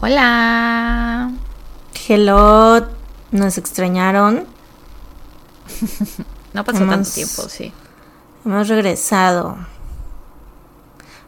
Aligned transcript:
Hola. 0.00 1.32
Hello, 2.06 2.86
nos 3.32 3.58
extrañaron. 3.58 4.46
no 6.52 6.64
pasó 6.64 6.86
tanto 6.86 7.10
tiempo, 7.10 7.42
sí. 7.48 7.72
Hemos 8.44 8.68
regresado. 8.68 9.58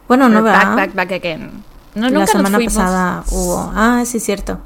Bueno, 0.07 0.29
no, 0.29 0.41
¿verdad? 0.41 0.75
Back, 0.75 0.75
back, 0.75 0.95
back 0.95 1.11
again. 1.11 1.63
No, 1.95 2.09
La 2.09 2.25
semana 2.25 2.59
pasada 2.59 3.23
hubo. 3.31 3.73
Ah, 3.75 4.03
sí, 4.05 4.17
es 4.17 4.23
cierto. 4.23 4.59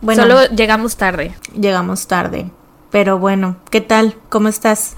Bueno, 0.00 0.22
Solo 0.22 0.46
llegamos 0.46 0.96
tarde. 0.96 1.34
Llegamos 1.52 2.06
tarde. 2.06 2.48
Pero 2.92 3.18
bueno, 3.18 3.56
¿qué 3.70 3.80
tal? 3.80 4.16
¿Cómo 4.28 4.48
estás? 4.48 4.94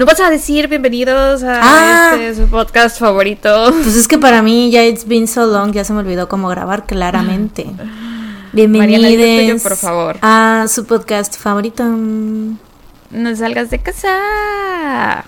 No 0.00 0.06
vas 0.06 0.18
a 0.20 0.30
decir 0.30 0.66
bienvenidos 0.66 1.42
a 1.42 1.60
ah. 1.62 2.14
este 2.14 2.34
su 2.42 2.48
podcast 2.48 2.98
favorito. 2.98 3.70
Pues 3.82 3.96
es 3.96 4.08
que 4.08 4.16
para 4.16 4.40
mí 4.40 4.70
ya 4.70 4.82
it's 4.82 5.06
been 5.06 5.28
so 5.28 5.44
long, 5.44 5.72
ya 5.72 5.84
se 5.84 5.92
me 5.92 5.98
olvidó 5.98 6.26
cómo 6.26 6.48
grabar 6.48 6.86
claramente. 6.86 7.66
Bienvenidos 8.54 9.60
por 9.60 9.76
favor. 9.76 10.16
a 10.22 10.64
su 10.70 10.86
podcast 10.86 11.36
favorito. 11.36 11.84
No 11.84 13.36
salgas 13.36 13.68
de 13.68 13.80
casa. 13.80 15.26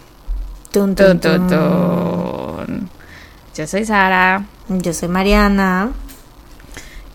Tun, 0.71 0.95
tun, 0.95 1.21
tun, 1.21 2.89
Yo 3.55 3.67
soy 3.67 3.85
Sara. 3.85 4.47
Yo 4.71 4.95
soy 4.95 5.09
Mariana. 5.09 5.91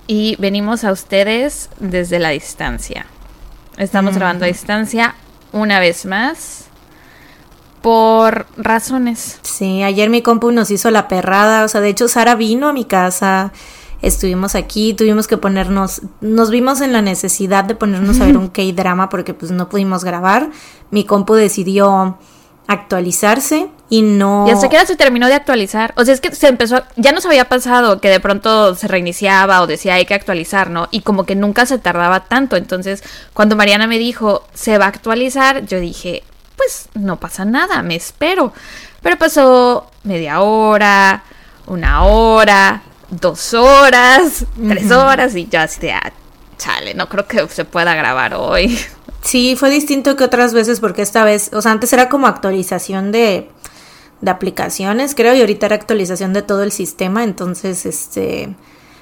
Y 0.05 0.35
venimos 0.35 0.83
a 0.83 0.91
ustedes 0.91 1.71
desde 1.79 2.19
la 2.19 2.29
distancia. 2.29 3.07
Estamos 3.77 4.13
grabando 4.13 4.45
a 4.45 4.47
distancia 4.47 5.15
una 5.51 5.79
vez 5.79 6.05
más 6.05 6.66
por 7.87 8.47
razones. 8.57 9.39
Sí, 9.43 9.81
ayer 9.81 10.09
mi 10.09 10.21
compu 10.21 10.51
nos 10.51 10.71
hizo 10.71 10.91
la 10.91 11.07
perrada, 11.07 11.63
o 11.63 11.69
sea, 11.69 11.79
de 11.79 11.87
hecho 11.87 12.09
Sara 12.09 12.35
vino 12.35 12.67
a 12.67 12.73
mi 12.73 12.83
casa, 12.83 13.53
estuvimos 14.01 14.55
aquí, 14.55 14.93
tuvimos 14.93 15.25
que 15.25 15.37
ponernos, 15.37 16.01
nos 16.19 16.51
vimos 16.51 16.81
en 16.81 16.91
la 16.91 17.01
necesidad 17.01 17.63
de 17.63 17.75
ponernos 17.75 18.19
a 18.19 18.25
ver 18.25 18.35
un 18.37 18.49
K-drama 18.49 19.07
porque 19.07 19.33
pues 19.33 19.53
no 19.53 19.69
pudimos 19.69 20.03
grabar. 20.03 20.49
Mi 20.91 21.05
compu 21.05 21.35
decidió 21.35 22.17
actualizarse 22.67 23.69
y 23.87 24.01
no... 24.01 24.45
Ya 24.45 24.57
se 24.57 24.67
queda 24.67 24.85
se 24.85 24.97
terminó 24.97 25.27
de 25.27 25.35
actualizar. 25.35 25.93
O 25.95 26.03
sea, 26.03 26.13
es 26.13 26.19
que 26.19 26.35
se 26.35 26.49
empezó, 26.49 26.83
ya 26.97 27.13
nos 27.13 27.25
había 27.25 27.45
pasado 27.45 28.01
que 28.01 28.09
de 28.09 28.19
pronto 28.19 28.75
se 28.75 28.89
reiniciaba 28.89 29.61
o 29.61 29.67
decía 29.67 29.93
hay 29.93 30.05
que 30.05 30.13
actualizar, 30.13 30.69
¿no? 30.71 30.89
Y 30.91 31.03
como 31.03 31.25
que 31.25 31.35
nunca 31.35 31.65
se 31.65 31.79
tardaba 31.79 32.25
tanto. 32.25 32.57
Entonces, 32.57 33.01
cuando 33.33 33.55
Mariana 33.55 33.87
me 33.87 33.97
dijo 33.97 34.43
se 34.53 34.77
va 34.77 34.83
a 34.83 34.89
actualizar, 34.89 35.65
yo 35.65 35.79
dije, 35.79 36.23
pues 36.57 36.89
no 36.95 37.19
pasa 37.19 37.45
nada, 37.45 37.81
me 37.83 37.95
espero. 37.95 38.51
Pero 39.01 39.17
pasó 39.17 39.89
media 40.03 40.41
hora, 40.41 41.23
una 41.67 42.03
hora, 42.03 42.81
dos 43.09 43.53
horas, 43.53 44.45
tres 44.67 44.91
horas 44.91 45.35
y 45.35 45.47
ya 45.47 45.63
así 45.63 45.79
de, 45.81 45.93
ah, 45.93 46.11
chale, 46.57 46.93
no 46.93 47.07
creo 47.07 47.27
que 47.27 47.47
se 47.47 47.63
pueda 47.63 47.95
grabar 47.95 48.33
hoy. 48.33 48.77
Sí, 49.23 49.57
fue 49.57 49.69
distinto 49.69 50.15
que 50.15 50.23
otras 50.23 50.53
veces 50.53 50.79
porque 50.79 51.01
esta 51.01 51.25
vez, 51.25 51.49
o 51.51 51.61
sea, 51.61 51.73
antes 51.73 51.91
era 51.91 52.07
como 52.07 52.27
actualización 52.27 53.11
de, 53.11 53.49
de 54.21 54.31
aplicaciones, 54.31 55.15
creo, 55.15 55.33
y 55.33 55.41
ahorita 55.41 55.65
era 55.65 55.75
actualización 55.75 56.31
de 56.31 56.43
todo 56.43 56.63
el 56.63 56.71
sistema, 56.71 57.25
entonces, 57.25 57.85
este, 57.85 58.55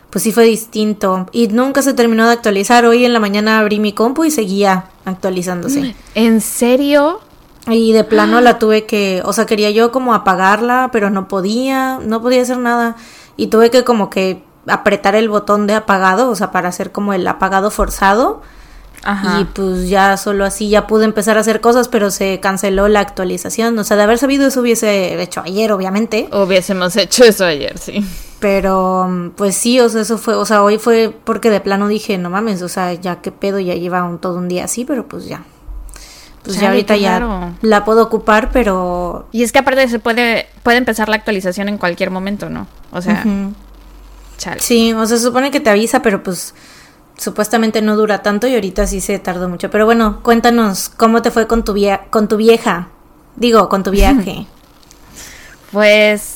pues 0.09 0.23
sí 0.23 0.31
fue 0.31 0.45
distinto. 0.45 1.27
Y 1.31 1.49
nunca 1.49 1.83
se 1.83 1.93
terminó 1.93 2.25
de 2.25 2.33
actualizar. 2.33 2.85
Hoy 2.85 3.05
en 3.05 3.13
la 3.13 3.19
mañana 3.19 3.59
abrí 3.59 3.79
mi 3.79 3.93
compu 3.93 4.23
y 4.23 4.31
seguía 4.31 4.85
actualizándose. 5.03 5.93
¿En 6.15 6.41
serio? 6.41 7.19
Y 7.67 7.93
de 7.93 8.03
plano 8.03 8.41
la 8.41 8.59
tuve 8.59 8.85
que, 8.85 9.21
o 9.25 9.33
sea, 9.33 9.45
quería 9.45 9.71
yo 9.71 9.91
como 9.91 10.13
apagarla, 10.13 10.89
pero 10.91 11.09
no 11.09 11.27
podía, 11.27 11.99
no 12.03 12.21
podía 12.21 12.41
hacer 12.41 12.57
nada. 12.57 12.95
Y 13.37 13.47
tuve 13.47 13.69
que 13.69 13.83
como 13.83 14.09
que 14.09 14.43
apretar 14.67 15.15
el 15.15 15.29
botón 15.29 15.67
de 15.67 15.73
apagado, 15.73 16.29
o 16.29 16.35
sea, 16.35 16.51
para 16.51 16.69
hacer 16.69 16.91
como 16.91 17.13
el 17.13 17.27
apagado 17.27 17.71
forzado. 17.71 18.41
Ajá. 19.03 19.41
Y 19.41 19.45
pues 19.45 19.87
ya 19.87 20.17
solo 20.17 20.45
así 20.45 20.69
ya 20.69 20.87
pude 20.87 21.05
empezar 21.05 21.37
a 21.37 21.41
hacer 21.41 21.61
cosas, 21.61 21.89
pero 21.89 22.09
se 22.09 22.39
canceló 22.39 22.87
la 22.87 23.01
actualización. 23.01 23.77
O 23.77 23.83
sea, 23.83 23.97
de 23.97 24.03
haber 24.03 24.17
sabido 24.17 24.47
eso 24.47 24.61
hubiese 24.61 25.21
hecho 25.21 25.41
ayer, 25.45 25.71
obviamente. 25.71 26.27
Hubiésemos 26.31 26.95
hecho 26.95 27.23
eso 27.23 27.45
ayer, 27.45 27.77
sí. 27.77 28.03
Pero 28.39 29.31
pues 29.37 29.55
sí, 29.55 29.79
o 29.79 29.89
sea, 29.89 30.01
eso 30.01 30.17
fue, 30.17 30.35
o 30.35 30.45
sea, 30.45 30.63
hoy 30.63 30.77
fue 30.79 31.15
porque 31.23 31.49
de 31.49 31.61
plano 31.61 31.87
dije, 31.87 32.17
no 32.17 32.29
mames, 32.29 32.61
o 32.61 32.69
sea, 32.69 32.93
ya 32.93 33.21
qué 33.21 33.31
pedo, 33.31 33.59
ya 33.59 33.75
lleva 33.75 34.03
un, 34.03 34.17
todo 34.17 34.37
un 34.37 34.47
día 34.47 34.65
así, 34.65 34.85
pero 34.85 35.07
pues 35.07 35.25
ya, 35.25 35.43
pues 36.45 36.59
ya 36.59 36.69
ahorita 36.69 36.95
ya 36.95 37.55
la 37.61 37.83
puedo 37.83 38.03
ocupar, 38.03 38.51
pero... 38.51 39.27
Y 39.31 39.43
es 39.43 39.51
que 39.51 39.59
aparte 39.59 39.87
se 39.87 39.99
puede, 39.99 40.47
puede 40.63 40.77
empezar 40.77 41.09
la 41.09 41.15
actualización 41.15 41.69
en 41.69 41.77
cualquier 41.77 42.11
momento, 42.11 42.49
¿no? 42.49 42.67
O 42.91 43.01
sea... 43.01 43.23
Sí, 44.59 44.93
o 44.93 45.05
sea, 45.05 45.17
se 45.17 45.23
supone 45.23 45.49
que 45.49 45.59
te 45.59 45.69
avisa, 45.69 46.01
pero 46.01 46.21
pues 46.21 46.53
supuestamente 47.17 47.81
no 47.81 47.95
dura 47.95 48.21
tanto 48.21 48.47
y 48.47 48.53
ahorita 48.53 48.85
sí 48.85 49.01
se 49.01 49.17
tardó 49.17 49.49
mucho. 49.49 49.69
Pero 49.71 49.85
bueno, 49.85 50.21
cuéntanos 50.21 50.89
cómo 50.89 51.21
te 51.21 51.31
fue 51.31 51.47
con 51.47 51.63
tu, 51.63 51.75
con 52.09 52.27
tu 52.27 52.37
vieja. 52.37 52.89
Digo, 53.37 53.69
con 53.69 53.83
tu 53.83 53.91
viaje. 53.91 54.45
pues 55.71 56.35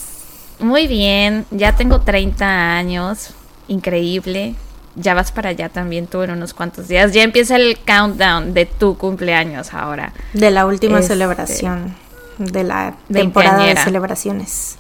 muy 0.60 0.88
bien, 0.88 1.46
ya 1.52 1.76
tengo 1.76 2.02
30 2.02 2.46
años, 2.78 3.32
increíble 3.68 4.56
ya 4.96 5.14
vas 5.14 5.32
para 5.32 5.50
allá 5.50 5.70
también 5.70 6.08
tú 6.08 6.22
en 6.24 6.32
unos 6.32 6.54
cuantos 6.54 6.88
días. 6.88 7.14
Ya 7.14 7.24
empieza 7.24 7.56
el 7.56 7.78
countdown 7.80 8.54
de 8.54 8.66
tu 8.66 8.98
cumpleaños 8.98 9.74
ahora. 9.74 10.14
De 10.34 10.52
la 10.52 10.66
última 10.66 11.00
este, 11.00 11.14
celebración 11.14 11.96
de 12.40 12.64
la 12.64 12.96
temporada 13.12 13.66
de 13.66 13.76
celebraciones. 13.76 14.78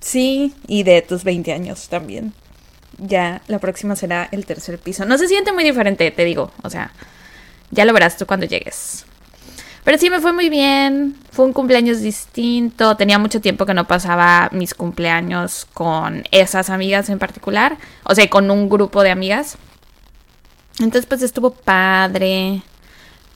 Sí, 0.00 0.54
y 0.66 0.84
de 0.84 1.02
tus 1.02 1.24
20 1.24 1.52
años 1.52 1.88
también. 1.88 2.32
Ya 2.98 3.42
la 3.48 3.58
próxima 3.58 3.96
será 3.96 4.28
el 4.30 4.46
tercer 4.46 4.78
piso. 4.78 5.04
No 5.04 5.18
se 5.18 5.26
siente 5.26 5.52
muy 5.52 5.64
diferente, 5.64 6.10
te 6.10 6.24
digo. 6.24 6.52
O 6.62 6.70
sea, 6.70 6.92
ya 7.70 7.84
lo 7.84 7.92
verás 7.92 8.16
tú 8.16 8.26
cuando 8.26 8.46
llegues. 8.46 9.04
Pero 9.82 9.98
sí 9.98 10.08
me 10.08 10.20
fue 10.20 10.32
muy 10.32 10.48
bien. 10.48 11.16
Fue 11.34 11.44
un 11.44 11.52
cumpleaños 11.52 12.00
distinto. 12.00 12.96
Tenía 12.96 13.18
mucho 13.18 13.40
tiempo 13.40 13.66
que 13.66 13.74
no 13.74 13.88
pasaba 13.88 14.48
mis 14.52 14.72
cumpleaños 14.72 15.66
con 15.74 16.22
esas 16.30 16.70
amigas 16.70 17.08
en 17.08 17.18
particular. 17.18 17.76
O 18.04 18.14
sea, 18.14 18.30
con 18.30 18.52
un 18.52 18.68
grupo 18.68 19.02
de 19.02 19.10
amigas. 19.10 19.58
Entonces, 20.78 21.06
pues 21.06 21.22
estuvo 21.22 21.50
padre. 21.50 22.62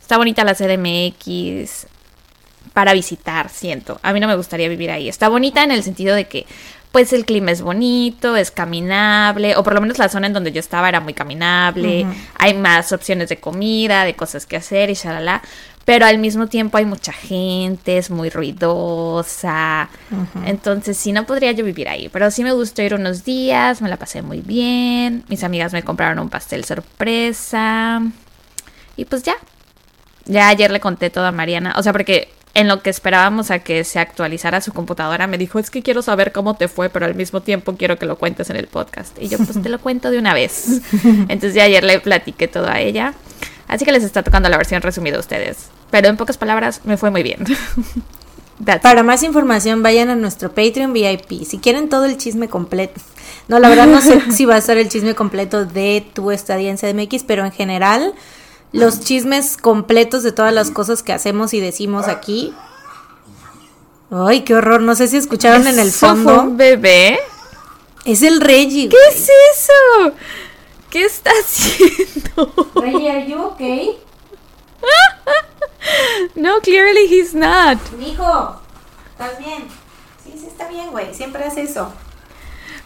Está 0.01 0.17
bonita 0.17 0.45
la 0.45 0.55
CDMX. 0.55 1.89
Para 2.73 2.93
visitar, 2.93 3.49
siento. 3.49 3.99
A 4.05 4.13
mí 4.13 4.21
no 4.21 4.29
me 4.29 4.37
gustaría 4.37 4.69
vivir 4.69 4.93
ahí. 4.93 5.09
Está 5.09 5.29
bonita 5.29 5.65
en 5.65 5.73
el 5.73 5.83
sentido 5.83 6.15
de 6.15 6.29
que 6.29 6.47
pues 6.93 7.13
el 7.13 7.25
clima 7.25 7.51
es 7.51 7.63
bonito, 7.63 8.37
es 8.37 8.51
caminable, 8.51 9.57
o 9.57 9.63
por 9.63 9.75
lo 9.75 9.81
menos 9.81 9.99
la 9.99 10.09
zona 10.09 10.27
en 10.27 10.33
donde 10.33 10.53
yo 10.53 10.61
estaba 10.61 10.89
era 10.89 11.01
muy 11.01 11.13
caminable, 11.13 12.07
hay 12.39 12.55
más 12.55 12.93
opciones 12.93 13.29
de 13.29 13.39
comida, 13.39 14.05
de 14.05 14.17
cosas 14.17 14.47
que 14.47 14.57
hacer 14.57 14.89
y 14.89 14.95
shalala, 14.95 15.43
pero 15.89 16.05
al 16.05 16.19
mismo 16.19 16.49
tiempo 16.49 16.77
hay 16.77 16.85
mucha 16.85 17.15
gente, 17.15 17.97
es 17.97 18.11
muy 18.11 18.29
ruidosa. 18.29 19.89
Entonces, 20.45 20.99
sí, 20.99 21.13
no 21.13 21.25
podría 21.25 21.53
yo 21.53 21.65
vivir 21.65 21.89
ahí. 21.89 22.11
Pero 22.11 22.31
sí 22.31 22.45
me 22.45 22.53
gustó 22.53 22.83
ir 22.83 22.93
unos 22.93 23.25
días, 23.25 23.81
me 23.81 23.89
la 23.89 23.97
pasé 23.97 24.21
muy 24.21 24.43
bien. 24.43 25.25
Mis 25.29 25.45
amigas 25.45 25.73
me 25.73 25.83
compraron 25.83 26.19
un 26.19 26.29
pastel 26.29 26.67
sorpresa. 26.67 28.03
Y 28.97 29.07
pues 29.07 29.23
ya. 29.23 29.37
Ya 30.27 30.51
ayer 30.51 30.71
le 30.71 30.79
conté 30.79 31.09
todo 31.09 31.25
a 31.25 31.33
Mariana. 31.33 31.75
O 31.79 31.83
sea, 31.83 31.93
porque 31.93 32.29
en 32.53 32.69
lo 32.69 32.83
que 32.83 32.91
esperábamos 32.91 33.51
a 33.51 33.61
que 33.61 33.83
se 33.83 33.99
actualizara 33.99 34.61
su 34.61 34.75
computadora, 34.75 35.27
me 35.27 35.39
dijo, 35.39 35.59
es 35.59 35.71
que 35.71 35.83
quiero 35.83 36.03
saber 36.03 36.33
cómo 36.33 36.55
te 36.55 36.69
fue, 36.69 36.91
pero 36.91 37.07
al 37.07 37.15
mismo 37.15 37.41
tiempo 37.41 37.77
quiero 37.79 37.99
que 37.99 38.05
lo 38.05 38.19
cuentes 38.19 38.51
en 38.51 38.57
el 38.57 38.67
podcast. 38.67 39.17
Y 39.19 39.29
yo, 39.31 39.39
pues 39.39 39.63
te 39.63 39.71
lo 39.71 39.79
cuento 39.79 40.11
de 40.11 40.19
una 40.19 40.35
vez. 40.35 40.83
Entonces 41.03 41.55
ya 41.55 41.63
ayer 41.63 41.83
le 41.83 41.99
platiqué 42.01 42.47
todo 42.47 42.69
a 42.69 42.79
ella. 42.79 43.15
Así 43.69 43.85
que 43.85 43.93
les 43.93 44.03
está 44.03 44.23
tocando 44.23 44.49
la 44.49 44.57
versión 44.57 44.83
resumida 44.83 45.19
a 45.19 45.21
ustedes. 45.21 45.69
Pero 45.91 46.09
en 46.09 46.17
pocas 46.17 46.39
palabras, 46.39 46.81
me 46.85 46.97
fue 46.97 47.11
muy 47.11 47.23
bien. 47.23 47.45
Para 48.83 49.03
más 49.03 49.23
información, 49.23 49.83
vayan 49.83 50.11
a 50.11 50.17
nuestro 50.17 50.51
Patreon 50.51 50.93
VIP. 50.93 51.45
Si 51.45 51.59
quieren 51.59 51.89
todo 51.89 52.07
el 52.07 52.17
chisme 52.17 52.49
completo. 52.49 53.01
No, 53.47 53.59
la 53.61 53.69
verdad 53.69 53.87
no 53.87 54.01
sé 54.01 54.21
si 54.33 54.47
va 54.47 54.57
a 54.57 54.61
ser 54.61 54.79
el 54.79 54.89
chisme 54.89 55.15
completo 55.15 55.65
de 55.65 56.05
tu 56.13 56.31
estadía 56.31 56.71
en 56.71 56.77
CDMX, 56.77 57.23
pero 57.25 57.45
en 57.45 57.53
general, 57.53 58.15
los 58.73 59.01
chismes 59.01 59.57
completos 59.57 60.23
de 60.23 60.33
todas 60.33 60.53
las 60.53 60.71
cosas 60.71 61.03
que 61.03 61.13
hacemos 61.13 61.55
y 61.55 61.61
decimos 61.61 62.09
aquí. 62.09 62.53
Ay, 64.11 64.41
qué 64.41 64.55
horror. 64.55 64.81
No 64.81 64.95
sé 64.95 65.07
si 65.07 65.19
escucharon 65.19 65.67
en 65.67 65.79
el 65.79 65.93
fondo. 65.93 66.43
un 66.43 66.57
bebé? 66.57 67.19
Es 68.05 68.23
el 68.23 68.41
Reggie. 68.41 68.89
¿Qué 68.89 68.97
es 69.11 69.29
eso? 69.55 70.15
¿Qué 70.91 71.05
está 71.05 71.31
haciendo? 71.41 72.71
Reggie, 72.75 73.11
¿are 73.11 73.27
you 73.27 73.43
okay? 73.43 73.99
no, 76.35 76.61
clearly 76.61 77.07
he's 77.11 77.35
not. 77.35 77.79
Hijo, 78.01 78.61
¿estás 79.11 79.39
bien? 79.39 79.69
Sí, 80.25 80.35
sí 80.39 80.47
está 80.47 80.69
bien, 80.69 80.91
güey. 80.91 81.13
Siempre 81.15 81.45
hace 81.45 81.63
eso. 81.63 81.93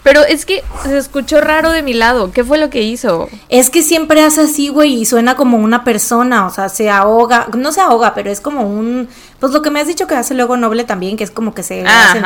Pero 0.02 0.22
es 0.24 0.44
que 0.44 0.64
se 0.82 0.98
escuchó 0.98 1.40
raro 1.40 1.70
de 1.70 1.82
mi 1.82 1.94
lado. 1.94 2.32
¿Qué 2.32 2.42
fue 2.42 2.58
lo 2.58 2.70
que 2.70 2.82
hizo? 2.82 3.28
Es 3.48 3.70
que 3.70 3.82
siempre 3.82 4.20
hace 4.24 4.42
así, 4.42 4.68
güey, 4.68 4.94
y 4.94 5.06
suena 5.06 5.36
como 5.36 5.58
una 5.58 5.84
persona. 5.84 6.46
O 6.46 6.50
sea, 6.50 6.68
se 6.68 6.90
ahoga. 6.90 7.46
No 7.56 7.70
se 7.70 7.80
ahoga, 7.80 8.12
pero 8.12 8.28
es 8.30 8.40
como 8.40 8.62
un. 8.62 9.08
Pues 9.38 9.52
lo 9.52 9.62
que 9.62 9.70
me 9.70 9.80
has 9.80 9.86
dicho 9.86 10.08
que 10.08 10.16
hace 10.16 10.34
luego 10.34 10.56
Noble 10.56 10.82
también, 10.82 11.16
que 11.16 11.22
es 11.22 11.30
como 11.30 11.54
que 11.54 11.62
se. 11.62 11.86
Hace, 11.86 12.20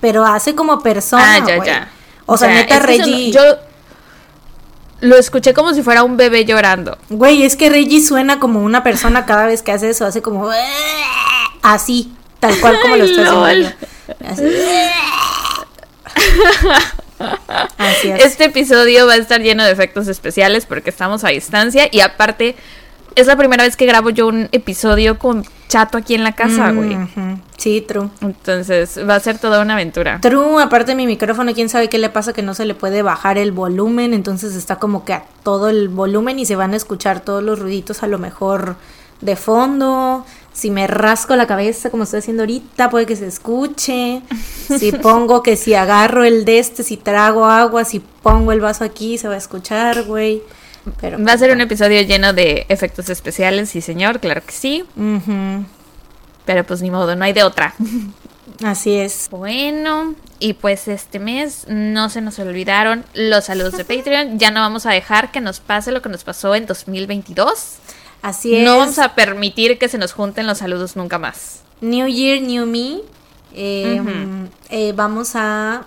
pero 0.00 0.24
hace 0.24 0.54
como 0.54 0.80
persona. 0.80 1.34
Ah, 1.34 1.46
ya, 1.46 1.64
ya. 1.64 1.92
O 2.26 2.36
sea, 2.36 2.48
neta, 2.48 2.78
Reggie. 2.78 3.32
yo 3.32 3.40
lo 5.00 5.16
escuché 5.16 5.54
como 5.54 5.74
si 5.74 5.82
fuera 5.82 6.02
un 6.02 6.16
bebé 6.16 6.44
llorando. 6.44 6.98
Güey, 7.08 7.42
es 7.42 7.56
que 7.56 7.70
Reggie 7.70 8.02
suena 8.02 8.38
como 8.38 8.60
una 8.60 8.82
persona 8.82 9.26
cada 9.26 9.46
vez 9.46 9.62
que 9.62 9.72
hace 9.72 9.90
eso, 9.90 10.06
hace 10.06 10.22
como 10.22 10.50
así, 11.62 12.12
tal 12.38 12.58
cual 12.60 12.78
como 12.80 12.96
lo 12.96 13.04
está 13.04 13.22
haciendo. 13.22 13.72
Así. 14.26 14.44
Así 17.76 18.08
es. 18.08 18.24
Este 18.24 18.44
episodio 18.46 19.06
va 19.06 19.14
a 19.14 19.16
estar 19.16 19.40
lleno 19.42 19.64
de 19.64 19.72
efectos 19.72 20.08
especiales 20.08 20.66
porque 20.66 20.90
estamos 20.90 21.24
a 21.24 21.28
distancia 21.28 21.88
y 21.90 22.00
aparte 22.00 22.56
es 23.14 23.26
la 23.26 23.36
primera 23.36 23.64
vez 23.64 23.76
que 23.76 23.86
grabo 23.86 24.10
yo 24.10 24.26
un 24.26 24.48
episodio 24.52 25.18
con 25.18 25.44
chato 25.68 25.98
aquí 25.98 26.14
en 26.14 26.24
la 26.24 26.32
casa, 26.32 26.72
güey. 26.72 26.96
Sí, 27.56 27.80
true. 27.80 28.08
Entonces 28.20 28.98
va 29.08 29.14
a 29.14 29.20
ser 29.20 29.38
toda 29.38 29.62
una 29.62 29.74
aventura. 29.74 30.18
True, 30.20 30.62
aparte 30.62 30.94
mi 30.94 31.06
micrófono, 31.06 31.54
quién 31.54 31.68
sabe 31.68 31.88
qué 31.88 31.98
le 31.98 32.10
pasa 32.10 32.32
que 32.32 32.42
no 32.42 32.54
se 32.54 32.64
le 32.64 32.74
puede 32.74 33.02
bajar 33.02 33.38
el 33.38 33.52
volumen, 33.52 34.14
entonces 34.14 34.54
está 34.54 34.76
como 34.76 35.04
que 35.04 35.12
a 35.12 35.24
todo 35.42 35.68
el 35.68 35.88
volumen 35.88 36.38
y 36.38 36.46
se 36.46 36.56
van 36.56 36.72
a 36.72 36.76
escuchar 36.76 37.20
todos 37.20 37.42
los 37.42 37.58
ruiditos 37.58 38.02
a 38.02 38.06
lo 38.06 38.18
mejor 38.18 38.76
de 39.20 39.36
fondo. 39.36 40.24
Si 40.52 40.70
me 40.70 40.86
rasco 40.86 41.36
la 41.36 41.46
cabeza 41.46 41.90
como 41.90 42.02
estoy 42.02 42.18
haciendo 42.18 42.42
ahorita, 42.42 42.90
puede 42.90 43.06
que 43.06 43.16
se 43.16 43.26
escuche. 43.26 44.22
Si 44.78 44.92
pongo 45.02 45.42
que 45.42 45.56
si 45.56 45.74
agarro 45.74 46.24
el 46.24 46.44
de 46.44 46.58
este, 46.58 46.82
si 46.82 46.96
trago 46.96 47.44
agua, 47.44 47.84
si 47.84 48.00
pongo 48.00 48.52
el 48.52 48.60
vaso 48.60 48.84
aquí, 48.84 49.18
se 49.18 49.28
va 49.28 49.34
a 49.34 49.38
escuchar, 49.38 50.02
güey. 50.04 50.42
Pero, 51.00 51.22
va 51.22 51.32
a 51.32 51.38
ser 51.38 51.52
un 51.52 51.60
episodio 51.60 52.00
lleno 52.02 52.32
de 52.32 52.66
efectos 52.68 53.08
especiales, 53.10 53.70
sí 53.70 53.80
señor, 53.80 54.20
claro 54.20 54.42
que 54.44 54.52
sí. 54.52 54.84
Pero 56.44 56.64
pues 56.64 56.82
ni 56.82 56.90
modo, 56.90 57.14
no 57.16 57.24
hay 57.24 57.32
de 57.32 57.42
otra. 57.42 57.74
Así 58.64 58.94
es. 58.94 59.28
Bueno, 59.30 60.14
y 60.38 60.54
pues 60.54 60.88
este 60.88 61.18
mes 61.18 61.66
no 61.68 62.10
se 62.10 62.20
nos 62.20 62.38
olvidaron 62.38 63.04
los 63.14 63.46
saludos 63.46 63.76
de 63.76 63.84
Patreon. 63.84 64.38
Ya 64.38 64.50
no 64.50 64.60
vamos 64.60 64.86
a 64.86 64.90
dejar 64.90 65.30
que 65.30 65.40
nos 65.40 65.60
pase 65.60 65.92
lo 65.92 66.02
que 66.02 66.08
nos 66.08 66.24
pasó 66.24 66.54
en 66.54 66.66
2022. 66.66 67.76
Así 68.22 68.54
es. 68.54 68.64
No 68.64 68.78
vamos 68.78 68.98
a 68.98 69.14
permitir 69.14 69.78
que 69.78 69.88
se 69.88 69.96
nos 69.96 70.12
junten 70.12 70.46
los 70.46 70.58
saludos 70.58 70.96
nunca 70.96 71.18
más. 71.18 71.62
New 71.80 72.06
Year, 72.06 72.42
New 72.42 72.66
Me. 72.66 72.98
Eh, 73.54 74.02
eh, 74.68 74.92
vamos 74.94 75.32
a... 75.34 75.86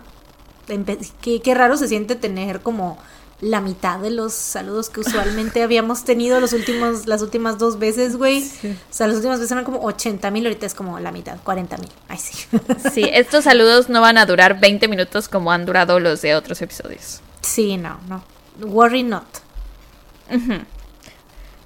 Qué, 1.21 1.41
qué 1.41 1.53
raro 1.53 1.77
se 1.77 1.87
siente 1.87 2.15
tener 2.15 2.61
como 2.61 2.97
la 3.43 3.59
mitad 3.59 3.99
de 3.99 4.09
los 4.09 4.33
saludos 4.33 4.89
que 4.89 5.01
usualmente 5.01 5.63
habíamos 5.63 6.05
tenido 6.05 6.39
los 6.39 6.53
últimos, 6.53 7.07
las 7.07 7.21
últimas 7.21 7.57
dos 7.57 7.77
veces, 7.77 8.15
güey. 8.15 8.43
O 8.63 8.93
sea, 8.93 9.07
las 9.07 9.17
últimas 9.17 9.39
veces 9.39 9.51
eran 9.51 9.65
como 9.65 9.81
80 9.81 10.31
mil, 10.31 10.45
ahorita 10.45 10.65
es 10.65 10.73
como 10.73 10.97
la 10.99 11.11
mitad, 11.11 11.37
40 11.43 11.77
mil. 11.77 11.89
Ay, 12.07 12.17
sí. 12.17 12.47
Sí, 12.93 13.09
estos 13.11 13.43
saludos 13.43 13.89
no 13.89 13.99
van 13.99 14.17
a 14.17 14.25
durar 14.25 14.59
20 14.59 14.87
minutos 14.87 15.27
como 15.27 15.51
han 15.51 15.65
durado 15.65 15.99
los 15.99 16.21
de 16.21 16.35
otros 16.35 16.61
episodios. 16.61 17.21
Sí, 17.41 17.75
no, 17.75 17.99
no. 18.07 18.23
Worry 18.65 19.03
not. 19.03 19.25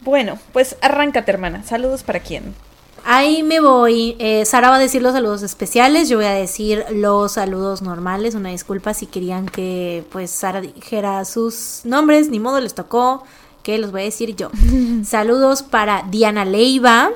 Bueno, 0.02 0.40
pues 0.54 0.78
arráncate, 0.82 1.32
hermana. 1.32 1.64
Saludos 1.64 2.02
para 2.02 2.22
quién. 2.22 2.56
Ahí 3.04 3.44
me 3.44 3.60
voy. 3.60 4.16
Eh, 4.20 4.46
Sara 4.46 4.70
va 4.70 4.76
a 4.76 4.80
decir 4.80 5.02
los 5.02 5.14
saludos 5.14 5.44
especiales, 5.44 6.10
yo 6.10 6.18
voy 6.18 6.26
a 6.26 6.34
decir 6.34 6.86
los 6.92 7.34
saludos 7.34 7.82
normales. 7.82 8.36
Una 8.36 8.50
disculpa 8.50 8.94
si 8.94 9.06
querían 9.06 9.48
que 9.48 10.04
pues 10.12 10.32
Sara 10.32 10.62
dijera 10.62 11.24
sus 11.26 11.82
nombres, 11.84 12.30
ni 12.30 12.40
modo 12.40 12.60
les 12.60 12.74
tocó, 12.74 13.24
que 13.64 13.78
los 13.78 13.92
voy 13.92 14.02
a 14.02 14.06
decir 14.06 14.36
yo. 14.36 14.50
saludos 15.06 15.64
para 15.64 16.04
Diana 16.10 16.46
Leiva, 16.46 17.12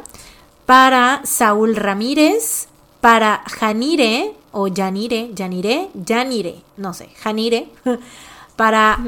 para 0.66 1.22
Saúl 1.24 1.76
Ramírez, 1.76 2.68
para 3.02 3.44
Janire 3.48 4.34
o 4.52 4.68
Yanire, 4.68 5.32
Yanire, 5.34 5.90
Yanire, 5.94 6.62
no 6.78 6.94
sé, 6.94 7.10
Janire, 7.22 7.70
para 8.56 9.00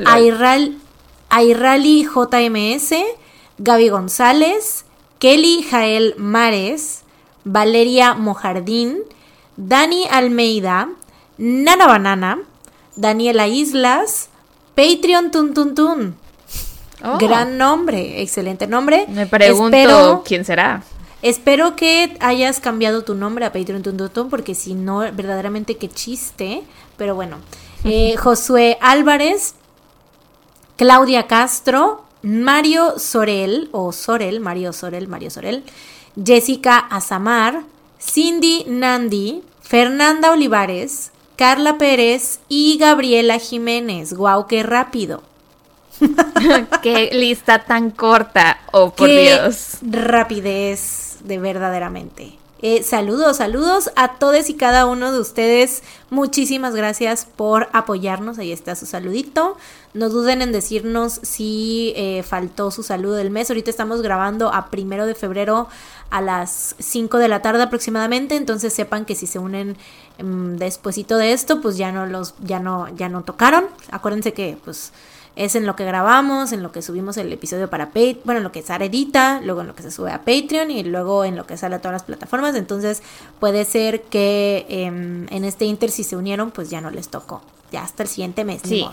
Ayrali 1.29 2.03
JMS, 2.03 2.95
Gaby 3.57 3.89
González, 3.89 4.82
Kelly 5.23 5.63
Jael 5.63 6.15
Mares, 6.17 7.03
Valeria 7.45 8.13
Mojardín, 8.13 9.03
Dani 9.55 10.05
Almeida, 10.11 10.89
Nana 11.37 11.87
Banana, 11.87 12.39
Daniela 12.97 13.47
Islas, 13.47 14.27
Patreon 14.75 15.31
Tun 15.31 15.53
Tun 15.53 15.75
Tun. 15.75 16.15
Oh. 17.05 17.17
Gran 17.19 17.57
nombre, 17.57 18.21
excelente 18.21 18.67
nombre. 18.67 19.05
Me 19.07 19.25
pregunto 19.25 20.23
quién 20.25 20.43
será. 20.43 20.83
Espero 21.21 21.77
que 21.77 22.17
hayas 22.19 22.59
cambiado 22.59 23.05
tu 23.05 23.15
nombre 23.15 23.45
a 23.45 23.53
Patreon 23.53 23.81
Tun 23.81 23.95
Tun 23.95 24.09
Tun, 24.09 24.29
porque 24.29 24.53
si 24.53 24.73
no, 24.73 24.99
verdaderamente 25.13 25.77
qué 25.77 25.87
chiste. 25.87 26.63
Pero 26.97 27.15
bueno, 27.15 27.37
eh, 27.85 28.17
Josué 28.17 28.77
Álvarez, 28.81 29.55
Claudia 30.75 31.27
Castro, 31.27 32.03
Mario 32.23 32.97
Sorel, 32.99 33.69
o 33.73 33.91
Sorel, 33.91 34.39
Mario 34.39 34.71
Sorel, 34.73 35.07
Mario 35.07 35.29
Sorel, 35.29 35.63
Jessica 36.15 36.77
Azamar, 36.77 37.63
Cindy 37.99 38.63
Nandi, 38.67 39.43
Fernanda 39.61 40.31
Olivares, 40.31 41.11
Carla 41.35 41.77
Pérez 41.77 42.39
y 42.47 42.77
Gabriela 42.77 43.39
Jiménez. 43.39 44.13
¡Guau, 44.13 44.47
qué 44.47 44.63
rápido! 44.63 45.21
¡Qué 46.81 47.09
lista 47.11 47.59
tan 47.65 47.91
corta! 47.91 48.59
¡Oh, 48.71 48.91
por 48.91 49.07
qué 49.07 49.23
Dios! 49.23 49.77
Rapidez, 49.81 51.17
de 51.23 51.39
verdaderamente. 51.39 52.42
Eh, 52.65 52.81
saludos, 52.81 53.35
saludos 53.37 53.91
a 53.97 54.13
todos 54.13 54.49
y 54.49 54.53
cada 54.53 54.85
uno 54.85 55.11
de 55.11 55.19
ustedes. 55.19 55.83
Muchísimas 56.09 56.73
gracias 56.73 57.27
por 57.35 57.67
apoyarnos. 57.73 58.39
Ahí 58.39 58.53
está 58.53 58.77
su 58.77 58.85
saludito. 58.85 59.57
No 59.93 60.07
duden 60.07 60.41
en 60.41 60.53
decirnos 60.53 61.19
si 61.23 61.91
eh, 61.97 62.23
faltó 62.23 62.71
su 62.71 62.81
saludo 62.81 63.15
del 63.15 63.31
mes. 63.31 63.49
Ahorita 63.49 63.69
estamos 63.69 64.01
grabando 64.01 64.53
a 64.53 64.69
primero 64.69 65.05
de 65.05 65.13
febrero 65.13 65.67
a 66.09 66.21
las 66.21 66.77
5 66.79 67.17
de 67.17 67.27
la 67.27 67.41
tarde 67.41 67.63
aproximadamente. 67.63 68.37
Entonces 68.37 68.71
sepan 68.71 69.03
que 69.03 69.15
si 69.15 69.27
se 69.27 69.39
unen 69.39 69.75
um, 70.21 70.55
despuesito 70.55 71.17
de 71.17 71.33
esto, 71.33 71.59
pues 71.59 71.75
ya 71.75 71.91
no 71.91 72.05
los, 72.05 72.33
ya 72.39 72.59
no, 72.59 72.87
ya 72.95 73.09
no 73.09 73.23
tocaron. 73.23 73.65
Acuérdense 73.91 74.31
que 74.31 74.57
pues 74.63 74.93
es 75.35 75.55
en 75.55 75.65
lo 75.65 75.75
que 75.75 75.83
grabamos, 75.83 76.51
en 76.51 76.61
lo 76.61 76.71
que 76.71 76.81
subimos 76.81 77.17
el 77.17 77.31
episodio 77.33 77.69
para 77.69 77.87
Patreon, 77.87 78.19
bueno, 78.23 78.37
en 78.37 78.43
lo 78.43 78.51
que 78.51 78.61
Sara 78.61 78.85
edita, 78.85 79.41
luego 79.43 79.61
en 79.61 79.67
lo 79.67 79.75
que 79.75 79.81
se 79.81 79.89
sube 79.89 80.11
a 80.11 80.19
Patreon 80.19 80.69
y 80.69 80.83
luego 80.83 81.25
en 81.25 81.35
lo 81.35 81.47
que 81.47 81.57
sale 81.57 81.75
a 81.75 81.79
todas 81.79 81.93
las 81.93 82.03
plataformas. 82.03 82.55
Entonces 82.55 83.01
puede 83.39 83.65
ser 83.65 84.03
que 84.03 84.65
em, 84.69 85.25
en 85.29 85.43
este 85.43 85.65
Inter 85.65 85.89
si 85.89 86.03
se 86.03 86.15
unieron, 86.15 86.51
pues 86.51 86.69
ya 86.69 86.81
no 86.81 86.91
les 86.91 87.09
tocó. 87.09 87.41
Ya 87.71 87.83
hasta 87.83 88.03
el 88.03 88.09
siguiente 88.09 88.43
mes. 88.43 88.61
Sí. 88.63 88.85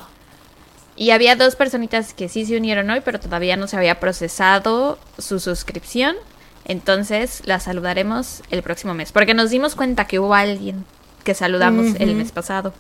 Y 0.97 1.11
había 1.11 1.37
dos 1.37 1.57
personitas 1.57 2.15
que 2.15 2.29
sí 2.29 2.47
se 2.47 2.57
unieron 2.57 2.89
hoy, 2.89 3.01
pero 3.05 3.21
todavía 3.21 3.57
no 3.57 3.67
se 3.67 3.77
había 3.77 4.01
procesado 4.01 4.99
su 5.19 5.41
suscripción. 5.41 6.17
Entonces 6.64 7.43
las 7.45 7.64
saludaremos 7.64 8.43
el 8.50 8.62
próximo 8.62 8.95
mes. 8.95 9.12
Porque 9.12 9.35
nos 9.35 9.50
dimos 9.50 9.75
cuenta 9.75 10.07
que 10.07 10.19
hubo 10.19 10.35
alguien 10.35 10.87
que 11.23 11.35
saludamos 11.35 11.97
el 11.99 12.14
mes 12.14 12.33
pasado, 12.33 12.73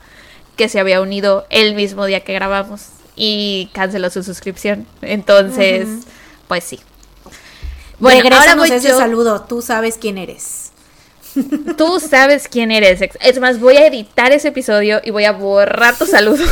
que 0.56 0.70
se 0.70 0.80
había 0.80 1.02
unido 1.02 1.44
el 1.50 1.74
mismo 1.74 2.06
día 2.06 2.20
que 2.20 2.32
grabamos 2.32 2.88
y 3.16 3.70
canceló 3.72 4.10
su 4.10 4.22
suscripción. 4.22 4.86
Entonces, 5.02 5.88
pues 6.48 6.64
sí. 6.64 6.80
Bueno, 7.98 8.36
ahora 8.36 8.54
voy 8.54 8.70
ese 8.70 8.90
saludo. 8.90 9.42
Tú 9.42 9.62
sabes 9.62 9.98
quién 9.98 10.18
eres. 10.18 10.72
Tú 11.76 12.00
sabes 12.00 12.48
quién 12.48 12.70
eres. 12.70 13.00
Es 13.20 13.40
más, 13.40 13.60
voy 13.60 13.76
a 13.76 13.86
editar 13.86 14.32
ese 14.32 14.48
episodio 14.48 15.00
y 15.04 15.10
voy 15.10 15.24
a 15.24 15.32
borrar 15.32 15.96
tu 15.96 16.06
saludo. 16.06 16.44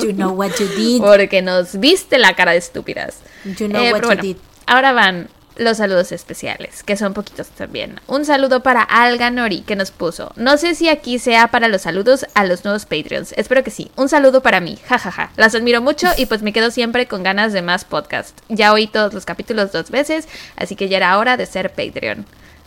You 0.00 0.12
know 0.12 0.30
what 0.30 0.52
you 0.58 0.66
did. 0.68 1.00
Porque 1.02 1.42
nos 1.42 1.78
viste 1.78 2.18
la 2.18 2.34
cara 2.34 2.52
de 2.52 2.58
estúpidas. 2.58 3.18
You 3.44 3.68
know 3.68 3.82
eh, 3.82 3.92
what 3.92 4.02
you 4.02 4.22
did. 4.22 4.36
Ahora 4.66 4.92
van 4.92 5.28
los 5.60 5.76
saludos 5.76 6.10
especiales, 6.10 6.82
que 6.82 6.96
son 6.96 7.12
poquitos 7.12 7.48
también. 7.48 8.00
Un 8.06 8.24
saludo 8.24 8.62
para 8.62 8.82
Alga 8.82 9.30
Nori, 9.30 9.60
que 9.60 9.76
nos 9.76 9.90
puso. 9.90 10.32
No 10.36 10.56
sé 10.56 10.74
si 10.74 10.88
aquí 10.88 11.18
sea 11.18 11.48
para 11.48 11.68
los 11.68 11.82
saludos 11.82 12.24
a 12.32 12.44
los 12.44 12.64
nuevos 12.64 12.86
Patreons. 12.86 13.34
Espero 13.36 13.62
que 13.62 13.70
sí. 13.70 13.90
Un 13.96 14.08
saludo 14.08 14.42
para 14.42 14.60
mí. 14.60 14.78
Jajaja. 14.88 15.10
Ja, 15.10 15.26
ja. 15.26 15.32
Las 15.36 15.54
admiro 15.54 15.82
mucho 15.82 16.08
y 16.16 16.24
pues 16.24 16.40
me 16.40 16.54
quedo 16.54 16.70
siempre 16.70 17.06
con 17.06 17.22
ganas 17.22 17.52
de 17.52 17.60
más 17.60 17.84
podcast. 17.84 18.38
Ya 18.48 18.72
oí 18.72 18.86
todos 18.86 19.12
los 19.12 19.26
capítulos 19.26 19.70
dos 19.70 19.90
veces, 19.90 20.28
así 20.56 20.76
que 20.76 20.88
ya 20.88 20.96
era 20.96 21.18
hora 21.18 21.36
de 21.36 21.44
ser 21.44 21.70
Patreon. 21.70 22.24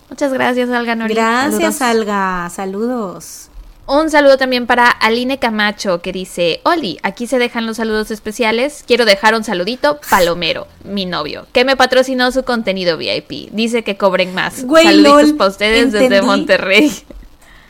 Muchas 0.09 0.31
gracias, 0.31 0.69
Alga 0.69 0.93
Nori. 0.93 1.15
Gracias, 1.15 1.81
Alga. 1.81 2.47
Saludos. 2.51 3.49
Un 3.85 4.09
saludo 4.09 4.37
también 4.37 4.65
para 4.65 4.89
Aline 4.89 5.39
Camacho 5.39 6.01
que 6.01 6.13
dice, 6.13 6.61
Oli, 6.63 6.99
aquí 7.03 7.27
se 7.27 7.37
dejan 7.37 7.65
los 7.65 7.77
saludos 7.77 8.11
especiales. 8.11 8.83
Quiero 8.87 9.03
dejar 9.03 9.35
un 9.35 9.43
saludito, 9.43 9.99
Palomero, 10.09 10.67
mi 10.85 11.05
novio, 11.05 11.47
que 11.51 11.65
me 11.65 11.75
patrocinó 11.75 12.31
su 12.31 12.43
contenido 12.43 12.97
VIP. 12.97 13.51
Dice 13.51 13.83
que 13.83 13.97
cobren 13.97 14.33
más. 14.33 14.63
Güey, 14.63 14.85
Saluditos 14.85 15.33
para 15.33 15.49
ustedes 15.49 15.91
desde 15.91 16.21
Monterrey. 16.21 16.93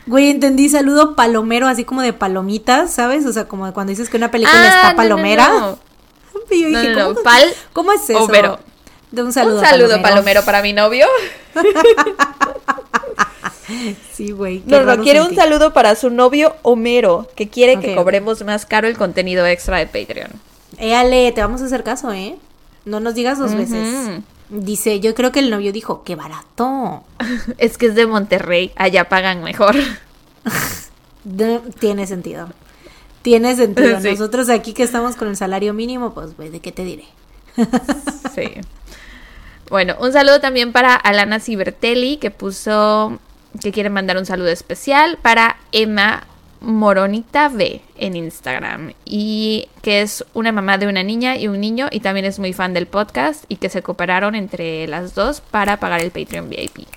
Güey, 0.06 0.30
entendí 0.30 0.68
saludo 0.68 1.16
palomero, 1.16 1.66
así 1.66 1.84
como 1.84 2.02
de 2.02 2.12
palomitas, 2.12 2.92
¿sabes? 2.92 3.26
O 3.26 3.32
sea, 3.32 3.48
como 3.48 3.72
cuando 3.72 3.90
dices 3.90 4.08
que 4.08 4.16
una 4.16 4.30
película 4.30 4.60
ah, 4.62 4.66
está 4.66 4.96
palomera. 4.96 5.48
No, 5.48 5.78
Yo 6.50 6.68
dije, 6.68 6.94
¿cómo, 6.94 7.22
Pal 7.22 7.42
¿cómo 7.72 7.92
es 7.92 8.08
eso? 8.08 8.28
De 9.10 9.22
un 9.22 9.32
saludo, 9.32 9.60
un 9.60 9.64
saludo 9.64 10.02
palomero 10.02 10.44
para 10.44 10.62
mi 10.62 10.72
novio. 10.72 11.06
Sí, 14.12 14.30
güey. 14.30 14.62
No, 14.66 14.82
no, 14.82 15.02
quiere 15.02 15.22
un 15.22 15.34
saludo 15.34 15.72
para 15.72 15.94
su 15.96 16.10
novio 16.10 16.54
Homero, 16.62 17.28
que 17.34 17.48
quiere 17.48 17.80
que 17.80 17.94
cobremos 17.94 18.44
más 18.44 18.66
caro 18.66 18.88
el 18.88 18.96
contenido 18.96 19.46
extra 19.46 19.78
de 19.78 19.86
Patreon. 19.86 20.30
Éale, 20.78 21.32
te 21.32 21.40
vamos 21.40 21.62
a 21.62 21.66
hacer 21.66 21.82
caso, 21.84 22.12
¿eh? 22.12 22.36
No 22.84 23.00
nos 23.00 23.14
digas 23.14 23.38
dos 23.38 23.54
veces. 23.54 24.20
Dice, 24.50 25.00
yo 25.00 25.14
creo 25.14 25.32
que 25.32 25.40
el 25.40 25.50
novio 25.50 25.72
dijo, 25.72 26.04
qué 26.04 26.16
barato. 26.16 27.02
es 27.58 27.78
que 27.78 27.86
es 27.86 27.94
de 27.94 28.06
Monterrey, 28.06 28.72
allá 28.76 29.08
pagan 29.08 29.42
mejor. 29.42 29.74
tiene 31.80 32.06
sentido. 32.06 32.48
Tiene 33.22 33.56
sentido. 33.56 34.00
Nosotros 34.00 34.50
aquí 34.50 34.74
que 34.74 34.82
estamos 34.82 35.16
con 35.16 35.28
el 35.28 35.36
salario 35.36 35.72
mínimo, 35.72 36.12
pues, 36.12 36.36
¿de 36.36 36.60
qué 36.60 36.72
te 36.72 36.84
diré? 36.84 37.06
sí. 38.34 38.50
Bueno, 39.70 39.96
un 39.98 40.12
saludo 40.12 40.40
también 40.40 40.72
para 40.72 40.94
Alana 40.94 41.40
Cibertelli, 41.40 42.18
que 42.18 42.30
puso 42.30 43.18
que 43.60 43.72
quiere 43.72 43.90
mandar 43.90 44.16
un 44.16 44.26
saludo 44.26 44.48
especial 44.48 45.18
para 45.22 45.56
Emma 45.72 46.26
Moronita 46.60 47.48
V 47.48 47.82
en 47.96 48.16
Instagram 48.16 48.94
y 49.04 49.68
que 49.82 50.02
es 50.02 50.24
una 50.34 50.50
mamá 50.50 50.78
de 50.78 50.86
una 50.86 51.02
niña 51.02 51.36
y 51.36 51.46
un 51.46 51.60
niño 51.60 51.88
y 51.90 52.00
también 52.00 52.24
es 52.24 52.38
muy 52.38 52.52
fan 52.52 52.72
del 52.74 52.86
podcast 52.86 53.44
y 53.48 53.56
que 53.56 53.68
se 53.68 53.82
cooperaron 53.82 54.34
entre 54.34 54.86
las 54.88 55.14
dos 55.14 55.40
para 55.40 55.78
pagar 55.78 56.00
el 56.00 56.10
Patreon 56.10 56.48
VIP. 56.48 56.88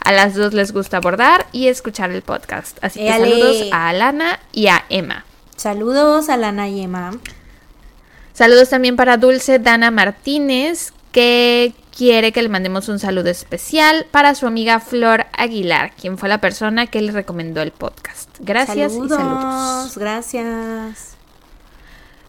A 0.00 0.10
las 0.10 0.34
dos 0.34 0.52
les 0.52 0.72
gusta 0.72 0.96
abordar 0.96 1.46
y 1.52 1.68
escuchar 1.68 2.10
el 2.10 2.22
podcast. 2.22 2.78
Así 2.82 2.98
que 2.98 3.08
saludos 3.08 3.68
a 3.70 3.88
Alana 3.88 4.40
y 4.52 4.66
a 4.66 4.84
Emma. 4.88 5.24
Saludos 5.56 6.28
a 6.28 6.34
Alana 6.34 6.68
y 6.68 6.82
Emma. 6.82 7.12
Saludos 8.32 8.70
también 8.70 8.96
para 8.96 9.16
Dulce 9.16 9.60
Dana 9.60 9.92
Martínez, 9.92 10.92
que 11.12 11.74
quiere 11.96 12.32
que 12.32 12.42
le 12.42 12.48
mandemos 12.48 12.88
un 12.88 12.98
saludo 12.98 13.28
especial 13.28 14.06
para 14.10 14.34
su 14.34 14.46
amiga 14.46 14.80
Flor 14.80 15.26
Aguilar, 15.32 15.92
quien 15.94 16.18
fue 16.18 16.28
la 16.28 16.38
persona 16.38 16.86
que 16.86 17.02
le 17.02 17.12
recomendó 17.12 17.62
el 17.62 17.70
podcast. 17.70 18.30
Gracias 18.40 18.92
y 18.92 19.08
saludos. 19.08 19.96
Gracias. 19.96 21.16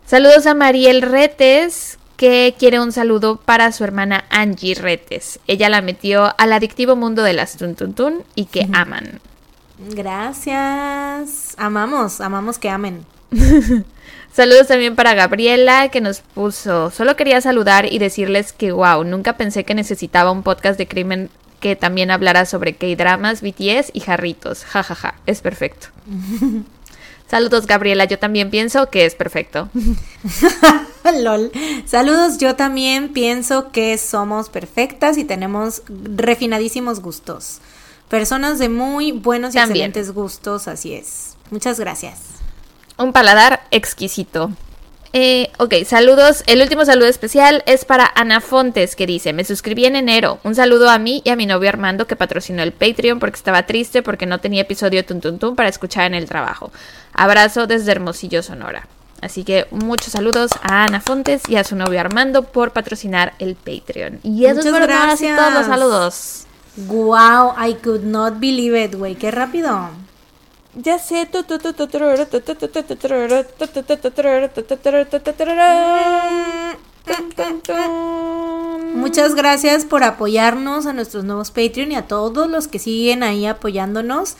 Saludos 0.05 0.45
a 0.45 0.53
Mariel 0.53 1.01
Retes, 1.01 1.97
que 2.17 2.55
quiere 2.59 2.79
un 2.79 2.91
saludo 2.91 3.37
para 3.37 3.71
su 3.71 3.83
hermana 3.83 4.25
Angie 4.29 4.75
Retes. 4.75 5.39
Ella 5.47 5.69
la 5.69 5.81
metió 5.81 6.35
al 6.37 6.53
adictivo 6.53 6.95
mundo 6.95 7.23
de 7.23 7.33
las 7.33 7.57
Tuntuntun 7.57 8.23
y 8.35 8.45
que 8.45 8.67
aman. 8.73 9.21
Gracias. 9.79 11.55
Amamos, 11.57 12.21
amamos 12.21 12.59
que 12.59 12.69
amen. 12.69 13.05
Saludos 14.33 14.67
también 14.67 14.95
para 14.95 15.13
Gabriela 15.13 15.89
que 15.89 16.01
nos 16.01 16.21
puso. 16.21 16.89
Solo 16.89 17.15
quería 17.15 17.39
saludar 17.39 17.91
y 17.91 17.99
decirles 17.99 18.51
que 18.51 18.71
wow, 18.71 19.03
nunca 19.03 19.37
pensé 19.37 19.63
que 19.63 19.75
necesitaba 19.75 20.31
un 20.31 20.41
podcast 20.41 20.79
de 20.79 20.87
crimen 20.87 21.29
que 21.59 21.75
también 21.75 22.09
hablara 22.09 22.45
sobre 22.47 22.73
K-dramas, 22.73 23.41
BTS 23.41 23.91
y 23.93 23.99
jarritos. 23.99 24.65
Ja 24.65 24.81
ja 24.81 24.95
ja, 24.95 25.15
es 25.27 25.41
perfecto. 25.41 25.89
Saludos 27.29 27.67
Gabriela, 27.67 28.05
yo 28.05 28.17
también 28.17 28.49
pienso 28.49 28.89
que 28.89 29.05
es 29.05 29.13
perfecto. 29.13 29.69
Lol. 31.21 31.51
Saludos, 31.85 32.39
yo 32.39 32.55
también 32.55 33.13
pienso 33.13 33.71
que 33.71 33.99
somos 33.99 34.49
perfectas 34.49 35.19
y 35.19 35.25
tenemos 35.25 35.83
refinadísimos 35.87 37.01
gustos. 37.01 37.59
Personas 38.09 38.57
de 38.57 38.69
muy 38.69 39.11
buenos 39.11 39.53
y 39.53 39.59
excelentes 39.59 40.11
gustos, 40.11 40.67
así 40.67 40.93
es. 40.93 41.35
Muchas 41.51 41.79
gracias. 41.79 42.32
Un 42.97 43.13
paladar 43.13 43.61
exquisito. 43.71 44.51
Eh, 45.15 45.51
ok, 45.59 45.75
saludos. 45.85 46.43
El 46.47 46.61
último 46.61 46.85
saludo 46.85 47.07
especial 47.07 47.63
es 47.67 47.85
para 47.85 48.11
Ana 48.15 48.41
Fontes, 48.41 48.95
que 48.95 49.05
dice, 49.05 49.31
me 49.31 49.45
suscribí 49.45 49.85
en 49.85 49.95
enero. 49.95 50.39
Un 50.43 50.55
saludo 50.55 50.89
a 50.89 50.97
mí 50.97 51.21
y 51.23 51.29
a 51.29 51.35
mi 51.35 51.45
novio 51.45 51.69
Armando, 51.69 52.07
que 52.07 52.15
patrocinó 52.15 52.63
el 52.63 52.71
Patreon 52.71 53.19
porque 53.19 53.37
estaba 53.37 53.67
triste 53.67 54.01
porque 54.01 54.25
no 54.25 54.39
tenía 54.39 54.63
episodio 54.63 55.05
Tun 55.05 55.55
para 55.55 55.69
escuchar 55.69 56.05
en 56.05 56.15
el 56.15 56.27
trabajo. 56.27 56.71
Abrazo 57.13 57.67
desde 57.67 57.91
Hermosillo, 57.91 58.41
Sonora. 58.41 58.87
Así 59.21 59.43
que 59.43 59.67
muchos 59.69 60.13
saludos 60.13 60.51
a 60.63 60.83
Ana 60.83 60.99
Fontes 60.99 61.43
y 61.47 61.57
a 61.57 61.63
su 61.63 61.75
novio 61.75 61.99
Armando 61.99 62.43
por 62.43 62.71
patrocinar 62.71 63.33
el 63.37 63.55
Patreon. 63.55 64.19
Y 64.23 64.45
eso 64.45 64.61
es 64.61 64.73
gracias. 64.73 65.37
todos 65.37 65.53
los 65.53 65.65
saludos. 65.67 66.45
Wow, 66.75 67.53
I 67.63 67.75
could 67.75 68.03
not 68.03 68.39
believe 68.39 68.83
it, 68.83 68.95
güey. 68.95 69.15
Qué 69.15 69.29
rápido. 69.29 69.91
Ya 70.75 70.97
sé. 70.97 71.27
Muchas 78.95 79.35
gracias 79.35 79.85
por 79.85 80.03
apoyarnos 80.03 80.85
a 80.85 80.93
nuestros 80.93 81.23
nuevos 81.25 81.51
Patreon 81.51 81.91
y 81.91 81.95
a 81.95 82.07
todos 82.07 82.49
los 82.49 82.67
que 82.67 82.79
siguen 82.79 83.21
ahí 83.21 83.45
apoyándonos. 83.45 84.35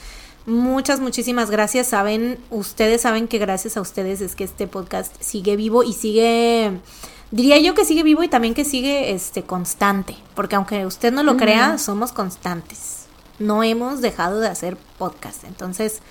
Muchas, 0.46 1.00
muchísimas 1.00 1.52
gracias. 1.52 1.88
Saben, 1.88 2.40
ustedes 2.50 3.02
saben 3.02 3.28
que 3.28 3.38
gracias 3.38 3.78
a 3.78 3.82
ustedes 3.82 4.22
es 4.22 4.36
que 4.36 4.44
este 4.44 4.68
podcast 4.68 5.16
sigue 5.22 5.56
vivo 5.56 5.84
y 5.84 5.94
sigue, 5.94 6.80
diría 7.32 7.60
yo 7.60 7.76
que 7.76 7.86
sigue 7.86 8.04
vivo 8.04 8.24
y 8.24 8.28
también 8.28 8.54
que 8.54 8.66
sigue 8.66 9.14
este 9.14 9.44
constante, 9.44 10.16
porque 10.36 10.56
aunque 10.56 10.86
usted 10.86 11.14
no 11.14 11.24
lo 11.24 11.38
crea, 11.38 11.78
somos 11.78 12.12
constantes. 12.12 13.06
No 13.40 13.64
hemos 13.64 14.02
dejado 14.02 14.40
de 14.40 14.48
hacer 14.48 14.78
podcast. 14.98 15.44
Entonces, 15.44 16.02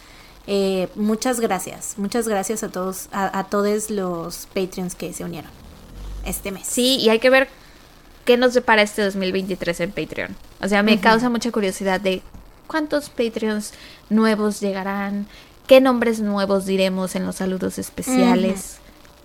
eh, 0.46 0.88
muchas 0.94 1.40
gracias, 1.40 1.94
muchas 1.96 2.26
gracias 2.26 2.62
a 2.62 2.68
todos, 2.70 3.08
a, 3.12 3.44
todos 3.44 3.90
los 3.90 4.46
Patreons 4.46 4.94
que 4.94 5.12
se 5.12 5.24
unieron 5.24 5.50
este 6.24 6.50
mes. 6.50 6.66
Sí, 6.66 6.96
y 6.96 7.08
hay 7.08 7.18
que 7.18 7.30
ver 7.30 7.48
qué 8.24 8.36
nos 8.36 8.54
depara 8.54 8.82
este 8.82 9.02
2023 9.02 9.80
en 9.80 9.92
Patreon. 9.92 10.36
O 10.60 10.68
sea, 10.68 10.82
me 10.82 11.00
causa 11.00 11.28
mucha 11.28 11.50
curiosidad 11.52 12.00
de 12.00 12.22
cuántos 12.66 13.08
Patreons 13.08 13.72
nuevos 14.10 14.60
llegarán, 14.60 15.26
qué 15.66 15.80
nombres 15.80 16.20
nuevos 16.20 16.66
diremos 16.66 17.14
en 17.14 17.26
los 17.26 17.36
saludos 17.36 17.78
especiales. 17.78 18.78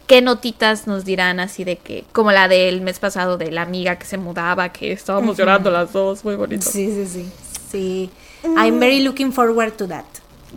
¿Qué 0.08 0.22
notitas 0.22 0.88
nos 0.88 1.04
dirán 1.04 1.42
así 1.42 1.66
de 1.66 1.76
que, 1.76 2.06
como 2.14 2.32
la 2.32 2.48
del 2.48 2.80
mes 2.80 2.98
pasado 2.98 3.38
de 3.38 3.52
la 3.52 3.64
amiga 3.64 3.98
que 3.98 4.06
se 4.06 4.18
mudaba, 4.18 4.70
que 4.70 4.94
estábamos 4.94 5.36
llorando 5.38 5.70
las 5.70 5.92
dos, 5.92 6.24
muy 6.24 6.36
bonito. 6.36 6.66
Sí, 6.66 6.90
sí, 6.90 7.08
sí. 7.08 7.32
Sí. 7.70 8.10
I'm 8.56 8.80
very 8.80 9.02
looking 9.02 9.34
forward 9.34 9.74
to 9.74 9.86
that. 9.88 10.06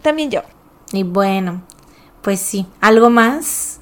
También 0.02 0.30
yo. 0.30 0.42
Y 0.92 1.02
bueno, 1.02 1.62
pues 2.22 2.40
sí. 2.40 2.66
¿Algo 2.80 3.10
más? 3.10 3.80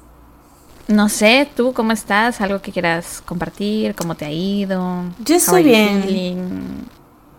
No 0.87 1.07
sé, 1.07 1.47
¿tú 1.55 1.73
cómo 1.73 1.91
estás? 1.91 2.41
¿Algo 2.41 2.61
que 2.61 2.71
quieras 2.71 3.21
compartir? 3.25 3.93
¿Cómo 3.95 4.15
te 4.15 4.25
ha 4.25 4.31
ido? 4.31 5.03
Yo 5.23 5.35
estoy 5.35 5.63
bien. 5.63 6.87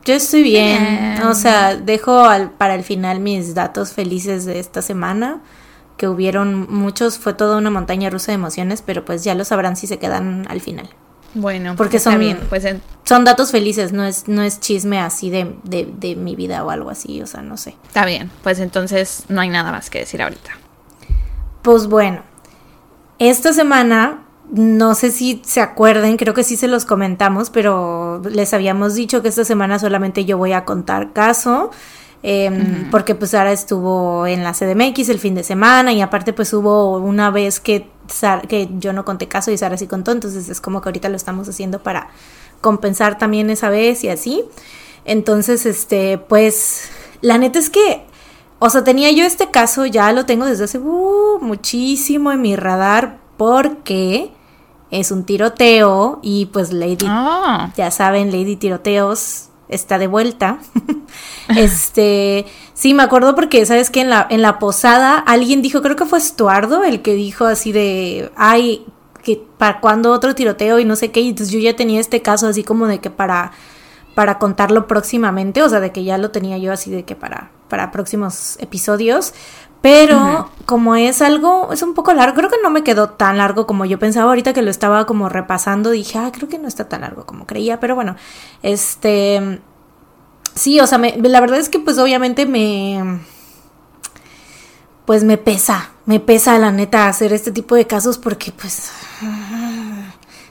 Yo 0.04 0.14
estoy 0.14 0.42
bien. 0.42 1.20
O 1.24 1.34
sea, 1.34 1.76
dejo 1.76 2.20
al, 2.20 2.52
para 2.52 2.74
el 2.74 2.84
final 2.84 3.20
mis 3.20 3.54
datos 3.54 3.92
felices 3.92 4.44
de 4.44 4.60
esta 4.60 4.82
semana. 4.82 5.40
Que 5.96 6.08
hubieron 6.08 6.72
muchos, 6.72 7.18
fue 7.18 7.34
toda 7.34 7.58
una 7.58 7.70
montaña 7.70 8.08
rusa 8.08 8.32
de 8.32 8.36
emociones, 8.36 8.82
pero 8.82 9.04
pues 9.04 9.22
ya 9.22 9.34
lo 9.34 9.44
sabrán 9.44 9.76
si 9.76 9.86
se 9.86 9.98
quedan 9.98 10.46
al 10.48 10.60
final. 10.60 10.88
Bueno, 11.34 11.76
porque 11.76 11.98
son, 11.98 12.18
bien. 12.18 12.40
Pues 12.48 12.66
son 13.04 13.24
datos 13.24 13.50
felices, 13.50 13.92
no 13.92 14.04
es, 14.04 14.26
no 14.26 14.42
es 14.42 14.60
chisme 14.60 14.98
así 14.98 15.30
de, 15.30 15.54
de, 15.64 16.16
mi 16.16 16.34
vida 16.34 16.64
o 16.64 16.70
algo 16.70 16.90
así, 16.90 17.22
o 17.22 17.26
sea, 17.26 17.42
no 17.42 17.56
sé. 17.56 17.76
Está 17.86 18.04
bien, 18.04 18.30
pues 18.42 18.58
entonces 18.58 19.24
no 19.28 19.40
hay 19.40 19.48
nada 19.48 19.70
más 19.70 19.90
que 19.90 20.00
decir 20.00 20.22
ahorita. 20.22 20.50
Pues 21.62 21.86
bueno, 21.86 22.22
esta 23.18 23.52
semana, 23.52 24.22
no 24.50 24.94
sé 24.94 25.10
si 25.10 25.40
se 25.44 25.60
acuerden, 25.60 26.16
creo 26.16 26.34
que 26.34 26.42
sí 26.42 26.56
se 26.56 26.68
los 26.68 26.84
comentamos, 26.84 27.50
pero 27.50 28.22
les 28.28 28.52
habíamos 28.52 28.94
dicho 28.94 29.22
que 29.22 29.28
esta 29.28 29.44
semana 29.44 29.78
solamente 29.78 30.24
yo 30.24 30.36
voy 30.36 30.52
a 30.52 30.64
contar 30.64 31.12
caso. 31.12 31.70
Em, 32.22 32.90
porque 32.90 33.14
pues 33.14 33.32
ahora 33.32 33.50
estuvo 33.50 34.26
en 34.26 34.44
la 34.44 34.52
CDMX 34.52 35.08
el 35.08 35.18
fin 35.18 35.34
de 35.34 35.42
semana 35.42 35.94
y 35.94 36.02
aparte 36.02 36.34
pues 36.34 36.52
hubo 36.52 36.98
una 36.98 37.30
vez 37.30 37.60
que 37.60 37.88
que 38.48 38.68
yo 38.78 38.92
no 38.92 39.04
conté 39.04 39.28
caso 39.28 39.50
y 39.50 39.58
Sara 39.58 39.76
sí 39.76 39.86
contó, 39.86 40.12
entonces 40.12 40.48
es 40.48 40.60
como 40.60 40.80
que 40.80 40.88
ahorita 40.88 41.08
lo 41.08 41.16
estamos 41.16 41.48
haciendo 41.48 41.82
para 41.82 42.08
compensar 42.60 43.18
también 43.18 43.50
esa 43.50 43.70
vez 43.70 44.04
y 44.04 44.08
así. 44.08 44.44
Entonces, 45.04 45.66
este, 45.66 46.18
pues, 46.18 46.90
la 47.20 47.38
neta 47.38 47.58
es 47.58 47.70
que, 47.70 48.04
o 48.58 48.70
sea, 48.70 48.84
tenía 48.84 49.10
yo 49.10 49.24
este 49.24 49.50
caso, 49.50 49.86
ya 49.86 50.12
lo 50.12 50.26
tengo 50.26 50.44
desde 50.44 50.64
hace 50.64 50.78
uh, 50.78 51.38
muchísimo 51.40 52.32
en 52.32 52.42
mi 52.42 52.56
radar 52.56 53.18
porque 53.36 54.32
es 54.90 55.10
un 55.10 55.24
tiroteo 55.24 56.18
y 56.22 56.46
pues 56.46 56.72
Lady, 56.72 57.06
ah. 57.08 57.72
ya 57.76 57.90
saben, 57.90 58.30
Lady 58.32 58.56
Tiroteos 58.56 59.49
está 59.70 59.98
de 59.98 60.06
vuelta. 60.06 60.58
este, 61.56 62.46
sí, 62.74 62.92
me 62.94 63.02
acuerdo 63.02 63.34
porque, 63.34 63.64
¿sabes 63.64 63.90
que 63.90 64.02
En 64.02 64.10
la, 64.10 64.26
en 64.28 64.42
la 64.42 64.58
posada 64.58 65.18
alguien 65.18 65.62
dijo, 65.62 65.80
creo 65.82 65.96
que 65.96 66.04
fue 66.04 66.18
Estuardo 66.18 66.84
el 66.84 67.02
que 67.02 67.14
dijo 67.14 67.46
así 67.46 67.72
de, 67.72 68.30
ay, 68.36 68.84
que 69.22 69.42
para 69.58 69.80
cuando 69.80 70.12
otro 70.12 70.34
tiroteo 70.34 70.78
y 70.78 70.84
no 70.84 70.96
sé 70.96 71.10
qué, 71.10 71.20
y 71.20 71.30
entonces 71.30 71.52
yo 71.52 71.60
ya 71.60 71.76
tenía 71.76 72.00
este 72.00 72.22
caso 72.22 72.46
así 72.46 72.64
como 72.64 72.86
de 72.86 73.00
que 73.00 73.10
para, 73.10 73.52
para 74.14 74.38
contarlo 74.38 74.86
próximamente, 74.86 75.62
o 75.62 75.68
sea, 75.68 75.80
de 75.80 75.92
que 75.92 76.04
ya 76.04 76.18
lo 76.18 76.30
tenía 76.30 76.58
yo 76.58 76.72
así 76.72 76.90
de 76.90 77.04
que 77.04 77.16
para, 77.16 77.50
para 77.68 77.90
próximos 77.90 78.56
episodios. 78.60 79.32
Pero 79.82 80.50
como 80.66 80.94
es 80.94 81.22
algo, 81.22 81.72
es 81.72 81.82
un 81.82 81.94
poco 81.94 82.12
largo, 82.12 82.36
creo 82.36 82.50
que 82.50 82.60
no 82.62 82.70
me 82.70 82.84
quedó 82.84 83.10
tan 83.10 83.38
largo 83.38 83.66
como 83.66 83.86
yo 83.86 83.98
pensaba. 83.98 84.28
Ahorita 84.28 84.52
que 84.52 84.62
lo 84.62 84.70
estaba 84.70 85.06
como 85.06 85.28
repasando, 85.28 85.90
dije, 85.90 86.18
ah, 86.18 86.30
creo 86.32 86.48
que 86.48 86.58
no 86.58 86.68
está 86.68 86.88
tan 86.88 87.00
largo 87.00 87.24
como 87.24 87.46
creía, 87.46 87.80
pero 87.80 87.94
bueno, 87.94 88.16
este, 88.62 89.60
sí, 90.54 90.78
o 90.80 90.86
sea, 90.86 90.98
la 90.98 91.40
verdad 91.40 91.58
es 91.58 91.70
que 91.70 91.78
pues 91.78 91.98
obviamente 91.98 92.44
me, 92.44 93.20
pues 95.06 95.24
me 95.24 95.38
pesa, 95.38 95.90
me 96.04 96.20
pesa 96.20 96.58
la 96.58 96.72
neta 96.72 97.08
hacer 97.08 97.32
este 97.32 97.50
tipo 97.50 97.74
de 97.74 97.86
casos 97.86 98.18
porque 98.18 98.52
pues 98.52 98.92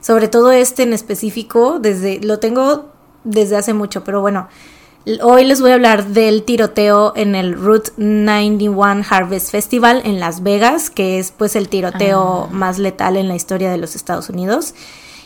sobre 0.01 0.27
todo 0.27 0.51
este 0.51 0.83
en 0.83 0.93
específico 0.93 1.79
desde 1.79 2.19
lo 2.21 2.39
tengo 2.39 2.91
desde 3.23 3.57
hace 3.57 3.73
mucho, 3.73 4.03
pero 4.03 4.21
bueno, 4.21 4.49
hoy 5.21 5.45
les 5.45 5.61
voy 5.61 5.71
a 5.71 5.75
hablar 5.75 6.07
del 6.07 6.43
tiroteo 6.43 7.13
en 7.15 7.35
el 7.35 7.53
Route 7.53 7.91
91 7.97 9.03
Harvest 9.09 9.51
Festival 9.51 10.01
en 10.05 10.19
Las 10.19 10.43
Vegas, 10.43 10.89
que 10.89 11.19
es 11.19 11.31
pues 11.31 11.55
el 11.55 11.69
tiroteo 11.69 12.47
Ah. 12.49 12.53
más 12.53 12.77
letal 12.79 13.17
en 13.17 13.27
la 13.27 13.35
historia 13.35 13.71
de 13.71 13.77
los 13.77 13.95
Estados 13.95 14.29
Unidos. 14.29 14.73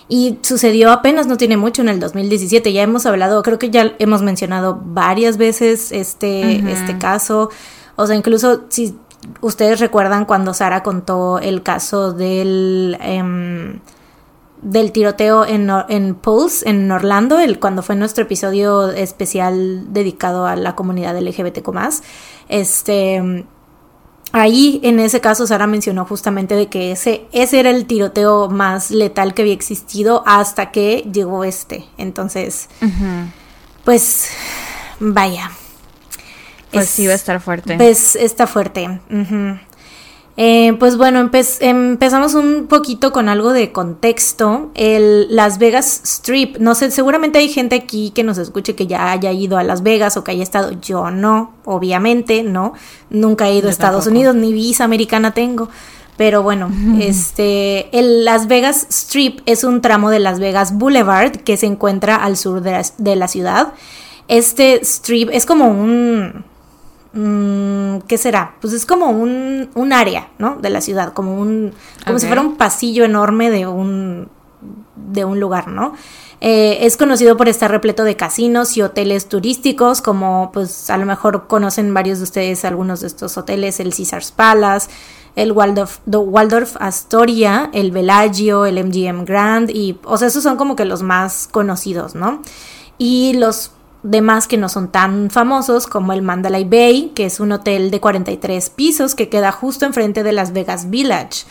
Y 0.10 0.38
sucedió 0.42 0.92
apenas, 0.92 1.28
no 1.28 1.38
tiene 1.38 1.58
mucho, 1.58 1.82
en 1.82 1.90
el 1.90 2.00
2017. 2.00 2.72
Ya 2.74 2.84
hemos 2.84 3.06
hablado, 3.06 3.42
creo 3.42 3.58
que 3.58 3.70
ya 3.70 3.94
hemos 4.00 4.22
mencionado 4.22 4.80
varias 4.84 5.38
veces 5.38 5.92
este, 5.92 6.58
este 6.72 6.98
caso. 6.98 7.50
O 7.96 8.06
sea, 8.06 8.16
incluso 8.16 8.66
si 8.70 8.96
ustedes 9.42 9.80
recuerdan 9.80 10.26
cuando 10.26 10.54
Sara 10.54 10.84
contó 10.84 11.40
el 11.40 11.64
caso 11.64 12.12
del... 12.12 12.98
em, 13.02 13.80
del 14.64 14.92
tiroteo 14.92 15.46
en, 15.46 15.70
en 15.90 16.16
Pulse, 16.16 16.68
en 16.70 16.90
Orlando, 16.92 17.40
el, 17.40 17.60
cuando 17.60 17.82
fue 17.84 17.96
nuestro 17.96 18.24
episodio 18.24 18.90
especial 18.92 19.94
dedicado 19.94 20.46
a 20.48 20.56
la 20.56 20.76
comunidad 20.76 21.18
LGBTQ+. 21.20 21.72
Este, 22.50 23.46
ahí, 24.32 24.80
en 24.84 25.00
ese 25.00 25.22
caso, 25.22 25.46
Sara 25.46 25.68
mencionó 25.68 26.06
justamente 26.06 26.56
de 26.56 26.68
que 26.68 26.92
ese, 26.92 27.26
ese 27.32 27.60
era 27.60 27.70
el 27.70 27.86
tiroteo 27.86 28.50
más 28.50 28.90
letal 28.92 29.34
que 29.34 29.42
había 29.44 29.54
existido 29.54 30.24
hasta 30.26 30.72
que 30.72 31.08
llegó 31.14 31.44
este. 31.44 31.86
Entonces, 31.98 32.70
pues, 33.84 34.30
vaya. 35.00 35.52
Pues 36.72 36.86
Es- 36.86 36.90
sí, 36.92 37.06
va 37.06 37.14
a 37.14 37.16
estar 37.16 37.40
fuerte. 37.40 37.76
pues 37.78 38.16
está 38.16 38.48
fuerte. 38.48 39.00
Eh, 40.36 40.74
pues 40.80 40.98
bueno, 40.98 41.20
empe- 41.24 41.58
empezamos 41.62 42.34
un 42.34 42.66
poquito 42.68 43.12
con 43.12 43.30
algo 43.30 43.54
de 43.54 43.72
contexto. 43.72 44.72
El 44.74 45.28
Las 45.36 45.60
Vegas 45.60 46.02
Strip, 46.04 46.58
no 46.58 46.74
sé, 46.74 46.90
seguramente 46.90 47.38
hay 47.38 47.50
gente 47.50 47.76
aquí 47.76 48.12
que 48.16 48.24
nos 48.24 48.40
escuche 48.40 48.74
que 48.76 48.88
ya 48.88 49.12
haya 49.12 49.32
ido 49.32 49.58
a 49.60 49.64
Las 49.64 49.84
Vegas 49.84 50.18
o 50.18 50.24
que 50.24 50.32
haya 50.32 50.42
estado. 50.42 50.72
Yo 50.82 51.12
no, 51.12 51.54
obviamente, 51.66 52.42
no. 52.44 52.74
Nunca 53.12 53.48
he 53.48 53.54
ido 53.54 53.64
Yo 53.64 53.68
a 53.68 53.72
Estados 53.72 54.06
tampoco. 54.06 54.18
Unidos, 54.30 54.36
ni 54.36 54.54
visa 54.54 54.84
americana 54.86 55.36
tengo. 55.36 55.70
Pero 56.18 56.42
bueno, 56.42 56.72
este, 57.00 57.96
el 57.98 58.26
Las 58.26 58.48
Vegas 58.48 58.88
Strip 58.90 59.42
es 59.46 59.64
un 59.64 59.82
tramo 59.82 60.10
de 60.10 60.20
Las 60.20 60.40
Vegas 60.40 60.76
Boulevard 60.78 61.32
que 61.44 61.58
se 61.58 61.68
encuentra 61.68 62.16
al 62.16 62.38
sur 62.38 62.62
de 62.62 62.72
la, 62.72 62.86
de 62.98 63.16
la 63.16 63.28
ciudad. 63.28 63.74
Este 64.28 64.80
strip 64.84 65.30
es 65.34 65.46
como 65.46 65.68
un, 65.68 66.46
Mm, 67.14 68.00
¿Qué 68.08 68.18
será? 68.18 68.56
Pues 68.60 68.74
es 68.74 68.86
como 68.86 69.10
un, 69.10 69.70
un 69.76 69.94
área, 69.94 70.30
¿no? 70.40 70.58
De 70.58 70.70
la 70.70 70.82
ciudad, 70.82 71.14
como 71.14 71.40
un, 71.40 71.74
como 72.06 72.18
si 72.18 72.26
fuera 72.26 72.42
un 72.42 72.58
pasillo 72.58 73.06
enorme 73.06 73.52
de 73.52 73.68
un, 73.68 74.30
de 74.96 75.24
un 75.24 75.40
lugar, 75.40 75.68
¿no? 75.68 75.94
Eh, 76.42 76.86
es 76.86 76.98
conocido 76.98 77.38
por 77.38 77.48
estar 77.48 77.72
repleto 77.72 78.04
de 78.04 78.18
casinos 78.18 78.76
y 78.76 78.82
hoteles 78.82 79.30
turísticos, 79.30 80.02
como 80.02 80.50
pues 80.52 80.90
a 80.90 80.98
lo 80.98 81.06
mejor 81.06 81.48
conocen 81.48 81.94
varios 81.94 82.18
de 82.18 82.26
ustedes 82.26 82.66
algunos 82.66 83.02
de 83.02 83.08
estos 83.08 83.38
hoteles, 83.38 83.80
el 83.80 83.96
Caesars 83.96 84.32
Palace, 84.32 84.90
el 85.36 85.52
Waldorf, 85.52 86.00
Waldorf 86.06 86.76
Astoria, 86.80 87.70
el 87.74 87.92
Bellagio, 87.92 88.66
el 88.66 88.84
MGM 88.84 89.24
Grand, 89.24 89.70
y, 89.70 90.00
o 90.04 90.18
sea, 90.18 90.28
esos 90.28 90.44
son 90.44 90.58
como 90.58 90.76
que 90.76 90.84
los 90.84 91.02
más 91.02 91.48
conocidos, 91.50 92.14
¿no? 92.16 92.42
Y 92.98 93.34
los 93.34 93.72
demás 94.04 94.48
que 94.48 94.58
no 94.58 94.70
son 94.70 94.90
tan 94.90 95.30
famosos 95.30 95.88
como 95.88 96.14
el 96.14 96.22
Mandalay 96.22 96.66
Bay, 96.66 97.12
que 97.16 97.26
es 97.26 97.40
un 97.40 97.54
hotel 97.54 97.90
de 97.90 98.00
43 98.00 98.70
pisos 98.70 99.16
que 99.16 99.30
queda 99.30 99.52
justo 99.52 99.86
enfrente 99.86 100.24
de 100.24 100.34
Las 100.34 100.54
Vegas 100.54 100.90
Village, 100.90 101.46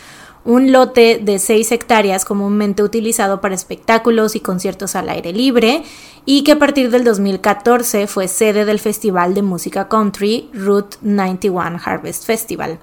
un 0.45 0.73
lote 0.73 1.21
de 1.23 1.39
6 1.39 1.73
hectáreas 1.73 2.25
comúnmente 2.25 2.83
utilizado 2.83 3.41
para 3.41 3.55
espectáculos 3.55 4.35
y 4.37 4.41
conciertos 4.41 4.97
al 4.97 5.09
aire 5.09 5.33
libre 5.33 5.85
y 6.27 6.43
que 6.43 6.53
a 6.53 6.59
partir 6.59 6.91
del 6.91 7.05
2014 7.05 8.07
fue 8.07 8.29
sede 8.29 8.65
del 8.65 8.81
Festival 8.81 9.35
de 9.35 9.43
Música 9.43 9.89
Country 9.89 10.51
Route 10.53 10.97
91 11.01 11.81
Harvest 11.85 12.27
Festival, 12.27 12.79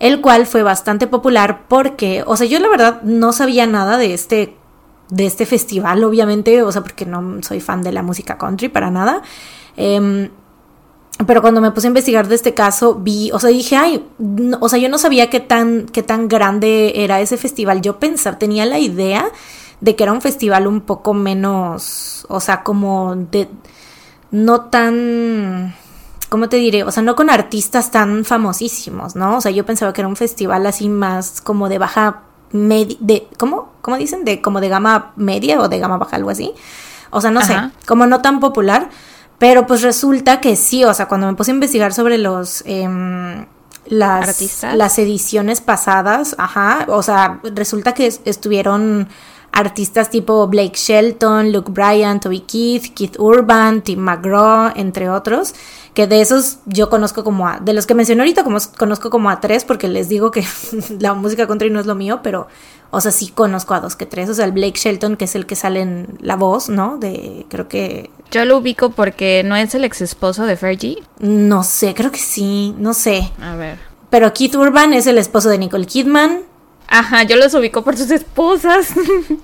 el 0.00 0.20
cual 0.20 0.46
fue 0.46 0.62
bastante 0.62 1.06
popular 1.06 1.66
porque, 1.68 2.24
o 2.26 2.36
sea, 2.36 2.46
yo 2.46 2.58
la 2.58 2.68
verdad 2.68 3.02
no 3.02 3.32
sabía 3.32 3.66
nada 3.66 3.98
de 3.98 4.14
este 4.14 4.56
de 5.12 5.26
este 5.26 5.44
festival, 5.44 6.02
obviamente, 6.04 6.62
o 6.62 6.72
sea, 6.72 6.80
porque 6.80 7.04
no 7.04 7.42
soy 7.42 7.60
fan 7.60 7.82
de 7.82 7.92
la 7.92 8.02
música 8.02 8.38
country 8.38 8.70
para 8.70 8.90
nada. 8.90 9.20
Em, 9.76 10.30
pero 11.26 11.42
cuando 11.42 11.60
me 11.60 11.70
puse 11.70 11.86
a 11.86 11.88
investigar 11.88 12.26
de 12.28 12.34
este 12.34 12.54
caso, 12.54 12.94
vi, 12.94 13.30
o 13.30 13.38
sea, 13.38 13.50
dije, 13.50 13.76
ay, 13.76 14.06
o 14.58 14.68
sea, 14.70 14.78
yo 14.78 14.88
no 14.88 14.96
sabía 14.96 15.28
qué 15.28 15.38
tan, 15.38 15.84
qué 15.84 16.02
tan 16.02 16.28
grande 16.28 16.92
era 16.96 17.20
ese 17.20 17.36
festival. 17.36 17.82
Yo 17.82 17.98
pensaba, 17.98 18.38
tenía 18.38 18.64
la 18.64 18.78
idea 18.78 19.26
de 19.82 19.94
que 19.96 20.02
era 20.02 20.14
un 20.14 20.22
festival 20.22 20.66
un 20.66 20.80
poco 20.80 21.12
menos, 21.12 22.24
o 22.30 22.40
sea, 22.40 22.62
como 22.62 23.14
de, 23.14 23.48
no 24.30 24.62
tan, 24.62 25.74
¿cómo 26.30 26.48
te 26.48 26.56
diré? 26.56 26.84
O 26.84 26.90
sea, 26.90 27.02
no 27.02 27.16
con 27.16 27.28
artistas 27.28 27.90
tan 27.90 28.24
famosísimos, 28.24 29.14
¿no? 29.14 29.36
O 29.36 29.40
sea, 29.42 29.52
yo 29.52 29.66
pensaba 29.66 29.92
que 29.92 30.00
era 30.00 30.08
un 30.08 30.16
festival 30.16 30.64
así 30.66 30.88
más 30.88 31.42
como 31.42 31.68
de 31.68 31.76
baja 31.76 32.22
de, 32.52 33.28
¿cómo? 33.38 33.72
¿Cómo 33.82 33.96
dicen? 33.96 34.24
De 34.24 34.40
como 34.42 34.60
de 34.60 34.68
gama 34.68 35.12
media 35.16 35.60
o 35.60 35.68
de 35.68 35.78
gama 35.78 35.96
baja, 35.98 36.16
algo 36.16 36.30
así. 36.30 36.52
O 37.10 37.20
sea, 37.20 37.30
no 37.30 37.40
Ajá. 37.40 37.70
sé, 37.70 37.86
como 37.86 38.06
no 38.06 38.22
tan 38.22 38.40
popular, 38.40 38.88
pero 39.38 39.66
pues 39.66 39.82
resulta 39.82 40.40
que 40.40 40.56
sí, 40.56 40.84
o 40.84 40.94
sea, 40.94 41.06
cuando 41.08 41.26
me 41.26 41.34
puse 41.34 41.50
a 41.50 41.54
investigar 41.54 41.92
sobre 41.92 42.18
los... 42.18 42.62
em, 42.66 43.46
las, 43.86 44.28
¿Artistas? 44.28 44.76
las 44.76 44.96
ediciones 45.00 45.60
pasadas, 45.60 46.36
ajá, 46.38 46.86
o 46.88 47.02
sea, 47.02 47.40
resulta 47.42 47.92
que 47.94 48.06
es- 48.06 48.20
estuvieron 48.24 49.08
artistas 49.50 50.08
tipo 50.08 50.46
Blake 50.46 50.76
Shelton, 50.76 51.52
Luke 51.52 51.70
Bryan, 51.72 52.20
Toby 52.20 52.40
Keith, 52.40 52.94
Keith 52.94 53.16
Urban, 53.18 53.82
Tim 53.82 53.98
McGraw, 53.98 54.72
entre 54.76 55.10
otros, 55.10 55.54
que 55.94 56.06
de 56.06 56.20
esos 56.20 56.58
yo 56.64 56.88
conozco 56.88 57.22
como 57.22 57.46
a, 57.46 57.58
de 57.58 57.72
los 57.74 57.86
que 57.86 57.94
mencioné 57.94 58.22
ahorita 58.22 58.44
como, 58.44 58.58
conozco 58.78 59.10
como 59.10 59.28
a 59.30 59.40
tres 59.40 59.64
porque 59.64 59.88
les 59.88 60.08
digo 60.08 60.30
que 60.30 60.44
la 60.98 61.14
música 61.14 61.46
country 61.46 61.70
no 61.70 61.80
es 61.80 61.86
lo 61.86 61.94
mío, 61.94 62.20
pero, 62.22 62.48
o 62.90 63.00
sea, 63.00 63.12
sí 63.12 63.28
conozco 63.28 63.74
a 63.74 63.80
dos 63.80 63.96
que 63.96 64.06
tres, 64.06 64.28
o 64.30 64.34
sea, 64.34 64.44
el 64.44 64.52
Blake 64.52 64.78
Shelton 64.78 65.16
que 65.16 65.26
es 65.26 65.34
el 65.34 65.46
que 65.46 65.56
sale 65.56 65.80
en 65.82 66.18
La 66.20 66.36
Voz, 66.36 66.68
¿no? 66.68 66.96
De, 66.98 67.46
creo 67.48 67.68
que, 67.68 68.10
Yo 68.30 68.44
lo 68.44 68.58
ubico 68.58 68.90
porque 68.90 69.42
no 69.44 69.56
es 69.56 69.74
el 69.74 69.84
ex 69.84 70.00
esposo 70.00 70.44
de 70.46 70.56
Fergie. 70.56 71.02
no 71.18 71.62
sé, 71.62 71.94
creo 71.94 72.10
que 72.10 72.18
sí, 72.18 72.74
no 72.78 72.94
sé, 72.94 73.30
A 73.40 73.56
ver. 73.56 73.78
pero 74.08 74.32
Keith 74.32 74.54
Urban 74.54 74.94
es 74.94 75.06
el 75.06 75.18
esposo 75.18 75.48
de 75.50 75.58
Nicole 75.58 75.86
Kidman 75.86 76.52
Ajá, 76.94 77.22
yo 77.22 77.36
los 77.36 77.54
ubico 77.54 77.82
por 77.82 77.96
sus 77.96 78.10
esposas. 78.10 78.88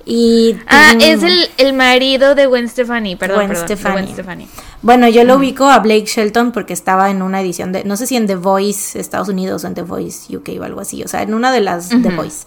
y... 0.05 0.55
ah, 0.67 0.93
es 1.01 1.23
el, 1.23 1.49
el 1.57 1.73
marido 1.73 2.35
de 2.35 2.45
Gwen 2.45 2.69
Stefani, 2.69 3.17
perdón, 3.17 3.39
Gwen 3.39 3.49
perdón, 3.49 3.67
de 3.67 3.75
Stefani. 3.75 4.03
Gwen 4.03 4.13
Stefani. 4.13 4.49
Bueno, 4.83 5.09
yo 5.09 5.25
lo 5.25 5.37
ubico 5.37 5.69
a 5.69 5.81
Blake 5.81 6.07
Shelton 6.07 6.53
porque 6.53 6.73
estaba 6.73 7.11
en 7.11 7.23
una 7.23 7.41
edición 7.41 7.73
de, 7.73 7.85
no 7.85 7.97
sé 7.97 8.07
si 8.07 8.17
en 8.17 8.27
The 8.27 8.37
Voice 8.37 8.99
Estados 8.99 9.29
Unidos 9.29 9.65
o 9.65 9.67
en 9.67 9.75
The 9.75 9.83
Voice 9.83 10.37
UK 10.37 10.51
o 10.61 10.65
algo 10.65 10.81
así, 10.81 11.03
o 11.03 11.09
sea, 11.09 11.23
en 11.23 11.35
una 11.35 11.53
de 11.53 11.61
las 11.61 11.89
The. 11.89 12.11
Voice. 12.15 12.47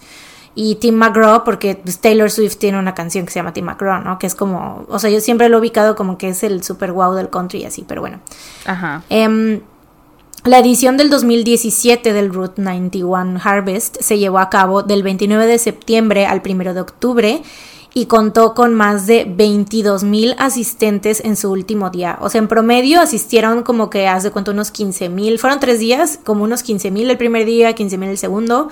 Y 0.54 0.74
Tim 0.76 0.94
McGraw, 0.96 1.44
porque 1.44 1.76
pues, 1.76 1.98
Taylor 1.98 2.30
Swift 2.30 2.56
tiene 2.56 2.78
una 2.78 2.94
canción 2.94 3.24
que 3.24 3.32
se 3.32 3.38
llama 3.38 3.52
Tim 3.52 3.64
McGraw, 3.64 4.02
¿no? 4.02 4.18
Que 4.18 4.26
es 4.26 4.34
como, 4.34 4.84
o 4.88 4.98
sea, 4.98 5.08
yo 5.08 5.20
siempre 5.20 5.48
lo 5.48 5.56
he 5.56 5.60
ubicado 5.60 5.94
como 5.94 6.18
que 6.18 6.28
es 6.28 6.42
el 6.42 6.62
super 6.62 6.92
wow 6.92 7.14
del 7.14 7.30
country 7.30 7.62
y 7.62 7.64
así, 7.64 7.84
pero 7.86 8.02
bueno. 8.02 8.20
Ajá. 8.66 9.02
Em, 9.08 9.60
la 10.44 10.58
edición 10.58 10.96
del 10.96 11.08
2017 11.08 12.12
del 12.12 12.34
Route 12.34 12.60
91 12.60 13.40
Harvest 13.42 13.96
se 14.00 14.18
llevó 14.18 14.40
a 14.40 14.50
cabo 14.50 14.82
del 14.82 15.02
29 15.02 15.46
de 15.46 15.58
septiembre 15.58 16.26
al 16.26 16.42
1 16.44 16.74
de 16.74 16.80
octubre 16.80 17.42
y 17.94 18.06
contó 18.06 18.54
con 18.54 18.74
más 18.74 19.06
de 19.06 19.26
22 19.28 20.04
mil 20.04 20.34
asistentes 20.38 21.20
en 21.20 21.36
su 21.36 21.50
último 21.50 21.90
día. 21.90 22.18
O 22.20 22.30
sea, 22.30 22.38
en 22.38 22.48
promedio 22.48 23.00
asistieron 23.00 23.62
como 23.62 23.90
que, 23.90 24.08
haz 24.08 24.22
de 24.22 24.30
cuenta, 24.30 24.50
unos 24.50 24.70
15 24.70 25.08
mil. 25.08 25.38
Fueron 25.38 25.60
tres 25.60 25.78
días, 25.78 26.18
como 26.24 26.44
unos 26.44 26.62
15 26.62 26.90
mil 26.90 27.10
el 27.10 27.18
primer 27.18 27.44
día, 27.44 27.74
15 27.74 27.98
mil 27.98 28.08
el 28.08 28.18
segundo, 28.18 28.68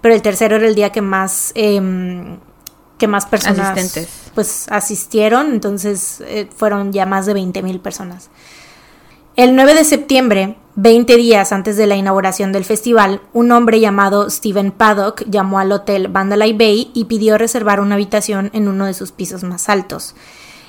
pero 0.00 0.14
el 0.14 0.22
tercero 0.22 0.56
era 0.56 0.66
el 0.66 0.74
día 0.74 0.90
que 0.90 1.02
más... 1.02 1.52
em, 1.54 2.38
que 2.98 3.08
más 3.08 3.26
personas 3.26 3.76
Asistentes. 3.76 4.08
pues 4.36 4.66
asistieron, 4.70 5.52
entonces 5.52 6.22
eh, 6.26 6.48
fueron 6.56 6.92
ya 6.92 7.06
más 7.06 7.26
de 7.26 7.34
20 7.34 7.60
mil 7.62 7.80
personas. 7.80 8.30
El 9.36 9.56
9 9.56 9.74
de 9.74 9.82
septiembre, 9.82 10.54
20 10.76 11.16
días 11.16 11.50
antes 11.50 11.76
de 11.76 11.88
la 11.88 11.96
inauguración 11.96 12.52
del 12.52 12.64
festival, 12.64 13.20
un 13.32 13.50
hombre 13.50 13.80
llamado 13.80 14.30
Steven 14.30 14.70
Paddock 14.70 15.24
llamó 15.28 15.58
al 15.58 15.72
hotel 15.72 16.08
Mandalay 16.08 16.52
Bay 16.52 16.92
y 16.94 17.06
pidió 17.06 17.36
reservar 17.36 17.80
una 17.80 17.96
habitación 17.96 18.50
en 18.52 18.68
uno 18.68 18.86
de 18.86 18.94
sus 18.94 19.10
pisos 19.10 19.42
más 19.42 19.68
altos. 19.68 20.14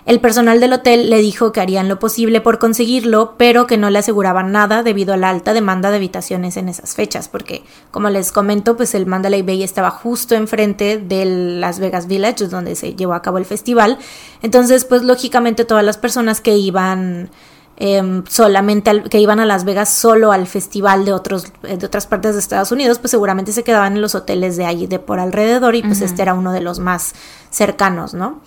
El 0.08 0.19
personal 0.19 0.60
del 0.60 0.73
hotel 0.73 1.12
le 1.12 1.19
dijo 1.19 1.51
que 1.51 1.62
harían 1.62 1.88
lo 1.88 1.99
posible 1.99 2.41
por 2.41 2.58
conseguirlo, 2.58 3.36
pero 3.38 3.67
que 3.67 3.78
no 3.78 3.91
le 3.91 3.99
aseguraban 3.99 4.51
nada 4.51 4.82
debido 4.82 5.13
a 5.13 5.17
la 5.17 5.30
alta 5.30 5.54
demanda 5.54 5.91
de 5.91 5.97
habitaciones 5.97 6.58
en 6.58 6.67
esas 6.67 6.95
fechas, 6.95 7.28
porque, 7.28 7.63
como 7.91 8.10
les 8.10 8.32
comento, 8.32 8.75
pues 8.75 8.95
el 8.95 9.06
Mandalay 9.06 9.43
Bay 9.43 9.62
estaba 9.62 9.91
justo 9.91 10.34
enfrente 10.34 10.97
de 10.97 11.25
Las 11.25 11.80
Vegas 11.80 12.08
Village, 12.08 12.47
donde 12.47 12.75
se 12.75 12.95
llevó 12.95 13.13
a 13.13 13.21
cabo 13.21 13.38
el 13.38 13.45
festival. 13.45 13.99
Entonces, 14.41 14.86
pues 14.86 15.04
lógicamente 15.04 15.65
todas 15.65 15.86
las 15.86 15.97
personas 15.97 16.41
que 16.41 16.58
iban 16.58 17.30
em, 17.78 18.24
solamente 18.28 19.04
que 19.04 19.20
iban 19.20 19.40
a 19.40 19.46
Las 19.46 19.66
Vegas 19.66 19.90
solo 19.90 20.32
al 20.32 20.48
festival 20.48 21.06
de 21.06 21.14
otros 21.14 21.52
eh, 21.64 21.78
de 21.78 21.86
otras 21.86 22.08
partes 22.08 22.34
de 22.34 22.40
Estados 22.40 22.72
Unidos, 22.72 23.00
pues 23.00 23.12
seguramente 23.12 23.52
se 23.52 23.64
quedaban 23.64 23.96
en 23.96 24.02
los 24.02 24.16
hoteles 24.16 24.58
de 24.58 24.66
allí 24.66 24.88
de 24.88 25.00
por 25.00 25.20
alrededor 25.20 25.76
y 25.76 25.84
pues 25.84 26.02
este 26.02 26.22
era 26.22 26.34
uno 26.34 26.52
de 26.52 26.62
los 26.62 26.80
más 26.80 27.14
cercanos, 27.50 28.14
¿no? 28.14 28.42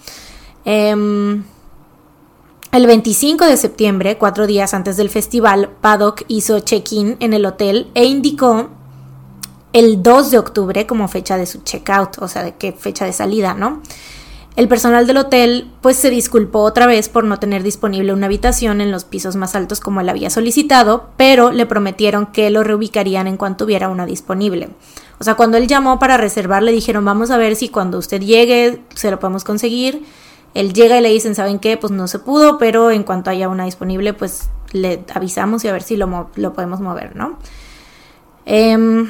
Em, 0.65 1.45
el 2.71 2.87
25 2.87 3.47
de 3.47 3.57
septiembre, 3.57 4.19
cuatro 4.19 4.47
días 4.47 4.75
antes 4.75 4.97
del 4.97 5.09
festival, 5.09 5.71
Paddock 5.81 6.25
hizo 6.29 6.61
check-in 6.61 7.17
en 7.21 7.33
el 7.33 7.47
hotel 7.47 7.91
e 7.95 8.05
indicó 8.05 8.69
el 9.73 10.03
2 10.03 10.31
de 10.31 10.39
octubre 10.39 10.87
como 10.87 11.09
fecha 11.09 11.37
de 11.37 11.47
su 11.47 11.63
check-out, 11.63 12.19
o 12.21 12.29
sea, 12.29 12.43
de 12.43 12.57
qué 12.57 12.73
fecha 12.73 13.05
de 13.05 13.13
salida, 13.13 13.55
¿no? 13.55 13.83
El 14.59 14.67
personal 14.67 15.07
del 15.07 15.19
hotel 15.19 15.71
pues 15.81 15.97
se 15.99 16.11
disculpó 16.11 16.63
otra 16.63 16.89
vez 16.89 17.09
por 17.09 17.23
no 17.23 17.39
tener 17.39 17.63
disponible 17.63 18.13
una 18.13 18.27
habitación 18.27 18.81
en 18.81 18.91
los 18.91 19.05
pisos 19.05 19.37
más 19.37 19.55
altos 19.55 19.79
como 19.79 20.01
él 20.01 20.09
había 20.09 20.31
solicitado, 20.31 21.11
pero 21.17 21.53
le 21.53 21.65
prometieron 21.65 22.27
que 22.27 22.51
lo 22.51 22.65
reubicarían 22.65 23.29
en 23.29 23.37
cuanto 23.37 23.67
hubiera 23.67 23.89
una 23.89 24.05
disponible. 24.05 24.71
O 25.21 25.23
sea, 25.23 25.37
cuando 25.37 25.59
él 25.59 25.69
llamó 25.69 26.01
para 26.01 26.17
reservar 26.17 26.65
le 26.65 26.73
dijeron 26.73 27.05
vamos 27.05 27.31
a 27.31 27.37
ver 27.37 27.55
si 27.55 27.69
cuando 27.69 27.99
usted 27.99 28.21
llegue 28.21 28.83
se 28.97 29.13
lo 29.13 29.21
podemos 29.21 29.45
conseguir. 29.45 30.03
Él 30.55 30.73
llega 30.73 30.99
y 30.99 31.03
le 31.03 31.11
dicen, 31.11 31.37
¿saben 31.37 31.61
qué? 31.61 31.77
Pues 31.77 31.93
no 31.93 32.09
se 32.09 32.19
pudo, 32.19 32.59
pero 32.59 32.91
en 32.91 33.05
cuanto 33.05 33.31
haya 33.31 33.49
una 33.49 33.65
disponible 33.65 34.13
pues 34.13 34.51
le 34.73 35.05
avisamos 35.15 35.63
y 35.63 35.69
a 35.69 35.73
ver 35.73 35.85
si 35.85 35.97
lo, 35.97 36.31
lo 36.35 36.53
podemos 36.53 36.81
mover, 36.81 37.15
¿no? 37.15 37.39
Eh, 38.45 39.07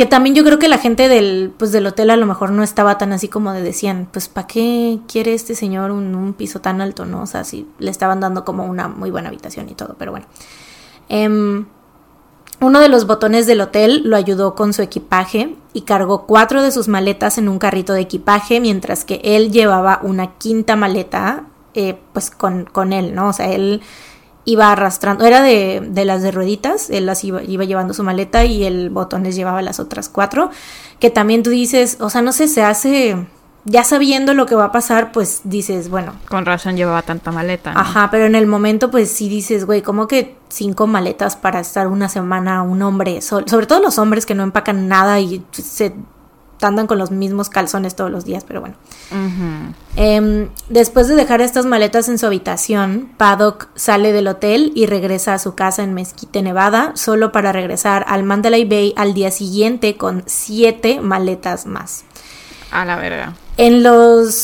que 0.00 0.06
también 0.06 0.34
yo 0.34 0.44
creo 0.44 0.58
que 0.58 0.70
la 0.70 0.78
gente 0.78 1.10
del, 1.10 1.52
pues, 1.58 1.72
del 1.72 1.86
hotel 1.86 2.08
a 2.08 2.16
lo 2.16 2.24
mejor 2.24 2.52
no 2.52 2.62
estaba 2.62 2.96
tan 2.96 3.12
así 3.12 3.28
como 3.28 3.52
de 3.52 3.60
decían, 3.60 4.08
pues 4.10 4.30
¿para 4.30 4.46
qué 4.46 4.98
quiere 5.06 5.34
este 5.34 5.54
señor 5.54 5.90
un, 5.90 6.32
piso 6.32 6.62
tan 6.62 6.80
alto? 6.80 7.04
¿no? 7.04 7.20
O 7.20 7.26
sea, 7.26 7.44
sí, 7.44 7.68
le 7.78 7.90
estaban 7.90 8.18
dando 8.18 8.46
como 8.46 8.64
una 8.64 8.88
muy 8.88 9.10
buena 9.10 9.28
habitación 9.28 9.68
y 9.68 9.74
todo, 9.74 9.96
pero 9.98 10.10
bueno. 10.10 10.24
Em, 11.10 11.66
uno 12.62 12.80
de 12.80 12.88
los 12.88 13.06
botones 13.06 13.46
del 13.46 13.60
hotel 13.60 14.00
lo 14.06 14.16
ayudó 14.16 14.54
con 14.54 14.72
su 14.72 14.80
equipaje 14.80 15.54
y 15.74 15.82
cargó 15.82 16.24
cuatro 16.24 16.62
de 16.62 16.72
sus 16.72 16.88
maletas 16.88 17.36
en 17.36 17.50
un 17.50 17.58
carrito 17.58 17.92
de 17.92 18.00
equipaje, 18.00 18.58
mientras 18.58 19.04
que 19.04 19.20
él 19.22 19.52
llevaba 19.52 20.00
una 20.02 20.38
quinta 20.38 20.76
maleta, 20.76 21.44
eh, 21.74 21.98
pues 22.14 22.30
con, 22.30 22.64
con 22.64 22.94
él, 22.94 23.14
¿no? 23.14 23.28
O 23.28 23.32
sea, 23.34 23.52
él 23.52 23.82
iba 24.44 24.72
arrastrando, 24.72 25.24
era 25.24 25.42
de, 25.42 25.82
de, 25.90 26.04
las 26.04 26.22
de 26.22 26.30
rueditas, 26.30 26.90
él 26.90 27.06
las 27.06 27.24
iba, 27.24 27.42
iba, 27.42 27.64
llevando 27.64 27.94
su 27.94 28.02
maleta 28.02 28.44
y 28.44 28.64
el 28.64 28.90
botón 28.90 29.22
les 29.24 29.36
llevaba 29.36 29.62
las 29.62 29.80
otras 29.80 30.08
cuatro, 30.08 30.50
que 30.98 31.10
también 31.10 31.42
tú 31.42 31.50
dices, 31.50 31.98
o 32.00 32.10
sea, 32.10 32.22
no 32.22 32.32
sé, 32.32 32.48
se 32.48 32.62
hace, 32.62 33.26
ya 33.64 33.84
sabiendo 33.84 34.34
lo 34.34 34.46
que 34.46 34.54
va 34.54 34.66
a 34.66 34.72
pasar, 34.72 35.12
pues 35.12 35.42
dices, 35.44 35.90
bueno. 35.90 36.14
Con 36.28 36.46
razón 36.46 36.76
llevaba 36.76 37.02
tanta 37.02 37.30
maleta. 37.30 37.74
¿no? 37.74 37.80
Ajá, 37.80 38.08
pero 38.10 38.24
en 38.24 38.34
el 38.34 38.46
momento 38.46 38.90
pues 38.90 39.10
sí 39.10 39.28
dices, 39.28 39.66
güey, 39.66 39.82
¿cómo 39.82 40.08
que 40.08 40.36
cinco 40.48 40.86
maletas 40.86 41.36
para 41.36 41.60
estar 41.60 41.86
una 41.86 42.08
semana 42.08 42.62
un 42.62 42.82
hombre? 42.82 43.20
sobre 43.20 43.66
todo 43.66 43.80
los 43.80 43.98
hombres 43.98 44.26
que 44.26 44.34
no 44.34 44.42
empacan 44.42 44.88
nada 44.88 45.20
y 45.20 45.44
se 45.52 45.94
andan 46.66 46.86
con 46.86 46.98
los 46.98 47.10
mismos 47.10 47.48
calzones 47.48 47.96
todos 47.96 48.10
los 48.10 48.24
días, 48.24 48.44
pero 48.46 48.60
bueno. 48.60 48.76
Em, 49.96 50.48
después 50.68 51.08
de 51.08 51.14
dejar 51.14 51.40
estas 51.40 51.66
maletas 51.66 52.08
en 52.08 52.18
su 52.18 52.26
habitación, 52.26 53.10
Paddock 53.16 53.68
sale 53.74 54.12
del 54.12 54.28
hotel 54.28 54.72
y 54.74 54.86
regresa 54.86 55.34
a 55.34 55.38
su 55.38 55.54
casa 55.54 55.82
en 55.82 55.94
Mesquite, 55.94 56.42
Nevada, 56.42 56.92
solo 56.94 57.32
para 57.32 57.52
regresar 57.52 58.04
al 58.08 58.22
Mandalay 58.22 58.64
Bay 58.64 58.94
al 58.96 59.14
día 59.14 59.30
siguiente 59.30 59.96
con 59.96 60.22
siete 60.26 61.00
maletas 61.00 61.66
más. 61.66 62.04
A 62.70 62.84
la 62.84 62.96
verga. 62.96 63.34
En 63.56 63.82
los 63.82 64.34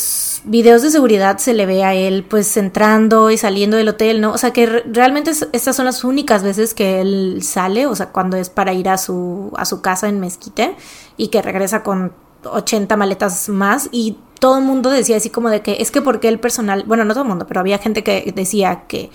videos 0.47 0.83
de 0.83 0.91
seguridad 0.91 1.39
se 1.39 1.53
le 1.53 1.67
ve 1.67 1.85
a 1.85 1.95
él 1.95 2.25
pues 2.25 2.57
entrando 2.57 3.31
y 3.31 3.37
saliendo 3.37 3.77
del 3.77 3.89
hotel, 3.89 4.21
¿no? 4.21 4.33
O 4.33 4.39
sea 4.39 4.53
que 4.53 4.67
realmente 4.67 5.33
estas 5.53 5.77
son 5.77 5.85
las 5.85 6.05
únicas 6.05 6.43
veces 6.43 6.73
que 6.73 7.01
él 7.01 7.41
sale, 7.43 7.87
o 7.87 7.95
sea, 7.95 8.11
cuando 8.13 8.37
es 8.37 8.49
para 8.49 8.73
ir 8.73 8.89
a 8.89 8.97
su, 8.97 9.53
a 9.57 9.65
su 9.65 9.83
casa 9.83 10.09
en 10.09 10.21
Mezquite 10.21 10.77
y 11.17 11.29
que 11.29 11.43
regresa 11.43 11.83
con 11.83 12.13
80 12.45 12.97
maletas 12.97 13.49
más 13.49 13.89
y 13.91 14.19
todo 14.39 14.59
el 14.59 14.65
mundo 14.65 14.91
decía 14.91 15.17
así 15.17 15.31
como 15.31 15.51
de 15.51 15.63
que 15.63 15.79
es 15.81 15.91
que 15.91 16.01
porque 16.01 16.29
el 16.29 16.39
personal, 16.39 16.85
bueno, 16.87 17.05
no 17.05 17.13
todo 17.13 17.25
el 17.25 17.29
mundo, 17.29 17.47
pero 17.47 17.61
había 17.61 17.79
gente 17.79 18.05
que 18.05 18.33
decía 18.35 18.85
que 18.87 19.11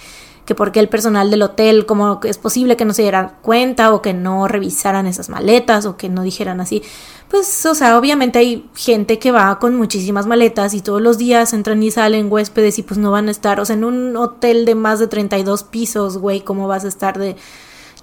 que 0.51 0.55
porque 0.55 0.81
el 0.81 0.89
personal 0.89 1.31
del 1.31 1.43
hotel, 1.43 1.85
como 1.85 2.19
es 2.25 2.37
posible 2.37 2.75
que 2.75 2.83
no 2.83 2.93
se 2.93 3.03
dieran 3.03 3.37
cuenta 3.41 3.93
o 3.93 4.01
que 4.01 4.13
no 4.13 4.49
revisaran 4.49 5.07
esas 5.07 5.29
maletas 5.29 5.85
o 5.85 5.95
que 5.95 6.09
no 6.09 6.23
dijeran 6.23 6.59
así. 6.59 6.83
Pues, 7.29 7.65
o 7.65 7.73
sea, 7.73 7.97
obviamente 7.97 8.39
hay 8.39 8.69
gente 8.75 9.17
que 9.17 9.31
va 9.31 9.59
con 9.59 9.77
muchísimas 9.77 10.27
maletas 10.27 10.73
y 10.73 10.81
todos 10.81 11.01
los 11.01 11.17
días 11.17 11.53
entran 11.53 11.81
y 11.81 11.89
salen 11.89 12.29
huéspedes 12.29 12.79
y 12.79 12.83
pues 12.83 12.97
no 12.97 13.11
van 13.11 13.29
a 13.29 13.31
estar, 13.31 13.61
o 13.61 13.65
sea, 13.65 13.77
en 13.77 13.85
un 13.85 14.17
hotel 14.17 14.65
de 14.65 14.75
más 14.75 14.99
de 14.99 15.07
32 15.07 15.63
pisos, 15.63 16.17
güey, 16.17 16.41
¿cómo 16.41 16.67
vas 16.67 16.83
a 16.83 16.89
estar 16.89 17.17
de 17.17 17.37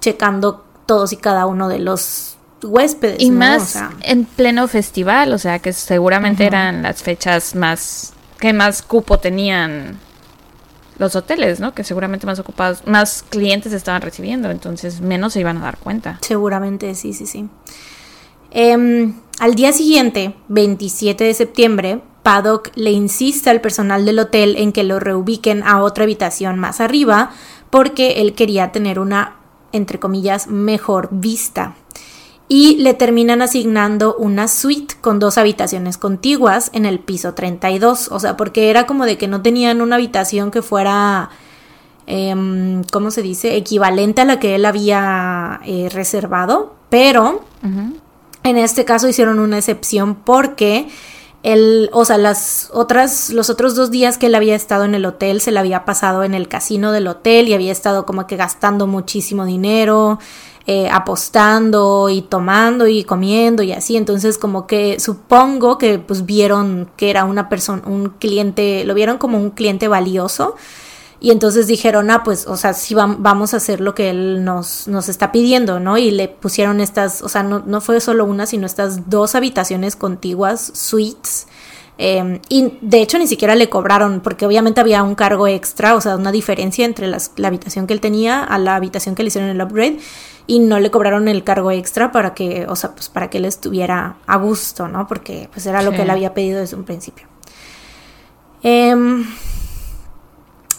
checando 0.00 0.64
todos 0.86 1.12
y 1.12 1.18
cada 1.18 1.44
uno 1.44 1.68
de 1.68 1.80
los 1.80 2.38
huéspedes. 2.62 3.20
Y 3.20 3.30
más 3.30 3.78
en 4.00 4.24
pleno 4.24 4.68
festival, 4.68 5.34
o 5.34 5.38
sea, 5.38 5.58
que 5.58 5.74
seguramente 5.74 6.46
eran 6.46 6.82
las 6.82 7.02
fechas 7.02 7.54
más 7.54 8.14
que 8.40 8.54
más 8.54 8.80
cupo 8.80 9.18
tenían 9.18 9.98
los 10.98 11.16
hoteles, 11.16 11.60
¿no? 11.60 11.74
Que 11.74 11.84
seguramente 11.84 12.26
más 12.26 12.38
ocupados, 12.38 12.86
más 12.86 13.24
clientes 13.28 13.72
estaban 13.72 14.02
recibiendo, 14.02 14.50
entonces 14.50 15.00
menos 15.00 15.32
se 15.32 15.40
iban 15.40 15.58
a 15.58 15.60
dar 15.60 15.78
cuenta. 15.78 16.18
Seguramente, 16.22 16.94
sí, 16.94 17.12
sí, 17.12 17.26
sí. 17.26 17.48
Em, 18.50 19.14
al 19.38 19.54
día 19.54 19.72
siguiente, 19.72 20.34
27 20.48 21.24
de 21.24 21.34
septiembre, 21.34 22.00
Paddock 22.22 22.70
le 22.74 22.90
insiste 22.90 23.50
al 23.50 23.60
personal 23.60 24.04
del 24.04 24.18
hotel 24.18 24.56
en 24.56 24.72
que 24.72 24.84
lo 24.84 25.00
reubiquen 25.00 25.62
a 25.62 25.82
otra 25.82 26.04
habitación 26.04 26.58
más 26.58 26.80
arriba 26.80 27.30
porque 27.70 28.20
él 28.20 28.34
quería 28.34 28.72
tener 28.72 28.98
una, 28.98 29.36
entre 29.72 29.98
comillas, 29.98 30.46
mejor 30.48 31.08
vista 31.12 31.74
y 32.48 32.76
le 32.76 32.94
terminan 32.94 33.42
asignando 33.42 34.16
una 34.16 34.48
suite 34.48 34.94
con 35.00 35.18
dos 35.18 35.36
habitaciones 35.36 35.98
contiguas 35.98 36.70
en 36.72 36.86
el 36.86 36.98
piso 36.98 37.34
32. 37.34 38.08
O 38.10 38.18
sea, 38.18 38.36
porque 38.36 38.70
era 38.70 38.86
como 38.86 39.04
de 39.04 39.18
que 39.18 39.28
no 39.28 39.42
tenían 39.42 39.82
una 39.82 39.96
habitación 39.96 40.50
que 40.50 40.62
fuera, 40.62 41.28
eh, 42.06 42.82
¿cómo 42.90 43.10
se 43.10 43.22
dice?, 43.22 43.56
equivalente 43.56 44.22
a 44.22 44.24
la 44.24 44.40
que 44.40 44.54
él 44.54 44.64
había 44.64 45.60
eh, 45.66 45.90
reservado. 45.92 46.74
Pero 46.88 47.44
en 48.44 48.56
este 48.56 48.86
caso 48.86 49.08
hicieron 49.08 49.40
una 49.40 49.58
excepción 49.58 50.14
porque 50.14 50.88
él, 51.42 51.90
o 51.92 52.04
sea, 52.04 52.16
las 52.18 52.70
otras, 52.72 53.30
los 53.30 53.50
otros 53.50 53.74
dos 53.74 53.90
días 53.90 54.18
que 54.18 54.26
él 54.26 54.34
había 54.34 54.54
estado 54.54 54.84
en 54.84 54.94
el 54.94 55.04
hotel 55.04 55.40
se 55.40 55.52
le 55.52 55.60
había 55.60 55.84
pasado 55.84 56.24
en 56.24 56.34
el 56.34 56.48
casino 56.48 56.92
del 56.92 57.06
hotel 57.06 57.48
y 57.48 57.54
había 57.54 57.72
estado 57.72 58.06
como 58.06 58.26
que 58.26 58.36
gastando 58.36 58.86
muchísimo 58.86 59.44
dinero. 59.44 60.18
Eh, 60.70 60.90
apostando 60.92 62.10
y 62.10 62.20
tomando 62.20 62.86
y 62.86 63.02
comiendo 63.02 63.62
y 63.62 63.72
así. 63.72 63.96
Entonces 63.96 64.36
como 64.36 64.66
que 64.66 65.00
supongo 65.00 65.78
que 65.78 65.98
pues 65.98 66.26
vieron 66.26 66.90
que 66.94 67.08
era 67.08 67.24
una 67.24 67.48
persona, 67.48 67.80
un 67.86 68.10
cliente, 68.10 68.84
lo 68.84 68.92
vieron 68.92 69.16
como 69.16 69.38
un 69.38 69.48
cliente 69.48 69.88
valioso. 69.88 70.56
Y 71.20 71.30
entonces 71.30 71.68
dijeron, 71.68 72.10
ah, 72.10 72.22
pues, 72.22 72.46
o 72.46 72.58
sea, 72.58 72.74
sí 72.74 72.94
vamos 72.94 73.54
a 73.54 73.56
hacer 73.56 73.80
lo 73.80 73.94
que 73.94 74.10
él 74.10 74.44
nos, 74.44 74.86
nos 74.88 75.08
está 75.08 75.32
pidiendo, 75.32 75.80
¿no? 75.80 75.96
Y 75.96 76.10
le 76.10 76.28
pusieron 76.28 76.80
estas, 76.82 77.22
o 77.22 77.30
sea, 77.30 77.42
no, 77.42 77.60
no 77.60 77.80
fue 77.80 77.98
solo 78.02 78.26
una, 78.26 78.44
sino 78.44 78.66
estas 78.66 79.08
dos 79.08 79.34
habitaciones 79.34 79.96
contiguas, 79.96 80.70
suites, 80.74 81.46
Em, 82.00 82.40
y 82.48 82.78
de 82.80 83.02
hecho 83.02 83.18
ni 83.18 83.26
siquiera 83.26 83.56
le 83.56 83.68
cobraron, 83.68 84.20
porque 84.20 84.46
obviamente 84.46 84.80
había 84.80 85.02
un 85.02 85.16
cargo 85.16 85.48
extra, 85.48 85.96
o 85.96 86.00
sea, 86.00 86.16
una 86.16 86.30
diferencia 86.30 86.84
entre 86.84 87.08
la 87.08 87.48
habitación 87.48 87.88
que 87.88 87.92
él 87.92 88.00
tenía 88.00 88.44
a 88.44 88.56
la 88.58 88.76
habitación 88.76 89.16
que 89.16 89.24
le 89.24 89.28
hicieron 89.28 89.50
el 89.50 89.60
upgrade, 89.60 89.98
y 90.46 90.60
no 90.60 90.78
le 90.80 90.90
cobraron 90.90 91.28
el 91.28 91.44
cargo 91.44 91.70
extra 91.72 92.10
para 92.10 92.34
que, 92.34 92.66
o 92.68 92.76
sea, 92.76 92.92
pues 92.92 93.08
para 93.08 93.28
que 93.28 93.38
él 93.38 93.44
estuviera 93.44 94.16
a 94.26 94.36
gusto, 94.38 94.88
¿no? 94.88 95.06
Porque 95.06 95.50
pues 95.52 95.66
era 95.66 95.82
lo 95.82 95.90
que 95.90 96.02
él 96.02 96.10
había 96.10 96.34
pedido 96.34 96.60
desde 96.60 96.76
un 96.76 96.84
principio. 96.84 97.26
Em, 98.62 99.26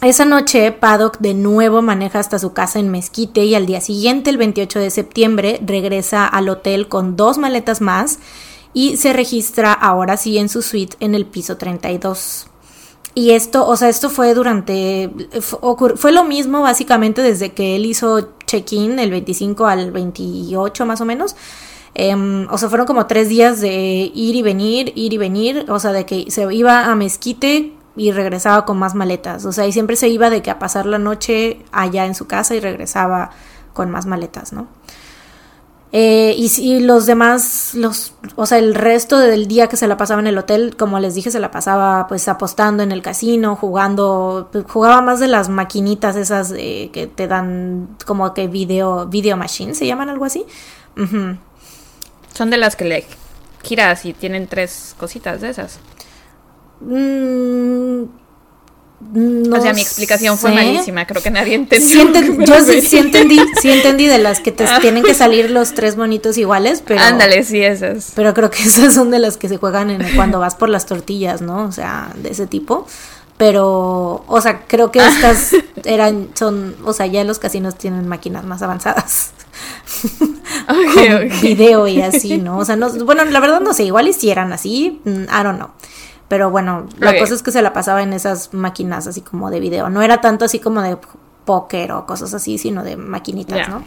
esa 0.02 0.26
noche, 0.26 0.72
Paddock 0.72 1.20
de 1.20 1.34
nuevo 1.34 1.82
maneja 1.82 2.20
hasta 2.20 2.40
su 2.40 2.54
casa 2.54 2.80
en 2.80 2.90
Mezquite 2.90 3.44
y 3.44 3.54
al 3.54 3.66
día 3.66 3.82
siguiente, 3.82 4.30
el 4.30 4.38
28 4.38 4.80
de 4.80 4.90
septiembre, 4.90 5.60
regresa 5.64 6.26
al 6.26 6.50
hotel 6.50 6.88
con 6.88 7.16
dos 7.16 7.38
maletas 7.38 7.80
más 7.80 8.20
y 8.74 8.98
se 8.98 9.14
registra 9.14 9.74
ahora 9.74 10.18
sí 10.18 10.38
en 10.38 10.50
su 10.50 10.62
suite 10.62 10.98
en 11.00 11.16
el 11.16 11.26
piso 11.26 11.58
32. 11.58 12.48
Y 13.16 13.32
esto, 13.32 13.68
o 13.68 13.76
sea, 13.76 13.90
esto 13.90 14.10
fue 14.10 14.34
durante, 14.34 15.10
fue 15.42 16.12
lo 16.12 16.24
mismo 16.24 16.62
básicamente 16.62 17.22
desde 17.22 17.52
que 17.54 17.76
él 17.76 17.86
hizo 17.86 18.30
check-in 18.46 19.00
el 19.00 19.12
25 19.12 19.68
al 19.68 19.92
28 19.92 20.86
más 20.86 21.02
o 21.02 21.06
menos. 21.06 21.36
Em, 21.96 22.48
o 22.50 22.58
sea, 22.58 22.70
fueron 22.70 22.86
como 22.86 23.08
tres 23.08 23.28
días 23.28 23.60
de 23.62 24.12
ir 24.14 24.36
y 24.36 24.42
venir, 24.42 24.94
ir 24.96 25.12
y 25.14 25.18
venir, 25.18 25.66
o 25.70 25.80
sea, 25.80 25.92
de 25.92 26.06
que 26.06 26.30
se 26.30 26.54
iba 26.54 26.86
a 26.86 26.96
Mezquite 26.96 27.74
y 27.96 28.12
regresaba 28.12 28.64
con 28.66 28.78
más 28.78 28.96
maletas, 28.96 29.44
o 29.46 29.52
sea, 29.52 29.68
y 29.68 29.74
siempre 29.74 29.96
se 29.96 30.08
iba 30.08 30.30
de 30.30 30.42
que 30.42 30.52
a 30.52 30.60
pasar 30.60 30.86
la 30.86 31.00
noche 31.00 31.66
allá 31.72 32.06
en 32.06 32.16
su 32.16 32.28
casa 32.28 32.56
y 32.56 32.60
regresaba 32.60 33.32
con 33.74 33.90
más 33.92 34.06
maletas, 34.06 34.54
¿no? 34.54 34.68
Eh, 35.92 36.36
y, 36.38 36.52
y 36.62 36.82
los 36.82 37.08
demás, 37.08 37.72
los, 37.74 38.14
o 38.36 38.46
sea, 38.46 38.60
el 38.60 38.76
resto 38.76 39.18
del 39.18 39.48
día 39.48 39.68
que 39.68 39.76
se 39.76 39.88
la 39.88 39.98
pasaba 39.98 40.22
en 40.22 40.28
el 40.28 40.38
hotel, 40.38 40.76
como 40.78 41.00
les 41.00 41.16
dije, 41.16 41.32
se 41.32 41.40
la 41.40 41.50
pasaba 41.50 42.06
pues 42.08 42.28
apostando 42.28 42.84
en 42.84 42.92
el 42.92 43.02
casino, 43.02 43.56
jugando, 43.56 44.50
pues, 44.52 44.66
jugaba 44.68 45.02
más 45.02 45.20
de 45.20 45.28
las 45.28 45.50
maquinitas 45.50 46.16
esas 46.16 46.54
eh, 46.56 46.92
que 46.94 47.08
te 47.08 47.28
dan 47.28 47.98
como 48.06 48.34
que 48.36 48.48
video, 48.48 49.08
video 49.08 49.36
machine, 49.36 49.74
se 49.74 49.88
llaman 49.88 50.10
algo 50.10 50.26
así. 50.26 50.46
Son 52.34 52.50
de 52.50 52.58
las 52.58 52.76
que 52.76 52.86
le 52.86 53.06
giras 53.64 54.06
y 54.06 54.14
tienen 54.14 54.48
tres 54.48 54.96
cositas 55.00 55.42
de 55.42 55.50
esas. 55.50 55.80
Mm, 56.82 58.04
no 59.14 59.58
o 59.58 59.62
sea, 59.62 59.74
mi 59.74 59.82
explicación 59.82 60.38
fue 60.38 60.52
malísima. 60.52 61.08
Creo 61.08 61.22
que 61.24 61.32
nadie 61.32 61.56
entendió. 61.56 61.88
Sí 61.88 62.00
enten- 62.00 62.46
yo 62.46 62.82
sí, 62.82 62.98
entendí, 62.98 63.40
sí 63.62 63.72
entendí 63.72 64.08
de 64.08 64.18
las 64.18 64.40
que 64.42 64.52
te 64.52 64.66
tienen 64.82 65.04
que 65.04 65.14
salir 65.14 65.50
los 65.52 65.74
tres 65.74 65.96
monitos 65.98 66.38
iguales, 66.38 66.84
pero 66.86 67.02
Ándale, 67.02 67.44
sí, 67.44 67.62
esas. 67.64 68.12
pero 68.16 68.34
creo 68.34 68.50
que 68.52 68.62
esas 68.64 68.94
son 68.94 69.10
de 69.12 69.20
las 69.20 69.38
que 69.38 69.48
se 69.50 69.58
juegan 69.58 69.90
en 69.90 70.16
cuando 70.16 70.40
vas 70.40 70.56
por 70.56 70.70
las 70.70 70.86
tortillas, 70.86 71.42
¿no? 71.42 71.64
O 71.64 71.72
sea, 71.72 72.12
de 72.22 72.30
ese 72.32 72.46
tipo. 72.48 72.86
Pero, 73.38 74.26
o 74.28 74.42
sea, 74.42 74.64
creo 74.68 74.92
que 74.92 75.00
estas 75.00 75.54
Ah. 75.54 75.58
eran, 75.86 76.28
son, 76.34 76.76
o 76.84 76.92
sea, 76.92 77.06
ya 77.06 77.24
los 77.24 77.40
casinos 77.40 77.78
tienen 77.78 78.06
máquinas 78.08 78.44
más 78.44 78.62
avanzadas. 78.62 79.32
Ok, 80.70 81.30
con 81.30 81.42
video 81.42 81.88
y 81.88 82.02
así, 82.02 82.38
¿no? 82.38 82.58
O 82.60 82.66
sea, 82.66 82.76
no, 82.76 82.90
bueno, 83.06 83.24
la 83.26 83.40
verdad 83.40 83.60
no 83.62 83.74
sé, 83.74 83.84
igual 83.84 84.08
hicieran 84.08 84.52
así, 84.54 85.00
mm, 85.04 85.24
I 85.24 85.44
don't 85.44 85.58
know. 85.58 85.70
Pero 86.30 86.52
bueno, 86.52 86.86
la 87.00 87.18
cosa 87.18 87.34
es 87.34 87.44
que 87.44 87.52
se 87.52 87.62
la 87.62 87.74
pasaba 87.74 88.04
en 88.04 88.14
esas 88.14 88.54
máquinas 88.54 89.08
así 89.08 89.22
como 89.22 89.50
de 89.50 89.60
video. 89.60 89.90
No 89.90 90.02
era 90.04 90.22
tanto 90.22 90.46
así 90.46 90.60
como 90.60 90.82
de 90.82 90.98
póker 91.44 91.92
o 91.92 92.06
cosas 92.06 92.34
así, 92.36 92.60
sino 92.60 92.84
de 92.84 92.96
maquinitas. 92.96 93.68
¿no? 93.68 93.84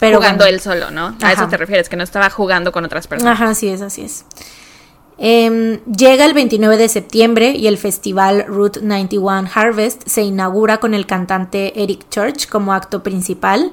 Pero 0.00 0.16
jugando 0.16 0.44
bueno. 0.44 0.56
él 0.56 0.60
solo, 0.60 0.90
¿no? 0.90 1.08
A 1.08 1.14
Ajá. 1.20 1.32
eso 1.32 1.48
te 1.48 1.58
refieres, 1.58 1.90
que 1.90 1.96
no 1.96 2.02
estaba 2.02 2.30
jugando 2.30 2.72
con 2.72 2.84
otras 2.84 3.06
personas. 3.06 3.34
Ajá, 3.34 3.50
así 3.50 3.68
es, 3.68 3.82
así 3.82 4.02
es. 4.02 4.24
Em, 5.18 5.78
llega 5.84 6.24
el 6.24 6.32
29 6.32 6.78
de 6.78 6.88
septiembre 6.88 7.50
y 7.50 7.66
el 7.66 7.76
festival 7.76 8.46
Route 8.48 8.80
91 8.82 9.48
Harvest 9.54 10.08
se 10.08 10.22
inaugura 10.22 10.78
con 10.78 10.94
el 10.94 11.06
cantante 11.06 11.80
Eric 11.82 12.08
Church 12.08 12.48
como 12.48 12.72
acto 12.72 13.02
principal. 13.02 13.72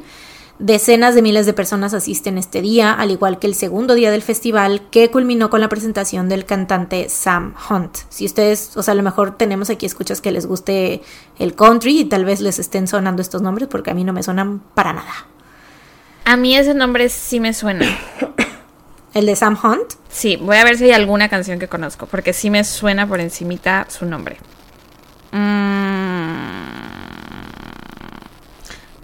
Decenas 0.60 1.15
de 1.15 1.22
miles 1.22 1.45
de 1.45 1.54
personas 1.54 1.93
asisten 1.93 2.38
este 2.38 2.62
día, 2.62 2.91
al 2.91 3.12
igual 3.12 3.39
que 3.39 3.48
el 3.48 3.56
segundo 3.56 3.93
día 3.93 4.12
del 4.12 4.22
festival, 4.22 4.82
que 4.91 5.10
culminó 5.10 5.50
con 5.50 5.62
la 5.62 5.69
presentación 5.69 6.28
del 6.28 6.43
cantante 6.43 7.08
Sam 7.08 7.56
Hunt. 7.69 8.00
Si 8.10 8.26
ustedes, 8.26 8.76
o 8.76 8.84
sea, 8.84 8.91
a 8.91 8.95
lo 8.95 9.04
mejor 9.04 9.38
tenemos 9.38 9.69
aquí 9.69 9.86
escuchas 9.86 10.19
que 10.19 10.34
les 10.34 10.45
guste 10.45 11.02
el 11.38 11.56
country 11.56 12.02
y 12.02 12.06
tal 12.06 12.26
vez 12.26 12.41
les 12.41 12.60
estén 12.60 12.88
sonando 12.88 13.22
estos 13.22 13.41
nombres 13.41 13.69
porque 13.69 13.91
a 13.91 13.93
mí 13.93 14.04
no 14.04 14.12
me 14.12 14.22
suenan 14.22 14.60
para 14.74 14.91
nada. 14.91 15.28
A 16.26 16.36
mí 16.36 16.54
ese 16.54 16.74
nombre 16.74 17.08
sí 17.08 17.39
me 17.39 17.54
suena. 17.54 17.86
El 19.13 19.26
de 19.26 19.36
Sam 19.36 19.58
Hunt, 19.63 19.93
Sí, 20.10 20.36
voy 20.36 20.58
a 20.58 20.63
ver 20.63 20.78
si 20.78 20.84
hay 20.86 20.91
alguna 20.91 21.30
canción 21.30 21.58
que 21.58 21.67
conozco, 21.67 22.06
porque 22.06 22.34
sí 22.34 22.50
me 22.50 22.63
suena 22.63 23.08
por 23.08 23.19
encimita 23.22 23.88
su 23.89 24.06
nombre. 24.06 24.38
Mm, 25.32 26.50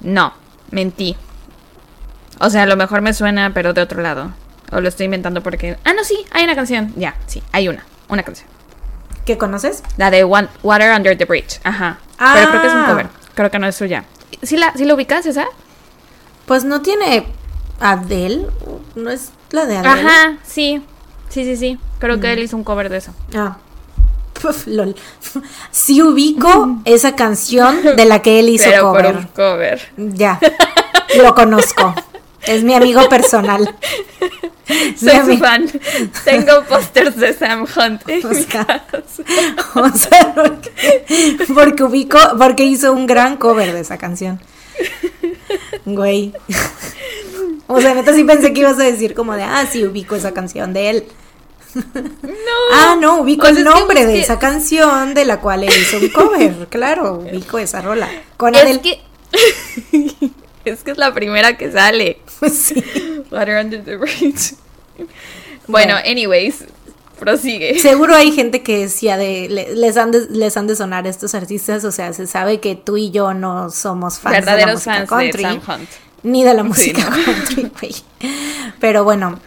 No, 0.02 0.34
mentí. 0.72 1.15
O 2.39 2.50
sea, 2.50 2.63
a 2.63 2.65
lo 2.65 2.76
mejor 2.76 3.02
me 3.02 3.13
suena, 3.13 3.52
pero 3.54 3.74
de 3.74 3.82
otro 3.82 4.02
lado. 4.02 4.32
O 4.71 4.82
lo 4.82 4.88
estoy 4.89 5.06
inventando 5.06 5.41
porque... 5.41 5.78
Ah, 5.86 5.93
no, 5.93 6.04
sí, 6.04 6.26
hay 6.32 6.43
una 6.43 6.56
canción. 6.56 6.91
Ya, 6.95 7.15
sí, 7.28 7.41
hay 7.52 7.67
una. 7.67 7.86
Una 8.10 8.24
canción. 8.24 8.48
¿qué 9.26 9.39
conoces? 9.39 9.82
La 9.98 10.12
de 10.12 10.24
One- 10.24 10.50
Water 10.62 10.95
Under 10.95 11.17
the 11.17 11.26
Bridge. 11.26 11.60
Ajá. 11.63 11.98
Ah. 12.19 12.34
Pero 12.36 12.50
creo 12.50 12.62
que 12.62 12.67
es 12.67 12.74
un 12.74 12.86
cover. 12.86 13.08
Creo 13.34 13.50
que 13.52 13.58
no 13.60 13.65
es 13.67 13.76
suya. 13.76 14.04
¿Sí 14.43 14.56
la, 14.56 14.71
sí 14.74 14.86
la 14.86 14.93
ubicas 14.93 15.26
esa? 15.26 15.45
Pues 16.45 16.63
no 16.63 16.82
tiene 16.84 17.26
Adele, 17.80 18.45
no 18.93 19.10
es 19.10 19.32
la 19.50 19.65
de 19.65 19.78
Adele. 19.78 20.08
Ajá, 20.08 20.38
sí. 20.43 20.84
Sí, 21.30 21.43
sí, 21.43 21.56
sí. 21.58 21.80
Creo 21.98 22.19
que 22.19 22.34
él 22.34 22.39
hizo 22.43 22.56
un 22.56 22.63
cover 22.63 22.89
de 22.89 22.98
eso. 22.98 23.13
Ah. 23.36 23.58
Puf, 24.41 24.67
lol. 24.67 24.95
Sí 25.71 26.04
ubico 26.04 26.78
esa 26.86 27.15
canción 27.15 27.82
de 27.95 28.06
la 28.06 28.21
que 28.21 28.39
él 28.39 28.50
hizo 28.50 28.69
Pero 28.69 28.84
cover. 28.91 29.06
por 29.08 29.15
un 29.17 29.28
cover. 29.30 29.91
Ya. 29.98 30.39
Lo 31.17 31.34
conozco. 31.34 31.95
Es 32.47 32.63
mi 32.63 32.73
amigo 32.73 33.08
personal. 33.10 33.75
Mi 34.67 34.97
Soy 34.97 35.10
su 35.19 35.31
ami- 35.31 35.38
fan. 35.39 35.69
Tengo 36.23 36.63
pósters 36.63 37.15
de 37.17 37.34
Sam 37.34 37.63
Hunt 37.75 38.01
en 38.10 38.25
O 38.25 38.29
mi 38.29 38.43
sea, 38.43 38.65
casa. 38.65 39.03
O 39.75 39.89
sea, 39.95 40.34
porque, 40.34 41.38
porque 41.53 41.84
ubico, 41.84 42.17
porque 42.38 42.63
hizo 42.63 42.91
un 42.91 43.05
gran 43.05 43.38
cover 43.38 43.73
de 43.73 43.81
esa 43.81 43.97
canción. 43.99 44.41
Güey. 45.86 46.34
O 47.67 47.79
sea, 47.79 47.93
neta 47.93 48.13
sí 48.15 48.23
pensé 48.23 48.53
que 48.53 48.62
ibas 48.62 48.79
a 48.79 48.84
decir 48.84 49.13
como 49.13 49.36
de, 49.36 49.43
ah, 49.43 49.65
sí, 49.71 49.86
ubico 49.86 50.15
esa 50.15 50.34
canción 50.34 50.73
de 50.73 50.89
él. 50.89 51.03
No. 51.75 51.84
Ah, 52.73 52.95
no, 52.99 53.17
ubico 53.21 53.43
O 53.43 53.49
sea, 53.49 53.51
el 53.60 53.67
es 53.67 53.71
que 53.73 53.79
nombre 53.79 54.05
de 54.08 54.19
esa 54.19 54.39
canción 54.39 55.13
de 55.13 55.25
la 55.25 55.41
cual 55.41 55.63
él 55.63 55.73
hizo 55.79 55.97
un 55.97 56.10
cover. 56.10 56.67
Claro, 56.69 57.19
ubico 57.19 57.60
esa 57.60 57.81
rola. 57.81 58.10
Con 58.38 58.55
Es 58.55 58.79
que. 58.79 58.99
es 60.71 60.84
que 60.84 60.91
es 60.91 60.97
la 60.97 61.13
primera 61.13 61.58
que 61.58 61.71
sale. 61.71 62.19
Sí. 62.51 62.84
Water 63.32 63.63
Under 63.63 63.84
the 63.84 63.95
Bridge. 63.97 64.54
Bueno, 64.97 65.08
Bueno. 65.67 65.95
anyways, 66.06 66.65
prosigue. 67.19 67.80
Seguro 67.80 68.13
hay 68.15 68.32
gente 68.32 68.62
que 68.62 68.88
ha 69.10 69.17
de, 69.17 69.47
le- 69.49 69.75
les, 69.75 69.97
han 69.97 70.12
de, 70.12 70.28
les 70.30 70.56
han 70.58 70.67
de 70.67 70.75
sonar 70.75 71.08
estos 71.08 71.34
artistas. 71.34 71.84
O 71.86 71.91
sea, 71.91 72.13
se 72.13 72.28
sabe 72.28 72.60
que 72.60 72.75
tú 72.75 72.97
y 72.97 73.12
yo 73.12 73.34
no 73.34 73.69
somos 73.71 74.19
fans 74.19 74.45
de 74.45 74.65
la 74.65 74.67
música 74.73 74.95
fans 74.95 75.10
country. 75.10 75.43
de 75.43 75.49
Sam 75.49 75.62
Hunt. 75.67 75.89
Ni 76.23 76.43
de 76.43 76.54
la 76.54 76.62
Sí, 76.63 76.67
música 76.67 77.10
¿no? 77.10 77.23
country, 77.25 77.71
güey. 77.80 77.95
Pero 78.80 79.04
bueno. 79.04 79.39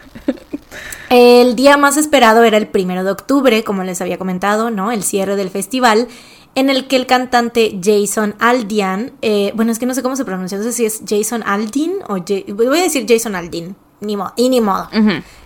El 1.09 1.55
día 1.55 1.75
más 1.77 1.97
esperado 1.97 2.43
era 2.43 2.57
el 2.57 2.67
primero 2.67 3.03
de 3.03 3.11
octubre, 3.11 3.63
como 3.63 3.83
les 3.83 3.99
había 4.01 4.17
comentado, 4.19 4.69
¿no? 4.69 4.91
El 4.91 5.03
cierre 5.03 5.35
del 5.35 5.49
festival, 5.49 6.07
en 6.55 6.69
el 6.69 6.87
que 6.87 6.95
el 6.95 7.05
cantante 7.05 7.79
Jason 7.81 8.35
Aldean, 8.39 9.11
eh, 9.21 9.51
bueno, 9.55 9.71
es 9.71 9.79
que 9.79 9.85
no 9.85 9.93
sé 9.93 10.01
cómo 10.03 10.15
se 10.15 10.25
pronuncia, 10.25 10.57
no 10.57 10.63
sé 10.63 10.73
si 10.73 10.85
es 10.85 11.01
Jason 11.07 11.43
Aldean 11.45 11.91
o 12.07 12.15
Ja- 12.17 12.53
voy 12.53 12.79
a 12.79 12.83
decir 12.83 13.05
Jason 13.07 13.35
Aldean, 13.35 13.75
ni 14.01 14.17
modo, 14.17 14.33
y 14.35 14.49
ni 14.49 14.59
modo, 14.61 14.89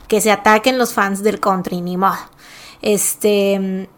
que 0.08 0.22
se 0.22 0.32
ataquen 0.32 0.78
los 0.78 0.94
fans 0.94 1.22
del 1.24 1.40
country, 1.40 1.82
ni 1.82 1.98
modo. 1.98 2.16
Este, 2.82 3.54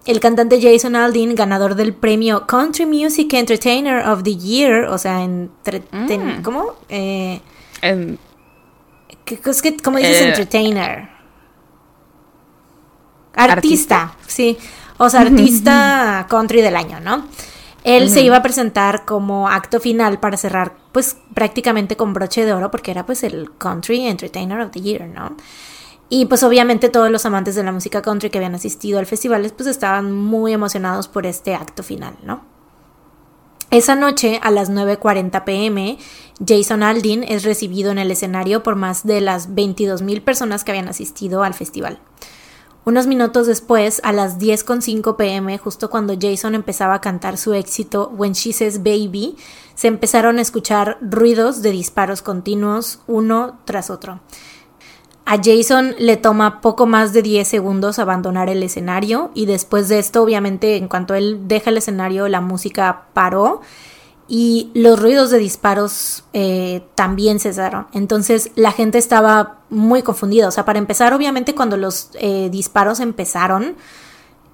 el 0.05 0.19
cantante 0.19 0.61
Jason 0.61 0.95
Aldean, 0.95 1.33
ganador 1.35 1.73
del 1.75 1.93
premio 1.93 2.45
Country 2.45 2.85
Music 2.85 3.33
Entertainer 3.33 4.07
of 4.07 4.21
the 4.23 4.35
Year, 4.35 4.85
o 4.85 4.97
sea, 4.97 5.23
entre, 5.23 5.81
Mm. 5.91 6.41
¿cómo? 6.43 6.73
Eh, 6.89 7.41
Em, 7.81 8.17
¿Qué- 9.25 9.39
es 9.43 9.61
que, 9.61 9.75
¿Cómo 9.77 9.97
dices 9.97 10.21
Eh, 10.21 10.27
entertainer? 10.29 11.09
Artista, 13.35 14.01
¿Artista? 14.03 14.15
sí. 14.27 14.57
O 14.97 15.09
sea, 15.09 15.21
artista 15.21 16.25
country 16.29 16.61
del 16.61 16.75
año, 16.75 16.99
¿no? 16.99 17.25
Él 17.83 18.09
se 18.09 18.21
iba 18.21 18.37
a 18.37 18.41
presentar 18.41 19.05
como 19.05 19.47
acto 19.47 19.79
final 19.79 20.19
para 20.19 20.37
cerrar, 20.37 20.75
pues 20.91 21.17
prácticamente 21.35 21.95
con 21.95 22.13
broche 22.13 22.43
de 22.43 22.53
oro, 22.53 22.71
porque 22.71 22.89
era 22.89 23.05
pues 23.05 23.23
el 23.23 23.51
Country 23.59 24.07
Entertainer 24.07 24.59
of 24.59 24.71
the 24.71 24.81
Year, 24.81 25.07
¿no? 25.07 25.35
Y 26.09 26.25
pues 26.25 26.41
obviamente 26.41 26.89
todos 26.89 27.11
los 27.11 27.25
amantes 27.27 27.53
de 27.55 27.63
la 27.63 27.71
música 27.71 28.01
country 28.01 28.29
que 28.29 28.39
habían 28.39 28.55
asistido 28.55 28.97
al 28.97 29.05
festival, 29.05 29.51
pues 29.55 29.67
estaban 29.67 30.11
muy 30.11 30.53
emocionados 30.53 31.07
por 31.07 31.27
este 31.27 31.53
acto 31.53 31.83
final, 31.83 32.15
¿no? 32.23 32.43
Esa 33.71 33.95
noche, 33.95 34.39
a 34.41 34.51
las 34.51 34.71
9.40 34.71 35.43
pm, 35.43 35.97
Jason 36.45 36.81
Aldean 36.81 37.23
es 37.23 37.43
recibido 37.43 37.91
en 37.91 37.97
el 37.97 38.09
escenario 38.09 38.63
por 38.63 38.75
más 38.75 39.05
de 39.05 39.21
las 39.21 39.49
22.000 39.49 40.23
personas 40.23 40.63
que 40.63 40.71
habían 40.71 40.87
asistido 40.87 41.43
al 41.43 41.53
festival. 41.53 41.99
Unos 42.85 43.07
minutos 43.07 43.47
después, 43.47 43.99
a 44.03 44.13
las 44.13 44.37
10.05 44.37 45.15
pm, 45.15 45.57
justo 45.57 45.89
cuando 45.89 46.13
Jason 46.21 46.53
empezaba 46.53 46.93
a 46.93 47.01
cantar 47.01 47.39
su 47.39 47.55
éxito 47.55 48.11
When 48.15 48.33
She 48.33 48.53
Says 48.53 48.83
Baby, 48.83 49.37
se 49.73 49.87
empezaron 49.87 50.37
a 50.37 50.43
escuchar 50.43 50.99
ruidos 51.01 51.63
de 51.63 51.71
disparos 51.71 52.21
continuos, 52.21 52.99
uno 53.07 53.57
tras 53.65 53.89
otro. 53.89 54.19
A 55.25 55.37
Jason 55.43 55.95
le 55.97 56.15
toma 56.17 56.61
poco 56.61 56.85
más 56.85 57.11
de 57.11 57.23
10 57.23 57.47
segundos 57.47 57.97
abandonar 57.97 58.49
el 58.49 58.61
escenario 58.61 59.31
y 59.33 59.47
después 59.47 59.89
de 59.89 59.97
esto, 59.97 60.21
obviamente, 60.21 60.75
en 60.75 60.87
cuanto 60.87 61.15
él 61.15 61.47
deja 61.47 61.71
el 61.71 61.77
escenario, 61.77 62.27
la 62.27 62.41
música 62.41 63.07
paró 63.13 63.61
y 64.27 64.71
los 64.73 64.99
ruidos 64.99 65.29
de 65.29 65.37
disparos 65.37 66.23
eh, 66.33 66.83
también 66.95 67.39
cesaron. 67.39 67.87
Entonces 67.93 68.51
la 68.55 68.71
gente 68.71 68.97
estaba 68.97 69.59
muy 69.69 70.01
confundida. 70.01 70.47
O 70.47 70.51
sea, 70.51 70.65
para 70.65 70.79
empezar, 70.79 71.13
obviamente, 71.13 71.53
cuando 71.53 71.77
los 71.77 72.09
eh, 72.15 72.49
disparos 72.51 72.99
empezaron, 72.99 73.75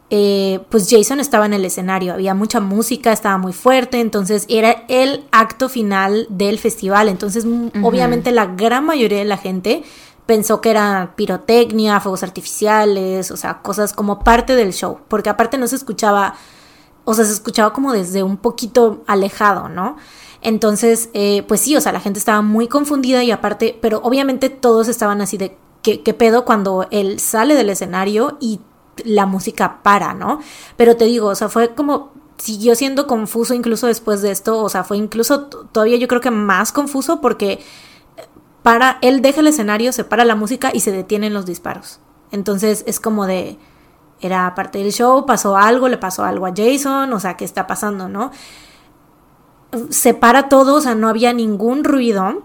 eh, 0.10 0.60
pues 0.70 0.90
Jason 0.90 1.22
estaba 1.22 1.46
en 1.46 1.54
el 1.54 1.64
escenario, 1.64 2.12
había 2.12 2.34
mucha 2.34 2.60
música, 2.60 3.14
estaba 3.14 3.38
muy 3.38 3.54
fuerte, 3.54 4.02
entonces 4.02 4.46
era 4.50 4.84
el 4.90 5.24
acto 5.32 5.70
final 5.70 6.28
del 6.30 6.60
festival, 6.60 7.08
entonces 7.08 7.46
obviamente 7.82 8.34
la 8.34 8.48
gran 8.48 8.84
mayoría 8.84 9.20
de 9.20 9.24
la 9.24 9.38
gente 9.38 9.84
pensó 10.26 10.60
que 10.60 10.70
era 10.70 11.14
pirotecnia, 11.16 12.02
fuegos 12.02 12.24
artificiales, 12.24 13.32
o 13.32 13.38
sea, 13.38 13.62
cosas 13.62 13.94
como 13.94 14.20
parte 14.20 14.54
del 14.58 14.74
show, 14.74 15.00
porque 15.08 15.30
aparte 15.30 15.58
no 15.58 15.66
se 15.68 15.78
escuchaba 15.78 16.36
o 17.06 17.14
sea, 17.14 17.26
se 17.26 17.34
escuchaba 17.34 17.74
como 17.74 17.94
desde 17.94 18.24
un 18.24 18.38
poquito 18.38 19.04
alejado, 19.08 19.70
¿no? 19.70 19.98
Entonces, 20.42 21.10
eh, 21.14 21.44
pues 21.48 21.62
sí, 21.62 21.76
o 21.76 21.82
sea, 21.82 21.92
la 21.92 22.00
gente 22.00 22.20
estaba 22.20 22.42
muy 22.42 22.68
confundida 22.68 23.24
y 23.24 23.32
aparte, 23.32 23.78
pero 23.82 24.02
obviamente 24.04 24.50
todos 24.50 24.88
estaban 24.88 25.22
así 25.22 25.38
de, 25.38 25.56
¿qué, 25.82 26.02
qué 26.02 26.14
pedo 26.14 26.46
cuando 26.46 26.88
él 26.92 27.20
sale 27.20 27.56
del 27.56 27.70
escenario 27.70 28.38
y 28.40 28.60
la 29.06 29.26
música 29.26 29.82
para, 29.84 30.14
¿no? 30.14 30.40
Pero 30.78 30.98
te 30.98 31.06
digo, 31.06 31.28
o 31.28 31.36
sea, 31.36 31.50
fue 31.50 31.74
como 31.74 32.12
siguió 32.38 32.74
siendo 32.74 33.06
confuso 33.06 33.54
incluso 33.54 33.88
después 33.88 34.22
de 34.22 34.32
esto, 34.32 34.58
o 34.60 34.70
sea, 34.70 34.84
fue 34.84 34.98
incluso 34.98 35.44
todavía 35.44 35.98
yo 35.98 36.08
creo 36.08 36.22
que 36.22 36.32
más 36.32 36.72
confuso 36.72 37.22
porque 37.22 37.60
para 38.64 38.98
él 39.02 39.22
deja 39.22 39.42
el 39.42 39.48
escenario, 39.48 39.92
se 39.92 40.04
para 40.04 40.26
la 40.26 40.36
música 40.36 40.72
y 40.74 40.80
se 40.80 40.92
detienen 40.92 41.34
los 41.34 41.46
disparos. 41.46 42.00
Entonces 42.32 42.84
es 42.88 43.00
como 43.00 43.28
de 43.28 43.58
era 44.22 44.54
parte 44.56 44.80
del 44.80 44.92
show, 44.92 45.26
pasó 45.26 45.58
algo, 45.58 45.90
le 45.90 45.98
pasó 45.98 46.24
algo 46.24 46.46
a 46.46 46.54
Jason, 46.56 47.12
o 47.12 47.20
sea, 47.20 47.36
¿qué 47.38 47.46
está 47.46 47.68
pasando, 47.68 48.08
no? 48.08 48.32
Se 49.90 50.14
para 50.14 50.50
todo, 50.50 50.76
o 50.76 50.82
sea, 50.82 50.96
no 50.96 51.10
había 51.10 51.34
ningún 51.34 51.84
ruido. 51.84 52.44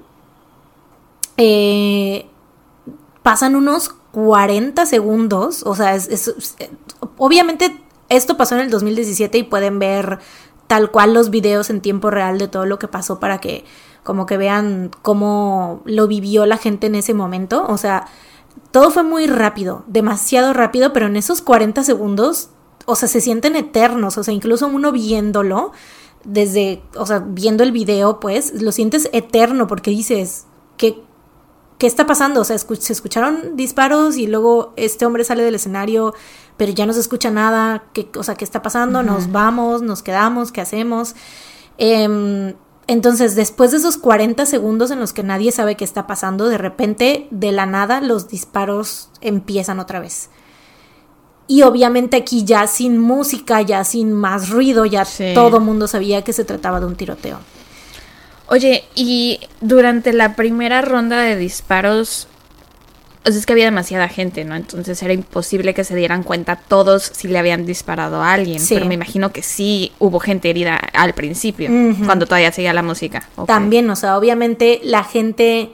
Eh, 1.37 2.27
pasan 3.23 3.57
unos 3.57 3.91
40 4.13 4.87
segundos, 4.87 5.63
o 5.67 5.75
sea, 5.75 5.95
es, 5.95 6.33
obviamente 7.19 7.83
esto 8.09 8.37
pasó 8.37 8.55
en 8.55 8.63
el 8.63 8.71
2017 8.71 9.39
y 9.39 9.43
pueden 9.43 9.79
ver 9.79 10.19
tal 10.67 10.91
cual 10.91 11.13
los 11.13 11.31
videos 11.31 11.71
en 11.71 11.81
tiempo 11.81 12.11
real 12.11 12.39
de 12.39 12.49
todo 12.49 12.67
lo 12.67 12.79
que 12.79 12.89
pasó 12.89 13.21
para 13.21 13.39
que 13.39 13.65
como 14.03 14.25
que 14.25 14.37
vean 14.37 14.91
cómo 15.03 15.83
lo 15.85 16.07
vivió 16.07 16.47
la 16.47 16.57
gente 16.57 16.87
en 16.87 16.95
ese 16.95 17.13
momento, 17.13 17.67
o 17.69 17.77
sea, 17.77 18.07
todo 18.77 18.91
fue 18.91 19.05
muy 19.05 19.27
rápido, 19.27 19.85
demasiado 19.87 20.53
rápido, 20.53 20.93
pero 20.93 21.07
en 21.07 21.17
esos 21.17 21.41
40 21.41 21.83
segundos, 21.83 22.51
o 22.85 22.95
sea, 22.95 23.09
se 23.09 23.23
sienten 23.23 23.57
eternos, 23.57 24.19
o 24.19 24.23
sea, 24.23 24.35
incluso 24.35 24.67
uno 24.67 24.93
viéndolo, 24.93 25.73
desde, 26.25 26.83
o 26.95 27.07
sea, 27.07 27.25
viendo 27.27 27.63
el 27.63 27.73
video, 27.73 28.21
pues, 28.21 28.61
lo 28.61 28.73
sientes 28.73 29.09
eterno 29.15 29.67
porque 29.67 29.91
dices, 29.91 30.45
que 30.77 31.03
¿qué 31.79 31.87
está 31.87 32.05
pasando? 32.05 32.43
O 32.43 32.45
sea, 32.45 32.59
se 32.59 32.93
escucharon 32.93 33.57
disparos 33.57 34.19
y 34.19 34.27
luego 34.27 34.75
este 34.77 35.07
hombre 35.07 35.25
sale 35.25 35.43
del 35.43 35.55
escenario, 35.55 36.13
pero 36.59 36.71
ya 36.71 36.85
no 36.85 36.93
se 36.93 37.01
escucha 37.01 37.31
nada. 37.31 37.85
¿Qué, 37.95 38.11
o 38.15 38.23
sea, 38.25 38.35
¿qué 38.35 38.45
está 38.45 38.61
pasando? 38.61 39.03
¿Nos 39.03 39.33
vamos? 39.33 39.81
¿Nos 39.81 40.03
quedamos? 40.03 40.53
¿Qué 40.53 40.61
hacemos? 40.61 41.15
Em, 41.79 42.53
entonces, 42.89 43.35
después 43.35 43.73
de 43.73 43.79
esos 43.79 43.97
40 43.97 44.47
segundos 44.47 44.91
en 44.91 45.01
los 45.01 45.13
que 45.13 45.25
nadie 45.25 45.51
sabe 45.51 45.75
qué 45.75 45.85
está 45.85 46.07
pasando, 46.07 46.49
de 46.49 46.59
repente, 46.59 47.27
de 47.31 47.51
la 47.51 47.67
nada, 47.67 48.01
los 48.01 48.29
disparos 48.29 49.09
empiezan 49.21 49.81
otra 49.81 49.99
vez. 49.99 50.31
Y 51.49 51.63
obviamente 51.63 52.17
aquí 52.17 52.45
ya 52.45 52.67
sin 52.67 52.99
música, 52.99 53.61
ya 53.63 53.85
sin 53.85 54.13
más 54.13 54.51
ruido, 54.51 54.85
ya 54.85 55.07
todo 55.35 55.61
mundo 55.61 55.89
sabía 55.89 56.23
que 56.23 56.33
se 56.33 56.45
trataba 56.45 56.81
de 56.81 56.87
un 56.87 56.97
tiroteo. 56.97 57.39
Oye, 58.49 58.85
y 58.95 59.41
durante 59.61 60.13
la 60.13 60.37
primera 60.37 60.81
ronda 60.83 61.21
de 61.21 61.37
disparos, 61.37 62.29
o 63.27 63.31
sea, 63.31 63.41
es 63.41 63.45
que 63.45 63.53
había 63.53 63.65
demasiada 63.65 64.09
gente, 64.09 64.45
¿no? 64.45 64.55
Entonces 64.55 65.03
era 65.03 65.13
imposible 65.13 65.75
que 65.75 65.83
se 65.83 65.97
dieran 65.97 66.23
cuenta 66.23 66.55
todos 66.57 67.11
si 67.13 67.27
le 67.27 67.39
habían 67.39 67.67
disparado 67.67 68.23
a 68.23 68.33
alguien. 68.33 68.63
Pero 68.69 68.87
me 68.87 68.95
imagino 68.95 69.33
que 69.33 69.43
sí 69.43 69.93
hubo 69.99 70.21
gente 70.21 70.49
herida 70.49 70.77
al 70.77 71.13
principio, 71.13 71.69
cuando 72.05 72.27
todavía 72.27 72.53
seguía 72.53 72.73
la 72.73 72.85
música. 72.85 73.29
También, 73.47 73.91
o 73.91 73.97
sea, 73.97 74.17
obviamente 74.17 74.81
la 74.85 75.03
gente 75.03 75.73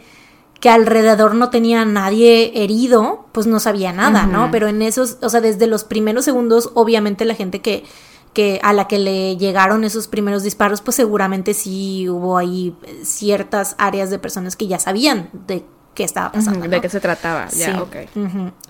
que 0.60 0.70
alrededor 0.70 1.34
no 1.34 1.50
tenía 1.50 1.84
nadie 1.84 2.52
herido, 2.54 3.26
pues 3.32 3.46
no 3.46 3.60
sabía 3.60 3.92
nada, 3.92 4.24
¿no? 4.26 4.50
Pero 4.50 4.68
en 4.68 4.80
esos, 4.80 5.18
o 5.20 5.28
sea, 5.28 5.42
desde 5.42 5.66
los 5.66 5.84
primeros 5.84 6.24
segundos, 6.24 6.70
obviamente 6.74 7.24
la 7.26 7.34
gente 7.34 7.60
que 7.60 7.84
que 8.32 8.60
a 8.62 8.72
la 8.72 8.88
que 8.88 8.98
le 8.98 9.36
llegaron 9.36 9.84
esos 9.84 10.08
primeros 10.08 10.42
disparos, 10.42 10.80
pues 10.80 10.96
seguramente 10.96 11.52
sí 11.52 12.08
hubo 12.08 12.38
ahí 12.38 12.74
ciertas 13.02 13.74
áreas 13.76 14.08
de 14.08 14.18
personas 14.18 14.56
que 14.56 14.66
ya 14.66 14.78
sabían 14.78 15.28
de 15.46 15.64
qué 15.94 16.04
estaba 16.04 16.32
pasando. 16.32 16.66
De 16.68 16.80
qué 16.80 16.88
se 16.88 17.00
trataba, 17.00 17.48
ya, 17.48 17.82
ok. 17.82 17.96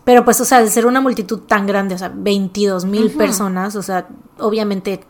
Pero 0.04 0.24
pues, 0.24 0.40
o 0.40 0.44
sea, 0.44 0.60
de 0.60 0.68
ser 0.68 0.86
una 0.86 1.00
multitud 1.00 1.40
tan 1.40 1.66
grande, 1.66 1.94
o 1.94 1.98
sea, 1.98 2.10
22 2.14 2.84
mil 2.84 3.10
personas, 3.10 3.76
o 3.76 3.82
sea, 3.82 4.06
obviamente... 4.38 5.00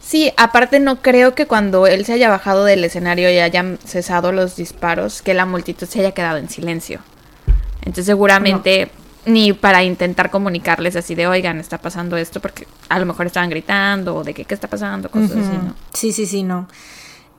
Sí, 0.00 0.32
aparte 0.38 0.80
no 0.80 1.02
creo 1.02 1.34
que 1.34 1.46
cuando 1.46 1.86
él 1.86 2.06
se 2.06 2.14
haya 2.14 2.30
bajado 2.30 2.64
del 2.64 2.82
escenario 2.82 3.30
y 3.30 3.38
hayan 3.38 3.78
cesado 3.84 4.32
los 4.32 4.56
disparos, 4.56 5.20
que 5.20 5.34
la 5.34 5.44
multitud 5.44 5.86
se 5.86 6.00
haya 6.00 6.12
quedado 6.12 6.38
en 6.38 6.48
silencio. 6.48 7.00
Entonces 7.80 8.06
seguramente 8.06 8.90
ni 9.26 9.52
para 9.52 9.84
intentar 9.84 10.30
comunicarles 10.30 10.96
así 10.96 11.14
de, 11.14 11.26
oigan, 11.26 11.60
está 11.60 11.78
pasando 11.78 12.16
esto, 12.16 12.40
porque 12.40 12.66
a 12.88 12.98
lo 12.98 13.06
mejor 13.06 13.26
estaban 13.26 13.50
gritando 13.50 14.16
o 14.16 14.24
de 14.24 14.32
qué, 14.32 14.44
qué 14.44 14.54
está 14.54 14.68
pasando, 14.68 15.10
cosas 15.10 15.32
así, 15.32 15.58
¿no? 15.62 15.74
Sí, 15.92 16.12
sí, 16.12 16.26
sí, 16.26 16.42
no. 16.42 16.66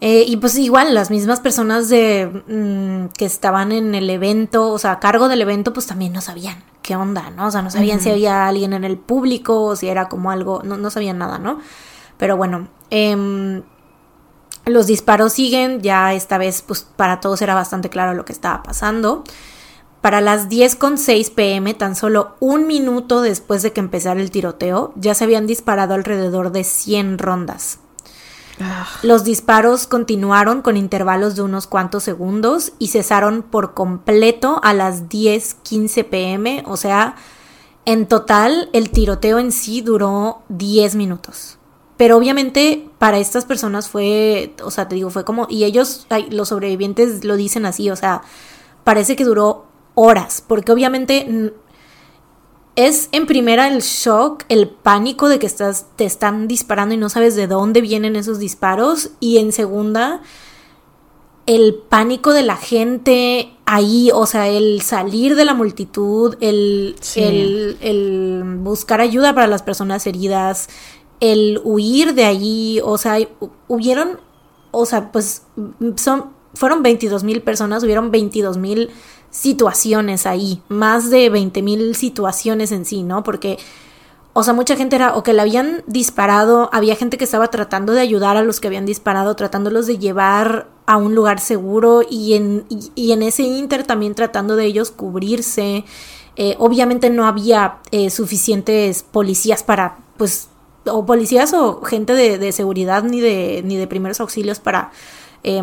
Eh, 0.01 0.25
y 0.27 0.37
pues 0.37 0.57
igual 0.57 0.93
las 0.93 1.11
mismas 1.11 1.39
personas 1.39 1.87
de 1.87 2.43
mm, 2.47 3.13
que 3.17 3.25
estaban 3.25 3.71
en 3.71 3.93
el 3.93 4.09
evento, 4.09 4.69
o 4.71 4.79
sea, 4.79 4.93
a 4.93 4.99
cargo 4.99 5.29
del 5.29 5.41
evento, 5.41 5.73
pues 5.73 5.85
también 5.85 6.11
no 6.11 6.21
sabían 6.21 6.63
qué 6.81 6.95
onda, 6.95 7.29
¿no? 7.29 7.47
O 7.47 7.51
sea, 7.51 7.61
no 7.61 7.69
sabían 7.69 8.01
si 8.01 8.09
había 8.09 8.47
alguien 8.47 8.73
en 8.73 8.83
el 8.83 8.97
público 8.97 9.61
o 9.63 9.75
si 9.75 9.87
era 9.87 10.09
como 10.09 10.31
algo, 10.31 10.61
no, 10.63 10.77
no 10.77 10.89
sabían 10.89 11.19
nada, 11.19 11.37
¿no? 11.37 11.59
Pero 12.17 12.35
bueno, 12.35 12.67
eh, 12.89 13.61
los 14.65 14.87
disparos 14.87 15.33
siguen, 15.33 15.81
ya 15.81 16.13
esta 16.13 16.37
vez 16.37 16.61
pues 16.61 16.81
para 16.81 17.19
todos 17.19 17.41
era 17.41 17.55
bastante 17.55 17.89
claro 17.89 18.13
lo 18.13 18.25
que 18.25 18.33
estaba 18.33 18.63
pasando. 18.63 19.23
Para 20.01 20.19
las 20.19 20.49
10.06 20.49 21.31
pm, 21.33 21.73
tan 21.75 21.95
solo 21.95 22.35
un 22.39 22.65
minuto 22.65 23.21
después 23.21 23.61
de 23.61 23.71
que 23.71 23.79
empezara 23.81 24.19
el 24.19 24.31
tiroteo, 24.31 24.93
ya 24.95 25.13
se 25.13 25.25
habían 25.25 25.45
disparado 25.45 25.93
alrededor 25.93 26.51
de 26.51 26.63
100 26.63 27.19
rondas. 27.19 27.79
Ah. 28.61 28.87
Los 29.03 29.23
disparos 29.23 29.87
continuaron 29.87 30.61
con 30.61 30.77
intervalos 30.77 31.35
de 31.35 31.41
unos 31.41 31.67
cuantos 31.67 32.03
segundos 32.03 32.73
y 32.79 32.89
cesaron 32.89 33.43
por 33.43 33.73
completo 33.73 34.59
a 34.63 34.73
las 34.73 35.09
10.15 35.09 36.05
pm, 36.05 36.63
o 36.65 36.77
sea, 36.77 37.15
en 37.85 38.07
total 38.07 38.69
el 38.73 38.89
tiroteo 38.89 39.39
en 39.39 39.51
sí 39.51 39.81
duró 39.81 40.43
10 40.49 40.95
minutos. 40.95 41.57
Pero 41.97 42.17
obviamente 42.17 42.89
para 42.97 43.19
estas 43.19 43.45
personas 43.45 43.87
fue, 43.87 44.55
o 44.63 44.71
sea, 44.71 44.87
te 44.87 44.95
digo, 44.95 45.09
fue 45.09 45.23
como, 45.23 45.47
y 45.49 45.65
ellos, 45.65 46.07
los 46.31 46.49
sobrevivientes 46.49 47.23
lo 47.23 47.35
dicen 47.35 47.65
así, 47.65 47.89
o 47.89 47.95
sea, 47.95 48.21
parece 48.83 49.15
que 49.15 49.23
duró 49.23 49.67
horas, 49.93 50.43
porque 50.45 50.71
obviamente 50.71 51.53
es 52.75 53.09
en 53.11 53.25
primera 53.25 53.67
el 53.67 53.81
shock, 53.81 54.43
el 54.49 54.69
pánico 54.69 55.27
de 55.27 55.39
que 55.39 55.45
estás, 55.45 55.87
te 55.95 56.05
están 56.05 56.47
disparando 56.47 56.95
y 56.95 56.97
no 56.97 57.09
sabes 57.09 57.35
de 57.35 57.47
dónde 57.47 57.81
vienen 57.81 58.15
esos 58.15 58.39
disparos, 58.39 59.11
y 59.19 59.37
en 59.37 59.51
segunda 59.51 60.21
el 61.47 61.75
pánico 61.75 62.33
de 62.33 62.43
la 62.43 62.55
gente 62.55 63.53
ahí, 63.65 64.09
o 64.13 64.25
sea, 64.25 64.47
el 64.47 64.81
salir 64.81 65.35
de 65.35 65.45
la 65.45 65.53
multitud, 65.53 66.37
el, 66.39 66.95
el, 67.15 67.77
el 67.81 68.43
buscar 68.59 69.01
ayuda 69.01 69.33
para 69.33 69.47
las 69.47 69.63
personas 69.63 70.05
heridas, 70.07 70.69
el 71.19 71.59
huir 71.63 72.13
de 72.13 72.25
allí, 72.25 72.79
o 72.83 72.97
sea, 72.97 73.17
hubieron, 73.67 74.19
o 74.71 74.85
sea, 74.85 75.11
pues 75.11 75.43
son, 75.95 76.31
fueron 76.53 76.83
22 76.83 77.23
mil 77.23 77.41
personas, 77.41 77.83
hubieron 77.83 78.11
22 78.11 78.57
mil 78.57 78.89
situaciones 79.31 80.25
ahí, 80.25 80.61
más 80.67 81.09
de 81.09 81.29
20 81.29 81.61
mil 81.61 81.95
situaciones 81.95 82.71
en 82.71 82.85
sí, 82.85 83.01
¿no? 83.01 83.23
Porque, 83.23 83.57
o 84.33 84.43
sea, 84.43 84.53
mucha 84.53 84.75
gente 84.75 84.97
era 84.97 85.15
o 85.15 85.23
que 85.23 85.33
le 85.33 85.41
habían 85.41 85.83
disparado, 85.87 86.69
había 86.73 86.95
gente 86.95 87.17
que 87.17 87.23
estaba 87.23 87.47
tratando 87.47 87.93
de 87.93 88.01
ayudar 88.01 88.35
a 88.37 88.43
los 88.43 88.59
que 88.59 88.67
habían 88.67 88.85
disparado, 88.85 89.35
tratándolos 89.35 89.87
de 89.87 89.97
llevar 89.97 90.67
a 90.85 90.97
un 90.97 91.15
lugar 91.15 91.39
seguro 91.39 92.01
y 92.07 92.33
en, 92.33 92.65
y, 92.69 93.13
en 93.13 93.23
ese 93.23 93.43
inter 93.43 93.83
también 93.85 94.13
tratando 94.13 94.57
de 94.57 94.65
ellos 94.65 94.91
cubrirse. 94.91 95.85
Eh, 96.35 96.55
obviamente 96.59 97.09
no 97.09 97.25
había 97.25 97.77
eh, 97.91 98.09
suficientes 98.09 99.03
policías 99.03 99.63
para, 99.63 99.99
pues, 100.17 100.49
o 100.85 101.05
policías 101.05 101.53
o 101.53 101.81
gente 101.83 102.13
de, 102.13 102.37
de, 102.37 102.51
seguridad 102.51 103.03
ni 103.03 103.21
de, 103.21 103.61
ni 103.63 103.77
de 103.77 103.87
primeros 103.87 104.19
auxilios 104.19 104.59
para... 104.59 104.91
Eh, 105.43 105.61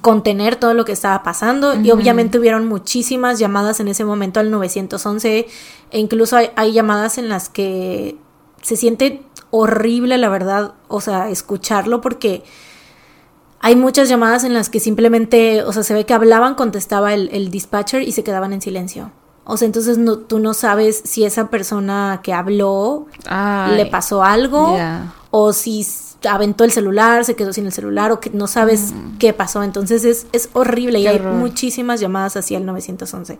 contener 0.00 0.56
todo 0.56 0.74
lo 0.74 0.84
que 0.84 0.92
estaba 0.92 1.22
pasando. 1.22 1.74
Y 1.80 1.90
obviamente 1.90 2.38
hubieron 2.38 2.66
muchísimas 2.66 3.38
llamadas 3.38 3.80
en 3.80 3.88
ese 3.88 4.04
momento 4.04 4.40
al 4.40 4.50
911 4.50 5.46
e 5.90 5.98
incluso 5.98 6.36
hay, 6.36 6.72
llamadas 6.72 7.18
en 7.18 7.28
las 7.28 7.48
que 7.48 8.16
se 8.62 8.76
siente 8.76 9.22
horrible 9.50 10.18
la 10.18 10.28
verdad, 10.28 10.74
o 10.88 11.00
sea, 11.00 11.30
escucharlo 11.30 12.00
porque 12.00 12.42
hay 13.60 13.76
muchas 13.76 14.08
llamadas 14.08 14.44
en 14.44 14.54
las 14.54 14.68
que 14.68 14.80
simplemente, 14.80 15.62
o 15.62 15.72
sea, 15.72 15.82
se 15.82 15.94
ve 15.94 16.04
que 16.04 16.14
hablaban, 16.14 16.56
contestaba 16.56 17.14
el, 17.14 17.50
dispatcher 17.50 18.02
y 18.02 18.12
se 18.12 18.24
quedaban 18.24 18.52
en 18.52 18.60
silencio. 18.60 19.12
O 19.44 19.56
sea, 19.56 19.66
entonces 19.66 19.96
no, 19.96 20.18
tú 20.18 20.40
no 20.40 20.54
sabes 20.54 21.00
si 21.04 21.24
esa 21.24 21.48
persona 21.48 22.20
que 22.24 22.32
habló 22.32 23.06
le 23.76 23.86
pasó 23.86 24.24
algo 24.24 24.76
o 25.30 25.52
si 25.52 25.86
aventó 26.28 26.64
el 26.64 26.70
celular, 26.70 27.24
se 27.24 27.36
quedó 27.36 27.52
sin 27.52 27.66
el 27.66 27.72
celular 27.72 28.12
o 28.12 28.20
que 28.20 28.30
no 28.30 28.46
sabes 28.46 28.92
mm. 28.92 29.18
qué 29.18 29.32
pasó. 29.32 29.62
Entonces 29.62 30.04
es, 30.04 30.26
es 30.32 30.48
horrible 30.52 30.98
y 30.98 31.06
hay 31.06 31.20
muchísimas 31.20 32.00
llamadas 32.00 32.36
hacia 32.36 32.58
el 32.58 32.66
911. 32.66 33.38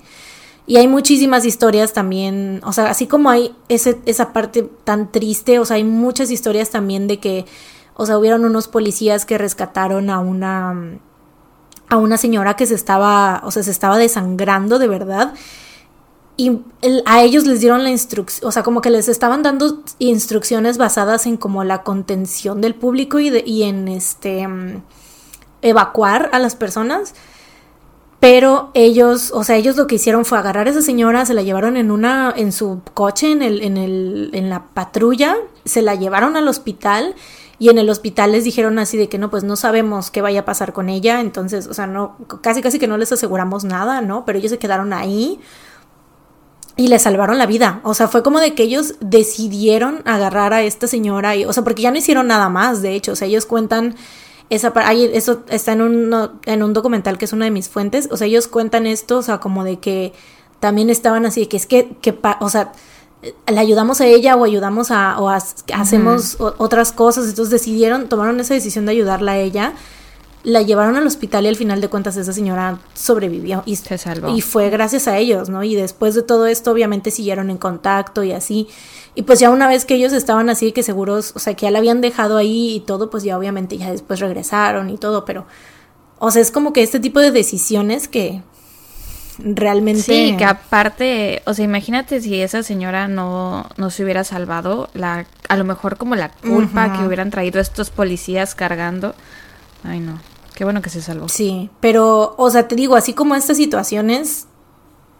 Y 0.69 0.79
hay 0.79 0.89
muchísimas 0.89 1.45
historias 1.45 1.93
también, 1.93 2.61
o 2.65 2.73
sea, 2.73 2.87
así 2.91 3.07
como 3.07 3.31
hay 3.31 3.55
ese, 3.69 4.01
esa 4.05 4.33
parte 4.33 4.69
tan 4.83 5.13
triste, 5.13 5.61
o 5.61 5.65
sea, 5.65 5.77
hay 5.77 5.85
muchas 5.85 6.33
historias 6.33 6.71
también 6.71 7.07
de 7.07 7.21
que, 7.21 7.47
o 7.95 8.05
sea, 8.05 8.19
hubieron 8.19 8.45
unos 8.45 8.67
policías 8.67 9.27
que 9.27 9.39
rescataron 9.39 10.11
a 10.11 10.19
una, 10.19 10.99
a 11.89 11.97
una 11.99 12.17
señora 12.17 12.57
que 12.57 12.67
se 12.67 12.75
estaba, 12.75 13.43
o 13.45 13.53
sea, 13.53 13.63
se 13.63 13.71
estaba 13.71 13.97
desangrando 13.97 14.81
de 14.81 14.89
verdad. 14.89 15.35
Y 16.37 16.61
a 17.07 17.23
ellos 17.23 17.47
les 17.47 17.61
dieron 17.61 17.83
la 17.83 17.91
instrucción, 17.91 18.47
o 18.49 18.53
sea, 18.53 18.63
como 18.63 18.83
que 18.83 18.91
les 18.91 19.09
estaban 19.09 19.43
dando 19.43 19.83
instrucciones 19.99 20.77
basadas 20.77 21.27
en 21.27 21.39
como 21.39 21.65
la 21.65 21.83
contención 21.83 22.61
del 22.61 22.75
público 22.75 23.19
y, 23.19 23.31
de, 23.31 23.43
y 23.47 23.63
en 23.63 23.89
este 23.89 24.47
mm, 24.47 24.83
evacuar 25.63 26.29
a 26.33 26.39
las 26.39 26.55
personas. 26.55 27.15
Pero 28.21 28.71
ellos, 28.75 29.31
o 29.33 29.45
sea, 29.45 29.57
ellos 29.57 29.77
lo 29.77 29.87
que 29.87 29.97
hicieron 29.97 30.25
fue 30.25 30.39
agarrar 30.39 30.67
a 30.67 30.71
esa 30.71 30.83
señora, 30.83 31.27
se 31.27 31.35
la 31.35 31.43
llevaron 31.43 31.77
en 31.77 31.91
una, 31.91 32.33
en 32.37 32.53
su 32.53 32.81
coche, 32.95 33.31
en 33.31 33.43
el, 33.43 33.63
en 33.63 33.77
el, 33.77 34.31
en 34.33 34.51
la 34.51 34.65
patrulla, 34.75 35.37
se 35.65 35.83
la 35.83 35.95
llevaron 35.95 36.37
al 36.37 36.49
hospital 36.49 37.15
y 37.59 37.69
en 37.71 37.79
el 37.79 37.89
hospital 37.89 38.33
les 38.33 38.45
dijeron 38.45 38.79
así 38.79 38.97
de 38.97 39.09
que 39.09 39.19
no, 39.19 39.31
pues 39.31 39.45
no 39.45 39.57
sabemos 39.57 40.11
qué 40.11 40.23
vaya 40.23 40.41
a 40.41 40.45
pasar 40.45 40.73
con 40.73 40.89
ella, 40.89 41.21
entonces, 41.21 41.67
o 41.67 41.75
sea, 41.75 41.87
no, 41.87 42.17
casi 42.43 42.63
casi 42.63 42.79
que 42.79 42.89
no 42.89 42.99
les 42.99 43.13
aseguramos 43.13 43.65
nada, 43.65 44.01
¿no? 44.01 44.25
Pero 44.25 44.39
ellos 44.39 44.51
se 44.51 44.59
quedaron 44.59 44.93
ahí 44.93 45.39
y 46.77 46.89
le 46.89 46.99
salvaron 46.99 47.39
la 47.39 47.47
vida. 47.47 47.81
O 47.85 47.95
sea, 47.95 48.07
fue 48.07 48.23
como 48.23 48.39
de 48.39 48.55
que 48.55 48.63
ellos 48.63 48.95
decidieron 49.01 50.03
agarrar 50.05 50.53
a 50.53 50.63
esta 50.63 50.87
señora 50.87 51.35
y, 51.35 51.45
o 51.45 51.53
sea, 51.53 51.65
porque 51.65 51.83
ya 51.83 51.91
no 51.91 51.97
hicieron 51.97 52.27
nada 52.27 52.49
más, 52.49 52.83
de 52.83 52.95
hecho, 52.95 53.13
o 53.13 53.17
sea, 53.17 53.27
ellos 53.27 53.47
cuentan 53.47 53.97
esa 54.51 54.73
ahí, 54.77 55.11
eso 55.13 55.43
está 55.49 55.73
en 55.73 55.83
un, 55.83 56.31
en 56.45 56.63
un 56.63 56.73
documental 56.73 57.19
que 57.19 57.25
es 57.25 57.33
una 57.33 57.47
de 57.47 57.51
mis 57.51 57.69
fuentes. 57.69 58.09
O 58.13 58.17
sea, 58.17 58.27
ellos 58.27 58.47
cuentan 58.47 58.87
esto, 58.87 59.19
o 59.19 59.23
sea, 59.23 59.39
como 59.39 59.65
de 59.65 59.79
que 59.79 60.13
también 60.61 60.91
estaban 60.91 61.27
así, 61.27 61.41
de 61.41 61.49
que 61.49 61.57
es 61.57 61.67
que, 61.67 61.97
que 62.01 62.17
o 62.41 62.49
sea, 62.49 62.73
le 63.23 63.59
ayudamos 63.59 64.01
a 64.01 64.07
ella 64.07 64.37
o 64.37 64.45
ayudamos 64.45 64.91
a, 64.91 65.19
o 65.21 65.29
hacemos 65.29 66.37
otras 66.39 66.93
cosas. 66.93 67.29
Entonces 67.29 67.51
decidieron, 67.51 68.09
tomaron 68.09 68.39
esa 68.39 68.55
decisión 68.55 68.87
de 68.87 68.93
ayudarla 68.93 69.33
a 69.33 69.39
ella. 69.39 69.73
La 70.47 70.63
llevaron 70.63 70.95
al 70.95 71.05
hospital 71.05 71.45
y 71.45 71.49
al 71.49 71.57
final 71.57 71.81
de 71.81 71.89
cuentas 71.89 72.17
esa 72.17 72.33
señora 72.33 72.79
sobrevivió 72.95 73.65
y, 73.67 73.75
Se 73.75 73.99
salvó. 73.99 74.29
y 74.29 74.43
fue 74.43 74.71
gracias 74.71 75.09
a 75.09 75.19
ellos, 75.19 75.49
¿no? 75.49 75.65
Y 75.65 75.75
después 75.75 76.15
de 76.15 76.23
todo 76.23 76.47
esto 76.47 76.71
obviamente 76.71 77.11
siguieron 77.11 77.51
en 77.51 77.59
contacto 77.59 78.23
y 78.23 78.31
así. 78.31 78.69
Y 79.17 79.23
pues 79.23 79.41
ya 79.41 79.51
una 79.51 79.67
vez 79.67 79.85
que 79.85 79.97
ellos 79.97 80.13
estaban 80.13 80.49
así, 80.49 80.71
que 80.71 80.85
seguros, 80.85 81.33
o 81.35 81.41
sea, 81.41 81.55
que 81.55 81.63
ya 81.63 81.73
la 81.73 81.81
habían 81.81 82.01
dejado 82.01 82.37
ahí 82.37 82.77
y 82.77 82.81
todo, 82.81 83.11
pues 83.11 83.25
ya 83.25 83.37
obviamente 83.37 83.77
ya 83.77 83.91
después 83.91 84.21
regresaron 84.21 84.89
y 84.89 84.99
todo, 84.99 85.25
pero, 85.25 85.47
o 86.21 86.31
sea, 86.31 86.43
es 86.43 86.53
como 86.53 86.73
que 86.73 86.85
este 86.85 87.01
tipo 87.01 87.19
de 87.19 87.33
decisiones 87.33 88.07
que 88.07 88.41
realmente... 89.41 90.03
Sí, 90.03 90.37
que 90.39 90.45
aparte, 90.45 91.43
o 91.47 91.55
sea, 91.55 91.65
imagínate 91.65 92.21
si 92.21 92.41
esa 92.41 92.63
señora 92.63 93.09
no, 93.09 93.69
no 93.77 93.91
se 93.91 94.05
hubiera 94.05 94.23
salvado, 94.23 94.91
la, 94.95 95.27
a 95.49 95.57
lo 95.57 95.65
mejor 95.65 95.97
como 95.97 96.15
la 96.15 96.31
culpa 96.31 96.97
que 96.97 97.05
hubieran 97.05 97.31
traído 97.31 97.61
estos 97.61 97.91
policías 97.91 98.55
cargando. 98.55 99.17
Ay, 99.83 99.99
no. 99.99 100.21
Qué 100.57 100.65
bueno 100.65 100.81
que 100.81 100.89
se 100.89 101.03
salvó. 101.03 101.29
Sí, 101.29 101.69
pero, 101.81 102.35
o 102.39 102.49
sea, 102.49 102.67
te 102.67 102.77
digo, 102.77 102.97
así 102.97 103.13
como 103.13 103.35
estas 103.35 103.59
situaciones, 103.59 104.47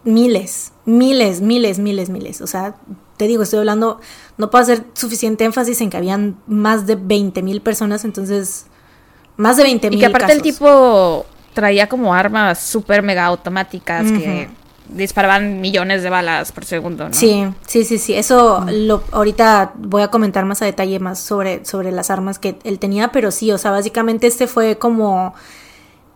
miles, 0.03 0.73
miles, 0.87 1.43
miles, 1.43 1.79
miles, 1.79 2.09
miles. 2.09 2.41
O 2.41 2.47
sea, 2.47 2.77
te 3.19 3.27
digo, 3.27 3.43
estoy 3.43 3.59
hablando, 3.59 4.01
no 4.39 4.51
puedo 4.51 4.63
hacer 4.63 4.87
suficiente 4.95 5.45
énfasis 5.45 5.83
en 5.83 5.91
que 5.91 5.99
habían 5.99 6.39
más 6.47 6.87
de 6.87 6.97
20 6.97 7.43
mil 7.43 7.61
personas, 7.61 8.07
entonces, 8.07 8.65
más 9.37 9.59
de 9.59 9.65
20 9.65 9.91
mil. 9.91 9.99
Y 9.99 10.01
que 10.01 10.07
aparte 10.07 10.33
el 10.33 10.41
tipo 10.41 11.27
traía 11.53 11.87
como 11.87 12.15
armas 12.15 12.59
súper 12.59 13.03
mega 13.03 13.27
automáticas 13.27 14.11
que 14.11 14.49
disparaban 14.89 15.61
millones 15.61 16.03
de 16.03 16.11
balas 16.11 16.53
por 16.53 16.65
segundo, 16.65 17.09
¿no? 17.09 17.15
Sí, 17.15 17.47
sí, 17.67 17.85
sí, 17.85 17.99
sí. 17.99 18.15
Eso 18.15 18.65
lo, 18.71 19.03
ahorita 19.13 19.73
voy 19.77 20.03
a 20.03 20.09
comentar 20.09 20.45
más 20.45 20.63
a 20.63 20.65
detalle 20.65 20.99
más 20.99 21.19
sobre, 21.19 21.65
sobre 21.65 21.93
las 21.93 22.11
armas 22.11 22.39
que 22.39 22.59
él 22.65 22.79
tenía, 22.79 23.13
pero 23.13 23.31
sí, 23.31 23.53
o 23.53 23.59
sea, 23.59 23.71
básicamente 23.71 24.27
este 24.27 24.47
fue 24.47 24.79
como 24.79 25.35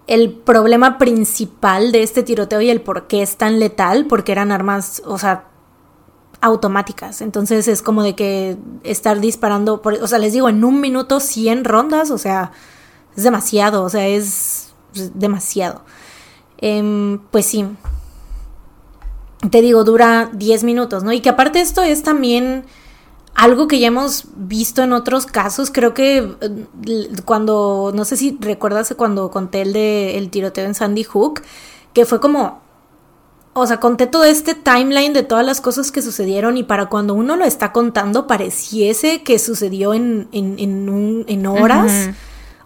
el 0.06 0.32
problema 0.32 0.98
principal 0.98 1.92
de 1.92 2.02
este 2.02 2.22
tiroteo 2.22 2.60
y 2.60 2.70
el 2.70 2.80
por 2.80 3.06
qué 3.06 3.22
es 3.22 3.36
tan 3.36 3.60
letal, 3.60 4.06
porque 4.06 4.32
eran 4.32 4.50
armas, 4.50 5.02
o 5.06 5.18
sea, 5.18 5.44
automáticas. 6.40 7.20
Entonces 7.20 7.68
es 7.68 7.82
como 7.82 8.02
de 8.02 8.14
que 8.14 8.56
estar 8.82 9.20
disparando, 9.20 9.82
por, 9.82 9.94
o 9.94 10.06
sea, 10.06 10.18
les 10.18 10.32
digo, 10.32 10.48
en 10.48 10.64
un 10.64 10.80
minuto 10.80 11.20
100 11.20 11.64
rondas, 11.64 12.10
o 12.10 12.18
sea, 12.18 12.52
es 13.16 13.22
demasiado, 13.22 13.82
o 13.84 13.88
sea, 13.88 14.06
es 14.06 14.72
demasiado. 15.14 15.82
Em, 16.58 17.18
pues 17.30 17.46
sí. 17.46 17.64
Te 19.48 19.62
digo, 19.62 19.84
dura 19.84 20.30
10 20.32 20.64
minutos, 20.64 21.02
¿no? 21.02 21.12
Y 21.12 21.20
que 21.20 21.30
aparte 21.30 21.60
esto 21.60 21.82
es 21.82 22.02
también 22.02 22.64
algo 23.34 23.68
que 23.68 23.78
ya 23.78 23.86
hemos 23.86 24.24
visto 24.36 24.82
en 24.82 24.92
otros 24.92 25.26
casos. 25.26 25.70
Creo 25.70 25.94
que 25.94 26.36
eh, 26.40 27.10
cuando, 27.24 27.92
no 27.94 28.04
sé 28.04 28.16
si 28.16 28.36
recuerdas 28.40 28.94
cuando 28.96 29.30
conté 29.30 29.62
el 29.62 29.72
de 29.72 30.18
el 30.18 30.30
tiroteo 30.30 30.66
en 30.66 30.74
Sandy 30.74 31.04
Hook, 31.04 31.42
que 31.94 32.04
fue 32.04 32.20
como 32.20 32.60
o 33.52 33.66
sea, 33.66 33.80
conté 33.80 34.06
todo 34.06 34.24
este 34.24 34.54
timeline 34.54 35.12
de 35.12 35.22
todas 35.22 35.44
las 35.44 35.60
cosas 35.60 35.90
que 35.90 36.02
sucedieron 36.02 36.56
y 36.56 36.62
para 36.62 36.86
cuando 36.86 37.14
uno 37.14 37.36
lo 37.36 37.44
está 37.44 37.72
contando 37.72 38.26
pareciese 38.26 39.22
que 39.22 39.38
sucedió 39.38 39.92
en, 39.92 40.28
en, 40.32 40.58
en, 40.58 40.88
un, 40.88 41.24
en 41.26 41.46
horas. 41.46 42.10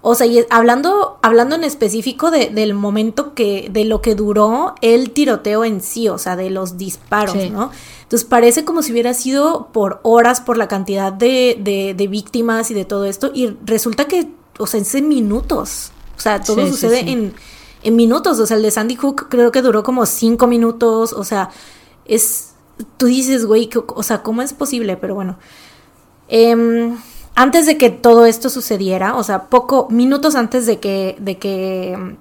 O 0.07 0.15
sea, 0.15 0.27
y 0.27 0.45
hablando, 0.51 1.19
hablando 1.23 1.55
en 1.55 1.65
específico 1.65 2.31
de, 2.31 2.51
del 2.51 2.75
momento 2.75 3.35
que, 3.35 3.71
de 3.73 3.85
lo 3.85 4.03
que 4.03 4.15
duró 4.15 4.75
el 4.83 5.13
tiroteo 5.13 5.65
en 5.65 5.81
sí, 5.81 6.09
o 6.09 6.19
sea, 6.19 6.37
de 6.37 6.51
los 6.51 6.77
disparos, 6.77 7.37
¿no? 7.51 7.71
Entonces 8.03 8.29
parece 8.29 8.65
como 8.65 8.83
si 8.83 8.93
hubiera 8.93 9.15
sido 9.15 9.69
por 9.73 10.01
horas, 10.03 10.41
por 10.41 10.59
la 10.59 10.69
cantidad 10.69 11.13
de, 11.13 11.59
de, 11.59 11.95
de 11.95 12.07
víctimas 12.07 12.71
y 12.71 12.75
de 12.75 12.85
todo 12.85 13.07
esto, 13.07 13.31
y 13.33 13.57
resulta 13.65 14.05
que, 14.07 14.29
o 14.59 14.67
sea, 14.67 14.83
en 14.93 15.09
minutos. 15.09 15.91
O 16.17 16.21
sea, 16.21 16.43
todo 16.43 16.67
sucede 16.67 17.11
en 17.11 17.35
en 17.85 17.97
minutos. 17.97 18.41
O 18.41 18.47
sea, 18.47 18.57
el 18.57 18.63
de 18.65 18.71
Sandy 18.73 18.97
Hook 18.97 19.29
creo 19.29 19.53
que 19.53 19.63
duró 19.63 19.85
como 19.85 20.05
cinco 20.07 20.49
minutos. 20.49 21.13
O 21.13 21.23
sea, 21.23 21.51
es. 22.07 22.55
Tú 22.97 23.07
dices, 23.07 23.47
güey, 23.47 23.71
o 23.87 24.03
sea, 24.03 24.23
¿cómo 24.23 24.43
es 24.43 24.53
posible? 24.53 24.97
Pero 24.97 25.15
bueno. 25.15 25.39
Em, 26.27 26.97
antes 27.35 27.67
de 27.67 27.77
que 27.77 27.91
todo 27.91 28.27
esto 28.27 28.49
sucediera, 28.49 29.17
o 29.17 29.25
sea, 29.25 29.47
poco, 29.47 29.89
minutos 29.91 30.35
antes 30.35 30.67
de 30.67 30.79
que, 30.79 31.17
de 31.19 31.39
que 31.39 31.93
em, 31.93 32.17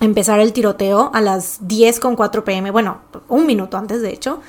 empezara 0.00 0.42
el 0.42 0.52
tiroteo, 0.52 1.10
a 1.14 1.20
las 1.20 1.66
10 1.66 2.00
con 2.00 2.16
4 2.16 2.44
pm, 2.44 2.70
bueno, 2.70 2.98
un 3.28 3.46
minuto 3.46 3.76
antes 3.76 4.02
de 4.02 4.10
hecho, 4.10 4.40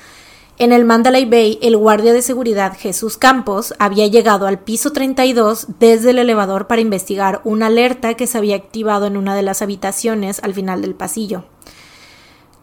en 0.58 0.72
el 0.72 0.86
Mandalay 0.86 1.26
Bay, 1.26 1.58
el 1.60 1.76
guardia 1.76 2.14
de 2.14 2.22
seguridad 2.22 2.74
Jesús 2.78 3.18
Campos 3.18 3.74
había 3.78 4.06
llegado 4.06 4.46
al 4.46 4.58
piso 4.58 4.90
32 4.90 5.66
desde 5.78 6.10
el 6.10 6.18
elevador 6.18 6.66
para 6.66 6.80
investigar 6.80 7.42
una 7.44 7.66
alerta 7.66 8.14
que 8.14 8.26
se 8.26 8.38
había 8.38 8.56
activado 8.56 9.06
en 9.06 9.18
una 9.18 9.34
de 9.34 9.42
las 9.42 9.60
habitaciones 9.60 10.40
al 10.42 10.54
final 10.54 10.80
del 10.80 10.94
pasillo. 10.94 11.44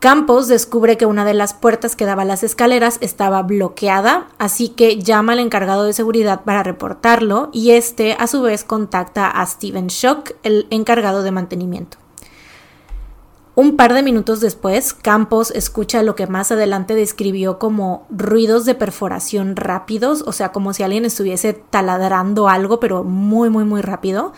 Campos 0.03 0.49
descubre 0.49 0.97
que 0.97 1.05
una 1.05 1.23
de 1.23 1.33
las 1.33 1.53
puertas 1.53 1.95
que 1.95 2.03
daba 2.03 2.23
a 2.23 2.25
las 2.25 2.43
escaleras 2.43 2.97
estaba 2.99 3.41
bloqueada, 3.41 4.27
así 4.37 4.67
que 4.67 5.01
llama 5.01 5.31
al 5.31 5.39
encargado 5.39 5.85
de 5.85 5.93
seguridad 5.93 6.41
para 6.43 6.61
reportarlo 6.61 7.47
y 7.53 7.71
este 7.71 8.17
a 8.19 8.27
su 8.27 8.41
vez 8.41 8.65
contacta 8.65 9.29
a 9.29 9.45
Steven 9.45 9.87
Shock, 9.87 10.31
el 10.43 10.67
encargado 10.71 11.23
de 11.23 11.31
mantenimiento. 11.31 11.99
Un 13.55 13.77
par 13.77 13.93
de 13.93 14.03
minutos 14.03 14.41
después, 14.41 14.93
Campos 14.93 15.51
escucha 15.51 16.03
lo 16.03 16.15
que 16.15 16.27
más 16.27 16.51
adelante 16.51 16.95
describió 16.95 17.57
como 17.57 18.05
ruidos 18.09 18.65
de 18.65 18.75
perforación 18.75 19.55
rápidos, 19.55 20.21
o 20.27 20.33
sea, 20.33 20.51
como 20.51 20.73
si 20.73 20.83
alguien 20.83 21.05
estuviese 21.05 21.53
taladrando 21.53 22.49
algo, 22.49 22.81
pero 22.81 23.05
muy, 23.05 23.49
muy, 23.49 23.63
muy 23.63 23.81
rápido. 23.81 24.33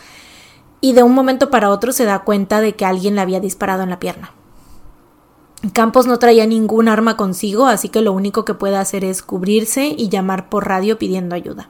Y 0.79 0.93
de 0.93 1.01
un 1.01 1.15
momento 1.15 1.49
para 1.49 1.71
otro 1.71 1.91
se 1.91 2.05
da 2.05 2.19
cuenta 2.19 2.61
de 2.61 2.75
que 2.75 2.85
alguien 2.85 3.15
le 3.15 3.21
había 3.21 3.39
disparado 3.39 3.81
en 3.81 3.89
la 3.89 3.97
pierna. 3.97 4.31
Campos 5.73 6.05
no 6.05 6.19
traía 6.19 6.45
ningún 6.45 6.87
arma 6.87 7.17
consigo, 7.17 7.65
así 7.65 7.89
que 7.89 8.01
lo 8.01 8.11
único 8.11 8.45
que 8.45 8.53
puede 8.53 8.77
hacer 8.77 9.03
es 9.03 9.21
cubrirse 9.21 9.87
y 9.97 10.09
llamar 10.09 10.49
por 10.49 10.67
radio 10.67 10.97
pidiendo 10.97 11.35
ayuda. 11.35 11.69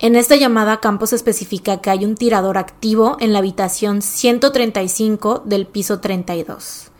En 0.00 0.14
esta 0.14 0.36
llamada, 0.36 0.78
Campos 0.78 1.12
especifica 1.12 1.80
que 1.80 1.90
hay 1.90 2.04
un 2.04 2.14
tirador 2.14 2.56
activo 2.56 3.16
en 3.18 3.32
la 3.32 3.40
habitación 3.40 4.00
135 4.00 5.42
del 5.44 5.66
piso 5.66 5.98
32. 5.98 6.92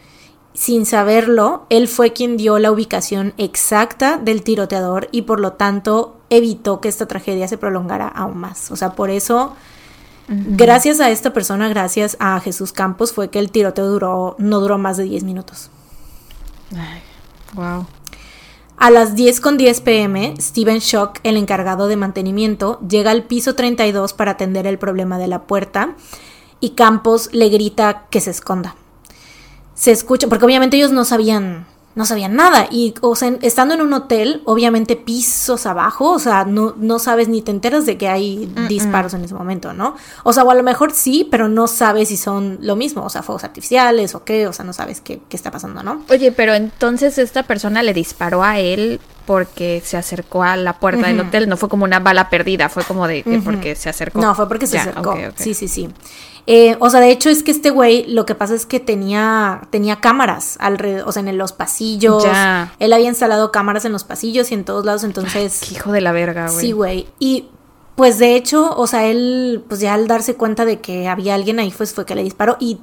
Sin 0.52 0.84
saberlo, 0.84 1.66
él 1.70 1.86
fue 1.86 2.12
quien 2.12 2.36
dio 2.36 2.58
la 2.58 2.72
ubicación 2.72 3.34
exacta 3.38 4.16
del 4.16 4.42
tiroteador 4.42 5.08
y 5.12 5.22
por 5.22 5.38
lo 5.38 5.52
tanto 5.52 6.16
evitó 6.30 6.80
que 6.80 6.88
esta 6.88 7.06
tragedia 7.06 7.46
se 7.46 7.58
prolongara 7.58 8.08
aún 8.08 8.38
más. 8.38 8.72
O 8.72 8.76
sea, 8.76 8.96
por 8.96 9.10
eso, 9.10 9.54
gracias 10.28 11.00
a 11.00 11.10
esta 11.10 11.32
persona, 11.32 11.68
gracias 11.68 12.16
a 12.20 12.38
Jesús 12.40 12.72
Campos, 12.72 13.12
fue 13.12 13.30
que 13.30 13.38
el 13.38 13.50
tiroteo 13.50 13.86
duró, 13.86 14.36
no 14.38 14.60
duró 14.60 14.78
más 14.78 14.96
de 14.96 15.04
10 15.04 15.24
minutos. 15.24 15.70
Ay, 16.74 17.00
wow. 17.54 17.86
A 18.76 18.90
las 18.90 19.16
10 19.16 19.40
con 19.40 19.56
10 19.56 19.80
pm, 19.80 20.34
Steven 20.40 20.78
Shock, 20.78 21.18
el 21.24 21.36
encargado 21.36 21.88
de 21.88 21.96
mantenimiento, 21.96 22.80
llega 22.88 23.10
al 23.10 23.24
piso 23.24 23.56
32 23.56 24.12
para 24.12 24.32
atender 24.32 24.68
el 24.68 24.78
problema 24.78 25.18
de 25.18 25.26
la 25.26 25.42
puerta 25.42 25.96
y 26.60 26.70
Campos 26.70 27.28
le 27.32 27.48
grita 27.48 28.06
que 28.08 28.20
se 28.20 28.30
esconda. 28.30 28.76
Se 29.74 29.90
escucha, 29.90 30.28
porque 30.28 30.44
obviamente 30.44 30.76
ellos 30.76 30.92
no 30.92 31.04
sabían 31.04 31.66
no 31.94 32.06
sabían 32.06 32.36
nada. 32.36 32.68
Y, 32.70 32.94
o 33.00 33.16
sea, 33.16 33.36
estando 33.42 33.74
en 33.74 33.82
un 33.82 33.92
hotel, 33.92 34.42
obviamente 34.44 34.96
pisos 34.96 35.66
abajo, 35.66 36.12
o 36.12 36.18
sea, 36.18 36.44
no, 36.44 36.74
no 36.76 36.98
sabes 36.98 37.28
ni 37.28 37.42
te 37.42 37.50
enteras 37.50 37.86
de 37.86 37.98
que 37.98 38.08
hay 38.08 38.52
disparos 38.68 39.14
en 39.14 39.24
ese 39.24 39.34
momento, 39.34 39.72
¿no? 39.72 39.96
O 40.22 40.32
sea, 40.32 40.44
o 40.44 40.50
a 40.50 40.54
lo 40.54 40.62
mejor 40.62 40.92
sí, 40.92 41.26
pero 41.30 41.48
no 41.48 41.66
sabes 41.66 42.08
si 42.08 42.16
son 42.16 42.58
lo 42.60 42.76
mismo, 42.76 43.04
o 43.04 43.10
sea, 43.10 43.22
fuegos 43.22 43.44
artificiales 43.44 44.14
o 44.14 44.24
qué, 44.24 44.46
o 44.46 44.52
sea, 44.52 44.64
no 44.64 44.72
sabes 44.72 45.00
qué, 45.00 45.20
qué 45.28 45.36
está 45.36 45.50
pasando, 45.50 45.82
¿no? 45.82 46.04
Oye, 46.08 46.30
pero 46.32 46.54
entonces 46.54 47.18
esta 47.18 47.42
persona 47.42 47.82
le 47.82 47.92
disparó 47.94 48.44
a 48.44 48.58
él 48.60 49.00
porque 49.28 49.82
se 49.84 49.98
acercó 49.98 50.42
a 50.42 50.56
la 50.56 50.80
puerta 50.80 51.08
del 51.08 51.20
hotel, 51.20 51.50
no 51.50 51.58
fue 51.58 51.68
como 51.68 51.84
una 51.84 52.00
bala 52.00 52.30
perdida, 52.30 52.70
fue 52.70 52.82
como 52.82 53.06
de 53.06 53.22
que 53.22 53.40
porque 53.40 53.74
se 53.74 53.90
acercó. 53.90 54.22
No, 54.22 54.34
fue 54.34 54.48
porque 54.48 54.66
se 54.66 54.78
acercó. 54.78 55.18
Sí, 55.36 55.52
sí, 55.52 55.68
sí. 55.68 55.90
Eh, 56.46 56.78
o 56.80 56.88
sea, 56.88 57.00
de 57.00 57.10
hecho 57.10 57.28
es 57.28 57.42
que 57.42 57.50
este 57.50 57.68
güey 57.68 58.06
lo 58.06 58.24
que 58.24 58.34
pasa 58.34 58.54
es 58.54 58.64
que 58.64 58.80
tenía, 58.80 59.60
tenía 59.68 60.00
cámaras 60.00 60.56
alrededor, 60.60 61.06
o 61.06 61.12
sea, 61.12 61.20
en 61.20 61.36
los 61.36 61.52
pasillos. 61.52 62.24
Ya. 62.24 62.72
Él 62.78 62.90
había 62.94 63.08
instalado 63.08 63.52
cámaras 63.52 63.84
en 63.84 63.92
los 63.92 64.02
pasillos 64.02 64.50
y 64.50 64.54
en 64.54 64.64
todos 64.64 64.86
lados, 64.86 65.04
entonces... 65.04 65.72
hijo 65.72 65.92
de 65.92 66.00
la 66.00 66.12
verga, 66.12 66.48
güey. 66.48 66.60
Sí, 66.60 66.72
güey. 66.72 67.06
Y 67.18 67.50
pues 67.96 68.18
de 68.18 68.34
hecho, 68.34 68.74
o 68.78 68.86
sea, 68.86 69.04
él, 69.04 69.62
pues 69.68 69.80
ya 69.80 69.92
al 69.92 70.08
darse 70.08 70.36
cuenta 70.36 70.64
de 70.64 70.80
que 70.80 71.06
había 71.06 71.34
alguien 71.34 71.60
ahí, 71.60 71.70
pues 71.76 71.92
fue 71.92 72.06
que 72.06 72.14
le 72.14 72.22
disparó 72.24 72.56
y 72.60 72.78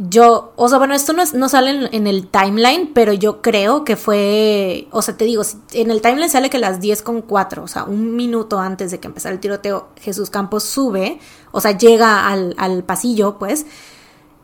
yo, 0.00 0.52
o 0.54 0.68
sea, 0.68 0.78
bueno, 0.78 0.94
esto 0.94 1.12
no, 1.12 1.24
no 1.34 1.48
sale 1.48 1.88
en, 1.90 2.06
el 2.06 2.28
timeline, 2.28 2.92
pero 2.94 3.12
yo 3.12 3.42
creo 3.42 3.84
que 3.84 3.96
fue, 3.96 4.86
o 4.92 5.02
sea, 5.02 5.16
te 5.16 5.24
digo, 5.24 5.42
en 5.72 5.90
el 5.90 6.00
timeline 6.00 6.30
sale 6.30 6.50
que 6.50 6.58
las 6.58 6.78
10 6.78 7.02
con 7.02 7.20
4, 7.20 7.64
o 7.64 7.66
sea, 7.66 7.82
un 7.82 8.14
minuto 8.14 8.60
antes 8.60 8.92
de 8.92 9.00
que 9.00 9.08
empezara 9.08 9.34
el 9.34 9.40
tiroteo, 9.40 9.88
Jesús 10.00 10.30
Campos 10.30 10.62
sube, 10.62 11.18
o 11.50 11.60
sea, 11.60 11.76
llega 11.76 12.28
al, 12.28 12.84
pasillo, 12.84 13.38
pues, 13.38 13.66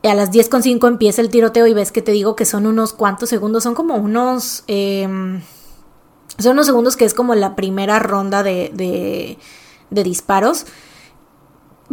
a 0.02 0.14
las 0.14 0.32
10 0.32 0.48
con 0.48 0.64
5 0.64 0.88
empieza 0.88 1.22
el 1.22 1.28
tiroteo 1.28 1.68
y 1.68 1.74
ves 1.74 1.92
que 1.92 2.02
te 2.02 2.10
digo 2.10 2.34
que 2.34 2.46
son 2.46 2.66
unos 2.66 2.92
cuantos 2.92 3.28
segundos, 3.28 3.62
son 3.62 3.76
como 3.76 3.94
unos, 3.94 4.64
em, 4.66 5.40
son 6.36 6.52
unos 6.54 6.66
segundos 6.66 6.96
que 6.96 7.04
es 7.04 7.14
como 7.14 7.36
la 7.36 7.54
primera 7.54 8.00
ronda 8.00 8.42
de, 8.42 8.72
de 8.74 10.02
disparos 10.02 10.66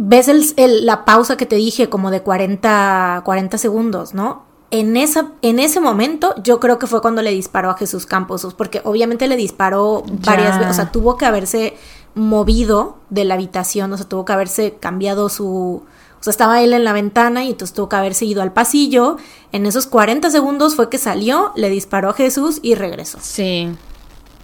ves 0.04 0.28
el, 0.56 0.84
la 0.84 1.04
pausa 1.04 1.36
que 1.36 1.46
te 1.46 1.56
dije 1.56 1.88
como 1.88 2.10
de 2.10 2.22
40, 2.22 3.22
40 3.24 3.58
segundos, 3.58 4.14
¿no? 4.14 4.44
En, 4.70 4.96
esa, 4.96 5.32
en 5.42 5.58
ese 5.58 5.80
momento 5.80 6.34
yo 6.42 6.58
creo 6.58 6.78
que 6.78 6.86
fue 6.86 7.02
cuando 7.02 7.22
le 7.22 7.30
disparó 7.30 7.70
a 7.70 7.76
Jesús 7.76 8.06
Campos, 8.06 8.46
porque 8.56 8.80
obviamente 8.84 9.28
le 9.28 9.36
disparó 9.36 10.02
varias 10.24 10.58
veces, 10.58 10.72
o 10.72 10.74
sea, 10.74 10.90
tuvo 10.90 11.16
que 11.16 11.26
haberse 11.26 11.76
movido 12.14 12.96
de 13.10 13.24
la 13.24 13.34
habitación, 13.34 13.92
o 13.92 13.96
sea, 13.96 14.08
tuvo 14.08 14.24
que 14.24 14.32
haberse 14.32 14.74
cambiado 14.74 15.28
su... 15.28 15.82
O 16.20 16.24
sea, 16.24 16.30
estaba 16.30 16.62
él 16.62 16.72
en 16.72 16.84
la 16.84 16.92
ventana 16.92 17.44
y 17.44 17.50
entonces 17.50 17.74
tuvo 17.74 17.88
que 17.88 17.96
haberse 17.96 18.24
ido 18.24 18.42
al 18.42 18.52
pasillo. 18.52 19.16
En 19.50 19.66
esos 19.66 19.86
40 19.86 20.30
segundos 20.30 20.76
fue 20.76 20.88
que 20.88 20.98
salió, 20.98 21.52
le 21.56 21.68
disparó 21.68 22.10
a 22.10 22.14
Jesús 22.14 22.60
y 22.62 22.76
regresó. 22.76 23.18
Sí. 23.20 23.68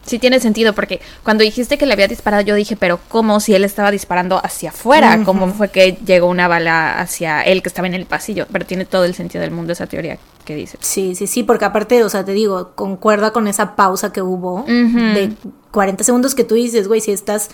Sí 0.08 0.18
tiene 0.18 0.40
sentido, 0.40 0.72
porque 0.72 1.00
cuando 1.22 1.44
dijiste 1.44 1.76
que 1.76 1.84
le 1.84 1.92
había 1.92 2.08
disparado, 2.08 2.42
yo 2.42 2.54
dije, 2.54 2.76
pero 2.76 2.98
¿cómo 3.08 3.40
si 3.40 3.54
él 3.54 3.62
estaba 3.62 3.90
disparando 3.90 4.40
hacia 4.42 4.70
afuera? 4.70 5.22
¿Cómo 5.24 5.48
fue 5.52 5.68
que 5.68 5.98
llegó 6.04 6.28
una 6.28 6.48
bala 6.48 6.98
hacia 6.98 7.42
él 7.42 7.62
que 7.62 7.68
estaba 7.68 7.86
en 7.86 7.94
el 7.94 8.06
pasillo? 8.06 8.46
Pero 8.50 8.64
tiene 8.64 8.86
todo 8.86 9.04
el 9.04 9.14
sentido 9.14 9.42
del 9.42 9.50
mundo 9.50 9.74
esa 9.74 9.86
teoría 9.86 10.18
que 10.46 10.54
dice. 10.54 10.78
Sí, 10.80 11.14
sí, 11.14 11.26
sí, 11.26 11.42
porque 11.42 11.66
aparte, 11.66 12.02
o 12.02 12.08
sea, 12.08 12.24
te 12.24 12.32
digo, 12.32 12.72
concuerda 12.74 13.32
con 13.32 13.48
esa 13.48 13.76
pausa 13.76 14.12
que 14.12 14.22
hubo 14.22 14.64
de 14.66 15.32
40 15.72 16.02
segundos 16.04 16.34
que 16.34 16.44
tú 16.44 16.54
dices, 16.54 16.88
güey, 16.88 17.00
si 17.00 17.12
estás... 17.12 17.50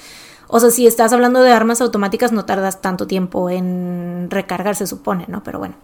O 0.47 0.61
sea, 0.61 0.71
si 0.71 0.87
estás 0.87 1.13
hablando 1.13 1.43
de 1.43 1.51
armas 1.51 1.81
automáticas, 1.81 2.31
no 2.31 2.45
tardas 2.45 2.81
tanto 2.81 3.07
tiempo 3.07 3.51
en 3.51 4.29
recargar, 4.31 4.77
se 4.77 4.87
supone, 4.87 5.25
¿no? 5.27 5.43
Pero 5.43 5.59
bueno. 5.59 5.75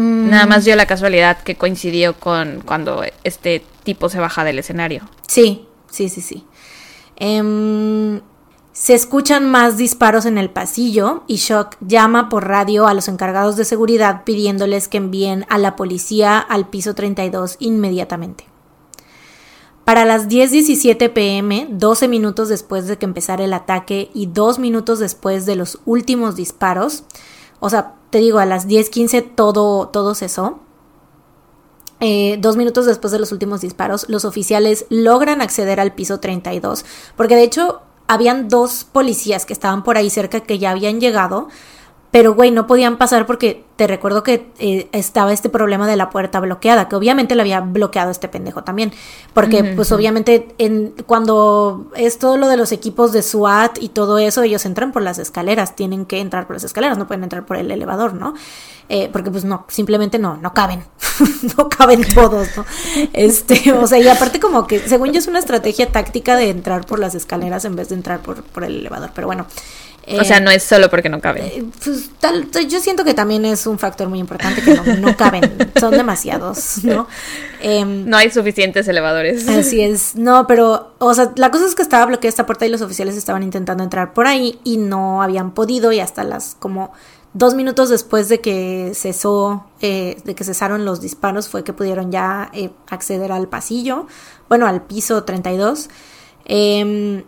Nada 0.00 0.46
más 0.46 0.64
dio 0.64 0.76
la 0.76 0.86
casualidad 0.86 1.38
que 1.38 1.56
coincidió 1.56 2.14
con 2.14 2.62
cuando 2.64 3.02
este 3.24 3.64
tipo 3.84 4.08
se 4.08 4.20
baja 4.20 4.44
del 4.44 4.58
escenario. 4.58 5.08
Sí, 5.26 5.66
sí, 5.90 6.08
sí, 6.08 6.20
sí. 6.20 6.46
Em, 7.16 8.20
se 8.72 8.94
escuchan 8.94 9.50
más 9.50 9.76
disparos 9.76 10.24
en 10.26 10.38
el 10.38 10.48
pasillo 10.48 11.24
y 11.26 11.36
Shock 11.36 11.76
llama 11.80 12.28
por 12.28 12.48
radio 12.48 12.86
a 12.86 12.94
los 12.94 13.08
encargados 13.08 13.56
de 13.56 13.64
seguridad 13.64 14.24
pidiéndoles 14.24 14.88
que 14.88 14.96
envíen 14.96 15.44
a 15.48 15.58
la 15.58 15.76
policía 15.76 16.38
al 16.38 16.68
piso 16.68 16.94
32 16.94 17.56
inmediatamente. 17.58 18.46
Para 19.84 20.04
las 20.04 20.28
10:17 20.28 21.08
pm, 21.12 21.66
12 21.70 22.06
minutos 22.06 22.48
después 22.48 22.86
de 22.86 22.96
que 22.96 23.06
empezara 23.06 23.44
el 23.44 23.52
ataque 23.52 24.10
y 24.14 24.26
2 24.26 24.58
minutos 24.58 24.98
después 24.98 25.46
de 25.46 25.56
los 25.56 25.80
últimos 25.84 26.36
disparos, 26.36 27.04
o 27.58 27.68
sea, 27.70 27.96
te 28.10 28.18
digo, 28.18 28.38
a 28.38 28.46
las 28.46 28.66
10:15 28.66 29.22
todo, 29.22 29.88
todo 29.88 30.14
cesó. 30.14 30.60
Eh, 32.00 32.38
dos 32.40 32.56
minutos 32.56 32.86
después 32.86 33.12
de 33.12 33.18
los 33.18 33.30
últimos 33.30 33.60
disparos, 33.60 34.06
los 34.08 34.24
oficiales 34.24 34.86
logran 34.88 35.42
acceder 35.42 35.80
al 35.80 35.92
piso 35.92 36.18
32, 36.18 36.84
porque 37.16 37.36
de 37.36 37.42
hecho 37.42 37.82
habían 38.08 38.48
dos 38.48 38.84
policías 38.90 39.44
que 39.44 39.52
estaban 39.52 39.84
por 39.84 39.96
ahí 39.98 40.08
cerca 40.08 40.40
que 40.40 40.58
ya 40.58 40.70
habían 40.70 40.98
llegado, 40.98 41.48
pero 42.10 42.34
güey, 42.34 42.50
no 42.50 42.66
podían 42.66 42.98
pasar 42.98 43.26
porque 43.26 43.64
te 43.76 43.86
recuerdo 43.86 44.22
que 44.22 44.50
eh, 44.58 44.88
estaba 44.92 45.32
este 45.32 45.48
problema 45.48 45.86
de 45.86 45.96
la 45.96 46.10
puerta 46.10 46.40
bloqueada, 46.40 46.88
que 46.88 46.96
obviamente 46.96 47.34
lo 47.34 47.42
había 47.42 47.60
bloqueado 47.60 48.10
este 48.10 48.28
pendejo 48.28 48.64
también, 48.64 48.92
porque 49.32 49.62
pues 49.76 49.92
obviamente 49.92 50.48
en, 50.58 50.92
cuando 51.06 51.86
es 51.94 52.18
todo 52.18 52.36
lo 52.36 52.48
de 52.48 52.56
los 52.56 52.72
equipos 52.72 53.12
de 53.12 53.22
SWAT 53.22 53.78
y 53.80 53.90
todo 53.90 54.18
eso, 54.18 54.42
ellos 54.42 54.66
entran 54.66 54.92
por 54.92 55.02
las 55.02 55.18
escaleras, 55.18 55.76
tienen 55.76 56.04
que 56.04 56.18
entrar 56.18 56.46
por 56.46 56.56
las 56.56 56.64
escaleras, 56.64 56.98
no 56.98 57.06
pueden 57.06 57.22
entrar 57.22 57.46
por 57.46 57.56
el 57.56 57.70
elevador, 57.70 58.12
¿no? 58.14 58.34
Eh, 58.88 59.08
porque 59.12 59.30
pues 59.30 59.44
no, 59.44 59.66
simplemente 59.68 60.18
no, 60.18 60.36
no 60.36 60.52
caben, 60.52 60.82
no 61.56 61.68
caben 61.68 62.02
todos, 62.12 62.48
¿no? 62.56 62.66
Este, 63.12 63.72
o 63.72 63.86
sea, 63.86 64.00
y 64.00 64.08
aparte 64.08 64.40
como 64.40 64.66
que, 64.66 64.80
según 64.80 65.12
yo 65.12 65.20
es 65.20 65.28
una 65.28 65.38
estrategia 65.38 65.92
táctica 65.92 66.34
de 66.34 66.50
entrar 66.50 66.84
por 66.86 66.98
las 66.98 67.14
escaleras 67.14 67.64
en 67.64 67.76
vez 67.76 67.88
de 67.90 67.94
entrar 67.94 68.20
por, 68.20 68.42
por 68.42 68.64
el 68.64 68.80
elevador, 68.80 69.12
pero 69.14 69.28
bueno. 69.28 69.46
O 70.18 70.24
sea, 70.24 70.40
no 70.40 70.50
es 70.50 70.62
solo 70.62 70.90
porque 70.90 71.08
no 71.08 71.20
caben. 71.20 71.44
Eh, 71.44 71.64
pues, 71.84 72.10
tal, 72.18 72.48
yo 72.68 72.80
siento 72.80 73.04
que 73.04 73.14
también 73.14 73.44
es 73.44 73.66
un 73.66 73.78
factor 73.78 74.08
muy 74.08 74.18
importante 74.18 74.62
que 74.62 74.74
no, 74.96 75.16
caben, 75.16 75.72
son 75.80 75.92
demasiados, 75.92 76.84
¿no? 76.84 77.06
Em, 77.60 78.08
no 78.08 78.16
hay 78.16 78.30
suficientes 78.30 78.88
elevadores. 78.88 79.48
Así 79.48 79.80
es, 79.80 80.16
no, 80.16 80.46
pero, 80.46 80.94
o 80.98 81.14
sea, 81.14 81.32
la 81.36 81.50
cosa 81.50 81.66
es 81.66 81.74
que 81.74 81.82
estaba 81.82 82.06
bloqueada 82.06 82.28
esta 82.28 82.46
puerta 82.46 82.66
y 82.66 82.68
los 82.70 82.82
oficiales 82.82 83.16
estaban 83.16 83.42
intentando 83.42 83.84
entrar 83.84 84.12
por 84.12 84.26
ahí 84.26 84.58
y 84.64 84.76
no 84.78 85.22
habían 85.22 85.52
podido 85.52 85.92
y 85.92 86.00
hasta 86.00 86.24
las 86.24 86.56
como 86.58 86.92
Dos 87.32 87.54
minutos 87.54 87.88
después 87.90 88.28
de 88.28 88.40
que 88.40 88.90
cesó, 88.94 89.66
eh, 89.80 90.16
de 90.24 90.34
que 90.34 90.42
cesaron 90.42 90.84
los 90.84 91.00
disparos, 91.00 91.48
fue 91.48 91.62
que 91.62 91.72
pudieron 91.72 92.10
ya 92.10 92.50
eh, 92.52 92.70
acceder 92.88 93.30
al 93.30 93.48
pasillo, 93.48 94.08
bueno, 94.48 94.66
al 94.66 94.82
piso 94.82 95.22
32, 95.22 95.90
em, 96.44 97.22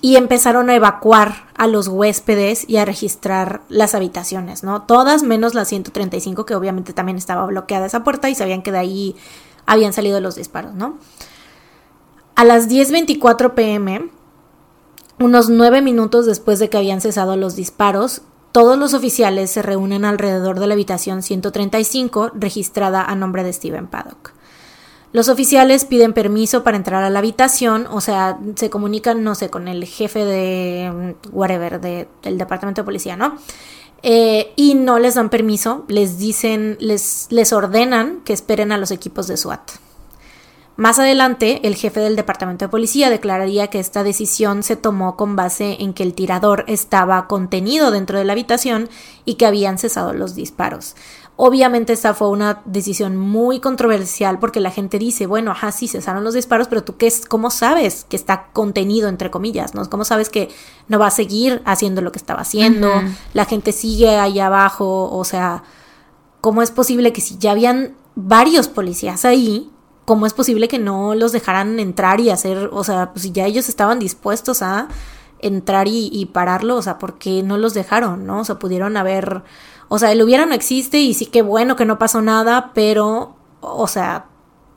y 0.00 0.16
empezaron 0.16 0.70
a 0.70 0.74
evacuar 0.74 1.48
a 1.56 1.66
los 1.66 1.88
huéspedes 1.88 2.68
y 2.68 2.76
a 2.76 2.84
registrar 2.84 3.62
las 3.68 3.94
habitaciones, 3.94 4.62
¿no? 4.62 4.82
Todas 4.82 5.22
menos 5.22 5.54
la 5.54 5.64
135, 5.64 6.46
que 6.46 6.54
obviamente 6.54 6.92
también 6.92 7.18
estaba 7.18 7.46
bloqueada 7.46 7.86
esa 7.86 8.04
puerta 8.04 8.30
y 8.30 8.34
sabían 8.34 8.62
que 8.62 8.72
de 8.72 8.78
ahí 8.78 9.16
habían 9.66 9.92
salido 9.92 10.20
los 10.20 10.36
disparos, 10.36 10.74
¿no? 10.74 10.98
A 12.36 12.44
las 12.44 12.68
10.24 12.68 13.54
pm, 13.54 14.10
unos 15.18 15.50
nueve 15.50 15.82
minutos 15.82 16.26
después 16.26 16.60
de 16.60 16.70
que 16.70 16.76
habían 16.78 17.00
cesado 17.00 17.36
los 17.36 17.56
disparos, 17.56 18.22
todos 18.52 18.78
los 18.78 18.94
oficiales 18.94 19.50
se 19.50 19.62
reúnen 19.62 20.04
alrededor 20.04 20.60
de 20.60 20.68
la 20.68 20.74
habitación 20.74 21.22
135 21.22 22.30
registrada 22.34 23.04
a 23.04 23.14
nombre 23.16 23.42
de 23.42 23.52
Steven 23.52 23.88
Paddock. 23.88 24.37
Los 25.12 25.28
oficiales 25.28 25.84
piden 25.84 26.12
permiso 26.12 26.62
para 26.62 26.76
entrar 26.76 27.02
a 27.02 27.10
la 27.10 27.18
habitación, 27.18 27.86
o 27.90 28.00
sea, 28.00 28.38
se 28.56 28.68
comunican, 28.68 29.24
no 29.24 29.34
sé, 29.34 29.48
con 29.48 29.66
el 29.66 29.84
jefe 29.84 30.24
de 30.24 31.16
mm, 31.22 31.34
whatever, 31.34 31.80
del 31.80 32.38
departamento 32.38 32.82
de 32.82 32.84
policía, 32.84 33.16
¿no? 33.16 33.38
Eh, 34.02 34.52
y 34.54 34.74
no 34.74 34.98
les 34.98 35.14
dan 35.14 35.30
permiso, 35.30 35.84
les 35.88 36.18
dicen, 36.18 36.76
les, 36.78 37.26
les 37.30 37.52
ordenan 37.52 38.20
que 38.24 38.32
esperen 38.32 38.70
a 38.70 38.78
los 38.78 38.90
equipos 38.90 39.26
de 39.26 39.36
SWAT. 39.36 39.70
Más 40.76 41.00
adelante, 41.00 41.66
el 41.66 41.74
jefe 41.74 41.98
del 41.98 42.14
departamento 42.14 42.66
de 42.66 42.68
policía 42.68 43.10
declararía 43.10 43.66
que 43.66 43.80
esta 43.80 44.04
decisión 44.04 44.62
se 44.62 44.76
tomó 44.76 45.16
con 45.16 45.34
base 45.34 45.78
en 45.80 45.92
que 45.92 46.04
el 46.04 46.14
tirador 46.14 46.64
estaba 46.68 47.26
contenido 47.26 47.90
dentro 47.90 48.16
de 48.16 48.24
la 48.24 48.34
habitación 48.34 48.88
y 49.24 49.34
que 49.34 49.46
habían 49.46 49.78
cesado 49.78 50.12
los 50.12 50.36
disparos. 50.36 50.94
Obviamente 51.40 51.92
esta 51.92 52.14
fue 52.14 52.30
una 52.30 52.62
decisión 52.64 53.16
muy 53.16 53.60
controversial 53.60 54.40
porque 54.40 54.58
la 54.58 54.72
gente 54.72 54.98
dice, 54.98 55.26
bueno, 55.26 55.52
ajá, 55.52 55.70
sí, 55.70 55.86
cesaron 55.86 56.24
los 56.24 56.34
disparos, 56.34 56.66
pero 56.66 56.82
tú 56.82 56.96
qué 56.96 57.06
es, 57.06 57.26
cómo 57.26 57.50
sabes 57.50 58.04
que 58.08 58.16
está 58.16 58.48
contenido 58.52 59.08
entre 59.08 59.30
comillas, 59.30 59.72
¿no? 59.72 59.88
¿Cómo 59.88 60.04
sabes 60.04 60.30
que 60.30 60.48
no 60.88 60.98
va 60.98 61.06
a 61.06 61.12
seguir 61.12 61.62
haciendo 61.64 62.00
lo 62.00 62.10
que 62.10 62.18
estaba 62.18 62.40
haciendo? 62.40 62.90
La 63.34 63.44
gente 63.44 63.70
sigue 63.70 64.18
ahí 64.18 64.40
abajo, 64.40 65.08
o 65.16 65.24
sea, 65.24 65.62
¿cómo 66.40 66.60
es 66.60 66.72
posible 66.72 67.12
que 67.12 67.20
si 67.20 67.38
ya 67.38 67.52
habían 67.52 67.94
varios 68.16 68.66
policías 68.66 69.24
ahí, 69.24 69.70
¿cómo 70.04 70.26
es 70.26 70.32
posible 70.32 70.66
que 70.66 70.80
no 70.80 71.14
los 71.14 71.30
dejaran 71.30 71.78
entrar 71.78 72.18
y 72.18 72.30
hacer, 72.30 72.68
o 72.72 72.82
sea, 72.82 73.12
pues 73.12 73.22
si 73.22 73.30
ya 73.30 73.46
ellos 73.46 73.68
estaban 73.68 74.00
dispuestos 74.00 74.60
a 74.60 74.88
entrar 75.40 75.86
y, 75.88 76.28
pararlo, 76.32 76.76
o 76.76 76.82
sea, 76.82 76.98
¿por 76.98 77.18
qué 77.18 77.44
no 77.44 77.58
los 77.58 77.74
dejaron, 77.74 78.26
no? 78.26 78.40
O 78.40 78.44
sea, 78.44 78.58
pudieron 78.58 78.96
haber, 78.96 79.44
o 79.88 79.98
sea, 79.98 80.12
el 80.12 80.22
hubiera 80.22 80.46
no 80.46 80.54
existe 80.54 80.98
y 80.98 81.14
sí 81.14 81.26
que 81.26 81.42
bueno 81.42 81.76
que 81.76 81.84
no 81.84 81.98
pasó 81.98 82.22
nada, 82.22 82.72
pero, 82.74 83.36
o 83.60 83.86
sea, 83.86 84.26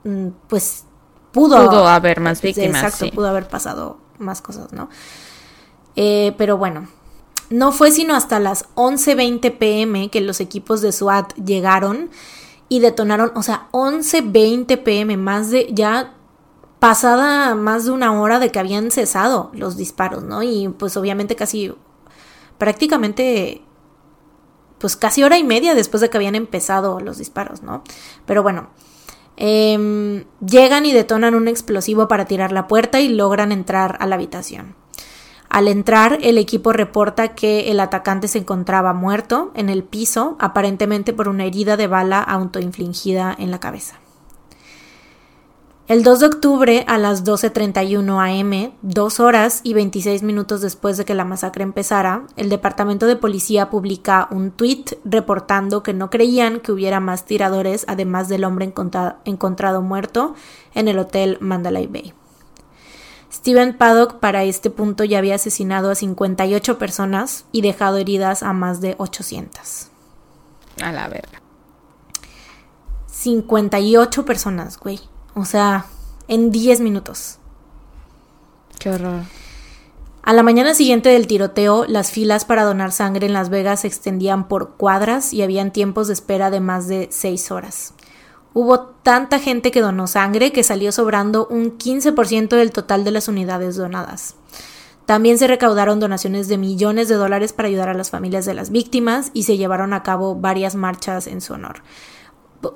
mm, 0.03 0.27
pues 0.47 0.85
pudo, 1.31 1.65
pudo 1.65 1.87
haber 1.87 2.19
más 2.19 2.41
víctimas. 2.41 2.83
Exacto, 2.83 3.13
pudo 3.13 3.27
haber 3.27 3.47
pasado 3.47 3.97
más 4.19 4.41
cosas, 4.41 4.71
¿no? 4.71 4.89
Eh, 5.95 6.33
pero 6.37 6.57
bueno, 6.57 6.87
no 7.49 7.71
fue 7.71 7.91
sino 7.91 8.15
hasta 8.15 8.39
las 8.39 8.65
11.20 8.75 9.57
pm 9.57 10.09
que 10.09 10.21
los 10.21 10.39
equipos 10.39 10.81
de 10.81 10.91
SWAT 10.91 11.33
llegaron 11.35 12.09
y 12.69 12.79
detonaron, 12.79 13.33
o 13.35 13.43
sea, 13.43 13.67
11.20 13.71 14.81
pm, 14.83 15.17
más 15.17 15.51
de 15.51 15.67
ya 15.73 16.13
pasada 16.79 17.53
más 17.53 17.85
de 17.85 17.91
una 17.91 18.19
hora 18.19 18.39
de 18.39 18.49
que 18.49 18.59
habían 18.59 18.89
cesado 18.89 19.51
los 19.53 19.75
disparos, 19.75 20.23
¿no? 20.23 20.41
Y 20.41 20.69
pues 20.69 20.95
obviamente 20.95 21.35
casi 21.35 21.73
prácticamente 22.57 23.61
pues 24.81 24.95
casi 24.95 25.23
hora 25.23 25.37
y 25.37 25.43
media 25.43 25.75
después 25.75 26.01
de 26.01 26.09
que 26.09 26.17
habían 26.17 26.35
empezado 26.35 26.99
los 26.99 27.19
disparos, 27.19 27.61
¿no? 27.61 27.83
Pero 28.25 28.43
bueno, 28.43 28.69
em, 29.37 30.25
llegan 30.45 30.85
y 30.85 30.91
detonan 30.91 31.35
un 31.35 31.47
explosivo 31.47 32.07
para 32.07 32.25
tirar 32.25 32.51
la 32.51 32.67
puerta 32.67 32.99
y 32.99 33.07
logran 33.07 33.51
entrar 33.51 33.97
a 34.01 34.07
la 34.07 34.15
habitación. 34.15 34.75
Al 35.49 35.67
entrar, 35.67 36.17
el 36.21 36.37
equipo 36.37 36.71
reporta 36.71 37.35
que 37.35 37.71
el 37.71 37.79
atacante 37.79 38.27
se 38.27 38.39
encontraba 38.39 38.93
muerto 38.93 39.51
en 39.53 39.69
el 39.69 39.83
piso, 39.83 40.37
aparentemente 40.39 41.11
por 41.13 41.27
una 41.27 41.45
herida 41.45 41.77
de 41.77 41.87
bala 41.87 42.21
autoinfligida 42.21 43.35
en 43.37 43.51
la 43.51 43.59
cabeza. 43.59 43.99
El 45.91 46.03
2 46.03 46.21
de 46.21 46.25
octubre 46.27 46.85
a 46.87 46.97
las 46.97 47.25
12.31 47.25 48.39
am, 48.39 48.71
dos 48.81 49.19
horas 49.19 49.59
y 49.65 49.73
26 49.73 50.23
minutos 50.23 50.61
después 50.61 50.95
de 50.95 51.03
que 51.03 51.13
la 51.13 51.25
masacre 51.25 51.63
empezara, 51.63 52.23
el 52.37 52.47
Departamento 52.47 53.07
de 53.07 53.17
Policía 53.17 53.69
publica 53.69 54.29
un 54.31 54.51
tuit 54.51 54.93
reportando 55.03 55.83
que 55.83 55.93
no 55.93 56.09
creían 56.09 56.61
que 56.61 56.71
hubiera 56.71 57.01
más 57.01 57.25
tiradores 57.25 57.83
además 57.89 58.29
del 58.29 58.45
hombre 58.45 58.73
encontrado 59.25 59.81
muerto 59.81 60.33
en 60.73 60.87
el 60.87 60.97
hotel 60.97 61.37
Mandalay 61.41 61.87
Bay. 61.87 62.13
Steven 63.29 63.77
Paddock 63.77 64.19
para 64.19 64.45
este 64.45 64.69
punto 64.69 65.03
ya 65.03 65.17
había 65.17 65.35
asesinado 65.35 65.91
a 65.91 65.95
58 65.95 66.77
personas 66.77 67.43
y 67.51 67.63
dejado 67.63 67.97
heridas 67.97 68.43
a 68.43 68.53
más 68.53 68.79
de 68.79 68.95
800. 68.97 69.89
A 70.81 70.93
la 70.93 71.09
verga. 71.09 71.41
58 73.07 74.23
personas, 74.23 74.79
güey. 74.79 75.10
O 75.33 75.45
sea, 75.45 75.85
en 76.27 76.51
10 76.51 76.81
minutos. 76.81 77.37
Qué 78.79 78.89
horror. 78.89 79.23
A 80.23 80.33
la 80.33 80.43
mañana 80.43 80.73
siguiente 80.73 81.09
del 81.09 81.25
tiroteo, 81.25 81.85
las 81.87 82.11
filas 82.11 82.45
para 82.45 82.63
donar 82.63 82.91
sangre 82.91 83.25
en 83.25 83.33
Las 83.33 83.49
Vegas 83.49 83.81
se 83.81 83.87
extendían 83.87 84.47
por 84.47 84.75
cuadras 84.75 85.33
y 85.33 85.41
habían 85.41 85.71
tiempos 85.71 86.07
de 86.07 86.13
espera 86.13 86.51
de 86.51 86.59
más 86.59 86.87
de 86.87 87.07
6 87.11 87.51
horas. 87.51 87.93
Hubo 88.53 88.81
tanta 88.81 89.39
gente 89.39 89.71
que 89.71 89.81
donó 89.81 90.07
sangre 90.07 90.51
que 90.51 90.63
salió 90.63 90.91
sobrando 90.91 91.47
un 91.47 91.77
15% 91.77 92.49
del 92.49 92.71
total 92.71 93.03
de 93.03 93.11
las 93.11 93.27
unidades 93.27 93.77
donadas. 93.77 94.35
También 95.05 95.39
se 95.39 95.47
recaudaron 95.47 95.99
donaciones 95.99 96.47
de 96.47 96.57
millones 96.57 97.07
de 97.07 97.15
dólares 97.15 97.53
para 97.53 97.69
ayudar 97.69 97.89
a 97.89 97.93
las 97.93 98.11
familias 98.11 98.45
de 98.45 98.53
las 98.53 98.69
víctimas 98.69 99.31
y 99.33 99.43
se 99.43 99.57
llevaron 99.57 99.93
a 99.93 100.03
cabo 100.03 100.35
varias 100.35 100.75
marchas 100.75 101.27
en 101.27 101.41
su 101.41 101.53
honor 101.53 101.81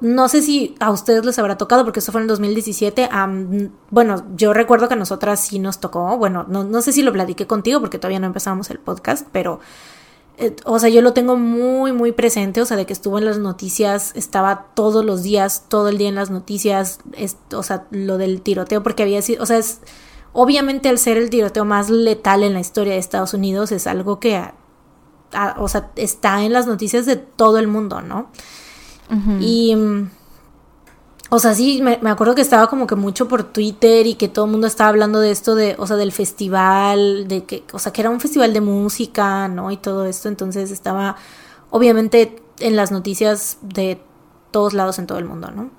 no 0.02 0.28
sé 0.28 0.42
si 0.42 0.76
a 0.80 0.92
ustedes 0.92 1.26
les 1.26 1.38
habrá 1.40 1.58
tocado, 1.58 1.84
porque 1.84 2.00
eso 2.00 2.12
fue 2.12 2.22
en 2.22 2.24
el 2.24 2.30
2017. 2.30 3.10
bueno, 3.90 4.26
yo 4.36 4.54
recuerdo 4.54 4.88
que 4.88 4.96
a 4.96 4.98
nosotras 4.98 5.40
sí 5.40 5.60
nos 5.60 5.80
tocó. 5.80 6.18
Bueno, 6.18 6.46
no, 6.48 6.64
no 6.64 6.82
sé 6.82 6.92
si 6.92 7.04
lo 7.04 7.14
platiqué 7.14 7.48
contigo 7.48 7.80
porque 7.80 8.00
todavía 8.00 8.20
no 8.20 8.28
empezamos 8.28 8.70
el 8.70 8.80
podcast, 8.80 9.28
pero, 9.32 9.60
eh, 10.38 10.56
o 10.66 10.80
sea, 10.80 10.90
yo 10.90 11.02
lo 11.02 11.14
tengo 11.14 11.38
muy, 11.38 11.92
muy 11.92 12.12
presente. 12.12 12.62
O 12.62 12.66
sea, 12.66 12.78
de 12.78 12.86
que 12.86 12.94
estuvo 12.94 13.18
en 13.18 13.26
las 13.26 13.38
noticias, 13.38 14.12
estaba 14.16 14.68
todos 14.74 15.06
los 15.06 15.24
días, 15.24 15.66
todo 15.70 15.90
el 15.90 15.98
día 15.98 16.10
en 16.10 16.16
las 16.16 16.32
noticias, 16.32 17.00
o 17.54 17.64
sea, 17.64 17.86
lo 17.92 18.18
del 18.18 18.42
tiroteo, 18.42 18.82
porque 18.82 19.04
había 19.04 19.22
sido, 19.22 19.44
o 19.44 19.46
sea, 19.46 19.58
es, 19.58 19.82
obviamente 20.34 20.90
al 20.90 20.98
ser 20.98 21.18
el 21.18 21.30
tiroteo 21.30 21.66
más 21.66 21.90
letal 21.90 22.44
en 22.44 22.54
la 22.54 22.60
historia 22.60 22.94
de 22.94 23.00
Estados 23.00 23.34
Unidos, 23.34 23.72
es 23.72 23.88
algo 23.88 24.20
que, 24.20 24.44
o 25.58 25.68
sea, 25.68 25.92
está 25.96 26.44
en 26.44 26.54
las 26.54 26.68
noticias 26.68 27.06
de 27.06 27.16
todo 27.16 27.58
el 27.60 27.68
mundo, 27.68 28.02
¿no? 28.02 28.30
Y. 29.40 29.76
O 31.30 31.40
sea, 31.40 31.56
sí, 31.56 31.82
me, 31.82 31.98
acuerdo 32.10 32.36
que 32.36 32.42
estaba 32.42 32.68
como 32.68 32.86
que 32.86 32.96
mucho 32.96 33.28
por 33.28 33.44
Twitter 33.44 34.06
y 34.06 34.14
que 34.14 34.28
todo 34.28 34.46
el 34.46 34.52
mundo 34.52 34.68
estaba 34.68 34.90
hablando 34.90 35.20
de 35.20 35.32
esto, 35.32 35.56
de, 35.56 35.76
o 35.80 35.88
sea, 35.88 35.96
del 35.98 36.12
festival, 36.12 37.28
de 37.28 37.46
que, 37.46 37.64
o 37.74 37.80
sea, 37.80 37.92
que 37.92 38.02
era 38.02 38.12
un 38.12 38.20
festival 38.20 38.54
de 38.54 38.62
música, 38.62 39.48
¿no? 39.48 39.72
Y 39.72 39.78
todo 39.78 40.06
esto, 40.06 40.30
entonces 40.30 40.70
estaba, 40.70 41.16
obviamente, 41.72 42.42
en 42.60 42.76
las 42.76 42.92
noticias 42.92 43.58
de 43.62 44.00
todos 44.52 44.74
lados 44.74 45.00
en 45.00 45.08
todo 45.08 45.18
el 45.18 45.26
mundo, 45.26 45.52
¿no? 45.52 45.72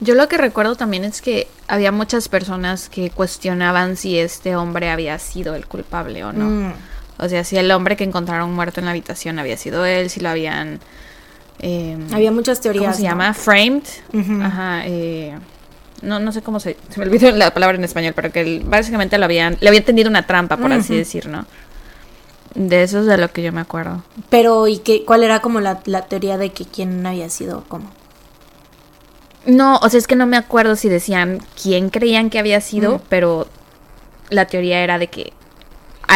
Yo 0.00 0.14
lo 0.14 0.28
que 0.28 0.36
recuerdo 0.36 0.76
también 0.76 1.04
es 1.04 1.22
que 1.22 1.48
había 1.68 1.92
muchas 1.92 2.28
personas 2.28 2.88
que 2.88 3.10
cuestionaban 3.10 3.96
si 3.96 4.18
este 4.18 4.56
hombre 4.56 4.90
había 4.90 5.18
sido 5.18 5.54
el 5.54 5.66
culpable 5.66 6.24
o 6.24 6.32
no. 6.32 6.44
Mm. 6.44 6.72
O 7.18 7.28
sea, 7.28 7.44
si 7.44 7.56
el 7.56 7.70
hombre 7.70 7.96
que 7.96 8.04
encontraron 8.04 8.52
muerto 8.52 8.80
en 8.80 8.86
la 8.86 8.90
habitación 8.90 9.38
había 9.38 9.56
sido 9.56 9.84
él, 9.84 10.10
si 10.10 10.20
lo 10.20 10.28
habían 10.28 10.80
Em, 11.58 12.12
Había 12.12 12.32
muchas 12.32 12.60
teorías. 12.60 12.84
¿Cómo 12.84 12.96
se 12.96 13.02
llama? 13.02 13.34
Framed. 13.34 13.82
Ajá. 14.42 14.82
Eh, 14.86 15.34
no, 16.02 16.18
no 16.18 16.32
sé 16.32 16.42
cómo 16.42 16.58
se, 16.60 16.76
se 16.88 16.98
me 16.98 17.06
olvidó 17.06 17.30
la 17.30 17.54
palabra 17.54 17.78
en 17.78 17.84
español, 17.84 18.12
pero 18.14 18.32
que 18.32 18.60
básicamente 18.64 19.16
lo 19.18 19.24
habían, 19.24 19.56
le 19.60 19.68
habían 19.68 19.84
tendido 19.84 20.10
una 20.10 20.26
trampa, 20.26 20.56
por 20.56 20.72
así 20.72 20.96
decir, 20.96 21.28
¿no? 21.28 21.46
De 22.54 22.82
eso 22.82 23.00
es 23.00 23.06
de 23.06 23.16
lo 23.16 23.30
que 23.32 23.42
yo 23.42 23.52
me 23.52 23.60
acuerdo. 23.60 24.02
Pero, 24.28 24.66
¿y 24.66 24.78
qué, 24.78 25.04
cuál 25.04 25.22
era 25.22 25.40
como 25.40 25.60
la, 25.60 25.80
teoría 25.80 26.36
de 26.38 26.50
que 26.50 26.64
quién 26.64 27.06
había 27.06 27.30
sido 27.30 27.64
como? 27.68 27.90
No, 29.46 29.76
o 29.76 29.88
sea, 29.88 29.98
es 29.98 30.06
que 30.06 30.16
no 30.16 30.26
me 30.26 30.36
acuerdo 30.36 30.76
si 30.76 30.88
decían 30.88 31.40
quién 31.60 31.88
creían 31.88 32.30
que 32.30 32.38
había 32.38 32.60
sido, 32.60 33.00
pero 33.08 33.46
la 34.28 34.46
teoría 34.46 34.82
era 34.82 34.98
de 34.98 35.06
que 35.06 35.32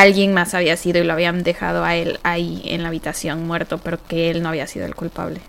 alguien 0.00 0.34
más 0.34 0.54
había 0.54 0.76
sido 0.76 1.00
y 1.00 1.04
lo 1.04 1.12
habían 1.12 1.42
dejado 1.42 1.84
a 1.84 1.96
él 1.96 2.20
ahí 2.22 2.62
en 2.66 2.82
la 2.82 2.88
habitación 2.88 3.46
muerto, 3.46 3.78
pero 3.78 3.98
que 4.06 4.30
él 4.30 4.42
no 4.42 4.50
había 4.50 4.66
sido 4.66 4.86
el 4.86 4.94
culpable. 4.94 5.40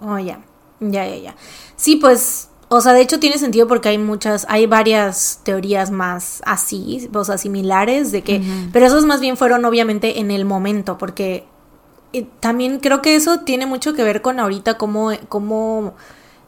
Oh, 0.00 0.18
ya, 0.18 0.40
ya, 0.80 1.06
ya, 1.06 1.16
ya. 1.16 1.34
Sí, 1.76 1.96
pues, 1.96 2.48
o 2.68 2.80
sea, 2.80 2.92
de 2.92 3.02
hecho 3.02 3.20
tiene 3.20 3.38
sentido 3.38 3.68
porque 3.68 3.90
hay 3.90 3.98
muchas, 3.98 4.46
hay 4.48 4.66
varias 4.66 5.40
teorías 5.44 5.90
más 5.90 6.42
así, 6.46 7.08
o 7.12 7.24
sea, 7.24 7.36
similares 7.36 8.10
de 8.10 8.22
que, 8.22 8.42
pero 8.72 8.86
esos 8.86 9.04
más 9.04 9.20
bien 9.20 9.36
fueron 9.36 9.64
obviamente 9.64 10.18
en 10.18 10.30
el 10.30 10.44
momento, 10.44 10.96
porque 10.96 11.44
eh, 12.12 12.26
también 12.40 12.80
creo 12.80 13.02
que 13.02 13.14
eso 13.14 13.40
tiene 13.40 13.66
mucho 13.66 13.94
que 13.94 14.02
ver 14.02 14.22
con 14.22 14.40
ahorita 14.40 14.78
cómo, 14.78 15.10
cómo 15.28 15.94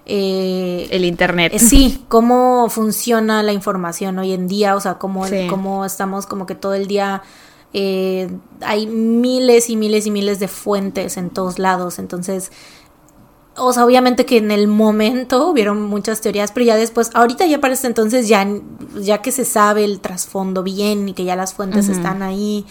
eh, 0.07 0.89
el 0.91 1.05
Internet. 1.05 1.53
Eh, 1.55 1.59
sí, 1.59 2.05
cómo 2.09 2.69
funciona 2.69 3.43
la 3.43 3.53
información 3.53 4.19
hoy 4.19 4.33
en 4.33 4.49
día, 4.49 4.77
o 4.77 4.81
sea, 4.81 4.99
cómo, 4.99 5.25
cómo 5.49 5.85
estamos 5.85 6.27
como 6.27 6.47
que 6.47 6.55
todo 6.55 6.75
el 6.75 6.87
día... 6.87 7.23
Eh, 7.77 8.31
hay 8.61 8.87
miles 8.87 9.69
y 9.69 9.75
miles 9.75 10.07
y 10.07 10.13
miles 10.13 10.39
de 10.39 10.47
fuentes 10.47 11.17
en 11.17 11.31
todos 11.31 11.59
lados, 11.59 11.99
entonces... 11.99 12.53
O 13.57 13.73
sea, 13.73 13.85
obviamente 13.85 14.27
que 14.27 14.39
en 14.39 14.51
el 14.51 14.67
momento 14.67 15.49
hubieron 15.51 15.81
muchas 15.83 16.21
teorías, 16.21 16.53
pero 16.53 16.67
ya 16.67 16.77
después, 16.77 17.11
ahorita 17.15 17.47
ya 17.47 17.61
para 17.61 17.73
este 17.73 17.87
entonces, 17.87 18.29
ya, 18.29 18.47
ya 19.01 19.23
que 19.23 19.33
se 19.33 19.45
sabe 19.45 19.85
el 19.85 20.01
trasfondo 20.01 20.63
bien 20.63 21.09
y 21.09 21.15
que 21.15 21.25
ya 21.25 21.37
las 21.37 21.55
fuentes 21.55 21.89
están 21.89 22.23
ahí, 22.23 22.67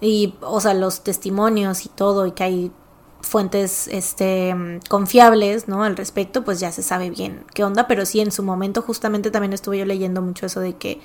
y, 0.00 0.34
o 0.42 0.60
sea, 0.60 0.74
los 0.74 1.02
testimonios 1.02 1.86
y 1.86 1.88
todo, 1.88 2.26
y 2.26 2.32
que 2.32 2.44
hay 2.44 2.72
fuentes 3.28 3.88
este 3.88 4.54
confiables, 4.88 5.68
¿no? 5.68 5.84
Al 5.84 5.96
respecto, 5.96 6.44
pues 6.44 6.60
ya 6.60 6.72
se 6.72 6.82
sabe 6.82 7.10
bien 7.10 7.44
qué 7.54 7.64
onda, 7.64 7.86
pero 7.86 8.06
sí 8.06 8.20
en 8.20 8.32
su 8.32 8.42
momento 8.42 8.82
justamente 8.82 9.30
también 9.30 9.52
estuve 9.52 9.78
yo 9.78 9.84
leyendo 9.84 10.22
mucho 10.22 10.46
eso 10.46 10.60
de 10.60 10.74
que 10.74 11.00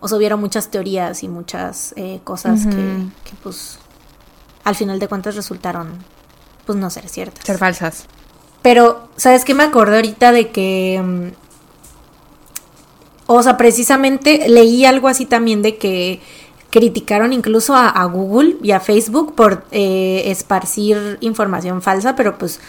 os 0.00 0.12
hubieron 0.12 0.40
muchas 0.40 0.70
teorías 0.70 1.22
y 1.22 1.28
muchas 1.28 1.92
eh, 1.96 2.20
cosas 2.24 2.66
que, 2.66 2.74
que, 3.24 3.36
pues 3.42 3.78
al 4.64 4.74
final 4.74 4.98
de 4.98 5.08
cuentas 5.08 5.36
resultaron 5.36 5.98
pues 6.64 6.78
no 6.78 6.88
ser 6.90 7.08
ciertas. 7.08 7.44
Ser 7.44 7.58
falsas. 7.58 8.06
Pero, 8.62 9.08
¿sabes 9.16 9.44
qué 9.44 9.54
me 9.54 9.64
acordé 9.64 9.96
ahorita 9.96 10.32
de 10.32 10.50
que... 10.50 11.00
Mm, 11.02 11.28
o 13.26 13.42
sea, 13.42 13.56
precisamente 13.56 14.48
leí 14.48 14.84
algo 14.84 15.06
así 15.06 15.24
también 15.24 15.62
de 15.62 15.78
que 15.78 16.20
criticaron 16.70 17.32
incluso 17.32 17.74
a, 17.74 18.04
Google 18.04 18.56
y 18.62 18.70
a 18.70 18.80
Facebook 18.80 19.34
por 19.34 19.64
eh, 19.70 20.22
esparcir 20.26 21.18
información 21.20 21.82
falsa, 21.82 22.16
pero 22.16 22.38
pues 22.38 22.60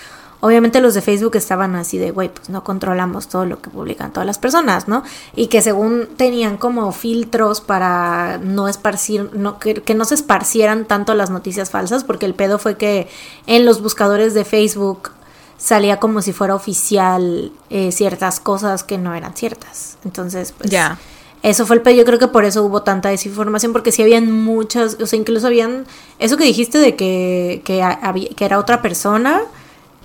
obviamente 0.41 0.81
los 0.81 0.93
de 0.93 1.01
Facebook 1.01 1.35
estaban 1.35 1.75
así 1.75 1.97
de, 1.97 2.11
güey, 2.11 2.29
pues 2.29 2.49
no 2.49 2.63
controlamos 2.63 3.27
todo 3.27 3.45
lo 3.45 3.61
que 3.61 3.69
publican 3.69 4.11
todas 4.11 4.25
las 4.25 4.39
personas, 4.39 4.87
¿no? 4.87 5.03
Y 5.35 5.47
que 5.47 5.61
según 5.61 6.09
tenían 6.17 6.57
como 6.57 6.91
filtros 6.91 7.61
para 7.61 8.39
no 8.39 8.67
esparcir, 8.67 9.29
no, 9.33 9.59
que, 9.59 9.95
no 9.95 10.05
se 10.05 10.15
esparcieran 10.15 10.85
tanto 10.85 11.13
las 11.13 11.29
noticias 11.29 11.69
falsas, 11.69 12.03
porque 12.03 12.25
el 12.25 12.33
pedo 12.33 12.59
fue 12.59 12.75
que 12.75 13.07
en 13.45 13.65
los 13.65 13.81
buscadores 13.81 14.33
de 14.33 14.43
Facebook 14.43 15.11
salía 15.57 15.99
como 15.99 16.23
si 16.23 16.33
fuera 16.33 16.55
oficial 16.55 17.51
eh, 17.69 17.91
ciertas 17.91 18.39
cosas 18.39 18.83
que 18.83 18.97
no 18.97 19.13
eran 19.13 19.35
ciertas. 19.35 19.97
Entonces, 20.03 20.53
pues... 20.57 20.71
Eso 21.43 21.65
fue 21.65 21.75
el 21.77 21.81
pedo, 21.81 21.95
yo 21.95 22.05
creo 22.05 22.19
que 22.19 22.27
por 22.27 22.45
eso 22.45 22.63
hubo 22.63 22.83
tanta 22.83 23.09
desinformación, 23.09 23.73
porque 23.73 23.91
sí 23.91 24.03
habían 24.03 24.31
muchas, 24.31 24.97
o 25.01 25.07
sea, 25.07 25.17
incluso 25.17 25.47
habían, 25.47 25.87
eso 26.19 26.37
que 26.37 26.43
dijiste 26.43 26.77
de 26.77 26.95
que, 26.95 27.63
que, 27.65 27.81
había, 27.81 28.29
que 28.29 28.45
era 28.45 28.59
otra 28.59 28.83
persona, 28.83 29.41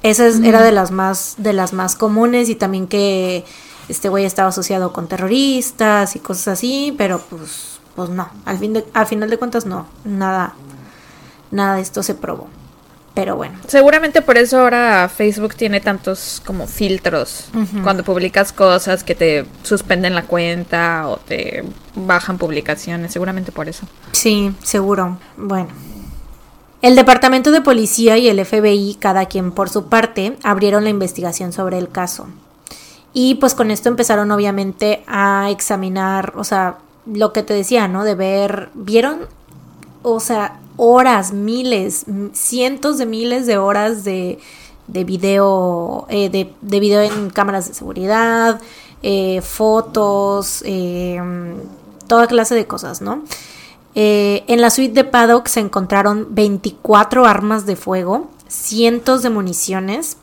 esa 0.02 0.28
era 0.28 0.62
de 0.62 0.72
las 0.72 0.92
más, 0.92 1.34
de 1.36 1.52
las 1.52 1.72
más 1.72 1.94
comunes 1.94 2.48
y 2.48 2.54
también 2.54 2.86
que 2.86 3.44
este 3.88 4.08
güey 4.08 4.24
estaba 4.24 4.48
asociado 4.48 4.92
con 4.92 5.08
terroristas 5.08 6.16
y 6.16 6.20
cosas 6.20 6.48
así, 6.48 6.94
pero 6.96 7.18
pues, 7.18 7.80
pues 7.94 8.08
no, 8.08 8.28
al, 8.44 8.58
fin 8.58 8.72
de, 8.72 8.86
al 8.94 9.06
final 9.06 9.28
de 9.28 9.38
cuentas 9.38 9.66
no, 9.66 9.86
nada, 10.04 10.54
nada 11.50 11.76
de 11.76 11.82
esto 11.82 12.02
se 12.02 12.14
probó. 12.14 12.48
Pero 13.16 13.34
bueno. 13.34 13.58
Seguramente 13.66 14.20
por 14.20 14.36
eso 14.36 14.60
ahora 14.60 15.08
Facebook 15.08 15.54
tiene 15.54 15.80
tantos 15.80 16.42
como 16.44 16.66
filtros. 16.66 17.48
Cuando 17.82 18.04
publicas 18.04 18.52
cosas 18.52 19.02
que 19.04 19.14
te 19.14 19.46
suspenden 19.62 20.14
la 20.14 20.24
cuenta 20.24 21.08
o 21.08 21.16
te 21.16 21.64
bajan 21.94 22.36
publicaciones. 22.36 23.14
Seguramente 23.14 23.52
por 23.52 23.70
eso. 23.70 23.86
Sí, 24.12 24.52
seguro. 24.62 25.18
Bueno. 25.38 25.68
El 26.82 26.94
Departamento 26.94 27.52
de 27.52 27.62
Policía 27.62 28.18
y 28.18 28.28
el 28.28 28.44
FBI, 28.44 28.98
cada 29.00 29.24
quien 29.24 29.50
por 29.50 29.70
su 29.70 29.88
parte, 29.88 30.36
abrieron 30.42 30.84
la 30.84 30.90
investigación 30.90 31.54
sobre 31.54 31.78
el 31.78 31.88
caso. 31.88 32.28
Y 33.14 33.36
pues 33.36 33.54
con 33.54 33.70
esto 33.70 33.88
empezaron 33.88 34.30
obviamente 34.30 35.02
a 35.06 35.48
examinar, 35.50 36.34
o 36.36 36.44
sea, 36.44 36.76
lo 37.06 37.32
que 37.32 37.42
te 37.42 37.54
decía, 37.54 37.88
¿no? 37.88 38.04
De 38.04 38.14
ver, 38.14 38.68
vieron, 38.74 39.20
o 40.08 40.20
sea, 40.20 40.60
horas, 40.76 41.32
miles, 41.32 42.06
cientos 42.32 42.96
de 42.96 43.06
miles 43.06 43.44
de 43.44 43.58
horas 43.58 44.04
de, 44.04 44.38
de 44.86 45.02
video, 45.02 46.06
eh, 46.08 46.30
de, 46.30 46.52
de, 46.60 46.80
video 46.80 47.02
en 47.02 47.28
cámaras 47.30 47.66
de 47.66 47.74
seguridad, 47.74 48.60
eh, 49.02 49.40
fotos, 49.42 50.62
eh, 50.64 51.20
toda 52.06 52.28
clase 52.28 52.54
de 52.54 52.68
cosas, 52.68 53.02
¿no? 53.02 53.24
en 53.98 54.60
la 54.60 54.68
suite 54.68 54.92
de 54.92 55.04
Paddock 55.04 55.46
se 55.48 55.58
encontraron 55.58 56.28
24 56.34 57.24
armas 57.24 57.64
de 57.64 57.76
fuego, 57.76 58.28
cientos 58.46 59.22
de 59.22 59.30
municiones. 59.30 60.18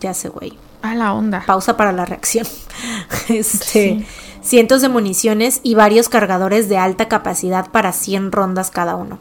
Ya 0.00 0.12
sé, 0.12 0.28
güey. 0.28 0.58
A 0.82 0.96
la 0.96 1.14
onda. 1.14 1.44
Pausa 1.46 1.76
para 1.76 1.92
la 1.92 2.04
reacción. 2.04 2.48
este, 3.28 4.04
Cientos 4.42 4.82
de 4.82 4.88
municiones 4.88 5.60
y 5.62 5.74
varios 5.74 6.08
cargadores 6.08 6.68
de 6.68 6.78
alta 6.78 7.08
capacidad 7.08 7.70
para 7.70 7.92
100 7.92 8.32
rondas 8.32 8.70
cada 8.70 8.96
uno. 8.96 9.18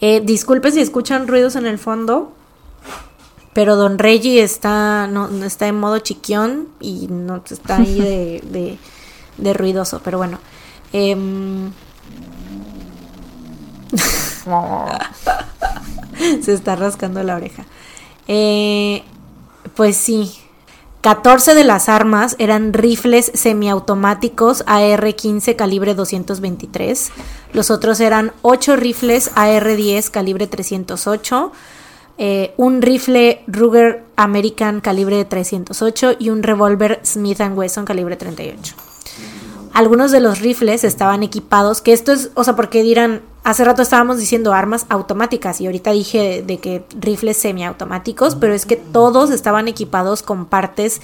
Eh, 0.00 0.20
disculpe 0.20 0.70
si 0.70 0.80
escuchan 0.80 1.28
ruidos 1.28 1.56
en 1.56 1.66
el 1.66 1.78
fondo, 1.78 2.32
pero 3.52 3.76
Don 3.76 3.98
Reggie 3.98 4.42
está, 4.42 5.06
no, 5.06 5.28
está 5.44 5.68
en 5.68 5.78
modo 5.78 5.98
chiquión 5.98 6.68
y 6.80 7.06
no 7.08 7.42
está 7.48 7.76
ahí 7.76 7.98
de, 8.00 8.78
de, 9.38 9.52
ruidoso, 9.52 10.00
pero 10.02 10.18
bueno. 10.18 10.38
Em, 10.92 11.70
se 16.42 16.52
está 16.52 16.76
rascando 16.76 17.22
la 17.22 17.36
oreja. 17.36 17.64
Eh, 18.28 19.02
pues 19.74 19.96
sí, 19.96 20.32
14 21.02 21.54
de 21.54 21.64
las 21.64 21.88
armas 21.88 22.36
eran 22.38 22.72
rifles 22.72 23.32
semiautomáticos 23.34 24.62
AR-15 24.68 25.56
calibre 25.56 25.94
223. 25.94 27.10
Los 27.52 27.72
otros 27.72 27.98
eran 27.98 28.30
8 28.42 28.76
rifles 28.76 29.32
AR-10 29.34 30.10
calibre 30.10 30.46
308, 30.46 31.52
eh, 32.18 32.54
un 32.56 32.82
rifle 32.82 33.42
Ruger 33.48 34.04
American 34.14 34.80
calibre 34.80 35.24
308 35.24 36.12
y 36.20 36.30
un 36.30 36.44
revólver 36.44 37.00
Smith 37.04 37.40
Wesson 37.52 37.84
calibre 37.84 38.16
38 38.16 38.76
algunos 39.72 40.10
de 40.12 40.20
los 40.20 40.40
rifles 40.40 40.84
estaban 40.84 41.22
equipados, 41.22 41.80
que 41.80 41.92
esto 41.92 42.12
es, 42.12 42.30
o 42.34 42.44
sea, 42.44 42.56
porque 42.56 42.82
dirán, 42.82 43.22
hace 43.44 43.64
rato 43.64 43.82
estábamos 43.82 44.18
diciendo 44.18 44.52
armas 44.52 44.86
automáticas 44.88 45.60
y 45.60 45.66
ahorita 45.66 45.92
dije 45.92 46.42
de 46.42 46.58
que 46.58 46.84
rifles 46.98 47.36
semiautomáticos, 47.36 48.36
pero 48.36 48.54
es 48.54 48.66
que 48.66 48.76
todos 48.76 49.30
estaban 49.30 49.68
equipados 49.68 50.22
con 50.22 50.46
partes 50.46 51.00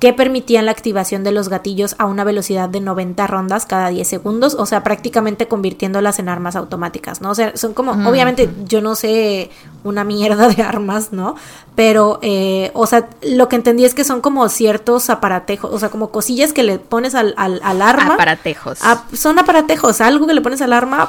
que 0.00 0.12
permitían 0.12 0.66
la 0.66 0.72
activación 0.72 1.24
de 1.24 1.32
los 1.32 1.48
gatillos 1.48 1.94
a 1.98 2.06
una 2.06 2.24
velocidad 2.24 2.68
de 2.68 2.80
90 2.80 3.26
rondas 3.26 3.64
cada 3.66 3.88
10 3.88 4.06
segundos, 4.06 4.54
o 4.58 4.66
sea, 4.66 4.82
prácticamente 4.82 5.48
convirtiéndolas 5.48 6.18
en 6.18 6.28
armas 6.28 6.56
automáticas, 6.56 7.20
¿no? 7.20 7.30
O 7.30 7.34
sea, 7.34 7.56
son 7.56 7.74
como, 7.74 7.92
obviamente 8.08 8.50
yo 8.64 8.80
no 8.80 8.94
sé 8.96 9.50
una 9.82 10.04
mierda 10.04 10.48
de 10.48 10.62
armas, 10.62 11.12
¿no? 11.12 11.36
Pero, 11.74 12.18
eh, 12.22 12.70
o 12.74 12.86
sea, 12.86 13.08
lo 13.22 13.48
que 13.48 13.56
entendí 13.56 13.84
es 13.84 13.94
que 13.94 14.04
son 14.04 14.20
como 14.20 14.48
ciertos 14.48 15.10
aparatejos, 15.10 15.72
o 15.72 15.78
sea, 15.78 15.90
como 15.90 16.10
cosillas 16.10 16.52
que 16.52 16.62
le 16.62 16.78
pones 16.78 17.14
al, 17.14 17.34
al, 17.36 17.82
arma. 17.82 18.14
Aparatejos. 18.14 18.78
son 19.12 19.38
aparatejos, 19.38 20.00
algo 20.00 20.26
que 20.26 20.34
le 20.34 20.40
pones 20.40 20.60
al 20.62 20.72
arma 20.72 21.06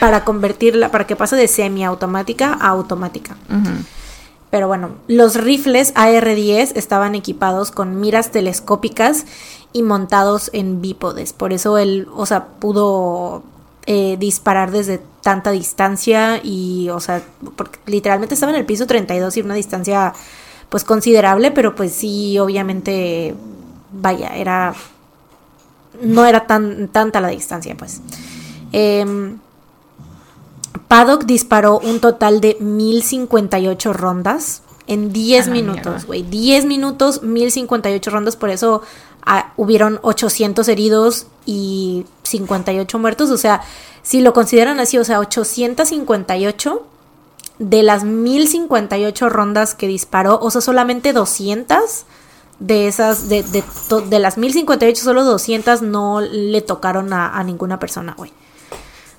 para 0.00 0.24
convertirla, 0.24 0.90
para 0.90 1.06
que 1.06 1.16
pase 1.16 1.36
de 1.36 1.48
semiautomática 1.48 2.56
a 2.60 2.68
automática. 2.68 3.36
Pero 4.56 4.68
bueno, 4.68 4.92
los 5.06 5.34
rifles 5.34 5.92
AR-10 5.96 6.72
estaban 6.76 7.14
equipados 7.14 7.70
con 7.70 8.00
miras 8.00 8.30
telescópicas 8.30 9.26
y 9.74 9.82
montados 9.82 10.48
en 10.54 10.80
bípodes. 10.80 11.34
Por 11.34 11.52
eso 11.52 11.76
él, 11.76 12.08
o 12.16 12.24
sea, 12.24 12.46
pudo 12.46 13.42
eh, 13.84 14.16
disparar 14.18 14.70
desde 14.70 15.02
tanta 15.20 15.50
distancia 15.50 16.40
y, 16.42 16.88
o 16.88 17.00
sea, 17.00 17.22
porque 17.54 17.80
literalmente 17.84 18.32
estaba 18.32 18.52
en 18.52 18.58
el 18.58 18.64
piso 18.64 18.86
32 18.86 19.36
y 19.36 19.42
una 19.42 19.52
distancia 19.52 20.14
pues 20.70 20.84
considerable, 20.84 21.50
pero 21.50 21.74
pues 21.74 21.92
sí, 21.92 22.38
obviamente, 22.38 23.34
vaya, 23.92 24.34
era... 24.36 24.74
No 26.00 26.24
era 26.24 26.46
tan 26.46 26.88
tanta 26.88 27.20
la 27.20 27.28
distancia, 27.28 27.76
pues. 27.76 28.00
Eh, 28.72 29.36
Paddock 30.78 31.24
disparó 31.24 31.78
un 31.78 32.00
total 32.00 32.40
de 32.40 32.56
1058 32.60 33.92
rondas 33.92 34.62
en 34.86 35.12
10 35.12 35.48
minutos, 35.48 36.06
güey. 36.06 36.22
10 36.22 36.64
minutos, 36.66 37.22
1058 37.22 38.10
rondas, 38.10 38.36
por 38.36 38.50
eso 38.50 38.82
ah, 39.24 39.52
hubieron 39.56 39.98
800 40.02 40.68
heridos 40.68 41.26
y 41.44 42.06
58 42.22 42.98
muertos. 42.98 43.30
O 43.30 43.36
sea, 43.36 43.62
si 44.02 44.20
lo 44.20 44.32
consideran 44.32 44.78
así, 44.80 44.98
o 44.98 45.04
sea, 45.04 45.18
858 45.20 46.86
de 47.58 47.82
las 47.82 48.04
1058 48.04 49.28
rondas 49.28 49.74
que 49.74 49.88
disparó, 49.88 50.38
o 50.40 50.50
sea, 50.50 50.60
solamente 50.60 51.12
200 51.12 52.04
de 52.58 52.86
esas, 52.86 53.28
de, 53.28 53.42
de, 53.42 53.64
de 54.08 54.18
las 54.18 54.38
1058, 54.38 55.02
solo 55.02 55.24
200 55.24 55.82
no 55.82 56.20
le 56.20 56.62
tocaron 56.62 57.12
a, 57.12 57.36
a 57.36 57.44
ninguna 57.44 57.78
persona, 57.78 58.14
güey. 58.16 58.32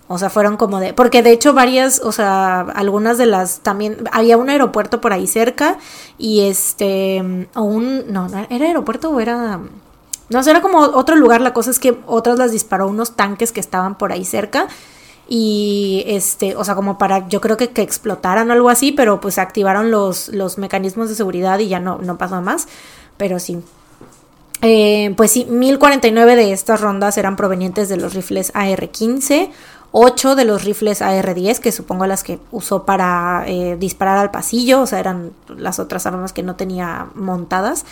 O 0.09 0.17
sea, 0.17 0.29
fueron 0.29 0.55
como 0.55 0.79
de. 0.79 0.93
Porque 0.93 1.21
de 1.21 1.31
hecho, 1.31 1.53
varias, 1.53 2.01
o 2.01 2.11
sea, 2.11 2.61
algunas 2.61 3.17
de 3.17 3.25
las 3.25 3.59
también. 3.59 3.97
Había 4.11 4.37
un 4.37 4.49
aeropuerto 4.49 5.01
por 5.01 5.13
ahí 5.13 5.27
cerca 5.27 5.77
y 6.17 6.41
este. 6.41 7.47
O 7.55 7.63
un. 7.63 8.11
No, 8.11 8.27
¿era 8.49 8.65
aeropuerto 8.65 9.09
o 9.09 9.19
era.? 9.19 9.59
No 10.29 10.41
era 10.41 10.61
como 10.61 10.79
otro 10.79 11.15
lugar. 11.15 11.41
La 11.41 11.53
cosa 11.53 11.71
es 11.71 11.79
que 11.79 11.97
otras 12.05 12.37
las 12.37 12.51
disparó 12.51 12.87
unos 12.87 13.15
tanques 13.15 13.51
que 13.51 13.59
estaban 13.59 13.97
por 13.97 14.11
ahí 14.11 14.23
cerca. 14.23 14.67
Y 15.29 16.03
este, 16.07 16.55
o 16.55 16.63
sea, 16.63 16.75
como 16.75 16.97
para, 16.97 17.27
yo 17.27 17.41
creo 17.41 17.57
que, 17.57 17.71
que 17.71 17.81
explotaran 17.81 18.49
o 18.49 18.53
algo 18.53 18.69
así, 18.69 18.93
pero 18.93 19.19
pues 19.19 19.37
activaron 19.37 19.91
los, 19.91 20.29
los 20.29 20.57
mecanismos 20.57 21.09
de 21.09 21.15
seguridad 21.15 21.59
y 21.59 21.67
ya 21.67 21.81
no, 21.81 21.97
no 21.97 22.17
pasó 22.17 22.41
más. 22.41 22.69
Pero 23.17 23.39
sí, 23.39 23.61
eh, 24.61 25.13
pues 25.15 25.31
sí, 25.31 25.45
1049 25.45 26.35
de 26.35 26.51
estas 26.51 26.81
rondas 26.81 27.17
eran 27.17 27.35
provenientes 27.35 27.89
de 27.89 27.97
los 27.97 28.13
rifles 28.15 28.51
AR-15, 28.55 29.51
8 29.91 30.35
de 30.35 30.45
los 30.45 30.63
rifles 30.63 31.01
AR-10, 31.01 31.59
que 31.59 31.71
supongo 31.71 32.05
las 32.05 32.23
que 32.23 32.39
usó 32.51 32.83
para 32.83 33.43
eh, 33.47 33.77
disparar 33.79 34.17
al 34.17 34.31
pasillo, 34.31 34.81
o 34.81 34.87
sea, 34.87 34.99
eran 34.99 35.31
las 35.47 35.79
otras 35.79 36.05
armas 36.05 36.33
que 36.33 36.43
no 36.43 36.55
tenía 36.55 37.07
montadas. 37.15 37.85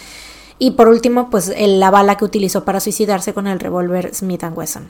Y 0.59 0.71
por 0.71 0.87
último, 0.87 1.29
pues 1.29 1.53
la 1.57 1.91
bala 1.91 2.15
que 2.15 2.25
utilizó 2.25 2.63
para 2.63 2.79
suicidarse 2.79 3.33
con 3.33 3.47
el 3.47 3.59
revólver 3.59 4.13
Smith 4.13 4.43
Wesson. 4.53 4.89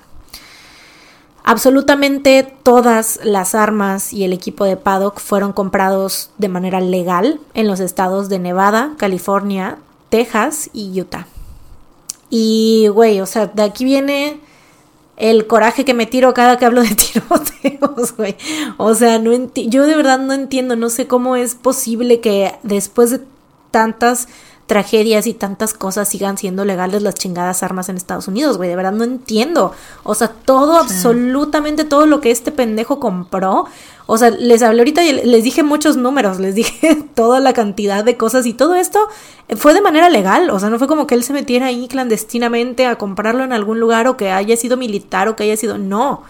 Absolutamente 1.47 2.55
todas 2.63 3.19
las 3.23 3.53
armas 3.53 4.11
y 4.11 4.23
el 4.23 4.33
equipo 4.33 4.65
de 4.65 4.77
Paddock 4.77 5.19
fueron 5.19 5.53
comprados 5.53 6.31
de 6.39 6.49
manera 6.49 6.81
legal 6.81 7.39
en 7.53 7.67
los 7.67 7.79
estados 7.79 8.29
de 8.29 8.39
Nevada, 8.39 8.93
California, 8.97 9.77
Texas 10.09 10.71
y 10.73 10.99
Utah. 10.99 11.27
Y, 12.31 12.87
güey, 12.87 13.21
o 13.21 13.27
sea, 13.27 13.45
de 13.45 13.61
aquí 13.61 13.85
viene 13.85 14.39
el 15.17 15.47
coraje 15.47 15.85
que 15.85 15.93
me 15.93 16.05
tiro 16.05 16.33
cada 16.33 16.57
que 16.57 16.65
hablo 16.65 16.81
de 16.81 16.95
tiroteos, 16.95 18.15
güey. 18.15 18.35
O 18.77 18.93
sea, 18.93 19.19
no 19.19 19.31
yo 19.55 19.85
de 19.85 19.95
verdad 19.95 20.19
no 20.19 20.33
entiendo, 20.33 20.75
no 20.75 20.89
sé 20.89 21.07
cómo 21.07 21.35
es 21.35 21.55
posible 21.55 22.19
que 22.19 22.55
después 22.63 23.11
de 23.11 23.21
tantas 23.71 24.27
tragedias 24.67 25.27
y 25.27 25.33
tantas 25.33 25.73
cosas 25.73 26.09
sigan 26.09 26.37
siendo 26.37 26.65
legales 26.65 27.03
las 27.03 27.13
chingadas 27.13 27.61
armas 27.61 27.87
en 27.89 27.97
Estados 27.97 28.27
Unidos, 28.27 28.57
güey. 28.57 28.69
De 28.69 28.75
verdad 28.75 28.93
no 28.93 29.03
entiendo. 29.03 29.73
O 30.03 30.15
sea, 30.15 30.29
todo, 30.29 30.77
absolutamente 30.77 31.83
todo 31.83 32.07
lo 32.07 32.19
que 32.19 32.31
este 32.31 32.51
pendejo 32.51 32.99
compró. 32.99 33.65
O 34.07 34.17
sea, 34.17 34.31
les 34.31 34.63
hablé 34.63 34.81
ahorita 34.81 35.03
y 35.03 35.13
les 35.25 35.43
dije 35.43 35.61
muchos 35.61 35.97
números, 35.97 36.39
les 36.39 36.55
dije 36.55 36.95
toda 37.13 37.39
la 37.39 37.53
cantidad 37.53 38.03
de 38.03 38.17
cosas 38.17 38.45
y 38.47 38.53
todo 38.53 38.75
esto 38.75 39.07
fue 39.55 39.73
de 39.75 39.81
manera 39.81 40.09
legal. 40.09 40.49
O 40.49 40.59
sea, 40.59 40.69
no 40.69 40.79
fue 40.79 40.87
como 40.87 41.05
que 41.05 41.13
él 41.13 41.23
se 41.23 41.33
metiera 41.33 41.67
ahí 41.67 41.87
clandestinamente 41.87 42.87
a 42.87 42.97
comprarlo 42.97 43.43
en 43.43 43.53
algún 43.53 43.79
lugar 43.79 44.07
o 44.07 44.17
que 44.17 44.31
haya 44.31 44.57
sido 44.57 44.77
militar 44.77 45.27
o 45.27 45.35
que 45.35 45.43
haya 45.43 45.57
sido. 45.57 45.77
No. 45.77 46.23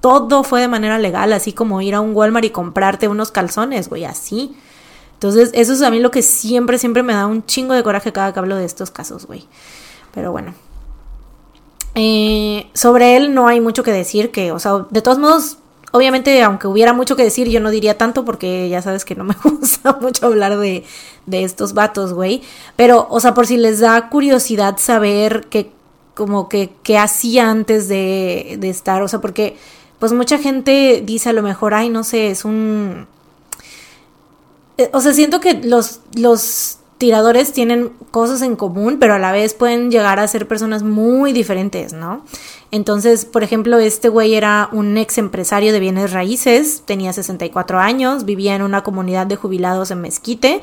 Todo 0.00 0.44
fue 0.44 0.60
de 0.60 0.68
manera 0.68 0.98
legal, 0.98 1.32
así 1.32 1.52
como 1.52 1.80
ir 1.80 1.94
a 1.94 2.00
un 2.00 2.14
Walmart 2.14 2.44
y 2.44 2.50
comprarte 2.50 3.08
unos 3.08 3.32
calzones, 3.32 3.88
güey, 3.88 4.04
así. 4.04 4.54
Entonces, 5.18 5.50
eso 5.52 5.72
es 5.72 5.82
a 5.82 5.90
mí 5.90 5.98
lo 5.98 6.12
que 6.12 6.22
siempre, 6.22 6.78
siempre 6.78 7.02
me 7.02 7.12
da 7.12 7.26
un 7.26 7.44
chingo 7.44 7.74
de 7.74 7.82
coraje 7.82 8.12
cada 8.12 8.32
que 8.32 8.38
hablo 8.38 8.54
de 8.54 8.64
estos 8.64 8.92
casos, 8.92 9.26
güey. 9.26 9.48
Pero 10.14 10.30
bueno. 10.30 10.54
Eh, 11.96 12.68
sobre 12.72 13.16
él 13.16 13.34
no 13.34 13.48
hay 13.48 13.60
mucho 13.60 13.82
que 13.82 13.90
decir, 13.90 14.30
que, 14.30 14.52
o 14.52 14.60
sea, 14.60 14.86
de 14.90 15.02
todos 15.02 15.18
modos, 15.18 15.58
obviamente, 15.90 16.40
aunque 16.44 16.68
hubiera 16.68 16.92
mucho 16.92 17.16
que 17.16 17.24
decir, 17.24 17.48
yo 17.48 17.58
no 17.58 17.70
diría 17.70 17.98
tanto 17.98 18.24
porque 18.24 18.68
ya 18.68 18.80
sabes 18.80 19.04
que 19.04 19.16
no 19.16 19.24
me 19.24 19.34
gusta 19.42 19.98
mucho 20.00 20.26
hablar 20.26 20.56
de, 20.56 20.84
de 21.26 21.42
estos 21.42 21.74
vatos, 21.74 22.12
güey. 22.12 22.42
Pero, 22.76 23.08
o 23.10 23.18
sea, 23.18 23.34
por 23.34 23.48
si 23.48 23.56
les 23.56 23.80
da 23.80 24.10
curiosidad 24.10 24.76
saber 24.78 25.48
que, 25.48 25.72
como 26.14 26.48
que, 26.48 26.70
qué 26.84 26.96
hacía 26.96 27.50
antes 27.50 27.88
de, 27.88 28.56
de 28.60 28.70
estar, 28.70 29.02
o 29.02 29.08
sea, 29.08 29.20
porque, 29.20 29.56
pues 29.98 30.12
mucha 30.12 30.38
gente 30.38 31.02
dice 31.04 31.30
a 31.30 31.32
lo 31.32 31.42
mejor, 31.42 31.74
ay, 31.74 31.88
no 31.88 32.04
sé, 32.04 32.30
es 32.30 32.44
un... 32.44 33.08
Eh, 34.78 34.88
o 34.92 35.00
sea, 35.00 35.12
siento 35.12 35.40
que 35.40 35.54
los, 35.54 36.00
los 36.14 36.78
tiradores 36.98 37.52
tienen 37.52 37.92
cosas 38.10 38.42
en 38.42 38.56
común, 38.56 38.98
pero 38.98 39.14
a 39.14 39.18
la 39.18 39.32
vez 39.32 39.54
pueden 39.54 39.90
llegar 39.90 40.18
a 40.18 40.26
ser 40.26 40.48
personas 40.48 40.82
muy 40.82 41.32
diferentes, 41.32 41.92
¿no? 41.92 42.24
Entonces, 42.70 43.24
por 43.24 43.42
ejemplo, 43.42 43.78
este 43.78 44.08
güey 44.08 44.34
era 44.34 44.68
un 44.72 44.98
ex 44.98 45.16
empresario 45.18 45.72
de 45.72 45.80
bienes 45.80 46.12
raíces, 46.12 46.82
tenía 46.84 47.12
64 47.12 47.78
años, 47.78 48.24
vivía 48.24 48.54
en 48.54 48.62
una 48.62 48.82
comunidad 48.82 49.26
de 49.26 49.36
jubilados 49.36 49.90
en 49.90 50.00
Mezquite, 50.00 50.60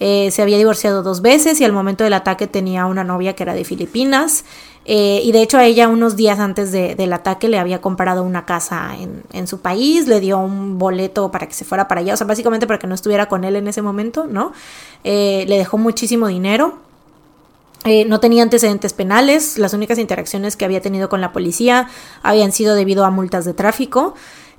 eh, 0.00 0.30
se 0.30 0.42
había 0.42 0.58
divorciado 0.58 1.02
dos 1.02 1.22
veces 1.22 1.60
y 1.60 1.64
al 1.64 1.72
momento 1.72 2.04
del 2.04 2.14
ataque 2.14 2.46
tenía 2.46 2.86
una 2.86 3.04
novia 3.04 3.34
que 3.34 3.42
era 3.42 3.54
de 3.54 3.64
Filipinas. 3.64 4.44
Eh, 4.86 5.22
y 5.24 5.32
de 5.32 5.40
hecho 5.40 5.56
a 5.56 5.64
ella 5.64 5.88
unos 5.88 6.14
días 6.14 6.38
antes 6.38 6.70
del 6.70 7.12
ataque 7.14 7.48
le 7.48 7.58
había 7.58 7.80
comprado 7.80 8.22
una 8.22 8.44
casa 8.44 8.90
en, 9.32 9.46
su 9.46 9.60
país, 9.60 10.06
le 10.06 10.20
dio 10.20 10.38
un 10.38 10.78
boleto 10.78 11.30
para 11.30 11.46
que 11.46 11.54
se 11.54 11.64
fuera 11.64 11.88
para 11.88 12.02
allá, 12.02 12.14
o 12.14 12.16
sea, 12.18 12.26
básicamente 12.26 12.66
para 12.66 12.78
que 12.78 12.86
no 12.86 12.94
estuviera 12.94 13.26
con 13.26 13.44
él 13.44 13.56
en 13.56 13.66
ese 13.66 13.80
momento, 13.80 14.26
¿no? 14.26 14.52
Eh, 15.02 15.44
le 15.48 15.56
dejó 15.56 15.78
muchísimo 15.78 16.28
dinero. 16.28 16.78
Eh, 17.86 18.06
no 18.06 18.18
tenía 18.18 18.42
antecedentes 18.42 18.94
penales, 18.94 19.58
las 19.58 19.74
únicas 19.74 19.98
interacciones 19.98 20.56
que 20.56 20.64
había 20.64 20.80
tenido 20.80 21.10
con 21.10 21.20
la 21.20 21.32
policía 21.32 21.88
habían 22.22 22.50
sido 22.50 22.74
debido 22.74 23.04
a 23.04 23.10
multas 23.10 23.44
de 23.44 23.52
tráfico. 23.52 24.14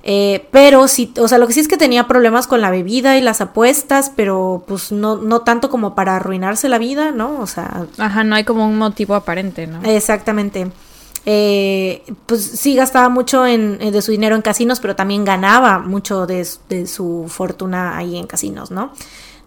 Eh, 0.08 0.46
pero 0.52 0.86
sí, 0.86 1.12
o 1.18 1.26
sea, 1.26 1.38
lo 1.38 1.48
que 1.48 1.52
sí 1.52 1.58
es 1.58 1.66
que 1.66 1.76
tenía 1.76 2.06
problemas 2.06 2.46
con 2.46 2.60
la 2.60 2.70
bebida 2.70 3.18
y 3.18 3.20
las 3.20 3.40
apuestas, 3.40 4.12
pero 4.14 4.62
pues 4.68 4.92
no, 4.92 5.16
no 5.16 5.40
tanto 5.40 5.68
como 5.68 5.96
para 5.96 6.14
arruinarse 6.14 6.68
la 6.68 6.78
vida, 6.78 7.10
¿no? 7.10 7.40
O 7.40 7.48
sea. 7.48 7.86
Ajá, 7.98 8.22
no 8.22 8.36
hay 8.36 8.44
como 8.44 8.68
un 8.68 8.78
motivo 8.78 9.16
aparente, 9.16 9.66
¿no? 9.66 9.82
Exactamente. 9.82 10.70
Eh, 11.24 12.04
pues 12.26 12.40
sí 12.40 12.76
gastaba 12.76 13.08
mucho 13.08 13.48
en, 13.48 13.78
de 13.78 14.00
su 14.00 14.12
dinero 14.12 14.36
en 14.36 14.42
casinos, 14.42 14.78
pero 14.78 14.94
también 14.94 15.24
ganaba 15.24 15.80
mucho 15.80 16.24
de, 16.24 16.46
de, 16.68 16.86
su 16.86 17.24
fortuna 17.26 17.96
ahí 17.96 18.16
en 18.16 18.28
casinos, 18.28 18.70
¿no? 18.70 18.92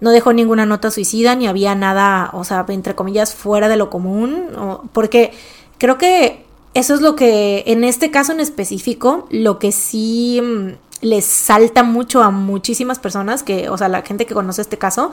No 0.01 0.12
dejó 0.12 0.34
ninguna 0.34 0.66
nota 0.66 0.91
suicida, 0.91 1.36
ni 1.36 1.47
había 1.47 1.74
nada, 1.74 2.32
o 2.34 2.43
sea, 2.43 2.66
entre 2.68 2.95
comillas, 2.95 3.34
fuera 3.34 3.70
de 3.70 3.78
lo 3.78 3.89
común, 3.89 4.49
porque 4.91 5.32
creo 5.78 5.97
que 5.97 6.49
eso 6.74 6.94
es 6.94 7.02
lo 7.02 7.16
que, 7.16 7.64
en 7.68 7.84
este 7.84 8.12
caso 8.12 8.32
en 8.32 8.40
específico, 8.40 9.28
lo 9.32 9.60
que 9.60 9.72
sí 9.72 10.42
mm, 10.42 10.70
les 11.02 11.26
salta 11.26 11.84
mucho 11.84 12.22
a 12.22 12.30
muchísimas 12.30 13.00
personas, 13.00 13.44
que, 13.44 13.70
o 13.70 13.78
sea, 13.78 13.88
la 13.88 14.02
gente 14.02 14.26
que 14.26 14.34
conoce 14.34 14.62
este 14.62 14.78
caso, 14.78 15.12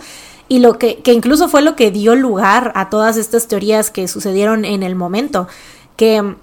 y 0.48 0.58
lo 0.58 0.78
que, 0.78 0.98
que 0.98 1.12
incluso 1.12 1.48
fue 1.48 1.62
lo 1.62 1.76
que 1.76 1.90
dio 1.90 2.14
lugar 2.14 2.72
a 2.74 2.90
todas 2.90 3.16
estas 3.16 3.48
teorías 3.48 3.90
que 3.90 4.08
sucedieron 4.08 4.64
en 4.64 4.82
el 4.82 4.94
momento, 4.94 5.48
que 5.96 6.36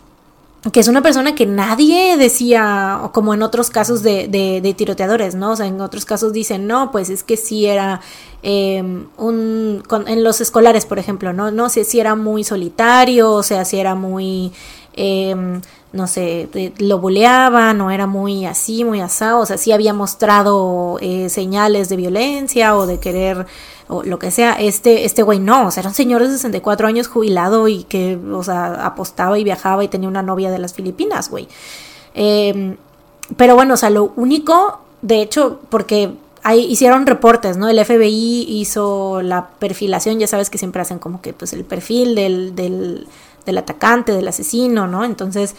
que 0.71 0.79
es 0.79 0.87
una 0.87 1.01
persona 1.01 1.35
que 1.35 1.45
nadie 1.45 2.15
decía, 2.15 3.09
como 3.11 3.33
en 3.33 3.43
otros 3.43 3.69
casos 3.69 4.01
de, 4.01 4.29
de, 4.29 4.73
tiroteadores, 4.73 5.35
¿no? 5.35 5.51
O 5.51 5.55
sea, 5.57 5.65
en 5.65 5.81
otros 5.81 6.05
casos 6.05 6.31
dicen, 6.31 6.67
no, 6.67 6.89
pues 6.91 7.09
es 7.09 7.23
que 7.23 7.35
sí 7.35 7.65
era 7.65 7.99
em, 8.43 9.07
un, 9.17 9.83
en 10.07 10.23
los 10.23 10.39
escolares, 10.39 10.85
por 10.85 10.99
ejemplo, 10.99 11.33
¿no? 11.33 11.51
No 11.51 11.67
sé 11.67 11.83
si 11.83 11.99
era 11.99 12.15
muy 12.15 12.45
solitario, 12.45 13.31
o 13.31 13.43
sea, 13.43 13.65
si 13.65 13.77
era 13.77 13.93
muy 13.93 14.53
Em, 14.95 15.61
no 15.91 16.07
sé, 16.07 16.49
lo 16.79 16.99
buleaban 16.99 17.79
o 17.81 17.91
era 17.91 18.07
muy 18.07 18.45
así, 18.45 18.83
muy 18.83 18.99
asado, 18.99 19.39
o 19.41 19.45
sea, 19.45 19.57
sí 19.57 19.71
había 19.71 19.93
mostrado 19.93 20.97
eh, 21.01 21.29
señales 21.29 21.87
de 21.89 21.95
violencia 21.95 22.75
o 22.75 22.87
de 22.87 22.99
querer 22.99 23.45
o 23.87 24.01
lo 24.03 24.17
que 24.17 24.31
sea, 24.31 24.53
este, 24.53 25.05
este 25.05 25.21
güey 25.23 25.39
no, 25.39 25.67
o 25.67 25.71
sea, 25.71 25.81
era 25.81 25.89
un 25.89 25.95
señor 25.95 26.23
de 26.23 26.29
64 26.29 26.87
años 26.87 27.07
jubilado 27.07 27.67
y 27.67 27.83
que, 27.83 28.17
o 28.31 28.43
sea, 28.43 28.85
apostaba 28.85 29.37
y 29.37 29.43
viajaba 29.43 29.83
y 29.83 29.87
tenía 29.87 30.09
una 30.09 30.23
novia 30.23 30.49
de 30.51 30.57
las 30.57 30.73
Filipinas, 30.73 31.29
güey. 31.29 31.47
Em, 32.15 32.77
pero 33.37 33.55
bueno, 33.55 33.75
o 33.75 33.77
sea, 33.77 33.89
lo 33.89 34.13
único, 34.15 34.79
de 35.01 35.21
hecho, 35.21 35.59
porque 35.69 36.11
ahí 36.43 36.65
hicieron 36.65 37.05
reportes, 37.05 37.57
¿no? 37.57 37.69
El 37.69 37.83
FBI 37.83 38.45
hizo 38.47 39.21
la 39.21 39.49
perfilación, 39.59 40.19
ya 40.19 40.27
sabes 40.27 40.49
que 40.49 40.57
siempre 40.57 40.81
hacen 40.81 40.99
como 40.99 41.21
que 41.21 41.33
pues 41.33 41.53
el 41.53 41.63
perfil 41.63 42.15
del, 42.15 42.55
del 42.55 43.07
del 43.45 43.57
atacante, 43.57 44.11
del 44.11 44.27
asesino, 44.27 44.87
¿no? 44.87 45.03
Entonces, 45.03 45.55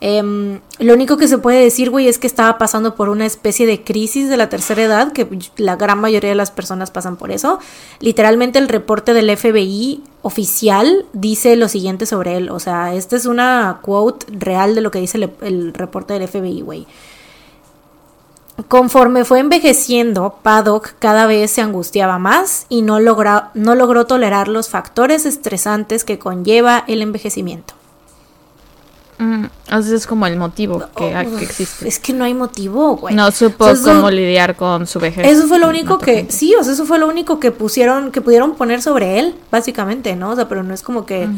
em, 0.00 0.60
lo 0.78 0.94
único 0.94 1.16
que 1.16 1.28
se 1.28 1.38
puede 1.38 1.62
decir, 1.62 1.90
güey, 1.90 2.08
es 2.08 2.18
que 2.18 2.26
estaba 2.26 2.58
pasando 2.58 2.94
por 2.94 3.08
una 3.08 3.26
especie 3.26 3.66
de 3.66 3.82
crisis 3.82 4.28
de 4.28 4.36
la 4.36 4.48
tercera 4.48 4.82
edad, 4.82 5.12
que 5.12 5.26
la 5.56 5.76
gran 5.76 6.00
mayoría 6.00 6.30
de 6.30 6.36
las 6.36 6.50
personas 6.50 6.90
pasan 6.90 7.16
por 7.16 7.30
eso. 7.30 7.58
Literalmente 8.00 8.58
el 8.58 8.68
reporte 8.68 9.14
del 9.14 9.36
FBI 9.36 10.02
oficial 10.22 11.06
dice 11.12 11.56
lo 11.56 11.68
siguiente 11.68 12.06
sobre 12.06 12.36
él, 12.36 12.50
o 12.50 12.58
sea, 12.58 12.94
esta 12.94 13.16
es 13.16 13.26
una 13.26 13.80
quote 13.82 14.26
real 14.30 14.74
de 14.74 14.80
lo 14.80 14.90
que 14.90 15.00
dice 15.00 15.18
el, 15.18 15.30
el 15.42 15.74
reporte 15.74 16.14
del 16.14 16.28
FBI, 16.28 16.60
güey. 16.60 16.86
Conforme 18.66 19.24
fue 19.24 19.38
envejeciendo, 19.38 20.40
Paddock 20.42 20.94
cada 20.98 21.26
vez 21.26 21.52
se 21.52 21.60
angustiaba 21.60 22.18
más 22.18 22.66
y 22.68 22.82
no, 22.82 22.98
no 22.98 23.74
logró 23.74 24.06
tolerar 24.06 24.48
los 24.48 24.68
factores 24.68 25.26
estresantes 25.26 26.04
que 26.04 26.18
conlleva 26.18 26.84
el 26.88 27.02
envejecimiento. 27.02 27.74
Mm, 29.18 29.46
es 29.70 30.06
como 30.06 30.26
el 30.26 30.36
motivo 30.36 30.84
que, 30.96 31.12
existe. 31.40 31.88
Es 31.88 31.98
que 31.98 32.12
no 32.12 32.24
hay 32.24 32.34
motivo, 32.34 32.96
güey. 32.96 33.14
No 33.14 33.30
supo 33.32 33.66
cómo 33.84 34.10
lidiar 34.10 34.54
con 34.54 34.86
su 34.86 35.00
vejez. 35.00 35.26
Eso 35.26 35.48
fue 35.48 35.58
lo 35.58 35.68
único 35.68 35.98
que, 35.98 36.26
sí, 36.28 36.54
o 36.54 36.62
sea, 36.62 36.72
eso 36.72 36.84
fue 36.84 36.98
lo 36.98 37.08
único 37.08 37.40
que 37.40 37.50
pusieron, 37.50 38.12
que 38.12 38.20
pudieron 38.20 38.54
poner 38.54 38.80
sobre 38.80 39.18
él, 39.18 39.34
básicamente, 39.50 40.14
¿no? 40.14 40.30
O 40.30 40.36
sea, 40.36 40.48
pero 40.48 40.62
no 40.62 40.72
es 40.72 40.82
como 40.82 41.04
que 41.04 41.28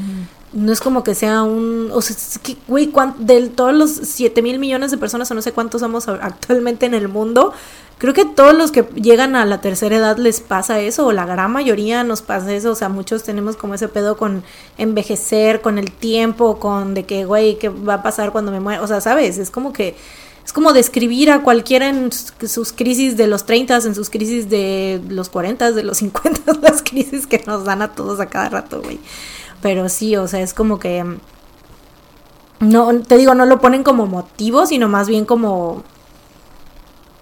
no 0.53 0.73
es 0.73 0.81
como 0.81 1.05
que 1.05 1.15
sea 1.15 1.43
un, 1.43 1.91
o 1.93 2.03
sea, 2.03 2.17
que, 2.43 2.57
güey, 2.67 2.93
de 3.19 3.49
todos 3.49 3.73
los 3.73 3.91
7 3.91 4.43
mil 4.43 4.59
millones 4.59 4.91
de 4.91 4.99
personas 4.99 5.31
o 5.31 5.35
no 5.35 5.43
sé 5.43 5.53
cuántos 5.53 5.81
somos 5.81 6.09
actualmente 6.09 6.87
en 6.87 6.95
el 6.95 7.09
mundo, 7.09 7.53
creo 7.99 8.15
que 8.15 8.25
todos 8.25 8.55
los 8.55 8.73
que 8.73 8.83
llegan 8.95 9.37
a 9.37 9.45
la 9.45 9.61
tercera 9.61 9.97
edad 9.97 10.17
les 10.17 10.41
pasa 10.41 10.81
eso, 10.81 11.07
o 11.07 11.13
la 11.13 11.25
gran 11.25 11.53
mayoría 11.53 12.03
nos 12.03 12.23
pasa 12.23 12.53
eso, 12.53 12.73
o 12.73 12.75
sea, 12.75 12.89
muchos 12.89 13.23
tenemos 13.23 13.57
como 13.57 13.75
ese 13.75 13.89
pedo 13.89 14.17
con 14.17 14.43
envejecer, 14.79 15.61
con 15.61 15.79
el 15.79 15.93
tiempo, 15.93 16.59
con 16.59 16.95
de 16.95 17.05
que, 17.05 17.25
güey, 17.25 17.59
¿qué 17.59 17.69
va 17.69 17.95
a 17.95 18.03
pasar 18.03 18.33
cuando 18.33 18.51
me 18.51 18.61
muera? 18.61 18.83
O 18.83 18.87
sea, 18.87 19.01
¿sabes? 19.01 19.39
Es 19.39 19.51
como 19.51 19.73
que 19.73 19.95
es 20.45 20.53
como 20.53 20.73
describir 20.73 21.31
a 21.31 21.43
cualquiera 21.43 21.89
en 21.89 22.11
sus 22.13 22.73
crisis 22.73 23.17
de 23.17 23.29
los 23.29 23.45
30, 23.45 23.77
en 23.77 23.95
sus 23.95 24.11
crisis 24.11 24.49
de 24.49 25.01
los 25.09 25.29
40, 25.29 25.73
de 25.73 25.85
los 25.85 25.99
50, 25.99 26.55
las 26.63 26.83
crisis 26.83 27.27
que 27.29 27.43
nos 27.47 27.65
dan 27.65 27.83
a 27.83 27.93
todos 27.93 28.19
a 28.19 28.27
cada 28.27 28.49
rato, 28.49 28.83
güey. 28.83 28.99
Pero 29.63 29.89
sí, 29.89 30.17
o 30.17 30.27
sea, 30.29 30.41
es 30.41 30.55
como 30.55 30.79
que... 30.79 31.05
No, 32.61 33.01
te 33.01 33.17
digo, 33.17 33.35
no 33.35 33.47
lo 33.47 33.61
ponen 33.61 33.83
como 33.83 34.07
motivo, 34.07 34.67
sino 34.67 34.89
más 34.89 35.09
bien 35.09 35.25
como... 35.25 35.83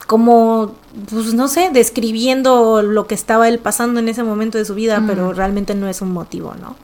Como, 0.07 0.75
pues 1.11 1.35
no 1.35 1.49
sé, 1.49 1.69
describiendo 1.71 2.81
lo 2.81 3.07
que 3.07 3.15
estaba 3.15 3.47
él 3.47 3.59
pasando 3.59 4.01
en 4.01 4.09
ese 4.09 4.23
momento 4.23 4.57
de 4.57 4.65
su 4.65 4.75
vida, 4.75 5.05
pero 5.07 5.35
realmente 5.35 5.75
no 5.75 5.87
es 5.87 6.01
un 6.01 6.13
motivo, 6.13 6.55
¿no? 6.55 6.77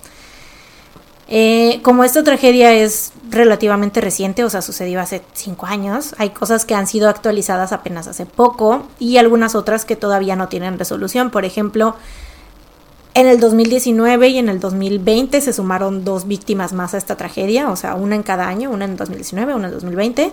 Eh, 1.26 1.80
como 1.82 2.04
esta 2.04 2.22
tragedia 2.22 2.74
es 2.74 3.12
relativamente 3.30 4.02
reciente, 4.02 4.44
o 4.44 4.50
sea, 4.50 4.60
sucedió 4.60 5.00
hace 5.00 5.22
cinco 5.32 5.64
años, 5.64 6.14
hay 6.18 6.30
cosas 6.30 6.66
que 6.66 6.74
han 6.74 6.86
sido 6.86 7.08
actualizadas 7.08 7.72
apenas 7.72 8.06
hace 8.06 8.26
poco 8.26 8.86
y 8.98 9.16
algunas 9.16 9.54
otras 9.54 9.86
que 9.86 9.96
todavía 9.96 10.36
no 10.36 10.48
tienen 10.48 10.78
resolución. 10.78 11.30
Por 11.30 11.46
ejemplo, 11.46 11.96
en 13.14 13.28
el 13.28 13.38
2019 13.38 14.28
y 14.28 14.38
en 14.38 14.48
el 14.48 14.58
2020 14.58 15.40
se 15.40 15.52
sumaron 15.52 16.04
dos 16.04 16.26
víctimas 16.26 16.72
más 16.72 16.94
a 16.94 16.98
esta 16.98 17.16
tragedia, 17.16 17.70
o 17.70 17.76
sea, 17.76 17.94
una 17.94 18.16
en 18.16 18.24
cada 18.24 18.48
año, 18.48 18.70
una 18.70 18.86
en 18.86 18.92
el 18.92 18.96
2019, 18.96 19.54
una 19.54 19.68
en 19.68 19.74
el 19.74 19.80
2020, 19.80 20.32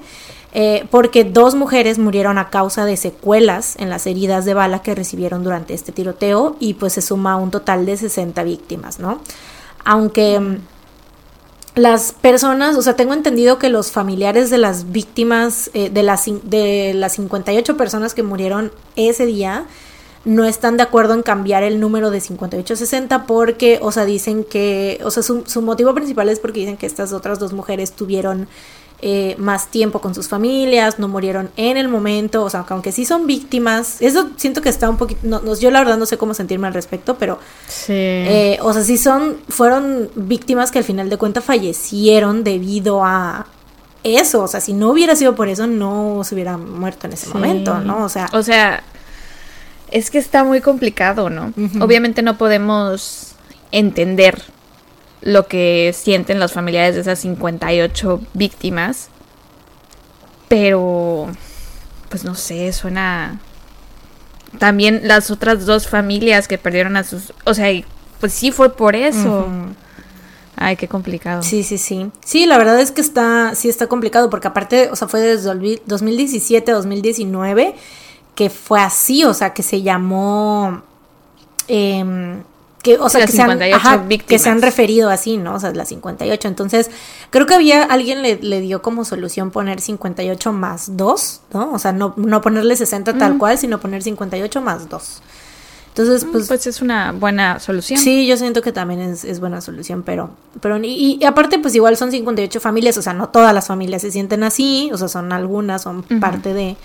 eh, 0.53 0.87
porque 0.89 1.23
dos 1.23 1.53
mujeres 1.53 1.99
murieron 1.99 2.39
a 2.39 2.49
causa 2.49 2.83
de 2.85 2.97
secuelas 2.97 3.75
en 3.77 3.91
las 3.91 4.07
heridas 4.07 4.45
de 4.45 4.55
bala 4.55 4.81
que 4.81 4.95
recibieron 4.95 5.43
durante 5.43 5.75
este 5.75 5.91
tiroteo 5.91 6.55
y 6.59 6.73
pues 6.73 6.93
se 6.93 7.03
suma 7.03 7.37
un 7.37 7.51
total 7.51 7.85
de 7.85 7.97
60 7.97 8.43
víctimas, 8.43 8.99
¿no? 8.99 9.21
Aunque 9.85 10.39
mm, 10.39 10.57
las 11.75 12.13
personas, 12.13 12.75
o 12.77 12.81
sea, 12.81 12.95
tengo 12.95 13.13
entendido 13.13 13.59
que 13.59 13.69
los 13.69 13.91
familiares 13.91 14.49
de 14.49 14.57
las 14.57 14.91
víctimas, 14.91 15.69
eh, 15.75 15.91
de, 15.91 16.01
las, 16.01 16.25
de 16.43 16.93
las 16.95 17.13
58 17.13 17.77
personas 17.77 18.15
que 18.15 18.23
murieron 18.23 18.71
ese 18.95 19.27
día, 19.27 19.67
no 20.23 20.45
están 20.45 20.77
de 20.77 20.83
acuerdo 20.83 21.13
en 21.15 21.23
cambiar 21.23 21.63
el 21.63 21.79
número 21.79 22.11
de 22.11 22.19
5860 22.21 23.25
porque, 23.25 23.79
o 23.81 23.91
sea, 23.91 24.05
dicen 24.05 24.43
que, 24.43 24.99
o 25.03 25.09
sea, 25.11 25.23
su, 25.23 25.43
motivo 25.61 25.93
principal 25.95 26.29
es 26.29 26.39
porque 26.39 26.59
dicen 26.59 26.77
que 26.77 26.85
estas 26.85 27.11
otras 27.13 27.39
dos 27.39 27.53
mujeres 27.53 27.91
tuvieron 27.93 28.47
eh, 29.03 29.33
más 29.39 29.69
tiempo 29.71 29.99
con 29.99 30.13
sus 30.13 30.27
familias, 30.27 30.99
no 30.99 31.07
murieron 31.07 31.49
en 31.57 31.75
el 31.77 31.87
momento, 31.87 32.43
o 32.43 32.49
sea, 32.51 32.65
aunque 32.69 32.91
sí 32.91 33.03
son 33.03 33.25
víctimas, 33.25 33.99
eso 33.99 34.29
siento 34.37 34.61
que 34.61 34.69
está 34.69 34.87
un 34.91 34.97
poquito, 34.97 35.21
no, 35.23 35.41
no, 35.41 35.55
yo 35.57 35.71
la 35.71 35.79
verdad 35.79 35.97
no 35.97 36.05
sé 36.05 36.19
cómo 36.19 36.35
sentirme 36.35 36.67
al 36.67 36.75
respecto, 36.75 37.15
pero, 37.17 37.39
Sí. 37.67 37.93
eh, 37.93 38.59
o 38.61 38.71
sea, 38.73 38.83
sí 38.83 38.99
son, 38.99 39.37
fueron 39.49 40.11
víctimas 40.13 40.69
que 40.69 40.77
al 40.77 40.83
final 40.85 41.09
de 41.09 41.17
cuentas 41.17 41.43
fallecieron 41.43 42.43
debido 42.43 43.03
a 43.03 43.47
eso, 44.03 44.43
o 44.43 44.47
sea, 44.47 44.61
si 44.61 44.73
no 44.73 44.91
hubiera 44.91 45.15
sido 45.15 45.33
por 45.35 45.47
eso, 45.47 45.65
no 45.65 46.21
se 46.23 46.35
hubiera 46.35 46.57
muerto 46.57 47.07
en 47.07 47.13
ese 47.13 47.25
Sí. 47.25 47.33
momento, 47.33 47.79
¿no? 47.79 48.05
O 48.05 48.09
sea, 48.09 48.29
O 48.33 48.43
sea, 48.43 48.83
es 49.91 50.09
que 50.09 50.17
está 50.17 50.43
muy 50.43 50.61
complicado, 50.61 51.29
¿no? 51.29 51.53
Obviamente 51.79 52.21
no 52.21 52.37
podemos 52.37 53.35
entender 53.71 54.41
lo 55.21 55.47
que 55.47 55.93
sienten 55.95 56.39
los 56.39 56.53
familiares 56.53 56.95
de 56.95 57.01
esas 57.01 57.19
58 57.19 58.21
víctimas, 58.33 59.09
pero 60.47 61.29
pues 62.09 62.23
no 62.23 62.35
sé, 62.35 62.73
suena 62.73 63.39
también 64.57 65.01
las 65.03 65.31
otras 65.31 65.65
dos 65.65 65.87
familias 65.87 66.47
que 66.47 66.57
perdieron 66.57 66.97
a 66.97 67.03
sus, 67.03 67.33
o 67.45 67.53
sea, 67.53 67.67
pues 68.19 68.33
sí 68.33 68.51
fue 68.51 68.75
por 68.75 68.95
eso. 68.95 69.47
Ay, 70.57 70.75
qué 70.75 70.87
complicado. 70.87 71.41
Sí, 71.41 71.63
sí, 71.63 71.77
sí. 71.77 72.11
Sí, 72.23 72.45
la 72.45 72.57
verdad 72.57 72.79
es 72.79 72.91
que 72.91 73.01
está, 73.01 73.55
sí 73.55 73.69
está 73.69 73.87
complicado 73.87 74.29
porque 74.29 74.47
aparte, 74.47 74.89
o 74.91 74.95
sea, 74.95 75.07
fue 75.07 75.21
desde 75.21 75.81
2017 75.85 76.71
a 76.71 76.75
2019 76.75 77.75
que 78.41 78.49
fue 78.49 78.81
así, 78.81 79.23
o 79.23 79.35
sea, 79.35 79.53
que 79.53 79.61
se 79.61 79.83
llamó, 79.83 80.81
em, 81.67 82.41
que, 82.81 82.97
o 82.97 83.07
sea, 83.07 83.23
que 83.27 83.31
se, 83.31 83.39
han, 83.39 83.49
58 83.51 83.75
ajá, 83.75 84.07
que 84.25 84.39
se 84.39 84.49
han 84.49 84.63
referido 84.63 85.11
así, 85.11 85.37
¿no? 85.37 85.53
O 85.53 85.59
sea, 85.59 85.71
las 85.73 85.89
58. 85.89 86.47
Entonces, 86.47 86.89
creo 87.29 87.45
que 87.45 87.53
había, 87.53 87.83
alguien 87.83 88.23
le, 88.23 88.37
le 88.41 88.59
dio 88.61 88.81
como 88.81 89.05
solución 89.05 89.51
poner 89.51 89.79
58 89.79 90.53
más 90.53 90.97
2, 90.97 91.41
¿no? 91.53 91.71
O 91.71 91.77
sea, 91.77 91.91
no, 91.91 92.15
no 92.17 92.41
ponerle 92.41 92.75
60 92.75 93.15
tal 93.19 93.35
Mm. 93.35 93.37
cual, 93.37 93.59
sino 93.59 93.79
poner 93.79 94.01
58 94.01 94.59
más 94.59 94.89
2. 94.89 95.21
Entonces, 95.89 96.25
Mm, 96.25 96.31
pues, 96.31 96.47
Pues, 96.47 96.65
es 96.65 96.81
una 96.81 97.11
buena 97.11 97.59
solución. 97.59 97.99
Sí, 97.99 98.25
yo 98.25 98.37
siento 98.37 98.63
que 98.63 98.71
también 98.71 99.01
es, 99.01 99.23
es 99.23 99.39
buena 99.39 99.61
solución, 99.61 100.01
pero, 100.01 100.31
pero 100.61 100.77
y, 100.83 101.19
y 101.21 101.25
aparte 101.25 101.59
pues 101.59 101.75
igual 101.75 101.95
son 101.95 102.09
58 102.09 102.59
familias, 102.59 102.97
o 102.97 103.03
sea, 103.03 103.13
no 103.13 103.29
todas 103.29 103.53
las 103.53 103.67
familias 103.67 104.01
se 104.01 104.09
sienten 104.09 104.41
así, 104.41 104.89
o 104.91 104.97
sea, 104.97 105.09
son 105.09 105.31
algunas, 105.31 105.83
son 105.83 106.01
parte 106.19 106.55
de, 106.55 106.75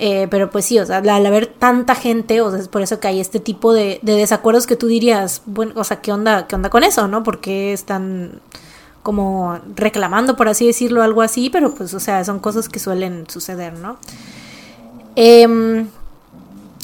eh, 0.00 0.26
pero 0.30 0.50
pues 0.50 0.64
sí, 0.64 0.78
o 0.78 0.86
sea, 0.86 0.98
al 0.98 1.26
haber 1.26 1.46
tanta 1.46 1.94
gente, 1.94 2.40
o 2.40 2.50
sea, 2.50 2.58
es 2.58 2.68
por 2.68 2.82
eso 2.82 2.98
que 3.00 3.08
hay 3.08 3.20
este 3.20 3.38
tipo 3.38 3.72
de, 3.74 4.00
de 4.02 4.14
desacuerdos 4.14 4.66
que 4.66 4.74
tú 4.74 4.86
dirías, 4.86 5.42
bueno, 5.46 5.72
o 5.76 5.84
sea, 5.84 6.00
¿qué 6.00 6.10
onda, 6.10 6.46
qué 6.46 6.56
onda 6.56 6.70
con 6.70 6.82
eso, 6.84 7.06
no? 7.06 7.22
Porque 7.22 7.72
están 7.72 8.40
como 9.02 9.58
reclamando, 9.76 10.36
por 10.36 10.48
así 10.48 10.66
decirlo, 10.66 11.02
algo 11.02 11.22
así, 11.22 11.50
pero 11.50 11.74
pues, 11.74 11.94
o 11.94 12.00
sea, 12.00 12.24
son 12.24 12.38
cosas 12.38 12.68
que 12.68 12.78
suelen 12.78 13.24
suceder, 13.28 13.74
¿no? 13.78 13.98
Em, 15.16 15.86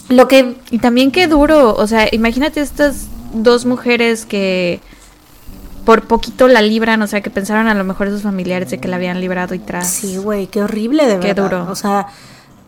lo 0.09 0.29
que 0.29 0.55
Y 0.71 0.79
también 0.79 1.11
qué 1.11 1.27
duro, 1.27 1.75
o 1.75 1.87
sea, 1.87 2.09
imagínate 2.13 2.61
estas 2.61 3.07
dos 3.33 3.65
mujeres 3.67 4.27
que 4.27 4.81
por 5.85 6.03
poquito 6.07 6.49
la 6.49 6.63
libran, 6.63 7.01
o 7.03 7.07
sea, 7.07 7.21
que 7.21 7.31
pensaron 7.31 7.69
a 7.69 7.75
lo 7.75 7.85
mejor 7.85 8.11
sus 8.11 8.23
familiares 8.23 8.71
de 8.71 8.79
que 8.79 8.89
la 8.89 8.97
habían 8.97 9.21
librado 9.21 9.55
y 9.55 9.59
tras. 9.61 9.89
Sí, 9.89 10.17
güey, 10.17 10.49
qué 10.49 10.63
horrible 10.63 11.07
de 11.07 11.21
Qué 11.21 11.29
verdad. 11.29 11.43
duro. 11.45 11.67
O 11.71 11.77
sea, 11.77 12.09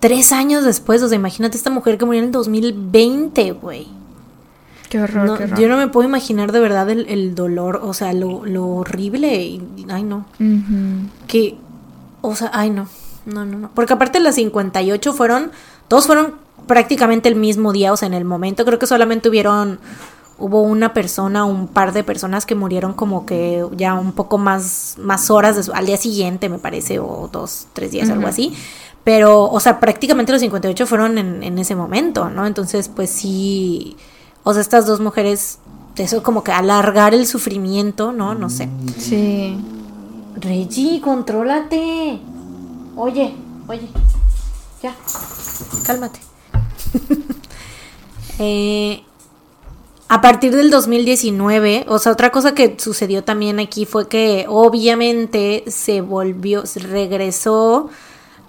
tres 0.01 0.32
años 0.32 0.64
después, 0.64 1.03
o 1.03 1.09
sea, 1.09 1.16
imagínate 1.16 1.57
esta 1.57 1.70
mujer 1.70 1.99
que 1.99 2.05
murió 2.05 2.20
en 2.20 2.26
el 2.26 2.32
2020, 2.32 3.53
güey. 3.53 3.86
Qué 4.88 5.01
horror, 5.03 5.26
No, 5.26 5.36
qué 5.36 5.44
horror. 5.44 5.59
yo 5.59 5.68
no 5.68 5.76
me 5.76 5.88
puedo 5.88 6.09
imaginar 6.09 6.51
de 6.53 6.61
verdad 6.61 6.88
el, 6.88 7.07
el 7.09 7.34
dolor, 7.34 7.80
o 7.82 7.92
sea, 7.92 8.12
lo, 8.14 8.46
lo 8.46 8.66
horrible. 8.66 9.42
y- 9.44 9.86
ay, 9.90 10.03
no. 10.03 10.24
Que, 11.26 11.57
o 12.22 12.34
sea, 12.34 12.51
ay, 12.55 12.70
no. 12.70 12.88
No, 13.26 13.44
no, 13.44 13.59
no. 13.59 13.70
Porque 13.74 13.92
aparte 13.92 14.18
las 14.20 14.36
58 14.36 15.12
fueron, 15.12 15.51
todos 15.88 16.07
fueron 16.07 16.34
prácticamente 16.66 17.28
el 17.28 17.36
mismo 17.36 17.72
día, 17.72 17.92
o 17.92 17.96
sea, 17.96 18.07
en 18.07 18.14
el 18.14 18.24
momento. 18.24 18.64
Creo 18.64 18.78
que 18.78 18.86
solamente 18.86 19.28
hubieron, 19.28 19.78
hubo 20.38 20.62
una 20.62 20.94
persona, 20.94 21.44
un 21.44 21.68
par 21.68 21.92
de 21.92 22.03
personas 22.05 22.46
que 22.46 22.55
murieron 22.55 22.94
como 22.94 23.26
que 23.26 23.66
ya 23.76 23.92
un 23.94 24.12
poco 24.12 24.38
más, 24.38 24.94
más 24.99 25.30
horas 25.30 25.57
de 25.57 25.64
su- 25.64 25.72
al 25.72 25.84
día 25.84 25.99
siguiente, 25.99 26.49
me 26.49 26.59
parece, 26.59 26.99
o 26.99 27.28
dos, 27.30 27.66
tres 27.74 27.90
días, 27.90 28.09
algo 28.09 28.20
Ujú. 28.22 28.28
así. 28.30 28.55
Pero, 29.09 29.44
o 29.44 29.59
sea, 29.59 29.80
prácticamente 29.80 30.32
los 30.32 30.42
58 30.42 30.86
fueron 30.86 31.16
en, 31.16 31.42
en 31.42 31.59
ese 31.59 31.74
momento, 31.74 32.28
¿no? 32.28 32.46
Entonces, 32.46 32.90
pues 32.94 33.09
sí, 33.09 33.96
o 34.42 34.52
sea, 34.52 34.61
estas 34.61 34.84
dos 34.84 35.00
mujeres, 35.00 35.61
eso 35.96 36.22
como 36.22 36.44
que 36.44 36.52
alargar 36.52 37.14
el 37.14 37.26
sufrimiento, 37.26 38.12
¿no? 38.12 38.34
No 38.34 38.50
sé. 38.50 38.68
Sí. 38.98 39.56
Reggie, 40.36 41.00
contrólate. 41.00 42.20
Oye, 42.96 43.34
oye. 43.66 43.88
Ya. 44.82 44.94
Cálmate. 45.86 46.20
Eh, 48.40 49.02
a 50.06 50.20
partir 50.20 50.54
del 50.54 50.70
2019, 50.70 51.86
o 51.88 51.98
sea, 51.98 52.12
otra 52.12 52.30
cosa 52.30 52.54
que 52.54 52.76
sucedió 52.78 53.24
también 53.24 53.59
aquí 53.59 53.84
fue 53.84 54.06
que 54.06 54.44
obviamente 54.48 55.64
se 55.66 56.02
volvió, 56.02 56.66
se 56.66 56.78
regresó 56.78 57.90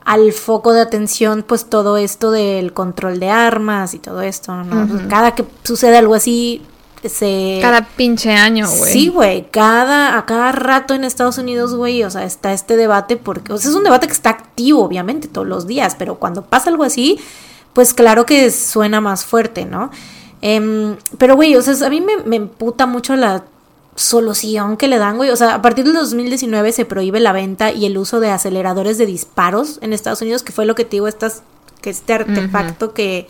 al 0.10 0.34
foco 0.34 0.74
de 0.74 0.82
atención, 0.82 1.46
pues 1.48 1.66
todo 1.66 1.98
esto 1.98 2.32
del 2.32 2.74
control 2.74 3.20
de 3.20 3.30
armas 3.30 3.94
y 3.94 4.00
todo 4.00 4.24
esto, 4.24 4.64
¿no? 4.64 4.86
Ujú. 4.86 5.08
Cada 5.08 5.36
que 5.36 5.46
sucede 5.64 5.98
algo 5.98 6.16
así, 6.16 6.64
se... 7.04 7.60
Cada 7.62 7.86
pinche 7.86 8.32
año, 8.32 8.68
güey. 8.68 8.92
Sí, 8.92 9.10
güey, 9.10 9.52
cada, 9.52 10.18
a 10.18 10.26
cada 10.26 10.52
rato 10.52 10.96
en 10.96 11.04
Estados 11.04 11.38
Unidos, 11.38 11.76
güey, 11.76 12.04
o 12.04 12.10
sea, 12.10 12.24
está 12.24 12.54
este 12.54 12.76
debate 12.76 13.18
porque, 13.18 13.54
o 13.54 13.60
sea, 13.60 13.70
es 13.70 13.76
un 13.76 13.84
debate 13.84 14.08
que 14.08 14.14
está 14.14 14.32
activo, 14.32 14.84
obviamente, 14.84 15.28
todos 15.28 15.46
los 15.46 15.68
días, 15.68 15.96
pero 15.96 16.16
cuando 16.16 16.42
pasa 16.42 16.72
algo 16.72 16.86
así, 16.86 17.20
pues 17.74 17.94
claro 17.94 18.26
que 18.26 18.50
suena 18.50 19.02
más 19.02 19.26
fuerte, 19.26 19.66
¿no? 19.66 19.92
Em, 20.42 20.96
pero, 21.20 21.36
güey, 21.36 21.56
o 21.56 21.62
sea, 21.62 21.86
a 21.86 21.90
mí 21.92 22.02
me, 22.02 22.18
me 22.26 22.38
emputa 22.38 22.88
mucho 22.88 23.16
la 23.16 23.44
solución 24.00 24.78
que 24.78 24.88
le 24.88 24.98
dan, 24.98 25.18
güey. 25.18 25.30
O 25.30 25.36
sea, 25.36 25.56
a 25.56 25.62
partir 25.62 25.84
del 25.84 25.94
2019 25.94 26.72
se 26.72 26.86
prohíbe 26.86 27.20
la 27.20 27.34
venta 27.34 27.72
y 27.72 27.86
el 27.86 27.98
uso 27.98 28.20
de 28.20 28.32
aceleradores 28.32 28.98
de 28.98 29.06
disparos 29.06 29.78
en 29.82 29.92
Estados 29.92 30.22
Unidos, 30.22 30.42
que 30.42 30.54
fue 30.54 30.66
lo 30.66 30.74
que 30.74 30.86
te 30.86 30.92
digo, 30.92 31.08
estas, 31.08 31.44
que 31.82 31.90
este 31.90 32.14
artefacto 32.14 32.94
que, 32.94 33.28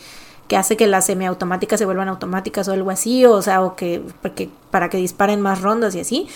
que 0.47 0.57
hace 0.57 0.77
que 0.77 0.85
las 0.85 1.07
semiautomáticas 1.07 1.79
se 1.79 1.85
vuelvan 1.85 2.07
automáticas 2.07 2.67
o 2.67 2.73
algo 2.73 2.91
así, 2.91 3.25
o 3.25 3.41
sea, 3.41 3.63
o 3.63 3.75
que, 3.75 4.03
porque, 4.21 4.49
para 4.69 4.89
que 4.89 4.97
disparen 4.97 5.41
más 5.41 5.61
rondas 5.61 5.95
y 5.95 6.01
así. 6.01 6.27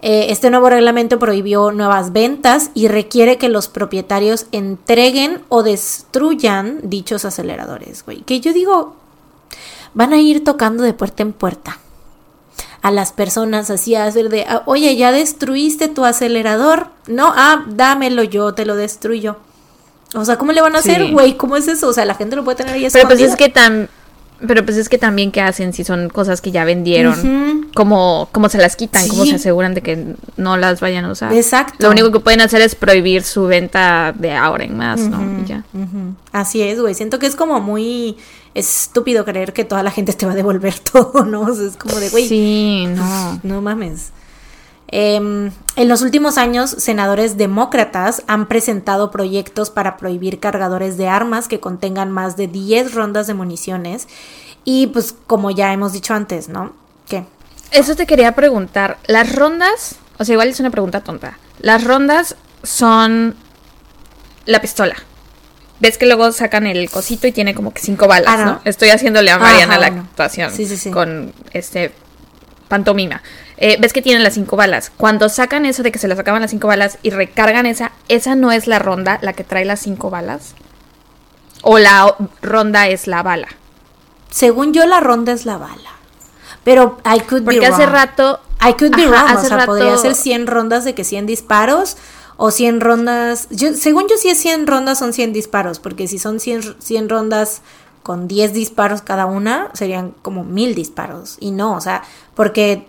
Eh, 0.00 0.26
este 0.30 0.50
nuevo 0.50 0.70
reglamento 0.70 1.18
prohibió 1.18 1.70
nuevas 1.70 2.12
ventas 2.12 2.70
y 2.72 2.88
requiere 2.88 3.36
que 3.36 3.50
los 3.50 3.68
propietarios 3.68 4.46
entreguen 4.52 5.42
o 5.50 5.62
destruyan 5.62 6.80
dichos 6.84 7.26
aceleradores, 7.26 8.02
güey. 8.04 8.22
Que 8.22 8.40
yo 8.40 8.54
digo, 8.54 8.96
van 9.92 10.14
a 10.14 10.20
ir 10.20 10.42
tocando 10.42 10.84
de 10.84 10.94
puerta 10.94 11.22
en 11.22 11.32
puerta 11.34 11.78
a 12.82 12.90
las 12.90 13.12
personas 13.12 13.70
así 13.70 13.94
a 13.94 14.04
hacer 14.06 14.28
de, 14.28 14.44
"Ah, 14.48 14.62
oye, 14.66 14.94
ya 14.96 15.10
destruiste 15.12 15.88
tu 15.88 16.04
acelerador. 16.04 16.88
No, 17.06 17.32
ah, 17.34 17.64
dámelo, 17.68 18.22
yo 18.24 18.52
te 18.54 18.66
lo 18.66 18.76
destruyo. 18.76 19.36
O 20.14 20.24
sea, 20.24 20.36
¿cómo 20.36 20.52
le 20.52 20.60
van 20.60 20.76
a 20.76 20.78
hacer, 20.78 21.10
güey? 21.12 21.36
¿Cómo 21.36 21.56
es 21.56 21.66
eso? 21.66 21.88
O 21.88 21.92
sea, 21.92 22.04
la 22.04 22.14
gente 22.14 22.36
lo 22.36 22.44
puede 22.44 22.56
tener 22.58 22.74
ahí 22.74 22.80
Pero 22.92 23.08
pues 23.08 23.20
escondido. 23.20 23.30
es 23.30 23.36
que 23.36 23.48
tan 23.48 23.88
pero 24.46 24.62
pues 24.64 24.76
es 24.76 24.88
que 24.90 24.98
también 24.98 25.30
qué 25.32 25.40
hacen 25.40 25.72
si 25.72 25.84
son 25.84 26.10
cosas 26.10 26.42
que 26.42 26.50
ya 26.50 26.64
vendieron. 26.64 27.14
Ujú. 27.18 27.66
Cómo, 27.74 28.28
cómo 28.30 28.48
se 28.50 28.58
las 28.58 28.76
quitan, 28.76 29.08
cómo 29.08 29.22
Sí. 29.24 29.30
se 29.30 29.36
aseguran 29.36 29.72
de 29.74 29.80
que 29.80 30.16
no 30.36 30.56
las 30.58 30.80
vayan 30.80 31.04
a 31.06 31.12
usar. 31.12 31.32
Exacto. 31.32 31.76
Lo 31.78 31.90
único 31.90 32.10
que 32.12 32.20
pueden 32.20 32.40
hacer 32.42 32.60
es 32.60 32.74
prohibir 32.74 33.22
su 33.22 33.44
venta 33.44 34.12
de 34.14 34.32
ahora 34.34 34.64
en 34.64 34.76
más, 34.76 35.00
¿no? 35.00 35.22
Y 35.40 35.46
ya. 35.46 35.64
Así 36.32 36.60
es, 36.62 36.78
güey. 36.80 36.94
Siento 36.94 37.18
que 37.18 37.26
es 37.26 37.36
como 37.36 37.60
muy 37.60 38.16
estúpido 38.54 39.24
creer 39.24 39.52
que 39.52 39.64
toda 39.64 39.82
la 39.82 39.90
gente 39.90 40.12
te 40.12 40.26
va 40.26 40.32
a 40.32 40.36
devolver 40.36 40.78
todo, 40.92 41.24
¿no? 41.24 41.42
O 41.42 41.54
sea, 41.54 41.66
es 41.66 41.76
como 41.76 41.96
de, 41.96 42.08
güey, 42.10 42.28
Sí, 42.28 42.86
no. 42.88 43.40
no 43.42 43.60
mames. 43.60 44.10
Em, 44.88 45.50
en 45.76 45.88
los 45.88 46.02
últimos 46.02 46.38
años, 46.38 46.70
senadores 46.70 47.36
demócratas 47.36 48.22
han 48.26 48.46
presentado 48.46 49.10
proyectos 49.10 49.70
para 49.70 49.96
prohibir 49.96 50.38
cargadores 50.40 50.96
de 50.96 51.08
armas 51.08 51.48
que 51.48 51.58
contengan 51.58 52.12
más 52.12 52.36
de 52.36 52.46
10 52.46 52.94
rondas 52.94 53.26
de 53.26 53.34
municiones. 53.34 54.06
Y 54.64 54.86
pues 54.88 55.14
como 55.26 55.50
ya 55.50 55.72
hemos 55.72 55.92
dicho 55.92 56.14
antes, 56.14 56.48
¿no? 56.48 56.72
¿Qué? 57.08 57.24
Eso 57.72 57.96
te 57.96 58.06
quería 58.06 58.34
preguntar. 58.36 58.98
Las 59.08 59.34
rondas, 59.34 59.96
o 60.18 60.24
sea, 60.24 60.34
igual 60.34 60.48
es 60.48 60.60
una 60.60 60.70
pregunta 60.70 61.00
tonta. 61.02 61.38
Las 61.58 61.82
rondas 61.84 62.36
son 62.62 63.34
la 64.46 64.60
pistola. 64.60 64.94
Ves 65.84 65.98
que 65.98 66.06
luego 66.06 66.32
sacan 66.32 66.66
el 66.66 66.88
cosito 66.90 67.26
y 67.26 67.32
tiene 67.32 67.54
como 67.54 67.74
que 67.74 67.80
cinco 67.82 68.08
balas, 68.08 68.28
Ah, 68.32 68.36
no. 68.38 68.44
¿no? 68.52 68.60
Estoy 68.64 68.88
haciéndole 68.88 69.30
a 69.30 69.38
Mariana 69.38 69.74
Ajá, 69.74 69.80
la 69.80 69.86
actuación 70.00 70.50
Sí, 70.50 70.64
sí, 70.66 70.78
sí. 70.78 70.90
con 70.90 71.34
este 71.52 71.92
pantomima. 72.68 73.22
Eh, 73.58 73.76
ves 73.78 73.92
que 73.92 74.00
tienen 74.00 74.24
las 74.24 74.32
cinco 74.34 74.56
balas. 74.56 74.90
Cuando 74.96 75.28
sacan 75.28 75.66
eso 75.66 75.82
de 75.82 75.92
que 75.92 75.98
se 75.98 76.08
le 76.08 76.16
sacaban 76.16 76.40
las 76.40 76.50
cinco 76.50 76.68
balas 76.68 76.96
y 77.02 77.10
recargan 77.10 77.66
esa, 77.66 77.92
esa 78.08 78.34
no 78.34 78.50
es 78.50 78.66
la 78.66 78.78
ronda 78.78 79.18
la 79.20 79.34
que 79.34 79.44
trae 79.44 79.66
las 79.66 79.80
cinco 79.80 80.08
balas. 80.10 80.54
O 81.62 81.78
la 81.78 82.14
ronda 82.42 82.88
es 82.88 83.06
la 83.06 83.22
bala. 83.22 83.48
Según 84.30 84.72
yo, 84.72 84.86
la 84.86 85.00
ronda 85.00 85.32
es 85.32 85.44
la 85.46 85.58
bala. 85.58 85.90
Pero 86.64 86.98
I 87.04 87.20
could 87.20 87.42
be 87.42 87.52
Porque 87.52 87.66
hace 87.66 87.82
wrong. 87.84 87.92
rato 87.94 88.40
I 88.66 88.72
could 88.72 88.96
be 88.96 89.04
Ajá, 89.04 89.10
wrong, 89.10 89.36
o 89.36 89.38
hace 89.38 89.48
sea, 89.48 89.56
rato- 89.58 89.66
podría 89.72 89.96
ser 89.98 90.14
100 90.14 90.46
rondas 90.46 90.84
de 90.86 90.94
que 90.94 91.04
100 91.04 91.26
disparos 91.26 91.96
o 92.36 92.50
100 92.50 92.80
rondas. 92.80 93.48
Yo, 93.50 93.74
según 93.74 94.04
yo, 94.08 94.16
si 94.16 94.28
es 94.28 94.38
100 94.38 94.66
rondas, 94.66 94.98
son 94.98 95.12
100 95.12 95.32
disparos, 95.32 95.78
porque 95.78 96.08
si 96.08 96.18
son 96.18 96.40
100, 96.40 96.76
100 96.78 97.08
rondas 97.08 97.62
con 98.02 98.28
10 98.28 98.52
disparos 98.52 99.02
cada 99.02 99.26
una, 99.26 99.70
serían 99.72 100.12
como 100.22 100.44
1000 100.44 100.74
disparos. 100.74 101.36
Y 101.40 101.50
no, 101.50 101.74
o 101.74 101.80
sea, 101.80 102.02
porque 102.34 102.86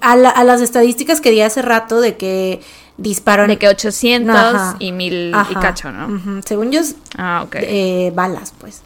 a, 0.00 0.16
las 0.16 0.60
estadísticas 0.60 1.20
que 1.20 1.30
di 1.30 1.40
hace 1.40 1.62
rato 1.62 2.00
de 2.00 2.16
que 2.16 2.60
disparon. 2.96 3.48
De 3.48 3.58
que 3.58 3.68
800 3.68 4.76
y 4.78 4.92
1000 4.92 5.34
y 5.50 5.54
cacho, 5.56 5.90
¿no? 5.90 6.42
Según 6.44 6.70
yo, 6.70 6.80
ah, 7.18 7.42
ok. 7.44 7.56
Eh, 7.60 8.12
balas, 8.14 8.52
pues. 8.58 8.82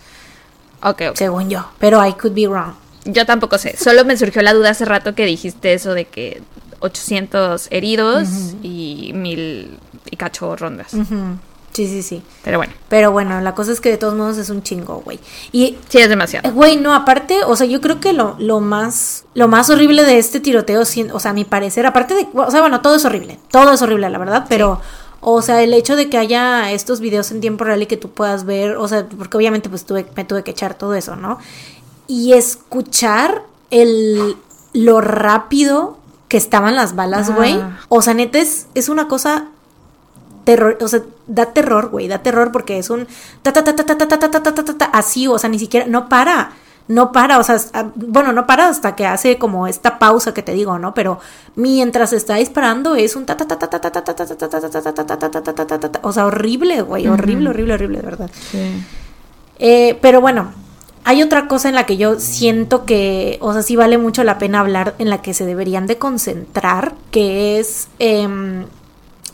Ok, 0.82 1.03
ok. 1.11 1.16
Según 1.16 1.51
yo, 1.51 1.70
pero 1.78 2.05
I 2.05 2.14
could 2.14 2.34
be 2.34 2.46
wrong. 2.46 2.72
Yo 3.05 3.24
tampoco 3.26 3.59
sé, 3.59 3.76
solo 3.76 4.05
me 4.05 4.16
surgió 4.16 4.42
la 4.42 4.53
duda 4.53 4.70
hace 4.70 4.84
rato 4.84 5.14
que 5.14 5.24
dijiste 5.24 5.72
eso 5.72 5.94
de 5.94 6.05
que 6.07 6.42
800 6.80 7.68
heridos 7.70 8.28
y 8.62 9.12
1000 9.14 9.78
y 10.10 10.16
cacho 10.16 10.56
rondas. 10.56 10.94
Sí, 11.72 11.86
sí, 11.86 12.02
sí. 12.02 12.22
Pero 12.42 12.58
bueno. 12.58 12.72
Pero 12.88 13.12
bueno, 13.12 13.40
la 13.40 13.54
cosa 13.54 13.70
es 13.70 13.80
que 13.80 13.90
de 13.90 13.96
todos 13.96 14.14
modos 14.14 14.38
es 14.38 14.50
un 14.50 14.62
chingo, 14.62 15.02
güey. 15.04 15.20
Y 15.52 15.76
sí 15.88 15.98
es 15.98 16.08
demasiado. 16.08 16.52
Güey, 16.52 16.76
no, 16.76 16.94
aparte, 16.94 17.44
o 17.44 17.54
sea, 17.54 17.66
yo 17.66 17.80
creo 17.80 18.00
que 18.00 18.12
lo, 18.12 18.34
lo 18.38 18.60
más 18.60 19.24
lo 19.34 19.46
más 19.46 19.70
horrible 19.70 20.02
de 20.02 20.18
este 20.18 20.40
tiroteo, 20.40 20.82
o 20.82 21.20
sea, 21.20 21.30
a 21.30 21.34
mi 21.34 21.44
parecer, 21.44 21.86
aparte 21.86 22.14
de, 22.14 22.26
o 22.34 22.50
sea, 22.50 22.60
bueno, 22.60 22.80
todo 22.80 22.96
es 22.96 23.04
horrible. 23.04 23.38
Todo 23.50 23.72
es 23.72 23.82
horrible, 23.82 24.10
la 24.10 24.18
verdad, 24.18 24.46
pero 24.48 24.80
o 25.20 25.42
sea, 25.42 25.62
el 25.62 25.74
hecho 25.74 25.96
de 25.96 26.08
que 26.08 26.18
haya 26.18 26.72
estos 26.72 27.00
videos 27.00 27.30
en 27.30 27.40
tiempo 27.40 27.64
real 27.64 27.82
y 27.82 27.86
que 27.86 27.98
tú 27.98 28.10
puedas 28.10 28.44
ver, 28.44 28.76
o 28.76 28.88
sea, 28.88 29.06
porque 29.06 29.36
obviamente 29.36 29.68
pues 29.68 29.84
tuve, 29.84 30.06
me 30.16 30.24
tuve 30.24 30.42
que 30.42 30.50
echar 30.50 30.74
todo 30.74 30.94
eso, 30.94 31.14
¿no? 31.14 31.38
Y 32.06 32.32
escuchar 32.32 33.42
el 33.70 34.36
lo 34.72 35.00
rápido 35.00 35.98
que 36.30 36.36
estaban 36.36 36.76
las 36.76 36.94
balas, 36.94 37.34
güey. 37.34 37.60
O 37.88 38.02
sea, 38.02 38.14
neta 38.14 38.38
es, 38.38 38.68
es 38.76 38.88
una 38.88 39.08
cosa 39.08 39.48
terror, 40.44 40.78
o 40.80 40.86
sea, 40.86 41.02
da 41.26 41.46
terror, 41.46 41.88
güey, 41.90 42.06
da 42.06 42.18
terror 42.18 42.52
porque 42.52 42.78
es 42.78 42.88
un 42.88 43.08
ta 43.42 43.52
ta 43.52 43.64
ta 43.64 43.74
ta 43.74 43.84
ta 43.84 43.98
ta 43.98 44.06
ta 44.06 44.30
ta 44.30 44.40
ta 44.40 44.62
ta 44.62 44.84
así, 44.92 45.26
o 45.26 45.36
sea, 45.40 45.50
ni 45.50 45.58
siquiera 45.58 45.86
no 45.86 46.08
para. 46.08 46.52
No 46.86 47.12
para, 47.12 47.38
o 47.38 47.44
sea, 47.44 47.56
bueno, 47.94 48.32
no 48.32 48.48
para 48.48 48.68
hasta 48.68 48.96
que 48.96 49.06
hace 49.06 49.38
como 49.38 49.68
esta 49.68 50.00
pausa 50.00 50.34
que 50.34 50.42
te 50.42 50.52
digo, 50.52 50.76
¿no? 50.80 50.92
Pero 50.92 51.20
mientras 51.54 52.12
está 52.12 52.34
disparando 52.34 52.96
es 52.96 53.14
un 53.14 53.26
ta 53.26 53.36
ta 53.36 53.46
ta 53.46 53.56
ta 53.56 53.68
ta 53.68 53.80
ta 53.80 53.92
ta 53.92 54.14
ta 54.14 54.26
ta 54.26 54.36
ta 54.36 54.60
ta 54.60 54.82
ta 54.82 55.04
ta 55.06 55.30
ta 55.30 55.54
ta 55.54 55.78
ta 55.78 55.92
ta 55.92 56.00
o 56.02 56.12
sea, 56.12 56.26
horrible, 56.26 56.82
güey, 56.82 57.06
horrible, 57.06 57.50
horrible, 57.50 57.74
horrible, 57.74 57.98
de 57.98 58.04
verdad. 58.04 58.30
Sí. 58.50 58.84
Eh, 59.60 59.98
pero 60.00 60.20
bueno, 60.20 60.52
hay 61.05 61.22
otra 61.22 61.48
cosa 61.48 61.68
en 61.68 61.74
la 61.74 61.86
que 61.86 61.96
yo 61.96 62.20
siento 62.20 62.84
que, 62.84 63.38
o 63.40 63.53
sea, 63.53 63.62
sí 63.62 63.76
vale 63.76 63.98
mucho 63.98 64.24
la 64.24 64.38
pena 64.38 64.61
hablar, 64.61 64.94
en 64.98 65.11
la 65.11 65.22
que 65.22 65.34
se 65.34 65.46
deberían 65.46 65.86
de 65.86 65.98
concentrar, 65.98 66.94
que 67.11 67.59
es 67.59 67.88
eh, 67.98 68.64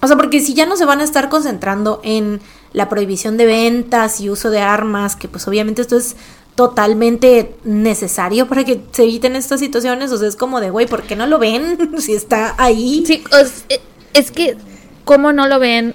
o 0.01 0.07
sea, 0.07 0.17
porque 0.17 0.41
si 0.41 0.55
ya 0.55 0.67
no 0.67 0.77
se 0.77 0.85
van 0.85 1.01
a 1.01 1.05
estar 1.05 1.29
concentrando 1.29 2.01
en 2.05 2.41
la 2.73 2.89
prohibición 2.89 3.37
de 3.37 3.47
ventas 3.47 4.21
y 4.21 4.31
uso 4.31 4.51
de 4.51 4.61
armas, 4.61 5.17
que 5.17 5.29
pues 5.29 5.49
obviamente 5.49 5.83
esto 5.83 5.97
es 5.97 6.17
totalmente 6.55 7.57
necesario 7.65 8.47
para 8.47 8.65
que 8.65 8.83
se 8.93 9.05
eviten 9.05 9.37
estas 9.37 9.61
situaciones, 9.61 10.13
o 10.13 10.17
sea, 10.17 10.29
es 10.29 10.37
como 10.37 10.61
de, 10.61 10.71
güey, 10.71 10.87
¿por 10.87 11.03
qué 11.03 11.17
no 11.17 11.27
lo 11.27 11.39
ven 11.39 11.93
si 11.99 12.15
está 12.15 12.55
ahí? 12.59 13.05
Sí, 13.07 13.25
eh, 13.69 13.81
es 14.13 14.31
que, 14.31 14.57
¿cómo 15.05 15.33
no 15.33 15.49
lo 15.49 15.59
ven 15.59 15.95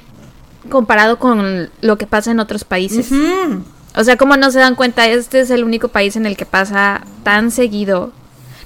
comparado 0.70 1.18
con 1.18 1.70
lo 1.82 1.98
que 1.98 2.06
pasa 2.06 2.32
en 2.32 2.40
otros 2.40 2.64
países? 2.64 3.10
O 3.96 4.04
sea, 4.04 4.18
¿cómo 4.18 4.38
no 4.38 4.52
se 4.52 4.60
dan 4.60 4.76
cuenta? 4.76 5.08
Este 5.08 5.42
es 5.42 5.50
el 5.50 5.64
único 5.64 5.90
país 5.90 6.16
en 6.16 6.26
el 6.26 6.38
que 6.38 6.46
pasa 6.46 7.02
tan 7.24 7.52
seguido 7.52 8.14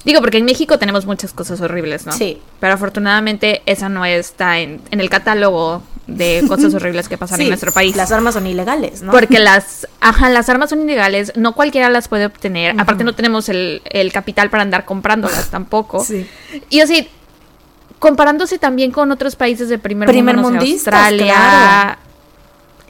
Digo, 0.06 0.20
porque 0.20 0.38
en 0.38 0.44
México 0.44 0.78
tenemos 0.78 1.04
muchas 1.04 1.32
cosas 1.32 1.60
horribles, 1.60 2.06
¿no? 2.06 2.12
Sí. 2.12 2.38
Pero 2.60 2.72
afortunadamente 2.72 3.62
esa 3.66 3.88
no 3.88 4.04
está 4.04 4.60
en, 4.60 4.80
el 4.92 5.10
catálogo 5.10 5.82
de 6.06 6.44
cosas 6.48 6.72
horribles 6.74 7.08
que 7.08 7.18
pasan 7.18 7.40
en 7.40 7.48
nuestro 7.48 7.72
país. 7.72 7.96
Las 7.96 8.12
armas 8.12 8.34
son 8.34 8.46
ilegales, 8.46 9.02
¿no? 9.02 9.10
Porque 9.10 9.40
las, 9.40 9.88
ajá, 10.00 10.30
las 10.30 10.48
armas 10.48 10.70
son 10.70 10.80
ilegales, 10.80 11.32
no 11.34 11.56
cualquiera 11.56 11.90
las 11.90 12.06
puede 12.06 12.26
obtener. 12.26 12.80
Aparte 12.80 13.02
no 13.02 13.16
tenemos 13.16 13.48
el, 13.48 13.82
capital 14.12 14.48
para 14.48 14.62
andar 14.62 14.84
comprándolas 14.84 15.48
tampoco. 15.50 16.04
Sí. 16.04 16.24
Y 16.70 16.80
así, 16.80 17.08
comparándose 17.98 18.60
también 18.60 18.92
con 18.92 19.10
otros 19.10 19.34
países 19.34 19.68
de 19.68 19.78
primer, 19.80 20.08
primer 20.08 20.36
mundo, 20.36 20.60
Australia, 20.60 21.98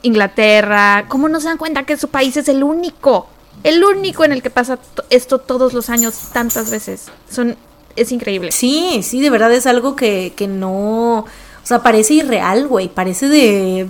Inglaterra, 0.07 1.05
¿cómo 1.09 1.29
no 1.29 1.41
se 1.41 1.49
dan 1.49 1.59
cuenta 1.59 1.85
que 1.85 1.97
su 1.97 2.09
país 2.09 2.37
es 2.37 2.49
el 2.49 2.63
único 2.63 3.29
el 3.63 3.85
único 3.85 4.25
en 4.25 4.33
el 4.33 4.43
que 4.43 4.51
pasa 4.51 4.79
esto 5.11 5.39
todos 5.39 5.73
los 5.73 5.91
años, 5.91 6.15
tantas 6.33 6.71
veces. 6.71 7.07
Son, 7.31 7.57
es 7.97 8.13
increíble. 8.13 8.53
Sí, 8.53 9.01
sí, 9.03 9.21
de 9.21 9.31
verdad 9.31 9.53
es 9.53 9.67
algo 9.67 9.97
que, 9.97 10.33
que 10.37 10.47
no. 10.47 11.19
O 11.21 11.27
sea, 11.65 11.83
parece 11.83 12.15
irreal, 12.15 12.69
güey. 12.69 12.89
Parece 12.89 13.29
de. 13.29 13.89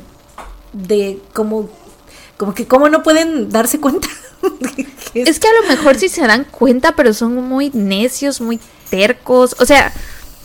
de 0.72 1.20
como. 1.32 1.68
Como 2.36 2.54
que 2.54 2.66
cómo 2.66 2.88
no 2.88 3.02
pueden 3.02 3.50
darse 3.50 3.80
cuenta. 3.80 4.08
es 5.14 5.40
que 5.40 5.48
a 5.48 5.62
lo 5.62 5.68
mejor 5.68 5.96
sí 5.96 6.08
se 6.08 6.26
dan 6.26 6.44
cuenta, 6.44 6.92
pero 6.94 7.12
son 7.14 7.34
muy 7.34 7.70
necios, 7.70 8.40
muy 8.40 8.60
tercos. 8.90 9.56
O 9.58 9.66
sea, 9.66 9.92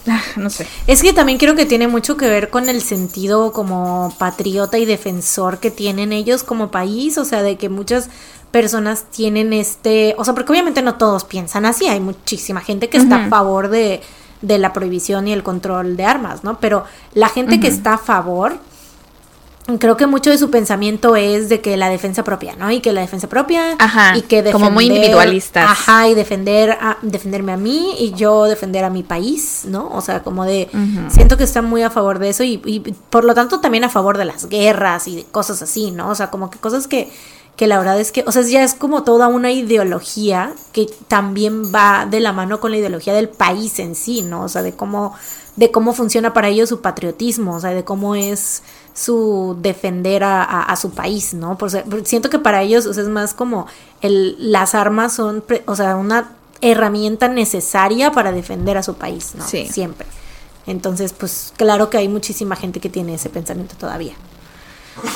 ah, 0.08 0.22
no 0.36 0.50
sé. 0.50 0.68
Es 0.88 1.02
que 1.02 1.14
también 1.14 1.38
creo 1.38 1.56
que 1.56 1.66
tiene 1.66 1.88
mucho 1.88 2.18
que 2.18 2.28
ver 2.28 2.50
con 2.50 2.70
el 2.70 2.82
sentido 2.82 3.52
como 3.52 4.14
patriota 4.18 4.78
y 4.78 4.86
defensor 4.86 5.60
que 5.60 5.72
tienen 5.72 6.14
ellos 6.14 6.44
como 6.44 6.72
país. 6.72 7.18
O 7.18 7.26
sea, 7.26 7.42
de 7.44 7.58
que 7.58 7.70
muchas 7.70 8.10
personas 8.52 9.06
tienen 9.06 9.54
este, 9.54 10.14
o 10.18 10.26
sea, 10.26 10.34
porque 10.34 10.52
obviamente 10.52 10.82
no 10.82 10.96
todos 10.96 11.24
piensan 11.24 11.66
así, 11.66 11.88
hay 11.88 12.00
muchísima 12.00 12.60
gente 12.62 12.90
que 12.90 12.98
está 12.98 13.26
a 13.26 13.30
favor 13.30 13.70
de, 13.70 14.02
de, 14.42 14.58
la 14.58 14.74
prohibición 14.74 15.28
y 15.28 15.34
el 15.34 15.42
control 15.42 15.96
de 15.96 16.04
armas, 16.04 16.44
¿no? 16.44 16.60
Pero 16.60 16.84
la 17.14 17.30
gente 17.30 17.60
que 17.60 17.68
está 17.68 17.94
a 17.94 17.98
favor, 17.98 18.60
creo 19.80 19.98
que 19.98 20.08
mucho 20.08 20.30
de 20.30 20.38
su 20.38 20.50
pensamiento 20.50 21.16
es 21.16 21.50
de 21.50 21.62
que 21.62 21.78
la 21.78 21.90
defensa 21.90 22.24
propia, 22.24 22.56
¿no? 22.56 22.72
Y 22.72 22.82
que 22.82 22.92
la 22.92 23.02
defensa 23.02 23.28
propia 23.30 23.76
ajá, 23.80 24.18
y 24.18 24.22
que 24.22 24.38
defender, 24.38 24.54
como 24.54 24.72
muy 24.72 24.86
individualistas. 24.86 25.70
Ajá, 25.70 26.08
y 26.08 26.14
defender 26.14 26.72
a, 26.72 26.98
defenderme 27.02 27.52
a 27.52 27.58
mí 27.58 27.96
y 28.00 28.14
yo 28.14 28.46
defender 28.46 28.84
a 28.84 28.90
mi 28.90 29.04
país, 29.04 29.64
¿no? 29.66 29.90
O 29.94 30.02
sea, 30.02 30.24
como 30.24 30.46
de 30.46 30.70
siento 31.10 31.38
que 31.38 31.44
están 31.44 31.66
muy 31.66 31.84
a 31.84 31.90
favor 31.90 32.20
de 32.20 32.30
eso 32.30 32.44
y, 32.44 32.62
y 32.66 32.80
por 33.10 33.24
lo 33.24 33.34
tanto 33.34 33.60
también 33.60 33.84
a 33.84 33.90
favor 33.90 34.18
de 34.18 34.26
las 34.26 34.48
guerras 34.50 35.08
y 35.08 35.16
de 35.16 35.24
cosas 35.24 35.62
así, 35.62 35.92
¿no? 35.92 36.10
O 36.10 36.16
sea, 36.16 36.30
como 36.30 36.50
que 36.50 36.60
cosas 36.60 36.88
que 36.88 37.12
que 37.56 37.68
la 37.68 37.78
verdad 37.78 38.00
es 38.00 38.12
que, 38.12 38.24
o 38.26 38.32
sea, 38.32 38.42
ya 38.42 38.64
es 38.64 38.74
como 38.74 39.04
toda 39.04 39.28
una 39.28 39.52
ideología 39.52 40.54
que 40.72 40.90
también 41.08 41.72
va 41.74 42.08
de 42.10 42.20
la 42.20 42.32
mano 42.32 42.60
con 42.60 42.72
la 42.72 42.78
ideología 42.78 43.14
del 43.14 43.30
país 43.30 43.78
en 43.80 43.94
sí, 43.94 44.22
¿no? 44.22 44.44
O 44.44 44.50
sea, 44.50 44.64
de 44.64 44.74
cómo, 44.74 45.14
de 45.58 45.70
cómo 45.70 45.94
funciona 45.94 46.34
para 46.34 46.48
ellos 46.48 46.70
su 46.70 46.82
patriotismo, 46.82 47.56
o 47.56 47.60
sea, 47.60 47.72
de 47.72 47.84
cómo 47.84 48.16
es 48.16 48.64
su 48.94 49.58
defender 49.62 50.24
a, 50.24 50.76
su 50.76 50.92
país, 50.92 51.34
¿no? 51.34 51.58
Por, 51.58 51.72
siento 52.06 52.30
que 52.30 52.40
para 52.40 52.62
ellos 52.62 52.86
o 52.86 52.94
sea, 52.94 53.04
es 53.04 53.10
más 53.10 53.34
como 53.34 53.68
el, 54.02 54.52
las 54.52 54.76
armas 54.76 55.14
son, 55.14 55.44
o 55.66 55.76
sea, 55.76 55.96
una 55.96 56.32
herramienta 56.62 57.28
necesaria 57.28 58.12
para 58.12 58.32
defender 58.32 58.78
a 58.78 58.84
su 58.84 58.96
país, 58.96 59.34
¿no? 59.36 59.48
Sí. 59.48 59.68
Siempre. 59.68 60.08
Entonces, 60.68 61.14
pues 61.14 61.54
claro 61.58 61.90
que 61.90 61.98
hay 61.98 62.08
muchísima 62.08 62.56
gente 62.56 62.80
que 62.80 62.90
tiene 62.90 63.16
ese 63.16 63.30
pensamiento 63.30 63.76
todavía. 63.78 64.14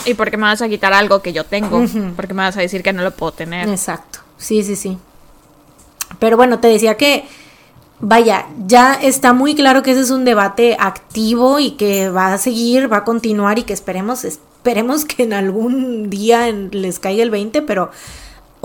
¿Y 0.05 0.13
por 0.13 0.31
qué 0.31 0.37
me 0.37 0.43
vas 0.43 0.61
a 0.61 0.69
quitar 0.69 0.93
algo 0.93 1.21
que 1.21 1.33
yo 1.33 1.43
tengo? 1.43 1.85
¿Por 2.15 2.27
qué 2.27 2.33
me 2.33 2.43
vas 2.43 2.57
a 2.57 2.61
decir 2.61 2.81
que 2.81 2.93
no 2.93 3.03
lo 3.03 3.11
puedo 3.11 3.31
tener? 3.33 3.69
Exacto. 3.69 4.19
Sí, 4.37 4.63
sí, 4.63 4.75
sí. 4.75 4.97
Pero 6.19 6.37
bueno, 6.37 6.59
te 6.59 6.67
decía 6.67 6.95
que, 6.95 7.27
vaya, 7.99 8.47
ya 8.65 8.93
está 8.93 9.33
muy 9.33 9.55
claro 9.55 9.83
que 9.83 9.91
ese 9.91 10.01
es 10.01 10.11
un 10.11 10.25
debate 10.25 10.77
activo 10.79 11.59
y 11.59 11.71
que 11.71 12.09
va 12.09 12.33
a 12.33 12.37
seguir, 12.37 12.91
va 12.91 12.97
a 12.97 13.03
continuar 13.03 13.59
y 13.59 13.63
que 13.63 13.73
esperemos, 13.73 14.25
esperemos 14.25 15.05
que 15.05 15.23
en 15.23 15.33
algún 15.33 16.09
día 16.09 16.51
les 16.51 16.99
caiga 16.99 17.23
el 17.23 17.31
20, 17.31 17.61
pero 17.61 17.91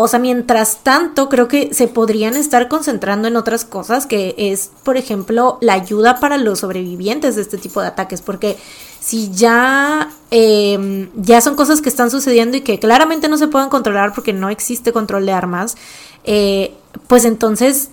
o 0.02 0.08
sea, 0.08 0.18
mientras 0.18 0.78
tanto, 0.82 1.28
creo 1.28 1.46
que 1.46 1.74
se 1.74 1.86
podrían 1.86 2.34
estar 2.34 2.68
concentrando 2.68 3.28
en 3.28 3.36
otras 3.36 3.66
cosas, 3.66 4.06
que 4.06 4.34
es, 4.38 4.70
por 4.82 4.96
ejemplo, 4.96 5.58
la 5.60 5.74
ayuda 5.74 6.20
para 6.20 6.38
los 6.38 6.60
sobrevivientes 6.60 7.36
de 7.36 7.42
este 7.42 7.58
tipo 7.58 7.82
de 7.82 7.88
ataques, 7.88 8.22
porque 8.22 8.56
si 8.98 9.30
ya, 9.30 10.10
em, 10.30 11.10
ya 11.16 11.42
son 11.42 11.54
cosas 11.54 11.82
que 11.82 11.90
están 11.90 12.10
sucediendo 12.10 12.56
y 12.56 12.62
que 12.62 12.78
claramente 12.78 13.28
no 13.28 13.36
se 13.36 13.48
pueden 13.48 13.68
controlar 13.68 14.14
porque 14.14 14.32
no 14.32 14.48
existe 14.48 14.90
control 14.90 15.26
de 15.26 15.32
armas, 15.32 15.76
eh, 16.24 16.72
pues 17.06 17.26
entonces 17.26 17.90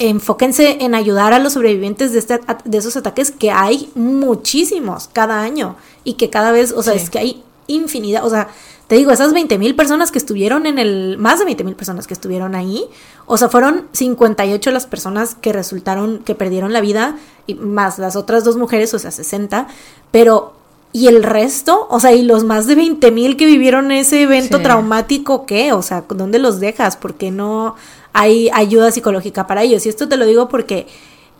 enfóquense 0.00 0.78
en 0.80 0.94
ayudar 0.94 1.32
a 1.32 1.38
los 1.38 1.52
sobrevivientes 1.52 2.12
de, 2.12 2.18
este, 2.18 2.40
de 2.64 2.78
esos 2.78 2.96
ataques 2.96 3.30
que 3.30 3.50
hay 3.50 3.90
muchísimos 3.94 5.08
cada 5.12 5.40
año 5.40 5.76
y 6.04 6.14
que 6.14 6.30
cada 6.30 6.52
vez, 6.52 6.72
o 6.72 6.82
sea, 6.82 6.94
es 6.94 7.10
que 7.10 7.18
hay 7.18 7.42
infinidad, 7.68 8.24
o 8.24 8.30
sea, 8.30 8.48
te 8.88 8.96
digo, 8.96 9.12
esas 9.12 9.34
20 9.34 9.58
mil 9.58 9.76
personas 9.76 10.10
que 10.10 10.18
estuvieron 10.18 10.64
en 10.64 10.78
el, 10.78 11.18
más 11.18 11.38
de 11.38 11.44
20 11.44 11.62
mil 11.62 11.76
personas 11.76 12.06
que 12.06 12.14
estuvieron 12.14 12.54
ahí, 12.54 12.86
o 13.26 13.36
sea, 13.36 13.50
fueron 13.50 13.86
58 13.92 14.70
las 14.70 14.86
personas 14.86 15.34
que 15.34 15.52
resultaron, 15.52 16.20
que 16.20 16.34
perdieron 16.34 16.72
la 16.72 16.80
vida, 16.80 17.16
y 17.46 17.54
más 17.54 17.98
las 17.98 18.16
otras 18.16 18.44
dos 18.44 18.56
mujeres, 18.56 18.94
o 18.94 18.98
sea, 18.98 19.10
60, 19.10 19.68
pero, 20.10 20.54
¿y 20.92 21.08
el 21.08 21.22
resto? 21.22 21.86
O 21.90 22.00
sea, 22.00 22.12
¿y 22.12 22.22
los 22.22 22.44
más 22.44 22.66
de 22.66 22.76
20 22.76 23.10
mil 23.10 23.36
que 23.36 23.44
vivieron 23.44 23.92
ese 23.92 24.22
evento 24.22 24.62
traumático, 24.62 25.44
qué? 25.44 25.74
O 25.74 25.82
sea, 25.82 26.04
¿dónde 26.08 26.38
los 26.38 26.58
dejas? 26.58 26.96
Porque 26.96 27.30
no 27.30 27.76
hay 28.12 28.50
ayuda 28.52 28.90
psicológica 28.90 29.46
para 29.46 29.62
ellos. 29.62 29.86
Y 29.86 29.88
esto 29.88 30.08
te 30.08 30.16
lo 30.16 30.26
digo 30.26 30.48
porque 30.48 30.86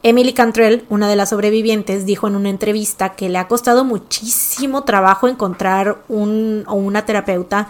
Emily 0.02 0.32
Cantrell, 0.32 0.84
una 0.88 1.08
de 1.08 1.16
las 1.16 1.30
sobrevivientes, 1.30 2.06
dijo 2.06 2.28
en 2.28 2.36
una 2.36 2.50
entrevista 2.50 3.14
que 3.14 3.28
le 3.28 3.38
ha 3.38 3.48
costado 3.48 3.84
muchísimo 3.84 4.84
trabajo 4.84 5.28
encontrar 5.28 5.98
un 6.08 6.64
o 6.66 6.74
una 6.74 7.04
terapeuta 7.04 7.68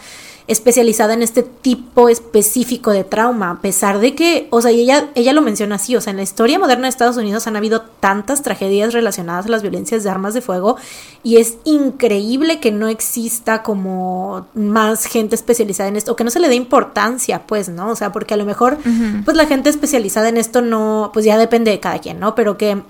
especializada 0.48 1.12
en 1.12 1.22
este 1.22 1.42
tipo 1.42 2.08
específico 2.08 2.90
de 2.90 3.04
trauma, 3.04 3.50
a 3.50 3.60
pesar 3.60 4.00
de 4.00 4.14
que, 4.14 4.48
o 4.50 4.62
sea, 4.62 4.70
ella, 4.70 5.10
ella 5.14 5.34
lo 5.34 5.42
menciona 5.42 5.74
así, 5.74 5.94
o 5.94 6.00
sea, 6.00 6.10
en 6.10 6.16
la 6.16 6.22
historia 6.22 6.58
moderna 6.58 6.84
de 6.84 6.88
Estados 6.88 7.18
Unidos 7.18 7.46
han 7.46 7.56
habido 7.56 7.82
tantas 8.00 8.42
tragedias 8.42 8.94
relacionadas 8.94 9.44
a 9.44 9.50
las 9.50 9.60
violencias 9.60 10.02
de 10.02 10.10
armas 10.10 10.32
de 10.32 10.40
fuego 10.40 10.76
y 11.22 11.36
es 11.36 11.58
increíble 11.64 12.60
que 12.60 12.72
no 12.72 12.88
exista 12.88 13.62
como 13.62 14.46
más 14.54 15.04
gente 15.04 15.34
especializada 15.34 15.90
en 15.90 15.96
esto, 15.96 16.12
o 16.12 16.16
que 16.16 16.24
no 16.24 16.30
se 16.30 16.40
le 16.40 16.48
dé 16.48 16.54
importancia, 16.54 17.42
pues, 17.46 17.68
¿no? 17.68 17.90
O 17.90 17.96
sea, 17.96 18.10
porque 18.10 18.32
a 18.32 18.38
lo 18.38 18.46
mejor, 18.46 18.78
pues 19.26 19.36
la 19.36 19.44
gente 19.44 19.68
especializada 19.68 20.30
en 20.30 20.38
esto 20.38 20.62
no, 20.62 21.10
pues 21.12 21.26
ya 21.26 21.36
depende 21.36 21.70
de 21.70 21.80
cada 21.80 21.98
quien, 21.98 22.20
¿no? 22.20 22.34
Pero 22.34 22.56
que 22.56 22.82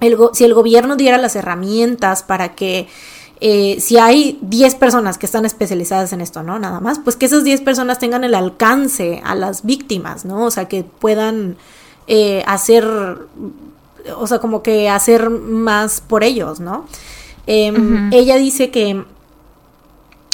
el, 0.00 0.18
si 0.34 0.44
el 0.44 0.52
gobierno 0.52 0.96
diera 0.96 1.16
las 1.16 1.34
herramientas 1.34 2.22
para 2.22 2.54
que 2.54 2.88
eh, 3.46 3.78
si 3.78 3.98
hay 3.98 4.38
10 4.40 4.76
personas 4.76 5.18
que 5.18 5.26
están 5.26 5.44
especializadas 5.44 6.14
en 6.14 6.22
esto, 6.22 6.42
¿no? 6.42 6.58
Nada 6.58 6.80
más, 6.80 6.98
pues 6.98 7.14
que 7.14 7.26
esas 7.26 7.44
10 7.44 7.60
personas 7.60 7.98
tengan 7.98 8.24
el 8.24 8.34
alcance 8.34 9.20
a 9.22 9.34
las 9.34 9.66
víctimas, 9.66 10.24
¿no? 10.24 10.46
O 10.46 10.50
sea, 10.50 10.66
que 10.66 10.82
puedan 10.82 11.58
eh, 12.06 12.42
hacer, 12.46 12.86
o 14.16 14.26
sea, 14.26 14.38
como 14.38 14.62
que 14.62 14.88
hacer 14.88 15.28
más 15.28 16.00
por 16.00 16.24
ellos, 16.24 16.58
¿no? 16.58 16.86
Em, 17.46 18.10
ella 18.14 18.36
dice 18.36 18.70
que, 18.70 19.04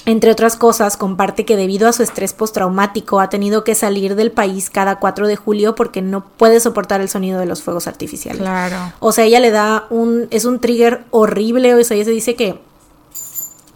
entre 0.07 0.31
otras 0.31 0.55
cosas, 0.55 0.97
comparte 0.97 1.45
que 1.45 1.57
debido 1.57 1.89
a 1.89 1.93
su 1.93 2.05
estrés 2.05 2.33
postraumático 2.33 3.19
ha 3.19 3.29
tenido 3.29 3.65
que 3.65 3.75
salir 3.75 4.15
del 4.15 4.31
país 4.31 4.71
cada 4.71 5.01
4 5.01 5.27
de 5.27 5.35
julio 5.35 5.75
porque 5.75 6.01
no 6.01 6.25
puede 6.25 6.61
soportar 6.61 7.01
el 7.01 7.09
sonido 7.09 7.41
de 7.41 7.47
los 7.47 7.61
fuegos 7.61 7.89
artificiales. 7.89 8.41
Claro. 8.41 8.77
O 9.01 9.11
sea, 9.11 9.25
ella 9.25 9.41
le 9.41 9.51
da 9.51 9.89
un, 9.91 10.29
es 10.31 10.45
un 10.45 10.61
trigger 10.61 11.03
horrible, 11.11 11.75
o 11.75 11.83
sea, 11.83 11.97
ella 11.97 12.05
se 12.05 12.13
dice 12.13 12.37
que 12.37 12.70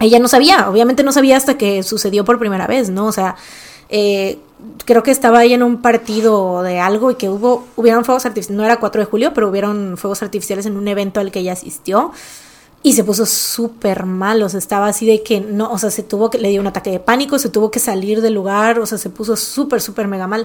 ella 0.00 0.18
no 0.18 0.28
sabía, 0.28 0.68
obviamente 0.68 1.02
no 1.02 1.12
sabía 1.12 1.36
hasta 1.36 1.56
que 1.56 1.82
sucedió 1.82 2.24
por 2.24 2.38
primera 2.38 2.66
vez, 2.66 2.90
¿no? 2.90 3.06
O 3.06 3.12
sea, 3.12 3.36
eh, 3.88 4.38
creo 4.84 5.02
que 5.02 5.10
estaba 5.10 5.40
ahí 5.40 5.52
en 5.52 5.62
un 5.62 5.82
partido 5.82 6.62
de 6.62 6.80
algo 6.80 7.10
y 7.10 7.14
que 7.14 7.28
hubo, 7.28 7.66
hubieron 7.76 8.04
fuegos 8.04 8.26
artificiales, 8.26 8.56
no 8.56 8.64
era 8.64 8.80
4 8.80 9.02
de 9.02 9.06
julio, 9.06 9.32
pero 9.34 9.48
hubieron 9.48 9.96
fuegos 9.96 10.22
artificiales 10.22 10.66
en 10.66 10.76
un 10.76 10.88
evento 10.88 11.20
al 11.20 11.30
que 11.30 11.40
ella 11.40 11.52
asistió 11.52 12.12
y 12.84 12.92
se 12.92 13.02
puso 13.02 13.24
súper 13.24 14.04
mal, 14.04 14.42
o 14.42 14.48
sea, 14.48 14.58
estaba 14.58 14.88
así 14.88 15.06
de 15.06 15.22
que 15.22 15.40
no, 15.40 15.72
o 15.72 15.78
sea, 15.78 15.90
se 15.90 16.02
tuvo 16.02 16.28
que, 16.28 16.36
le 16.36 16.50
dio 16.50 16.60
un 16.60 16.66
ataque 16.66 16.90
de 16.90 17.00
pánico, 17.00 17.38
se 17.38 17.48
tuvo 17.48 17.70
que 17.70 17.80
salir 17.80 18.20
del 18.20 18.34
lugar, 18.34 18.78
o 18.78 18.84
sea, 18.84 18.98
se 18.98 19.08
puso 19.08 19.36
súper, 19.36 19.80
súper 19.80 20.06
mega 20.06 20.26
mal. 20.26 20.44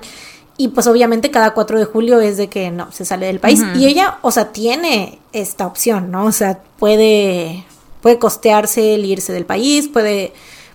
Y 0.55 0.69
pues 0.69 0.88
obviamente 0.88 1.31
cada 1.31 1.53
4 1.53 1.80
de 1.80 1.85
julio 1.85 2.21
es 2.21 2.38
de 2.38 2.47
que 2.47 2.71
no, 2.71 2.91
se 2.93 3.03
sale 3.03 3.26
del 3.26 3.41
país. 3.41 3.61
Y 3.76 3.88
ella, 3.88 4.19
o 4.21 4.31
sea, 4.31 4.53
tiene 4.53 5.19
esta 5.34 5.67
opción, 5.67 6.11
¿no? 6.11 6.26
O 6.26 6.31
sea, 6.31 6.61
puede, 6.77 7.65
puede 8.01 8.19
costearse 8.19 8.95
el 8.95 9.05
irse 9.05 9.34
del 9.34 9.45
país, 9.45 9.88
puede, 9.88 10.34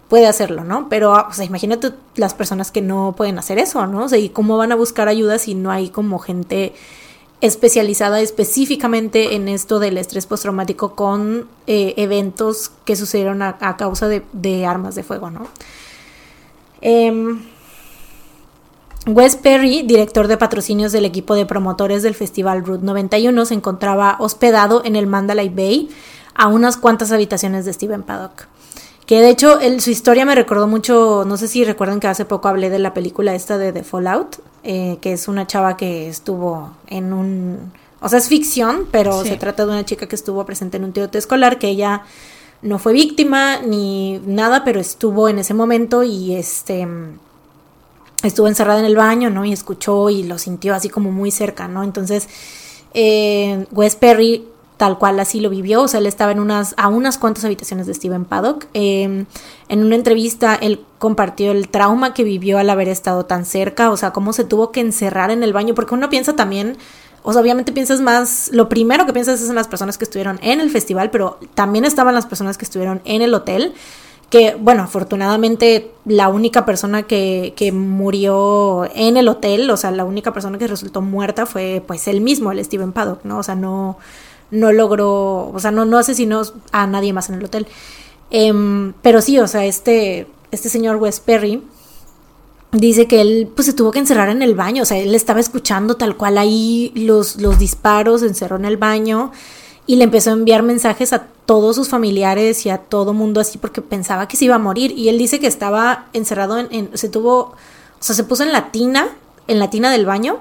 puede 0.08 0.26
hacerlo, 0.26 0.64
¿no? 0.64 0.88
Pero, 0.88 1.12
o 1.12 1.32
sea, 1.32 1.44
imagínate 1.44 1.92
las 2.16 2.34
personas 2.34 2.70
que 2.70 2.82
no 2.82 3.14
pueden 3.16 3.38
hacer 3.38 3.58
eso, 3.58 3.86
¿no? 3.86 4.04
O 4.04 4.08
sea, 4.08 4.18
¿y 4.18 4.28
cómo 4.28 4.56
van 4.56 4.72
a 4.72 4.76
buscar 4.76 5.08
ayuda 5.08 5.38
si 5.38 5.54
no 5.54 5.70
hay 5.70 5.90
como 5.90 6.18
gente 6.18 6.72
especializada 7.40 8.20
específicamente 8.20 9.34
en 9.34 9.48
esto 9.48 9.78
del 9.78 9.98
estrés 9.98 10.26
postraumático 10.26 10.94
con 10.94 11.46
eh, 11.66 11.92
eventos 11.98 12.70
que 12.86 12.96
sucedieron 12.96 13.42
a, 13.42 13.58
causa 13.76 14.08
de, 14.08 14.66
armas 14.66 14.94
de 14.94 15.02
fuego, 15.02 15.30
¿no? 15.30 15.48
Em, 16.80 17.42
Wes 19.06 19.36
Perry, 19.36 19.82
director 19.82 20.28
de 20.28 20.38
patrocinios 20.38 20.90
del 20.92 21.04
equipo 21.04 21.34
de 21.34 21.44
promotores 21.44 22.02
del 22.02 22.14
festival 22.14 22.64
Route 22.64 22.84
91, 22.84 23.44
se 23.44 23.52
encontraba 23.52 24.16
hospedado 24.18 24.82
en 24.84 24.96
el 24.96 25.06
Mandalay 25.06 25.50
Bay, 25.50 25.90
a 26.34 26.48
unas 26.48 26.78
cuantas 26.78 27.12
habitaciones 27.12 27.66
de 27.66 27.72
Steven 27.74 28.02
Paddock. 28.02 28.46
Que 29.06 29.20
de 29.20 29.28
hecho 29.28 29.58
su 29.78 29.90
historia 29.90 30.24
me 30.24 30.34
recordó 30.34 30.66
mucho, 30.66 31.24
no 31.26 31.36
sé 31.36 31.48
si 31.48 31.64
recuerdan 31.64 32.00
que 32.00 32.06
hace 32.06 32.24
poco 32.24 32.48
hablé 32.48 32.70
de 32.70 32.78
la 32.78 32.94
película 32.94 33.34
esta 33.34 33.58
de 33.58 33.72
The 33.72 33.84
Fallout, 33.84 34.38
eh, 34.62 34.96
que 35.02 35.12
es 35.12 35.28
una 35.28 35.46
chava 35.46 35.76
que 35.76 36.08
estuvo 36.08 36.70
en 36.86 37.12
un... 37.12 37.72
O 38.00 38.08
sea, 38.08 38.18
es 38.18 38.28
ficción, 38.28 38.88
pero 38.90 39.22
se 39.22 39.36
trata 39.36 39.66
de 39.66 39.72
una 39.72 39.84
chica 39.84 40.06
que 40.06 40.16
estuvo 40.16 40.44
presente 40.46 40.78
en 40.78 40.84
un 40.84 40.92
tiroteo 40.92 41.18
escolar, 41.18 41.58
que 41.58 41.68
ella 41.68 42.02
no 42.62 42.78
fue 42.78 42.94
víctima 42.94 43.60
ni 43.60 44.20
nada, 44.26 44.64
pero 44.64 44.80
estuvo 44.80 45.28
en 45.28 45.38
ese 45.38 45.52
momento 45.52 46.02
y 46.02 46.34
este 46.34 46.86
estuvo 48.28 48.48
encerrada 48.48 48.80
en 48.80 48.86
el 48.86 48.96
baño, 48.96 49.30
¿no? 49.30 49.44
Y 49.44 49.52
escuchó 49.52 50.10
y 50.10 50.22
lo 50.22 50.38
sintió 50.38 50.74
así 50.74 50.88
como 50.88 51.12
muy 51.12 51.30
cerca, 51.30 51.68
¿no? 51.68 51.82
Entonces, 51.82 52.28
eh, 52.94 53.66
Wes 53.72 53.96
Perry 53.96 54.44
tal 54.76 54.98
cual 54.98 55.20
así 55.20 55.40
lo 55.40 55.50
vivió, 55.50 55.82
o 55.82 55.88
sea, 55.88 56.00
él 56.00 56.06
estaba 56.06 56.32
en 56.32 56.40
unas, 56.40 56.74
a 56.76 56.88
unas 56.88 57.16
cuantas 57.16 57.44
habitaciones 57.44 57.86
de 57.86 57.94
Steven 57.94 58.24
Paddock. 58.24 58.66
Em, 58.74 59.26
en 59.68 59.84
una 59.84 59.94
entrevista, 59.94 60.56
él 60.56 60.84
compartió 60.98 61.52
el 61.52 61.68
trauma 61.68 62.12
que 62.12 62.24
vivió 62.24 62.58
al 62.58 62.68
haber 62.70 62.88
estado 62.88 63.24
tan 63.24 63.44
cerca, 63.44 63.90
o 63.90 63.96
sea, 63.96 64.12
cómo 64.12 64.32
se 64.32 64.44
tuvo 64.44 64.72
que 64.72 64.80
encerrar 64.80 65.30
en 65.30 65.42
el 65.42 65.52
baño, 65.52 65.74
porque 65.74 65.94
uno 65.94 66.10
piensa 66.10 66.34
también, 66.34 66.76
o 67.22 67.32
sea, 67.32 67.40
obviamente 67.40 67.72
piensas 67.72 68.00
más, 68.00 68.50
lo 68.52 68.68
primero 68.68 69.06
que 69.06 69.12
piensas 69.12 69.40
es 69.40 69.48
en 69.48 69.54
las 69.54 69.68
personas 69.68 69.96
que 69.96 70.04
estuvieron 70.04 70.40
en 70.42 70.60
el 70.60 70.70
festival, 70.70 71.10
pero 71.10 71.38
también 71.54 71.84
estaban 71.84 72.14
las 72.14 72.26
personas 72.26 72.58
que 72.58 72.64
estuvieron 72.64 73.00
en 73.04 73.22
el 73.22 73.32
hotel 73.32 73.74
que 74.30 74.56
bueno, 74.58 74.82
afortunadamente 74.82 75.92
la 76.04 76.28
única 76.28 76.64
persona 76.64 77.04
que, 77.04 77.52
que, 77.56 77.72
murió 77.72 78.88
en 78.94 79.16
el 79.16 79.28
hotel, 79.28 79.70
o 79.70 79.76
sea, 79.76 79.90
la 79.90 80.04
única 80.04 80.32
persona 80.32 80.58
que 80.58 80.66
resultó 80.66 81.00
muerta 81.00 81.46
fue 81.46 81.82
pues 81.86 82.08
él 82.08 82.20
mismo, 82.20 82.50
el 82.50 82.64
Steven 82.64 82.92
Paddock, 82.92 83.24
¿no? 83.24 83.38
O 83.38 83.42
sea, 83.42 83.54
no, 83.54 83.98
no 84.50 84.72
logró, 84.72 85.50
o 85.52 85.58
sea, 85.58 85.70
no, 85.70 85.84
no 85.84 85.98
asesinó 85.98 86.42
a 86.72 86.86
nadie 86.86 87.12
más 87.12 87.28
en 87.28 87.36
el 87.36 87.44
hotel. 87.44 87.66
Em, 88.30 88.92
pero 89.02 89.20
sí, 89.20 89.38
o 89.38 89.46
sea, 89.46 89.64
este, 89.64 90.26
este 90.50 90.68
señor 90.68 90.96
Wes 90.96 91.20
Perry 91.20 91.62
dice 92.72 93.06
que 93.06 93.20
él 93.20 93.48
pues 93.54 93.66
se 93.66 93.72
tuvo 93.72 93.92
que 93.92 93.98
encerrar 93.98 94.28
en 94.28 94.42
el 94.42 94.54
baño, 94.54 94.82
o 94.82 94.86
sea, 94.86 94.98
él 94.98 95.14
estaba 95.14 95.40
escuchando 95.40 95.96
tal 95.96 96.16
cual 96.16 96.38
ahí 96.38 96.92
los, 96.94 97.40
los 97.40 97.58
disparos, 97.58 98.22
encerró 98.22 98.56
en 98.56 98.64
el 98.64 98.76
baño 98.76 99.32
y 99.86 99.96
le 99.96 100.04
empezó 100.04 100.30
a 100.30 100.34
enviar 100.34 100.62
mensajes 100.62 101.12
a 101.12 101.26
todos 101.46 101.76
sus 101.76 101.88
familiares 101.88 102.64
y 102.64 102.70
a 102.70 102.78
todo 102.78 103.12
mundo 103.12 103.40
así 103.40 103.58
porque 103.58 103.82
pensaba 103.82 104.28
que 104.28 104.36
se 104.36 104.46
iba 104.46 104.54
a 104.54 104.58
morir. 104.58 104.92
Y 104.96 105.08
él 105.08 105.18
dice 105.18 105.40
que 105.40 105.46
estaba 105.46 106.06
encerrado 106.12 106.58
en, 106.58 106.68
en 106.70 106.96
se 106.96 107.08
tuvo, 107.08 107.38
o 107.38 107.54
sea, 108.00 108.14
se 108.14 108.24
puso 108.24 108.42
en 108.42 108.52
la 108.52 108.70
tina, 108.70 109.08
en 109.46 109.58
la 109.58 109.70
tina 109.70 109.90
del 109.90 110.06
baño 110.06 110.38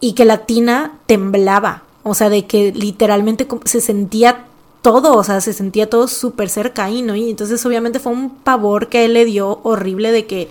y 0.00 0.12
que 0.12 0.24
la 0.24 0.38
tina 0.38 0.98
temblaba, 1.06 1.82
o 2.02 2.14
sea, 2.14 2.28
de 2.28 2.46
que 2.46 2.72
literalmente 2.72 3.48
se 3.64 3.80
sentía 3.80 4.44
todo, 4.82 5.16
o 5.16 5.24
sea, 5.24 5.40
se 5.40 5.52
sentía 5.52 5.90
todo 5.90 6.06
súper 6.06 6.48
cerca 6.48 6.84
ahí, 6.84 7.02
¿no? 7.02 7.16
Y 7.16 7.30
entonces 7.30 7.64
obviamente 7.66 7.98
fue 7.98 8.12
un 8.12 8.30
pavor 8.30 8.88
que 8.88 9.04
él 9.04 9.14
le 9.14 9.24
dio 9.24 9.58
horrible 9.62 10.12
de 10.12 10.26
que 10.26 10.48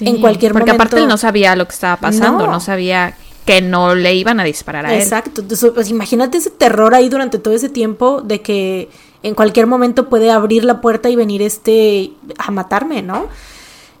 en 0.00 0.20
cualquier 0.20 0.52
porque 0.52 0.66
momento... 0.66 0.82
aparte 0.82 1.02
él 1.02 1.08
no 1.08 1.16
sabía 1.16 1.56
lo 1.56 1.66
que 1.66 1.72
estaba 1.72 1.96
pasando, 1.96 2.46
no, 2.46 2.60
sabía 2.60 3.16
que 3.46 3.62
no 3.62 3.94
le 3.94 4.14
iban 4.14 4.40
a 4.40 4.44
disparar 4.44 4.84
a 4.84 4.94
él. 4.94 5.00
Exacto, 5.00 5.42
pues 5.72 5.88
imagínate 5.88 6.38
ese 6.38 6.50
terror 6.50 6.94
ahí 6.94 7.08
durante 7.08 7.38
todo 7.38 7.54
ese 7.54 7.68
tiempo 7.68 8.20
de 8.20 8.42
que 8.42 8.88
en 9.22 9.34
cualquier 9.34 9.66
momento 9.66 10.08
puede 10.08 10.30
abrir 10.30 10.64
la 10.64 10.80
puerta 10.80 11.08
y 11.08 11.16
venir 11.16 11.40
este 11.42 12.12
a 12.38 12.50
matarme, 12.50 13.02
¿no? 13.02 13.28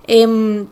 Eh, 0.08 0.66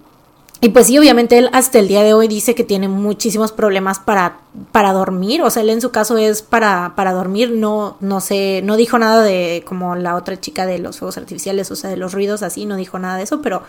y 0.64 0.70
pues 0.70 0.86
sí, 0.86 0.98
obviamente 0.98 1.36
él 1.36 1.51
hasta 1.52 1.78
el 1.78 1.88
día 1.88 2.02
de 2.02 2.14
hoy 2.14 2.26
dice 2.26 2.55
que 2.55 2.64
tiene 2.64 2.88
muchísimos 2.88 3.52
problemas 3.52 3.98
para, 3.98 4.38
para 4.72 4.94
dormir. 4.94 5.42
O 5.42 5.51
sea, 5.51 5.62
él 5.62 5.68
en 5.68 5.82
su 5.82 5.90
caso 5.90 6.16
es 6.16 6.40
para, 6.40 6.94
para 6.96 7.12
dormir. 7.12 7.51
No, 7.51 7.98
no 8.01 8.22
sé, 8.22 8.62
no 8.64 8.76
dijo 8.76 8.98
nada 8.98 9.22
de 9.22 9.62
como 9.66 9.94
la 9.94 10.16
otra 10.16 10.40
chica 10.40 10.64
de 10.64 10.78
los 10.78 10.98
fuegos 10.98 11.18
artificiales, 11.18 11.70
o 11.70 11.76
sea, 11.76 11.90
de 11.90 11.98
los 11.98 12.14
ruidos 12.14 12.42
así, 12.42 12.64
no 12.64 12.76
dijo 12.76 12.98
nada 12.98 13.18
de 13.18 13.24
eso, 13.24 13.42
pero 13.42 13.62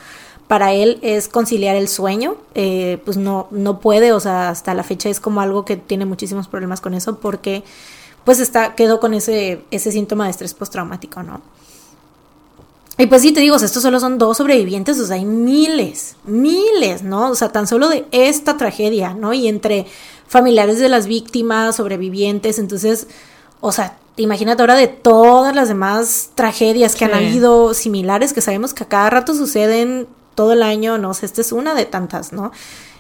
para 0.48 0.74
él 0.74 1.00
es 1.02 1.28
conciliar 1.28 1.76
el 1.76 1.88
sueño. 1.88 2.36
Eh, 2.54 3.00
pues 3.06 3.18
no, 3.18 3.48
no 3.52 3.80
puede, 3.80 4.14
o 4.14 4.20
sea, 4.20 4.50
hasta 4.50 4.74
la 4.74 4.84
fecha 4.84 5.10
es 5.10 5.20
como 5.20 5.42
algo 5.42 5.66
que 5.66 5.78
tiene 5.78 6.06
muchísimos 6.06 6.48
problemas 6.48 6.82
con 6.82 6.94
eso 6.94 7.20
porque 7.20 7.64
pues 8.24 8.40
está, 8.40 8.76
quedó 8.76 9.00
con 9.00 9.14
ese, 9.14 9.62
ese 9.72 9.92
síntoma 9.92 10.26
de 10.26 10.32
estrés 10.32 10.54
postraumático, 10.54 11.24
¿no? 11.24 11.42
Y 12.98 13.08
pues 13.08 13.22
sí, 13.22 13.34
te 13.34 13.42
digo, 13.42 13.58
estos 13.58 13.84
solo 13.84 14.00
son 14.00 14.18
dos 14.18 14.38
sobrevivientes, 14.38 14.98
o 15.00 15.06
sea, 15.06 15.18
hay 15.18 15.26
miles, 15.26 16.16
miles, 16.24 17.04
¿no? 17.04 17.30
O 17.30 17.36
sea, 17.36 17.50
tan 17.50 17.68
solo 17.68 17.90
de 17.90 18.06
esta 18.12 18.56
tragedia, 18.56 19.14
¿no? 19.14 19.34
Y 19.34 19.48
entre 19.50 19.86
familiares 20.28 20.80
de 20.80 20.88
las 20.88 21.06
víctimas, 21.06 21.76
sobrevivientes, 21.76 22.58
entonces, 22.58 23.08
o 23.60 23.74
sea, 23.74 23.98
imagínate 24.16 24.62
ahora 24.62 24.76
de 24.76 24.88
todas 24.88 25.54
las 25.54 25.68
demás 25.68 26.30
tragedias 26.36 26.96
que 26.96 27.04
han 27.04 27.14
habido 27.14 27.74
similares, 27.74 28.32
que 28.32 28.40
sabemos 28.40 28.74
que 28.74 28.86
a 28.86 28.88
cada 28.88 29.10
rato 29.10 29.36
suceden 29.36 30.08
todo 30.36 30.54
el 30.54 30.64
año, 30.64 30.98
no 30.98 31.14
sé, 31.14 31.26
esta 31.26 31.42
es 31.42 31.52
una 31.52 31.74
de 31.74 31.86
tantas, 31.86 32.34
¿no? 32.34 32.52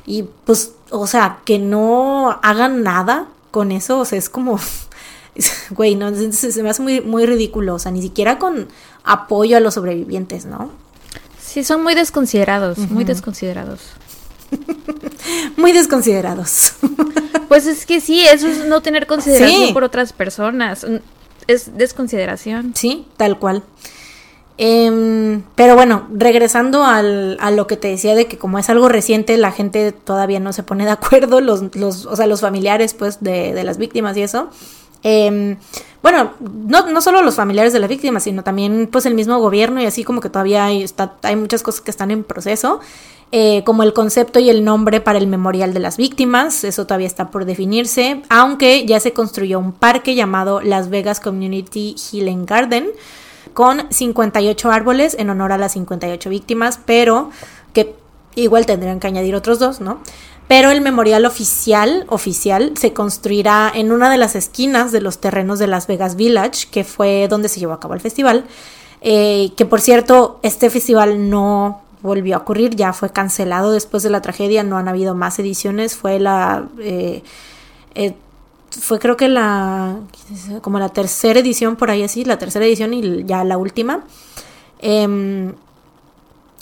Y 0.05 0.23
pues, 0.45 0.73
o 0.89 1.07
sea, 1.07 1.39
que 1.45 1.59
no 1.59 2.39
hagan 2.41 2.83
nada 2.83 3.27
con 3.51 3.71
eso, 3.71 3.99
o 3.99 4.05
sea, 4.05 4.17
es 4.17 4.29
como, 4.29 4.59
güey, 5.71 5.95
no, 5.95 6.13
se, 6.31 6.63
me 6.63 6.69
hace 6.69 6.81
muy, 6.81 7.01
muy 7.01 7.25
ridículo, 7.25 7.75
o 7.75 7.79
sea, 7.79 7.91
ni 7.91 8.01
siquiera 8.01 8.39
con 8.39 8.67
apoyo 9.03 9.57
a 9.57 9.59
los 9.59 9.75
sobrevivientes, 9.75 10.45
¿no? 10.45 10.71
Sí, 11.39 11.63
son 11.63 11.83
muy 11.83 11.95
desconsiderados, 11.95 12.77
muy 12.77 13.03
desconsiderados. 13.03 13.81
Muy 15.57 15.71
desconsiderados. 15.71 16.73
Pues 17.47 17.67
es 17.67 17.85
que 17.85 18.01
sí, 18.01 18.21
eso 18.21 18.47
es 18.47 18.65
no 18.65 18.81
tener 18.81 19.05
consideración 19.05 19.73
por 19.73 19.83
otras 19.83 20.13
personas. 20.13 20.85
Es 21.47 21.77
desconsideración. 21.77 22.73
Sí, 22.75 23.05
tal 23.17 23.37
cual. 23.37 23.63
Em, 24.57 25.43
pero 25.55 25.75
bueno, 25.75 26.07
regresando 26.13 26.85
al, 26.85 27.37
a 27.41 27.51
lo 27.51 27.67
que 27.67 27.75
te 27.75 27.89
decía 27.89 28.15
de 28.15 28.27
que 28.27 28.37
como 28.37 28.57
es 28.57 28.69
algo 28.69 28.87
reciente, 28.87 29.35
la 29.37 29.51
gente 29.51 29.91
todavía 29.91 30.39
no 30.39 30.53
se 30.53 30.63
pone 30.63 30.85
de 30.85 30.91
acuerdo, 30.91 31.41
los, 31.41 31.75
los, 31.75 32.05
o 32.05 32.15
sea, 32.15 32.25
los 32.27 32.41
familiares 32.41 32.93
pues 32.93 33.21
de, 33.21 33.53
de 33.53 33.63
las 33.63 33.77
víctimas 33.77 34.15
y 34.17 34.21
eso. 34.21 34.49
Em, 35.03 35.57
bueno, 36.01 36.31
no, 36.39 36.89
no 36.89 36.99
solo 36.99 37.21
los 37.21 37.35
familiares 37.35 37.73
de 37.73 37.79
las 37.79 37.89
víctimas, 37.89 38.23
sino 38.23 38.43
también 38.43 38.89
pues 38.91 39.05
el 39.05 39.13
mismo 39.13 39.37
gobierno 39.39 39.79
y 39.79 39.85
así 39.85 40.03
como 40.03 40.19
que 40.19 40.29
todavía 40.29 40.65
hay, 40.65 40.81
está, 40.81 41.15
hay 41.21 41.35
muchas 41.35 41.61
cosas 41.61 41.81
que 41.81 41.91
están 41.91 42.09
en 42.09 42.23
proceso. 42.23 42.79
Eh, 43.31 43.63
como 43.65 43.83
el 43.83 43.93
concepto 43.93 44.39
y 44.39 44.49
el 44.49 44.63
nombre 44.63 45.01
para 45.01 45.17
el 45.17 45.27
memorial 45.27 45.73
de 45.73 45.79
las 45.79 45.97
víctimas, 45.97 46.63
eso 46.63 46.85
todavía 46.85 47.07
está 47.07 47.31
por 47.31 47.45
definirse, 47.45 48.21
aunque 48.29 48.85
ya 48.85 48.99
se 48.99 49.13
construyó 49.13 49.59
un 49.59 49.73
parque 49.73 50.15
llamado 50.15 50.61
Las 50.61 50.89
Vegas 50.89 51.19
Community 51.19 51.95
Healing 51.97 52.45
Garden, 52.45 52.87
con 53.55 53.87
58 53.89 54.69
árboles 54.69 55.15
en 55.17 55.31
honor 55.31 55.53
a 55.53 55.57
las 55.57 55.71
58 55.71 56.29
víctimas, 56.29 56.79
pero 56.85 57.31
que 57.73 57.95
igual 58.35 58.65
tendrían 58.65 58.99
que 58.99 59.07
añadir 59.07 59.33
otros 59.33 59.59
dos, 59.59 59.79
¿no? 59.79 60.01
Pero 60.49 60.71
el 60.71 60.81
memorial 60.81 61.25
oficial, 61.25 62.05
oficial, 62.09 62.73
se 62.75 62.91
construirá 62.91 63.71
en 63.73 63.93
una 63.93 64.11
de 64.11 64.17
las 64.17 64.35
esquinas 64.35 64.91
de 64.91 64.99
los 64.99 65.19
terrenos 65.19 65.57
de 65.57 65.67
Las 65.67 65.87
Vegas 65.87 66.17
Village, 66.17 66.67
que 66.69 66.83
fue 66.83 67.27
donde 67.29 67.47
se 67.47 67.61
llevó 67.61 67.73
a 67.73 67.79
cabo 67.79 67.93
el 67.93 68.01
festival. 68.01 68.43
Eh, 68.99 69.53
que 69.55 69.65
por 69.65 69.79
cierto, 69.79 70.39
este 70.43 70.69
festival 70.69 71.29
no 71.29 71.81
volvió 72.01 72.35
a 72.35 72.39
ocurrir, 72.39 72.75
ya 72.75 72.91
fue 72.91 73.09
cancelado 73.09 73.71
después 73.71 74.03
de 74.03 74.09
la 74.09 74.21
tragedia, 74.21 74.63
no 74.63 74.77
han 74.77 74.89
habido 74.89 75.15
más 75.15 75.39
ediciones, 75.39 75.95
fue 75.95 76.19
la 76.19 76.67
eh, 76.79 77.23
eh, 77.95 78.15
fue 78.79 78.99
creo 78.99 79.17
que 79.17 79.29
la 79.29 79.97
como 80.61 80.79
la 80.79 80.89
tercera 80.89 81.39
edición 81.39 81.75
por 81.75 81.91
ahí 81.91 82.03
así, 82.03 82.25
la 82.25 82.37
tercera 82.37 82.65
edición 82.65 82.93
y 82.93 83.23
ya 83.25 83.43
la 83.43 83.57
última. 83.57 84.03
Em, 84.79 85.53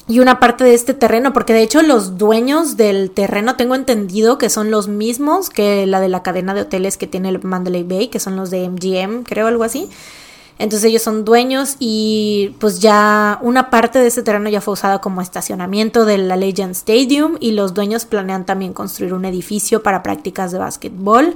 y 0.07 0.19
una 0.19 0.39
parte 0.39 0.65
de 0.65 0.73
este 0.73 0.93
terreno, 0.93 1.31
porque 1.31 1.53
de 1.53 1.61
hecho 1.61 1.81
los 1.81 2.17
dueños 2.17 2.75
del 2.75 3.09
terreno 3.11 3.55
tengo 3.55 3.73
entendido 3.75 4.37
que 4.37 4.49
son 4.49 4.69
los 4.69 4.89
mismos 4.89 5.49
que 5.49 5.85
la 5.87 6.01
de 6.01 6.09
la 6.09 6.23
cadena 6.23 6.53
de 6.53 6.61
hoteles 6.61 6.97
que 6.97 7.07
tiene 7.07 7.29
el 7.29 7.41
Mandalay 7.41 7.83
Bay, 7.83 8.07
que 8.09 8.19
son 8.19 8.35
los 8.35 8.49
de 8.49 8.67
MGM, 8.69 9.23
creo 9.23 9.47
algo 9.47 9.63
así. 9.63 9.89
Entonces 10.59 10.89
ellos 10.89 11.01
son 11.01 11.25
dueños 11.25 11.77
y 11.79 12.55
pues 12.59 12.79
ya 12.79 13.39
una 13.41 13.69
parte 13.69 13.99
de 13.99 14.07
ese 14.07 14.23
terreno 14.23 14.49
ya 14.49 14.61
fue 14.61 14.73
usada 14.73 14.99
como 14.99 15.21
estacionamiento 15.21 16.05
de 16.05 16.17
la 16.19 16.35
Legend 16.35 16.71
Stadium 16.71 17.37
y 17.39 17.51
los 17.51 17.73
dueños 17.73 18.05
planean 18.05 18.45
también 18.45 18.73
construir 18.73 19.13
un 19.13 19.25
edificio 19.25 19.81
para 19.83 20.03
prácticas 20.03 20.51
de 20.51 20.59
básquetbol. 20.59 21.35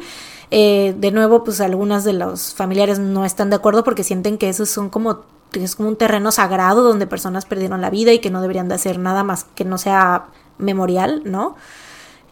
Eh, 0.49 0.95
de 0.97 1.11
nuevo, 1.11 1.43
pues 1.43 1.59
algunas 1.59 2.03
de 2.03 2.13
los 2.13 2.53
familiares 2.53 2.99
no 2.99 3.25
están 3.25 3.49
de 3.49 3.57
acuerdo 3.57 3.83
porque 3.83 4.03
sienten 4.03 4.37
que 4.37 4.49
esos 4.49 4.69
son 4.69 4.89
como 4.89 5.21
es 5.53 5.75
como 5.75 5.89
un 5.89 5.95
terreno 5.95 6.31
sagrado 6.31 6.83
donde 6.83 7.07
personas 7.07 7.45
perdieron 7.45 7.81
la 7.81 7.89
vida 7.89 8.13
y 8.13 8.19
que 8.19 8.29
no 8.29 8.41
deberían 8.41 8.67
de 8.67 8.75
hacer 8.75 8.99
nada 8.99 9.23
más 9.23 9.45
que 9.55 9.65
no 9.65 9.77
sea 9.77 10.25
memorial, 10.57 11.21
¿no? 11.25 11.55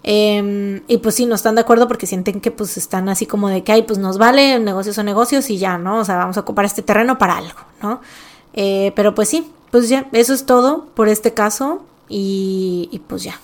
Em, 0.04 0.84
y 0.88 0.98
pues 0.98 1.16
sí, 1.16 1.26
no 1.26 1.34
están 1.34 1.56
de 1.56 1.62
acuerdo 1.62 1.88
porque 1.88 2.06
sienten 2.06 2.40
que 2.40 2.52
pues 2.52 2.78
están 2.78 3.10
así 3.10 3.26
como 3.26 3.50
de 3.50 3.64
que, 3.64 3.72
ay, 3.72 3.82
pues 3.84 3.98
nos 3.98 4.18
vale, 4.18 4.60
negocios 4.60 4.96
son 4.96 5.08
negocios 5.08 5.50
y 5.50 5.58
ya, 5.58 5.78
¿no? 5.78 6.00
O 6.00 6.06
sea, 6.06 6.18
vamos 6.18 6.38
a 6.38 6.42
ocupar 6.42 6.66
este 6.66 6.84
terreno 6.84 7.18
para 7.18 7.38
algo, 7.38 7.60
¿no? 7.82 8.02
Eh, 8.54 8.94
pero 8.96 9.16
pues 9.16 9.30
sí, 9.30 9.52
pues 9.72 9.90
ya, 9.90 10.08
eso 10.12 10.34
es 10.34 10.46
todo 10.46 10.86
por 10.94 11.10
este 11.10 11.34
caso 11.34 11.84
y, 12.08 12.88
y 12.92 13.00
pues 13.00 13.24
ya. 13.24 13.40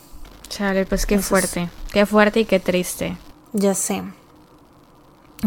Chale, 0.49 0.85
pues 0.85 1.06
qué 1.06 1.18
fuerte, 1.19 1.69
qué 1.91 2.06
fuerte 2.06 2.41
y 2.41 2.45
qué 2.45 2.60
triste. 2.60 3.18
Ya 3.53 3.73
sé. 3.73 4.03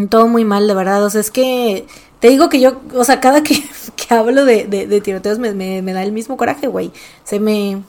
Todo 0.09 0.27
muy 0.27 0.45
mal, 0.45 0.67
de 0.67 0.75
verdad. 0.75 1.05
O 1.05 1.11
sea, 1.11 1.21
es 1.21 1.31
que 1.31 1.87
te 2.21 2.29
digo 2.29 2.49
que 2.49 2.61
yo, 2.61 2.81
o 2.95 3.05
sea, 3.05 3.21
cada 3.21 3.43
que, 3.43 3.63
hablo 4.09 4.45
de, 4.45 4.65
de, 4.65 5.01
tiroteos 5.01 5.39
me, 5.39 5.53
me, 5.53 5.93
da 5.93 6.03
el 6.03 6.13
mismo 6.13 6.37
coraje, 6.37 6.67
güey. 6.67 6.91
Se 7.23 7.39
me, 7.39 7.83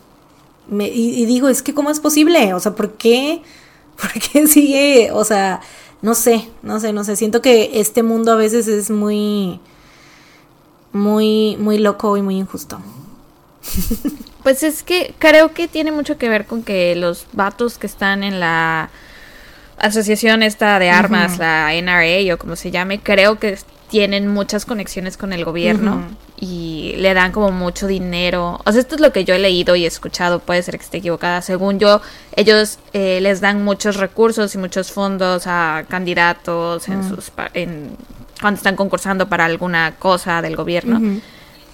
me 0.68 0.88
y, 0.88 1.26
digo, 1.26 1.48
es 1.50 1.62
que 1.62 1.74
¿cómo 1.74 1.90
es 1.90 2.00
posible? 2.00 2.54
O 2.54 2.60
sea, 2.60 2.76
¿por 2.76 2.94
qué? 2.94 3.42
¿Por 4.02 4.12
qué 4.12 4.48
sigue? 4.48 5.12
O 5.12 5.24
sea, 5.24 5.62
no 6.02 6.16
sé, 6.16 6.50
no 6.62 6.80
sé, 6.80 6.94
no 6.94 7.04
sé. 7.04 7.16
Siento 7.16 7.42
que 7.42 7.80
este 7.80 8.04
mundo 8.04 8.34
a 8.34 8.36
veces 8.36 8.68
es 8.68 8.92
muy, 8.92 9.60
muy, 10.92 11.58
muy 11.58 11.78
loco 11.78 12.18
y 12.18 12.22
muy 12.22 12.38
injusto. 12.38 12.80
Pues 14.46 14.62
es 14.62 14.84
que 14.84 15.16
creo 15.18 15.56
que 15.56 15.68
tiene 15.68 15.92
mucho 15.92 16.20
que 16.20 16.30
ver 16.30 16.46
con 16.46 16.62
que 16.62 16.96
los 16.96 17.26
vatos 17.34 17.80
que 17.80 17.88
están 17.88 18.24
en 18.24 18.40
la 18.40 18.92
asociación 19.78 20.44
esta 20.44 20.80
de 20.80 20.90
armas, 20.90 21.38
la 21.38 21.72
NRA 21.74 22.34
o 22.34 22.38
como 22.38 22.56
se 22.56 22.72
llame, 22.72 23.00
creo 23.00 23.40
que 23.40 23.58
tienen 23.90 24.28
muchas 24.28 24.66
conexiones 24.66 25.16
con 25.16 25.32
el 25.32 25.46
gobierno 25.46 26.04
y 26.38 26.96
le 26.98 27.14
dan 27.14 27.32
como 27.32 27.52
mucho 27.52 27.88
dinero. 27.88 28.60
O 28.66 28.72
sea, 28.72 28.82
esto 28.82 28.96
es 28.96 29.02
lo 29.02 29.14
que 29.14 29.26
yo 29.26 29.36
he 29.36 29.40
leído 29.40 29.76
y 29.76 29.86
escuchado, 29.86 30.40
puede 30.40 30.64
ser 30.64 30.78
que 30.78 30.84
esté 30.84 30.98
equivocada. 30.98 31.42
Según 31.42 31.80
yo, 31.80 32.02
ellos 32.36 32.80
eh, 32.94 33.20
les 33.22 33.42
dan 33.42 33.64
muchos 33.64 33.98
recursos 33.98 34.54
y 34.56 34.58
muchos 34.58 34.92
fondos 34.92 35.44
a 35.46 35.86
candidatos 35.88 36.90
en 36.90 37.08
sus 37.08 37.32
en, 37.54 37.96
cuando 38.42 38.58
están 38.58 38.76
concursando 38.76 39.30
para 39.30 39.46
alguna 39.46 39.96
cosa 39.98 40.42
del 40.42 40.56
gobierno. 40.56 41.20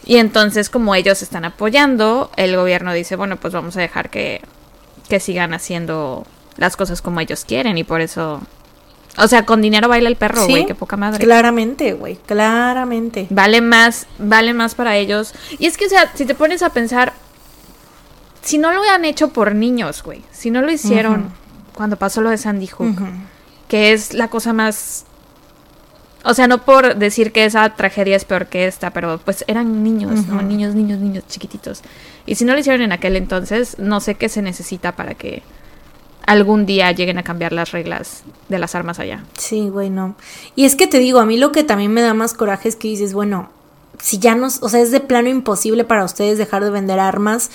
Y 0.06 0.18
entonces, 0.18 0.70
como 0.70 0.96
ellos 0.96 1.22
están 1.22 1.46
apoyando, 1.46 2.32
el 2.36 2.56
gobierno 2.56 2.94
dice, 2.94 3.16
bueno, 3.16 3.38
pues 3.38 3.54
vamos 3.54 3.78
a 3.78 3.82
dejar 3.82 4.10
que, 4.10 4.42
que 5.08 5.20
sigan 5.20 5.54
haciendo 5.54 6.26
las 6.62 6.78
cosas 6.78 7.02
como 7.02 7.20
ellos 7.20 7.44
quieren 7.44 7.78
y 7.78 7.84
por 7.84 8.02
eso... 8.02 8.40
O 9.18 9.28
sea, 9.28 9.46
con 9.46 9.62
dinero 9.62 9.90
baila 9.90 10.08
el 10.08 10.16
perro, 10.16 10.48
güey, 10.48 10.66
qué 10.66 10.76
poca 10.76 10.96
madre. 10.96 11.22
Claramente, 11.22 11.94
güey, 11.94 12.16
claramente. 12.16 13.28
Vale 13.30 13.60
más, 13.60 14.06
vale 14.20 14.54
más 14.54 14.76
para 14.76 14.96
ellos. 14.96 15.34
Y 15.60 15.66
es 15.66 15.76
que, 15.76 15.88
o 15.88 15.90
sea, 15.90 16.12
si 16.14 16.24
te 16.24 16.36
pones 16.36 16.62
a 16.62 16.70
pensar, 16.70 17.12
si 18.42 18.58
no 18.58 18.72
lo 18.72 18.84
han 18.84 19.04
hecho 19.04 19.30
por 19.30 19.54
niños, 19.54 20.02
güey, 20.04 20.22
si 20.32 20.50
no 20.50 20.62
lo 20.62 20.72
hicieron 20.72 21.34
cuando 21.74 21.98
pasó 21.98 22.22
lo 22.22 22.30
de 22.30 22.38
Sandy 22.38 22.68
Hook, 22.68 22.96
que 23.68 23.92
es 23.92 24.14
la 24.14 24.30
cosa 24.30 24.54
más... 24.54 25.06
O 26.24 26.36
sea, 26.36 26.48
no 26.48 26.64
por 26.64 26.96
decir 26.96 27.32
que 27.32 27.46
esa 27.46 27.68
tragedia 27.72 28.16
es 28.16 28.24
peor 28.24 28.46
que 28.46 28.68
esta, 28.68 28.92
pero 28.92 29.20
pues 29.26 29.44
eran 29.48 29.84
niños, 29.84 30.28
¿no? 30.28 30.42
Niños, 30.44 30.76
niños, 30.76 31.00
niños 31.00 31.24
chiquititos. 31.28 31.82
Y 32.28 32.36
si 32.36 32.46
no 32.46 32.54
lo 32.54 32.60
hicieron 32.60 32.84
en 32.84 32.92
aquel 32.92 33.16
entonces, 33.16 33.80
no 33.80 34.00
sé 34.00 34.14
qué 34.14 34.30
se 34.30 34.44
necesita 34.44 34.96
para 34.96 35.16
que 35.16 35.42
algún 36.26 36.66
día 36.66 36.92
lleguen 36.92 37.18
a 37.18 37.24
cambiar 37.24 37.54
las 37.54 37.72
reglas 37.72 38.24
de 38.50 38.60
las 38.60 38.76
armas 38.76 39.00
allá. 39.00 39.24
Sí, 39.38 39.70
bueno. 39.70 40.16
Y 40.56 40.66
es 40.66 40.76
que 40.76 40.88
te 40.88 41.00
digo, 41.00 41.20
a 41.20 41.26
mí 41.26 41.38
lo 41.38 41.52
que 41.52 41.64
también 41.64 41.92
me 41.92 42.02
da 42.02 42.14
más 42.14 42.34
coraje 42.34 42.70
es 42.70 42.76
que 42.76 42.88
dices, 42.88 43.14
bueno, 43.14 43.50
si 44.00 44.20
ya 44.20 44.36
nos, 44.36 44.62
o 44.64 44.70
sea, 44.70 44.82
es 44.82 44.92
de 44.92 45.00
plano 45.00 45.30
imposible 45.30 45.84
para 45.84 46.04
ustedes 46.04 46.38
dejar 46.38 46.64
de 46.64 46.70
vender 46.70 47.00
armas, 47.00 47.52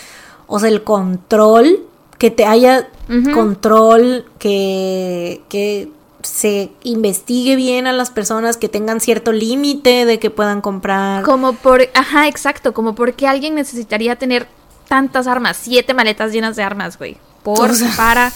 o 0.47 0.59
sea, 0.59 0.68
el 0.68 0.82
control, 0.82 1.84
que 2.18 2.30
te 2.30 2.47
haya 2.47 2.88
control, 3.34 4.24
que, 4.38 5.43
que 5.48 5.90
se 6.22 6.70
investigue 6.82 7.56
bien 7.56 7.86
a 7.86 7.93
las 7.93 8.10
personas, 8.10 8.56
que 8.56 8.68
tengan 8.68 9.01
cierto 9.01 9.32
límite 9.32 10.06
de 10.06 10.18
que 10.18 10.30
puedan 10.30 10.60
comprar. 10.60 11.22
Como 11.24 11.52
por, 11.55 11.82
ajá, 11.94 12.26
exacto, 12.28 12.72
como 12.72 12.94
porque 12.94 13.26
alguien 13.26 13.55
necesitaría 13.55 14.16
tener 14.16 14.47
tantas 14.88 15.26
armas, 15.26 15.56
siete 15.60 15.94
maletas 15.94 16.32
llenas 16.32 16.56
de 16.56 16.62
armas, 16.62 16.98
güey. 16.98 17.16
Por, 17.43 17.70
para 17.97 18.32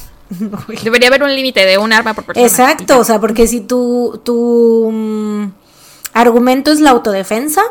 Debería 0.84 1.08
haber 1.08 1.22
un 1.22 1.34
límite 1.34 1.66
de 1.66 1.78
un 1.78 1.92
arma 1.92 2.14
por 2.14 2.24
persona. 2.24 2.46
Exacto, 2.46 2.98
o 2.98 3.04
sea, 3.04 3.20
porque 3.20 3.46
si 3.46 3.60
tu, 3.60 4.20
tu 4.24 4.90
mm, 4.92 5.52
argumento 6.14 6.70
es 6.70 6.80
la 6.80 6.90
autodefensa, 6.90 7.62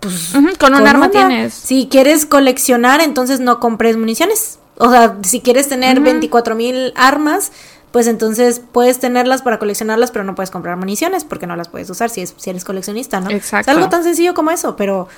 pues 0.00 0.32
con 0.58 0.74
un 0.74 0.86
arma 0.86 1.10
tienes. 1.10 1.54
Si 1.54 1.88
quieres 1.90 2.26
coleccionar, 2.26 3.00
entonces 3.00 3.40
no 3.40 3.58
compres 3.60 3.96
municiones. 3.96 4.58
O 4.76 4.90
sea, 4.90 5.16
si 5.22 5.40
quieres 5.40 5.68
tener 5.68 5.98
24 6.00 6.54
mil 6.54 6.92
armas, 6.94 7.50
pues 7.90 8.06
entonces 8.06 8.60
puedes 8.70 9.00
tenerlas 9.00 9.42
para 9.42 9.58
coleccionarlas, 9.58 10.10
pero 10.12 10.24
no 10.24 10.34
puedes 10.34 10.50
comprar 10.50 10.76
municiones 10.76 11.24
porque 11.24 11.46
no 11.46 11.56
las 11.56 11.68
puedes 11.68 11.90
usar 11.90 12.10
si, 12.10 12.20
es, 12.20 12.34
si 12.36 12.50
eres 12.50 12.64
coleccionista, 12.64 13.20
¿no? 13.20 13.30
Exacto. 13.30 13.70
Es 13.70 13.76
algo 13.76 13.88
tan 13.88 14.04
sencillo 14.04 14.34
como 14.34 14.50
eso, 14.50 14.76
pero 14.76 15.08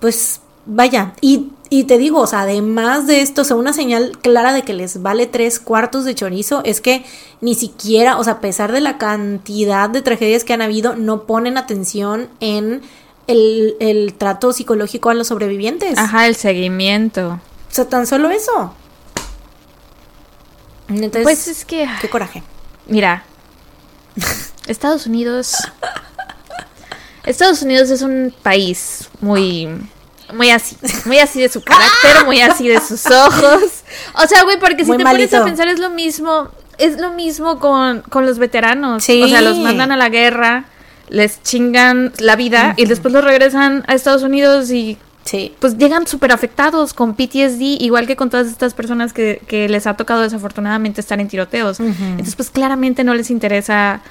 pues 0.00 0.40
vaya, 0.66 1.12
y, 1.20 1.52
y, 1.68 1.84
te 1.84 1.98
digo, 1.98 2.20
o 2.20 2.26
sea, 2.26 2.42
además 2.42 3.06
de 3.06 3.22
esto, 3.22 3.42
o 3.42 3.44
sea, 3.44 3.56
una 3.56 3.72
señal 3.72 4.16
clara 4.22 4.52
de 4.52 4.62
que 4.62 4.72
les 4.72 5.02
vale 5.02 5.26
tres 5.26 5.58
cuartos 5.58 6.04
de 6.04 6.14
chorizo 6.14 6.62
es 6.64 6.80
que 6.80 7.04
ni 7.40 7.54
siquiera, 7.54 8.18
o 8.18 8.24
sea, 8.24 8.34
a 8.34 8.40
pesar 8.40 8.72
de 8.72 8.80
la 8.80 8.98
cantidad 8.98 9.90
de 9.90 10.02
tragedias 10.02 10.44
que 10.44 10.52
han 10.52 10.62
habido, 10.62 10.94
no 10.94 11.24
ponen 11.24 11.58
atención 11.58 12.28
en 12.40 12.82
el, 13.26 13.76
el 13.80 14.14
trato 14.14 14.52
psicológico 14.52 15.10
a 15.10 15.14
los 15.14 15.28
sobrevivientes. 15.28 15.98
Ajá, 15.98 16.26
el 16.26 16.36
seguimiento. 16.36 17.40
O 17.68 17.74
sea, 17.74 17.88
tan 17.88 18.06
solo 18.06 18.30
eso. 18.30 18.74
Entonces, 20.88 21.22
pues 21.24 21.48
es 21.48 21.64
que... 21.64 21.88
Qué 22.00 22.08
coraje. 22.08 22.42
Mira, 22.86 23.24
Estados 24.66 25.06
Unidos... 25.06 25.56
Estados 27.24 27.60
Unidos 27.62 27.90
es 27.90 28.02
un 28.02 28.32
país 28.44 29.08
muy 29.20 29.68
muy 30.34 30.50
así, 30.50 30.76
muy 31.04 31.18
así 31.18 31.40
de 31.40 31.48
su 31.48 31.62
carácter, 31.62 32.24
muy 32.24 32.40
así 32.40 32.68
de 32.68 32.80
sus 32.80 33.06
ojos. 33.06 33.62
O 34.14 34.26
sea, 34.26 34.42
güey, 34.44 34.58
porque 34.58 34.84
si 34.84 34.88
Muy 34.90 34.98
te 34.98 35.04
pones 35.04 35.32
a 35.34 35.44
pensar 35.44 35.68
es 35.68 35.78
lo 35.78 35.90
mismo, 35.90 36.48
es 36.78 37.00
lo 37.00 37.12
mismo 37.12 37.58
con, 37.58 38.02
con 38.02 38.26
los 38.26 38.38
veteranos. 38.38 39.04
Sí. 39.04 39.22
O 39.22 39.28
sea, 39.28 39.40
los 39.40 39.58
mandan 39.58 39.92
a 39.92 39.96
la 39.96 40.08
guerra, 40.08 40.64
les 41.08 41.42
chingan 41.42 42.12
la 42.18 42.36
vida 42.36 42.74
y 42.76 42.86
después 42.86 43.12
los 43.14 43.24
regresan 43.24 43.84
a 43.86 43.94
Estados 43.94 44.22
Unidos 44.22 44.70
y 44.70 44.98
Sí. 45.24 45.56
pues 45.58 45.76
llegan 45.76 46.06
súper 46.06 46.30
afectados 46.30 46.94
con 46.94 47.16
PTSD, 47.16 47.80
igual 47.82 48.06
que 48.06 48.14
con 48.14 48.30
todas 48.30 48.46
estas 48.46 48.74
personas 48.74 49.12
que, 49.12 49.42
que 49.48 49.68
les 49.68 49.88
ha 49.88 49.94
tocado 49.94 50.22
desafortunadamente 50.22 51.00
estar 51.00 51.18
en 51.18 51.26
tiroteos. 51.26 51.80
Entonces, 51.80 52.36
pues 52.36 52.48
claramente 52.50 53.02
no 53.02 53.12
les 53.12 53.30
interesa, 53.30 54.02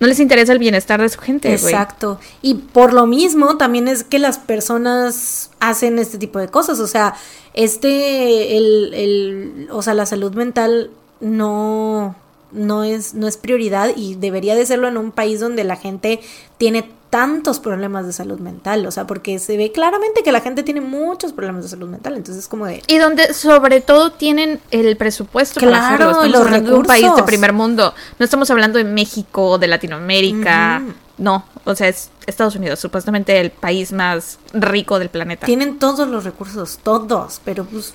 no 0.00 0.06
les 0.06 0.20
interesa 0.20 0.52
el 0.52 0.58
bienestar 0.58 1.00
de 1.00 1.08
su 1.08 1.18
gente. 1.18 1.52
Exacto. 1.52 2.20
Y 2.40 2.54
por 2.54 2.92
lo 2.92 3.06
mismo 3.06 3.56
también 3.56 3.88
es 3.88 4.04
que 4.04 4.18
las 4.18 4.38
personas 4.38 5.50
hacen 5.60 5.98
este 5.98 6.18
tipo 6.18 6.38
de 6.38 6.48
cosas. 6.48 6.78
O 6.80 6.86
sea, 6.86 7.14
este, 7.54 8.56
el, 8.56 8.94
el, 8.94 9.68
o 9.72 9.82
sea, 9.82 9.94
la 9.94 10.06
salud 10.06 10.34
mental 10.34 10.90
no, 11.20 12.14
no 12.52 12.84
es, 12.84 13.14
no 13.14 13.26
es 13.26 13.36
prioridad 13.36 13.90
y 13.96 14.14
debería 14.14 14.54
de 14.54 14.66
serlo 14.66 14.88
en 14.88 14.96
un 14.96 15.10
país 15.10 15.40
donde 15.40 15.64
la 15.64 15.76
gente 15.76 16.20
tiene 16.58 16.90
tantos 17.10 17.58
problemas 17.58 18.06
de 18.06 18.12
salud 18.12 18.38
mental. 18.38 18.86
O 18.86 18.90
sea, 18.90 19.06
porque 19.06 19.38
se 19.38 19.56
ve 19.56 19.72
claramente 19.72 20.22
que 20.22 20.32
la 20.32 20.40
gente 20.40 20.62
tiene 20.62 20.80
muchos 20.80 21.32
problemas 21.32 21.62
de 21.62 21.68
salud 21.68 21.88
mental. 21.88 22.16
Entonces 22.16 22.44
es 22.44 22.48
como 22.48 22.66
de... 22.66 22.82
Y 22.86 22.98
donde 22.98 23.32
sobre 23.34 23.80
todo 23.80 24.12
tienen 24.12 24.60
el 24.70 24.96
presupuesto 24.96 25.60
para 25.60 25.70
Claro, 25.72 26.10
hacerlo. 26.10 26.10
Estamos 26.10 26.30
los 26.32 26.46
hablando 26.46 26.70
de 26.70 26.76
un 26.76 26.84
país 26.84 27.02
de 27.02 27.08
recursos. 27.08 27.26
primer 27.26 27.52
mundo. 27.52 27.94
No 28.18 28.24
estamos 28.24 28.50
hablando 28.50 28.78
de 28.78 28.84
México, 28.84 29.58
de 29.58 29.68
Latinoamérica. 29.68 30.82
No, 31.16 31.44
o 31.64 31.74
sea, 31.74 31.88
es 31.88 32.10
Estados 32.26 32.54
Unidos, 32.54 32.78
supuestamente 32.78 33.40
el 33.40 33.50
país 33.50 33.90
más 33.92 34.38
rico 34.52 35.00
del 35.00 35.08
planeta. 35.08 35.46
Tienen 35.46 35.78
todos 35.80 36.06
los 36.08 36.22
recursos, 36.24 36.78
todos, 36.82 37.40
pero 37.44 37.64
pues 37.64 37.92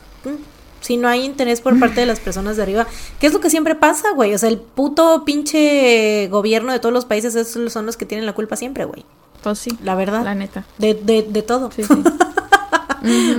si 0.84 0.98
no 0.98 1.08
hay 1.08 1.24
interés 1.24 1.62
por 1.62 1.80
parte 1.80 2.02
de 2.02 2.06
las 2.06 2.20
personas 2.20 2.58
de 2.58 2.64
arriba, 2.64 2.86
¿qué 3.20 3.28
es 3.28 3.34
lo 3.34 3.40
que 3.40 3.50
siempre 3.50 3.74
pasa, 3.74 4.12
güey? 4.14 4.34
O 4.34 4.38
sea, 4.38 4.50
el 4.50 4.58
puto 4.58 5.24
pinche 5.26 6.28
gobierno 6.30 6.74
de 6.74 6.80
todos 6.80 6.94
los 6.94 7.06
países 7.06 7.34
esos 7.36 7.72
son 7.72 7.86
los 7.86 7.96
que 7.96 8.06
tienen 8.06 8.26
la 8.26 8.34
culpa 8.34 8.58
siempre, 8.58 8.84
güey. 8.86 9.06
Pues 9.42 9.60
sí, 9.60 9.78
La 9.82 9.96
verdad. 9.96 10.24
la 10.24 10.36
neta. 10.36 10.66
De, 10.78 10.94
de, 10.94 11.24
de 11.24 11.42
todo. 11.42 11.72
Sí, 11.72 11.84
sí. 11.88 12.04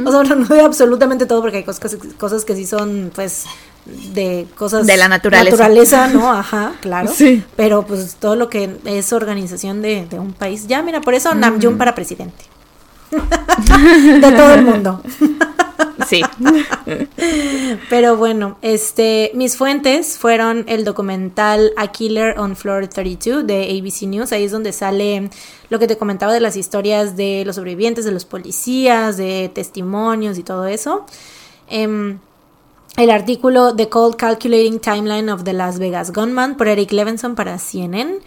O 0.05 0.11
sea, 0.11 0.23
no, 0.23 0.35
no 0.37 0.47
de 0.47 0.61
absolutamente 0.61 1.27
todo, 1.27 1.41
porque 1.43 1.59
hay 1.59 1.65
cosas, 1.65 1.97
cosas 2.19 2.45
que 2.45 2.55
sí 2.55 2.67
son, 2.67 3.11
pues, 3.15 3.45
de 3.87 4.47
cosas... 4.57 4.87
De 4.87 4.97
la 4.97 5.09
naturaleza. 5.09 5.57
Naturaleza, 5.57 6.09
¿no? 6.09 6.31
Ajá, 6.31 6.73
claro. 6.81 7.11
Sí. 7.15 7.43
Pero, 7.57 7.87
pues, 7.87 8.17
todo 8.17 8.37
lo 8.37 8.49
que 8.49 8.77
es 8.85 9.13
organización 9.13 9.81
de, 9.83 10.07
de 10.07 10.19
un 10.19 10.33
país. 10.33 10.67
Ya, 10.67 10.83
mira, 10.83 11.01
por 11.01 11.15
eso 11.15 11.35
Namjoon 11.35 11.79
para 11.79 11.95
presidente. 11.95 12.45
de 13.11 14.33
todo 14.33 14.55
el 14.55 14.63
mundo. 14.65 15.01
Sí. 16.09 16.23
Pero 17.91 18.17
bueno, 18.17 18.59
este, 18.63 19.31
mis 19.35 19.57
fuentes 19.57 20.19
fueron 20.19 20.65
el 20.69 20.85
documental 20.85 21.73
A 21.77 21.89
Killer 21.89 22.39
on 22.39 22.57
Floor 22.57 22.89
32 22.89 23.47
de 23.47 23.65
ABC 23.65 24.09
News. 24.09 24.33
Ahí 24.33 24.45
es 24.45 24.53
donde 24.53 24.73
sale 24.73 25.31
lo 25.71 25.79
que 25.79 25.87
te 25.87 25.97
comentaba 25.97 26.33
de 26.33 26.41
las 26.41 26.57
historias 26.57 27.17
de 27.17 27.45
los 27.47 27.57
sobrevivientes, 27.57 28.05
de 28.05 28.13
los 28.13 28.25
policías, 28.25 29.17
de 29.17 29.51
testimonios 29.55 30.39
y 30.39 30.43
todo 30.43 30.67
eso. 30.67 31.07
Em, 31.69 32.19
el 32.97 33.11
artículo 33.11 33.75
The 33.75 33.89
Cold 33.89 34.17
Calculating 34.17 34.79
Timeline 34.79 35.31
of 35.31 35.45
the 35.45 35.53
Las 35.53 35.79
Vegas 35.79 36.13
Gunman 36.13 36.57
por 36.57 36.69
Eric 36.69 36.93
Levinson 36.93 37.35
para 37.35 37.59
CNN 37.59 38.19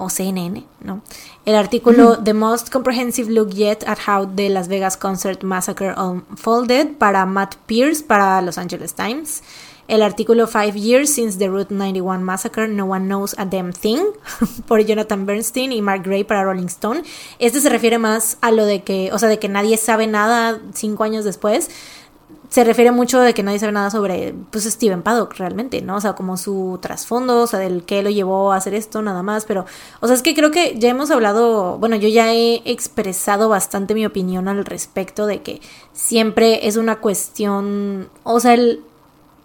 o 0.00 0.10
CNN, 0.10 0.64
¿no? 0.80 1.02
El 1.44 1.54
artículo 1.54 2.18
The 2.18 2.34
Most 2.34 2.70
Comprehensive 2.70 3.30
Look 3.30 3.50
Yet 3.50 3.84
at 3.86 3.98
How 4.06 4.26
the 4.34 4.48
Las 4.48 4.68
Vegas 4.68 4.96
Concert 4.96 5.42
Massacre 5.42 5.94
Unfolded 5.96 6.96
para 6.98 7.26
Matt 7.26 7.54
Pierce 7.66 8.02
para 8.02 8.42
Los 8.42 8.58
Angeles 8.58 8.94
Times. 8.94 9.42
El 9.88 10.02
artículo 10.02 10.46
Five 10.46 10.78
Years 10.78 11.10
Since 11.10 11.38
the 11.38 11.48
Route 11.48 11.74
91 11.74 12.22
Massacre, 12.22 12.68
No 12.68 12.84
One 12.84 13.06
Knows 13.06 13.34
a 13.38 13.44
Damn 13.44 13.72
Thing 13.72 14.00
por 14.66 14.80
Jonathan 14.80 15.26
Bernstein 15.26 15.72
y 15.72 15.82
Mark 15.82 16.02
Gray 16.04 16.22
para 16.24 16.44
Rolling 16.44 16.66
Stone. 16.66 17.02
Este 17.40 17.60
se 17.60 17.68
refiere 17.68 17.98
más 17.98 18.38
a 18.40 18.52
lo 18.52 18.66
de 18.66 18.84
que, 18.84 19.10
o 19.12 19.18
sea, 19.18 19.28
de 19.28 19.38
que 19.38 19.48
nadie 19.48 19.76
sabe 19.76 20.06
nada 20.06 20.60
cinco 20.74 21.02
años 21.02 21.24
después 21.24 21.70
se 22.50 22.64
refiere 22.64 22.90
mucho 22.90 23.20
de 23.20 23.32
que 23.32 23.44
nadie 23.44 23.60
sabe 23.60 23.70
nada 23.70 23.90
sobre 23.90 24.34
pues 24.50 24.64
Steven 24.64 25.02
Paddock 25.02 25.34
realmente, 25.34 25.82
¿no? 25.82 25.96
O 25.96 26.00
sea, 26.00 26.14
como 26.14 26.36
su 26.36 26.80
trasfondo, 26.82 27.42
o 27.42 27.46
sea, 27.46 27.60
del 27.60 27.84
que 27.84 28.02
lo 28.02 28.10
llevó 28.10 28.52
a 28.52 28.56
hacer 28.56 28.74
esto 28.74 29.00
nada 29.02 29.22
más, 29.22 29.44
pero 29.44 29.66
o 30.00 30.06
sea, 30.08 30.16
es 30.16 30.22
que 30.22 30.34
creo 30.34 30.50
que 30.50 30.76
ya 30.76 30.88
hemos 30.88 31.12
hablado, 31.12 31.78
bueno, 31.78 31.94
yo 31.94 32.08
ya 32.08 32.34
he 32.34 32.60
expresado 32.64 33.48
bastante 33.48 33.94
mi 33.94 34.04
opinión 34.04 34.48
al 34.48 34.64
respecto 34.64 35.26
de 35.26 35.42
que 35.42 35.60
siempre 35.92 36.66
es 36.66 36.76
una 36.76 36.96
cuestión, 36.96 38.08
o 38.24 38.40
sea, 38.40 38.54
el, 38.54 38.80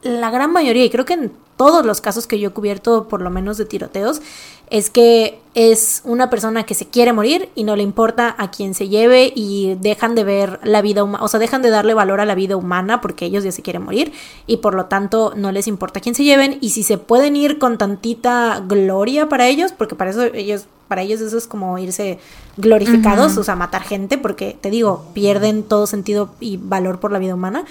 la 0.02 0.32
gran 0.32 0.52
mayoría, 0.52 0.84
y 0.84 0.90
creo 0.90 1.06
que 1.06 1.14
en 1.14 1.32
todos 1.58 1.86
los 1.86 2.02
casos 2.02 2.26
que 2.26 2.40
yo 2.40 2.50
he 2.50 2.54
cubierto, 2.54 3.08
por 3.08 3.22
lo 3.22 3.30
menos 3.30 3.58
de 3.58 3.66
tiroteos, 3.66 4.22
es 4.70 4.90
que 4.90 5.40
es 5.54 6.02
una 6.04 6.30
persona 6.30 6.66
que 6.66 6.74
se 6.74 6.86
quiere 6.86 7.14
morir 7.14 7.50
y 7.56 7.64
no 7.64 7.78
le 7.78 7.84
importa 7.84 8.36
a 8.38 8.52
quién 8.52 8.74
se 8.74 8.90
lleve 8.90 9.32
y 9.34 9.76
dejan 9.80 10.14
de 10.14 10.26
ver 10.26 10.60
la 10.64 10.82
vida 10.82 11.04
humana, 11.04 11.24
o 11.24 11.30
sea, 11.30 11.40
dejan 11.40 11.62
de 11.62 11.70
darle 11.70 11.94
valor 11.94 12.20
a 12.20 12.26
la 12.26 12.36
vida 12.36 12.58
humana 12.58 13.00
porque 13.00 13.26
ellos 13.26 13.44
ya 13.46 13.54
se 13.54 13.62
quieren 13.62 13.84
morir 13.84 14.12
y 14.48 14.58
por 14.58 14.76
lo 14.76 14.86
tanto 14.86 15.34
no 15.36 15.54
les 15.54 15.68
importa 15.68 16.00
a 16.00 16.02
quién 16.02 16.14
se 16.14 16.26
lleven 16.26 16.58
y 16.60 16.72
si 16.72 16.84
se 16.84 16.98
pueden 16.98 17.38
ir 17.38 17.58
con 17.58 17.78
tantita 17.78 18.62
gloria 18.68 19.30
para 19.30 19.48
ellos, 19.48 19.72
porque 19.72 19.96
para 19.96 20.12
eso 20.12 20.24
ellos 20.24 20.66
para 20.88 21.02
ellos 21.02 21.22
eso 21.22 21.38
es 21.38 21.48
como 21.48 21.78
irse 21.80 22.20
glorificados, 22.58 23.38
o 23.38 23.44
sea, 23.44 23.56
matar 23.56 23.82
gente, 23.82 24.18
porque 24.18 24.56
te 24.60 24.70
digo, 24.70 25.06
pierden 25.14 25.64
todo 25.64 25.88
sentido 25.88 26.30
y 26.40 26.58
valor 26.58 27.00
por 27.00 27.12
la 27.12 27.20
vida 27.20 27.34
humana. 27.34 27.66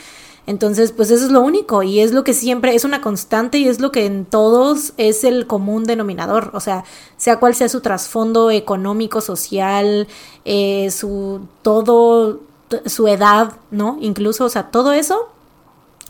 Entonces, 0.47 0.93
pues 0.93 1.11
eso 1.11 1.25
es 1.25 1.31
lo 1.31 1.41
único 1.41 1.83
y 1.83 2.01
es 2.01 2.13
lo 2.13 2.23
que 2.23 2.35
siempre 2.35 2.75
es 2.75 2.85
una 2.85 3.01
constante 3.01 3.59
y 3.59 3.67
es 3.69 3.81
lo 3.81 3.91
que 3.91 4.05
en 4.05 4.27
todos 4.27 4.93
es 4.99 5.25
el 5.25 5.47
común 5.47 5.85
denominador, 5.85 6.51
o 6.53 6.61
sea, 6.61 6.85
sea 7.17 7.41
cual 7.41 7.55
sea 7.55 7.69
su 7.69 7.81
trasfondo 7.81 8.51
económico, 8.51 9.23
social, 9.23 10.07
eh, 10.45 10.91
su 10.91 11.41
todo, 11.63 12.41
su 12.87 13.09
edad, 13.09 13.53
¿no? 13.71 13.97
Incluso, 14.01 14.45
o 14.45 14.49
sea, 14.51 14.71
todo 14.71 14.93
eso 14.93 15.34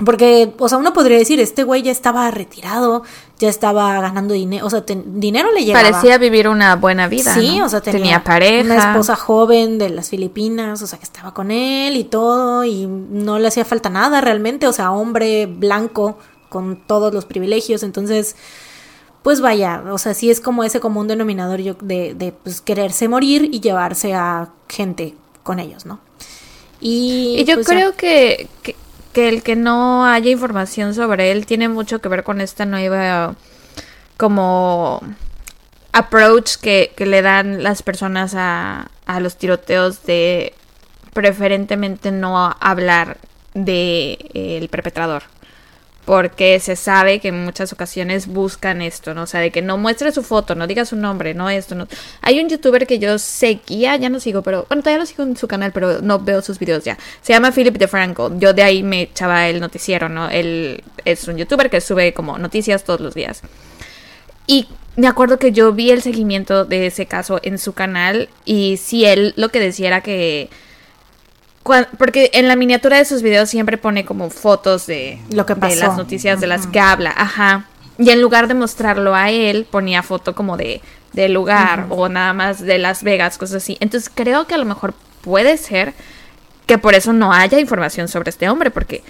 porque, 0.03 0.53
o 0.59 0.69
sea, 0.69 0.79
uno 0.79 0.93
podría 0.93 1.19
decir, 1.19 1.39
este 1.39 1.62
güey 1.62 1.83
ya 1.83 1.93
estaba 1.93 2.29
retirado, 2.33 3.05
ya 3.39 3.49
estaba 3.49 4.01
ganando 4.01 4.35
dinero, 4.35 4.66
o 4.66 4.71
sea, 4.71 4.83
dinero 5.07 5.53
le 5.53 5.65
llegaba. 5.65 5.89
Parecía 5.89 6.19
vivir 6.19 6.49
una 6.49 6.75
buena 6.75 7.07
vida. 7.07 7.33
Sí, 7.33 7.61
¿no? 7.61 7.66
o 7.66 7.69
sea, 7.69 7.81
tenía, 7.81 8.25
pareja. 8.25 8.65
una 8.65 8.91
esposa 8.91 9.15
joven 9.15 9.79
de 9.79 9.91
las 9.91 10.09
Filipinas, 10.09 10.83
o 10.83 10.89
sea, 10.89 10.99
que 10.99 11.05
estaba 11.05 11.33
con 11.33 11.53
él 11.53 11.97
y 11.97 12.05
todo, 12.05 12.65
y 12.65 12.87
no 12.87 13.39
le 13.39 13.47
hacía 13.47 13.65
falta 13.65 13.89
nada 13.89 14.21
realmente, 14.21 14.66
o 14.66 14.73
sea, 14.73 14.91
hombre 14.91 15.47
blanco 15.47 16.19
con 16.49 16.77
todos 16.77 17.15
los 17.15 17.25
privilegios, 17.25 17.85
entonces, 17.85 18.35
pues 19.23 19.41
vaya, 19.41 19.85
o 19.93 19.99
sea, 19.99 20.12
sí 20.15 20.29
es 20.29 20.41
como 20.41 20.65
ese 20.65 20.81
común 20.81 21.07
denominador 21.07 21.61
yo 21.61 21.77
de, 21.81 22.15
de 22.15 22.33
pues, 22.33 22.61
quererse 22.61 23.07
morir 23.07 23.49
y 23.53 23.61
llevarse 23.61 24.12
a 24.12 24.49
gente 24.69 25.15
con 25.45 25.61
ellos, 25.61 25.87
¿no? 25.87 26.01
Y, 26.81 27.37
Y 27.39 27.45
yo 27.45 27.55
pues, 27.55 27.69
ya. 27.69 27.75
creo 27.75 27.97
que, 27.97 28.49
que, 28.62 28.75
que 29.15 29.31
el 29.31 29.43
que 29.43 29.57
no 29.57 30.05
haya 30.05 30.31
información 30.31 30.93
sobre 30.93 31.32
él 31.32 31.47
tiene 31.47 31.70
mucho 31.70 32.01
que 32.01 32.11
ver 32.11 32.23
con 32.23 32.43
esta 32.43 32.66
nueva 32.66 33.35
como 34.19 35.01
approach 35.93 36.57
que, 36.57 36.93
que 36.95 37.07
le 37.07 37.23
dan 37.23 37.62
las 37.62 37.82
personas 37.82 38.35
a, 38.35 38.91
a 39.07 39.20
los 39.20 39.36
tiroteos 39.36 40.03
de 40.05 40.53
preferentemente 41.15 42.11
no 42.11 42.55
hablar 42.61 43.16
de 43.55 44.19
eh, 44.35 44.69
perpetrador. 44.70 45.23
Porque 46.05 46.60
se 46.60 46.76
sabe 46.76 47.18
que 47.18 47.28
en 47.28 47.44
muchas 47.44 47.72
ocasiones 47.72 48.26
buscan 48.26 48.82
esto, 48.82 49.14
¿no? 49.14 49.22
O 49.22 49.26
sea, 49.26 49.40
de 49.40 49.51
que 49.51 49.62
no 49.62 49.78
muestre 49.78 50.12
su 50.12 50.22
foto, 50.22 50.55
no 50.55 50.66
diga 50.66 50.85
su 50.85 50.97
nombre, 50.97 51.32
no 51.32 51.48
esto, 51.48 51.74
no. 51.74 51.89
Hay 52.20 52.40
un 52.40 52.48
youtuber 52.48 52.86
que 52.86 52.98
yo 52.98 53.18
seguía, 53.18 53.97
ya 53.97 54.10
no 54.10 54.20
sigo, 54.20 54.43
pero 54.43 54.66
bueno, 54.68 54.82
todavía 54.82 55.01
lo 55.01 55.06
sigo 55.06 55.22
en 55.22 55.36
su 55.36 55.48
canal, 55.48 55.72
pero 55.72 56.02
no 56.02 56.18
veo 56.18 56.43
sus 56.43 56.59
videos 56.59 56.85
ya. 56.85 56.98
Se 57.22 57.32
llama 57.32 57.52
Philip 57.52 57.78
DeFranco. 57.78 58.39
Yo 58.39 58.52
de 58.52 58.62
ahí 58.62 58.82
me 58.82 59.02
echaba 59.02 59.48
el 59.48 59.60
noticiero, 59.60 60.09
¿no? 60.10 60.28
Él 60.28 60.82
es 61.06 61.26
un 61.26 61.39
youtuber 61.39 61.70
que 61.70 61.81
sube 61.81 62.12
como 62.12 62.36
noticias 62.36 62.85
todos 62.85 63.01
los 63.01 63.14
días. 63.14 63.43
Y 64.47 64.68
me 64.97 65.06
acuerdo 65.06 65.39
que 65.39 65.52
yo 65.52 65.72
vi 65.72 65.90
el 65.90 66.02
seguimiento 66.02 66.64
de 66.64 66.86
ese 66.86 67.06
caso 67.06 67.40
en 67.43 67.59
su 67.59 67.72
canal 67.72 68.28
y 68.44 68.76
sí, 68.76 69.05
él 69.05 69.32
lo 69.36 69.48
que 69.48 69.60
decía 69.60 69.89
era 69.89 70.01
que... 70.02 70.51
porque 71.99 72.31
en 72.35 72.47
la 72.47 72.57
miniatura 72.57 72.99
de 72.99 73.05
sus 73.05 73.23
videos 73.23 73.49
siempre 73.49 73.78
pone 73.78 74.05
como 74.05 74.31
fotos 74.31 74.86
de, 74.86 75.19
Lo 75.31 75.47
que 75.47 75.55
de 75.55 75.61
pasó. 75.61 75.77
las 75.81 75.97
noticias 75.97 76.41
de 76.41 76.47
las 76.47 76.66
que 76.66 76.78
habla, 76.81 77.12
ajá. 77.16 77.66
Y 77.99 78.11
en 78.11 78.20
lugar 78.20 78.49
de 78.49 78.55
mostrarlo 78.55 79.15
a 79.15 79.31
él, 79.31 79.66
ponía 79.70 80.03
foto 80.03 80.35
como 80.35 80.57
de 80.57 80.81
del 81.15 81.32
lugar 81.32 81.86
o 81.91 82.09
nada 82.09 82.32
más 82.32 82.61
de 82.61 82.78
Las 82.78 83.03
Vegas, 83.05 83.39
cosas 83.39 83.62
así. 83.62 83.77
Entonces 83.81 84.11
creo 84.12 84.47
que 84.47 84.55
a 84.55 84.59
lo 84.59 84.65
mejor 84.65 84.95
puede 85.23 85.57
ser 85.57 85.95
que 86.66 86.77
por 86.77 86.95
eso 86.95 87.12
no 87.12 87.32
haya 87.32 87.61
información 87.61 88.09
sobre 88.09 88.31
este 88.31 88.49
hombre, 88.49 88.70
porque 88.70 89.03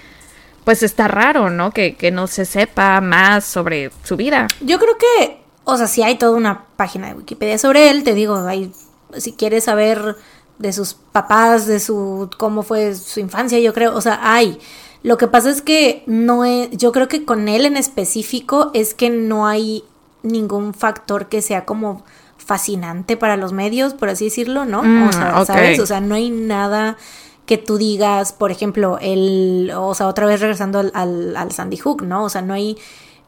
pues 0.63 0.83
está 0.83 1.07
raro, 1.07 1.49
¿no? 1.49 1.71
Que, 1.71 1.95
que 1.95 2.11
no 2.11 2.27
se 2.27 2.45
sepa 2.45 3.01
más 3.01 3.43
sobre 3.45 3.91
su 4.03 4.15
vida. 4.17 4.47
Yo 4.61 4.79
creo 4.79 4.97
que, 4.97 5.39
o 5.63 5.77
sea, 5.77 5.87
si 5.87 6.03
hay 6.03 6.17
toda 6.17 6.37
una 6.37 6.65
página 6.75 7.07
de 7.07 7.15
Wikipedia 7.15 7.57
sobre 7.57 7.89
él, 7.89 8.03
te 8.03 8.13
digo, 8.13 8.37
hay, 8.47 8.71
si 9.17 9.33
quieres 9.33 9.63
saber 9.65 10.15
de 10.59 10.73
sus 10.73 10.93
papás, 10.93 11.67
de 11.67 11.79
su 11.79 12.29
cómo 12.37 12.63
fue 12.63 12.95
su 12.95 13.19
infancia, 13.19 13.59
yo 13.59 13.73
creo, 13.73 13.95
o 13.95 14.01
sea, 14.01 14.19
hay. 14.21 14.59
Lo 15.03 15.17
que 15.17 15.27
pasa 15.27 15.49
es 15.49 15.61
que 15.61 16.03
no 16.07 16.45
es, 16.45 16.69
yo 16.71 16.91
creo 16.91 17.07
que 17.07 17.25
con 17.25 17.47
él 17.47 17.65
en 17.65 17.77
específico 17.77 18.71
es 18.73 18.93
que 18.93 19.09
no 19.09 19.45
hay 19.45 19.83
ningún 20.23 20.73
factor 20.73 21.27
que 21.27 21.41
sea 21.41 21.65
como 21.65 22.03
fascinante 22.37 23.15
para 23.15 23.37
los 23.37 23.53
medios, 23.53 23.93
por 23.93 24.09
así 24.09 24.25
decirlo, 24.25 24.65
¿no? 24.65 24.83
Mm, 24.83 25.07
o 25.07 25.11
sea. 25.11 25.45
¿sabes? 25.45 25.79
O 25.79 25.85
sea, 25.85 26.01
no 26.01 26.15
hay 26.15 26.29
nada 26.31 26.97
que 27.45 27.57
tú 27.59 27.77
digas, 27.77 28.33
por 28.33 28.49
ejemplo, 28.51 28.97
el, 28.99 29.71
o 29.75 29.93
sea, 29.93 30.07
otra 30.07 30.25
vez 30.25 30.41
regresando 30.41 30.79
al, 30.79 30.91
al, 30.95 31.35
al 31.37 31.51
Sandy 31.51 31.77
Hook, 31.77 32.01
¿no? 32.01 32.23
O 32.23 32.29
sea, 32.29 32.41
no 32.41 32.55
hay 32.55 32.77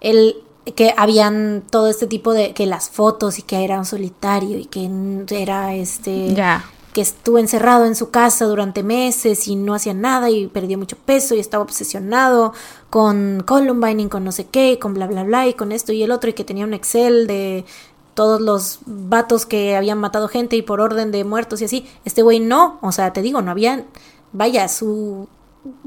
el 0.02 0.38
que 0.76 0.94
habían 0.98 1.64
todo 1.70 1.88
este 1.88 2.08
tipo 2.08 2.34
de 2.34 2.54
que 2.54 2.66
las 2.66 2.90
fotos 2.90 3.40
y 3.40 3.42
que 3.42 3.64
era 3.64 3.78
un 3.78 3.86
solitario 3.86 4.58
y 4.58 4.66
que 4.66 4.90
era 5.30 5.76
este 5.76 6.34
Ya. 6.34 6.66
Que 6.98 7.02
estuvo 7.02 7.38
encerrado 7.38 7.86
en 7.86 7.94
su 7.94 8.10
casa 8.10 8.46
durante 8.46 8.82
meses 8.82 9.48
y 9.48 9.56
no 9.56 9.76
hacía 9.76 9.94
nada 9.94 10.32
y 10.32 10.48
perdió 10.48 10.80
mucho 10.80 10.98
peso 10.98 11.36
y 11.36 11.40
estaba 11.40 11.64
obsesionado 11.64 12.54
con 12.90 13.44
Columbine 13.46 14.02
y 14.02 14.08
con 14.08 14.24
no 14.24 14.32
sé 14.32 14.48
qué 14.48 14.72
y 14.72 14.78
con 14.78 14.96
bla 14.96 15.06
bla 15.06 15.24
bla 15.24 15.48
y 15.48 15.54
con 15.54 15.72
esto 15.72 15.94
y 15.94 16.02
el 16.02 16.10
otro 16.10 16.32
y 16.32 16.34
que 16.34 16.44
tenía 16.44 16.66
un 16.66 16.74
Excel 16.74 17.28
de 17.28 17.66
todos 18.16 18.42
los 18.42 18.80
vatos 18.88 19.46
que 19.46 19.76
habían 19.76 20.00
matado 20.00 20.28
gente 20.28 20.56
y 20.56 20.64
por 20.64 20.82
orden 20.82 21.12
de 21.12 21.24
muertos 21.24 21.62
y 21.62 21.66
así. 21.66 21.86
Este 22.04 22.24
güey 22.24 22.40
no, 22.40 22.80
o 22.82 22.92
sea, 22.92 23.14
te 23.14 23.22
digo, 23.22 23.44
no 23.44 23.52
había, 23.52 23.86
vaya, 24.34 24.68
su, 24.68 25.28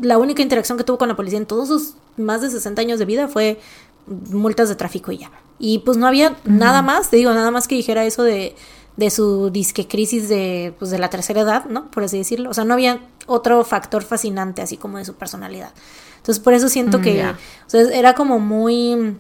la 0.01 0.17
única 0.17 0.43
interacción 0.43 0.79
que 0.79 0.85
tuvo 0.85 0.99
con 0.99 1.09
la 1.09 1.17
policía 1.17 1.41
en 1.41 1.47
todos 1.47 1.67
sus 1.67 1.95
más 2.17 2.41
de 2.41 2.51
60 2.51 2.83
años 2.83 3.01
de 3.01 3.05
vida 3.05 3.27
fue 3.27 3.59
multas 4.07 4.69
de 4.69 4.77
tráfico 4.77 5.11
y 5.11 5.19
ya. 5.19 5.33
Y 5.59 5.81
pues 5.81 5.97
no 5.97 6.07
había 6.07 6.37
nada 6.45 6.83
más, 6.83 7.11
te 7.11 7.17
digo, 7.17 7.35
nada 7.35 7.51
más 7.51 7.67
que 7.67 7.75
dijera 7.75 8.05
eso 8.05 8.23
de, 8.23 8.55
de 8.97 9.11
su 9.11 9.51
disque 9.51 9.87
crisis 9.89 10.29
de, 10.29 10.75
pues, 10.79 10.91
de 10.91 10.99
la 10.99 11.09
tercera 11.11 11.41
edad, 11.43 11.65
¿no? 11.67 11.91
Por 11.91 12.05
así 12.05 12.19
decirlo. 12.19 12.51
O 12.51 12.55
sea, 12.55 12.65
no 12.65 12.75
había 12.75 13.01
otro 13.27 13.65
factor 13.65 14.03
fascinante 14.03 14.61
así 14.63 14.77
como 14.77 14.99
de 14.99 15.05
su 15.05 15.15
personalidad. 15.15 15.71
Entonces, 16.19 16.43
por 16.43 16.53
eso 16.53 16.69
siento 16.69 16.99
Mm, 16.99 17.03
que, 17.03 17.25
o 17.27 17.35
sea, 17.71 17.81
era 17.93 18.15
como 18.15 18.39
muy... 18.41 19.17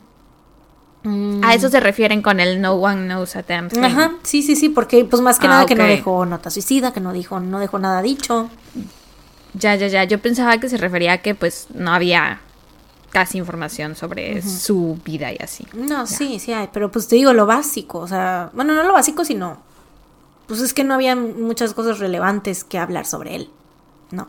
mm, 1.04 1.42
A 1.44 1.54
eso 1.54 1.70
se 1.70 1.80
refieren 1.80 2.20
con 2.20 2.40
el 2.40 2.60
no 2.60 2.74
one 2.74 3.06
knows 3.06 3.36
a 3.36 3.42
damn 3.42 3.68
thing. 3.70 3.82
Ajá, 3.82 4.12
sí, 4.22 4.42
sí, 4.42 4.54
sí, 4.56 4.68
porque 4.68 5.04
pues 5.06 5.22
más 5.22 5.38
que 5.38 5.46
Ah, 5.46 5.50
nada 5.50 5.66
que 5.66 5.74
no 5.74 5.84
dejó 5.84 6.26
nota 6.26 6.50
suicida, 6.50 6.92
que 6.92 7.00
no 7.00 7.12
dijo, 7.14 7.40
no 7.40 7.58
dejó 7.58 7.78
nada 7.78 8.02
dicho. 8.02 8.50
Ya, 9.54 9.74
ya, 9.76 9.86
ya. 9.88 10.04
Yo 10.04 10.18
pensaba 10.20 10.58
que 10.58 10.68
se 10.68 10.76
refería 10.76 11.12
a 11.14 11.18
que 11.18 11.34
pues 11.34 11.68
no 11.74 11.92
había 11.92 12.40
casi 13.10 13.38
información 13.38 13.96
sobre 13.96 14.40
su 14.42 14.98
vida 15.04 15.32
y 15.32 15.36
así. 15.42 15.66
No, 15.74 16.06
sí, 16.06 16.38
sí 16.38 16.52
hay, 16.52 16.68
pero 16.72 16.90
pues 16.90 17.08
te 17.08 17.16
digo 17.16 17.32
lo 17.32 17.46
básico, 17.46 17.98
o 17.98 18.08
sea, 18.08 18.50
bueno, 18.54 18.74
no 18.74 18.82
lo 18.84 18.92
básico, 18.92 19.24
sino, 19.24 19.58
pues 20.46 20.60
es 20.60 20.72
que 20.74 20.84
no 20.84 20.94
había 20.94 21.14
muchas 21.16 21.74
cosas 21.74 21.98
relevantes 21.98 22.64
que 22.64 22.78
hablar 22.78 23.06
sobre 23.06 23.36
él, 23.36 23.50
no, 24.10 24.28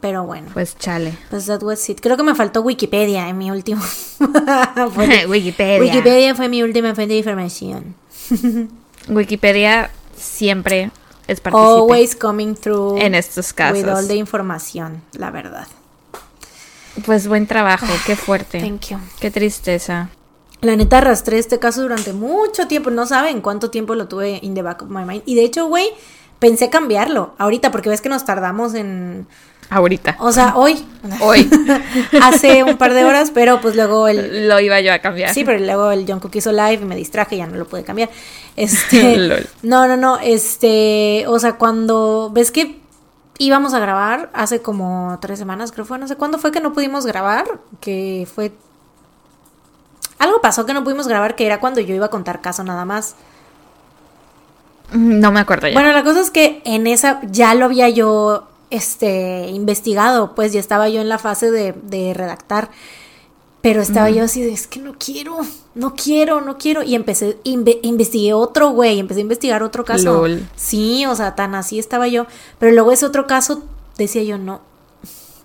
pero 0.00 0.24
bueno, 0.24 0.48
Pues 0.54 0.76
chale. 0.78 1.18
pues 1.28 1.46
that 1.46 1.62
was 1.62 1.88
it. 1.88 2.00
Creo 2.00 2.16
que 2.16 2.22
me 2.22 2.34
faltó 2.36 2.60
Wikipedia 2.62 3.28
en 3.28 3.36
mi 3.36 3.50
último. 3.50 3.82
Wikipedia. 5.28 5.80
Wikipedia 5.80 6.34
fue 6.36 6.48
mi 6.48 6.62
última 6.62 6.94
fuente 6.94 7.14
de 7.14 7.18
información. 7.18 7.96
Wikipedia 9.08 9.90
siempre 10.16 10.90
es 11.26 11.40
partícipe 11.40 11.66
Always 11.68 12.14
coming 12.14 12.54
through 12.54 12.98
en 12.98 13.14
estos 13.16 13.52
casos. 13.52 13.78
with 13.82 13.88
all 13.88 14.06
the 14.06 14.14
información, 14.14 15.02
la 15.14 15.30
verdad. 15.32 15.66
Pues 17.04 17.28
buen 17.28 17.46
trabajo, 17.46 17.86
qué 18.06 18.16
fuerte. 18.16 18.60
Thank 18.60 18.88
you. 18.88 18.98
Qué 19.20 19.30
tristeza. 19.30 20.10
La 20.60 20.74
neta 20.74 20.98
arrastré 20.98 21.38
este 21.38 21.58
caso 21.58 21.82
durante 21.82 22.12
mucho 22.12 22.66
tiempo. 22.66 22.90
No 22.90 23.06
saben 23.06 23.40
cuánto 23.40 23.70
tiempo 23.70 23.94
lo 23.94 24.08
tuve 24.08 24.40
in 24.42 24.54
the 24.54 24.62
back 24.62 24.82
of 24.82 24.88
my 24.88 25.04
mind. 25.04 25.22
Y 25.24 25.36
de 25.36 25.44
hecho, 25.44 25.66
güey, 25.66 25.88
pensé 26.40 26.68
cambiarlo 26.68 27.34
ahorita 27.38 27.70
porque 27.70 27.88
ves 27.88 28.00
que 28.00 28.08
nos 28.08 28.24
tardamos 28.24 28.74
en... 28.74 29.26
Ahorita. 29.70 30.16
O 30.18 30.32
sea, 30.32 30.56
hoy. 30.56 30.82
Hoy. 31.20 31.48
Hace 32.22 32.64
un 32.64 32.78
par 32.78 32.94
de 32.94 33.04
horas, 33.04 33.30
pero 33.32 33.60
pues 33.60 33.76
luego 33.76 34.08
el... 34.08 34.48
Lo 34.48 34.58
iba 34.60 34.80
yo 34.80 34.94
a 34.94 34.98
cambiar. 34.98 35.34
Sí, 35.34 35.44
pero 35.44 35.58
luego 35.58 35.92
el 35.92 36.06
John 36.08 36.20
Cook 36.20 36.34
hizo 36.36 36.52
live 36.52 36.78
y 36.80 36.84
me 36.86 36.96
distraje 36.96 37.34
y 37.34 37.38
ya 37.38 37.46
no 37.46 37.56
lo 37.56 37.66
pude 37.66 37.84
cambiar. 37.84 38.08
Este... 38.56 39.16
Lol. 39.16 39.46
no, 39.62 39.86
no, 39.86 39.96
no. 39.96 40.18
Este... 40.18 41.24
O 41.28 41.38
sea, 41.38 41.52
cuando... 41.52 42.30
¿Ves 42.34 42.50
que 42.50 42.80
íbamos 43.38 43.72
a 43.74 43.78
grabar 43.78 44.30
hace 44.34 44.60
como 44.60 45.18
tres 45.20 45.38
semanas, 45.38 45.72
creo 45.72 45.84
fue? 45.86 45.98
No 45.98 46.08
sé 46.08 46.16
cuándo 46.16 46.38
fue 46.38 46.52
que 46.52 46.60
no 46.60 46.72
pudimos 46.72 47.06
grabar. 47.06 47.46
Que 47.80 48.28
fue... 48.32 48.52
Algo 50.18 50.40
pasó 50.40 50.66
que 50.66 50.74
no 50.74 50.84
pudimos 50.84 51.06
grabar 51.06 51.36
que 51.36 51.46
era 51.46 51.60
cuando 51.60 51.80
yo 51.80 51.94
iba 51.94 52.06
a 52.06 52.10
contar 52.10 52.40
caso 52.40 52.64
nada 52.64 52.84
más. 52.84 53.14
No 54.92 55.30
me 55.30 55.40
acuerdo 55.40 55.68
ya. 55.68 55.74
Bueno, 55.74 55.92
la 55.92 56.02
cosa 56.02 56.20
es 56.20 56.30
que 56.30 56.60
en 56.64 56.86
esa 56.86 57.20
ya 57.30 57.54
lo 57.54 57.66
había 57.66 57.88
yo 57.88 58.48
este 58.70 59.48
investigado, 59.48 60.34
pues 60.34 60.52
ya 60.52 60.60
estaba 60.60 60.88
yo 60.88 61.00
en 61.00 61.08
la 61.08 61.18
fase 61.18 61.50
de, 61.50 61.72
de 61.72 62.14
redactar. 62.14 62.70
Pero 63.60 63.82
estaba 63.82 64.08
yo 64.10 64.22
así 64.24 64.40
de, 64.40 64.52
es 64.52 64.66
que 64.68 64.78
no 64.78 64.94
quiero, 64.98 65.36
no 65.74 65.94
quiero, 65.94 66.40
no 66.40 66.58
quiero. 66.58 66.82
Y 66.84 66.94
empecé, 66.94 67.38
inve- 67.44 67.80
investigué 67.82 68.32
otro, 68.32 68.70
güey, 68.70 68.98
empecé 69.00 69.20
a 69.20 69.22
investigar 69.22 69.62
otro 69.64 69.84
caso. 69.84 70.12
Lol. 70.14 70.48
Sí, 70.54 71.04
o 71.06 71.14
sea, 71.16 71.34
tan 71.34 71.54
así 71.56 71.78
estaba 71.78 72.06
yo. 72.06 72.26
Pero 72.60 72.72
luego 72.72 72.92
ese 72.92 73.04
otro 73.04 73.26
caso, 73.26 73.64
decía 73.96 74.22
yo, 74.22 74.38
no, 74.38 74.60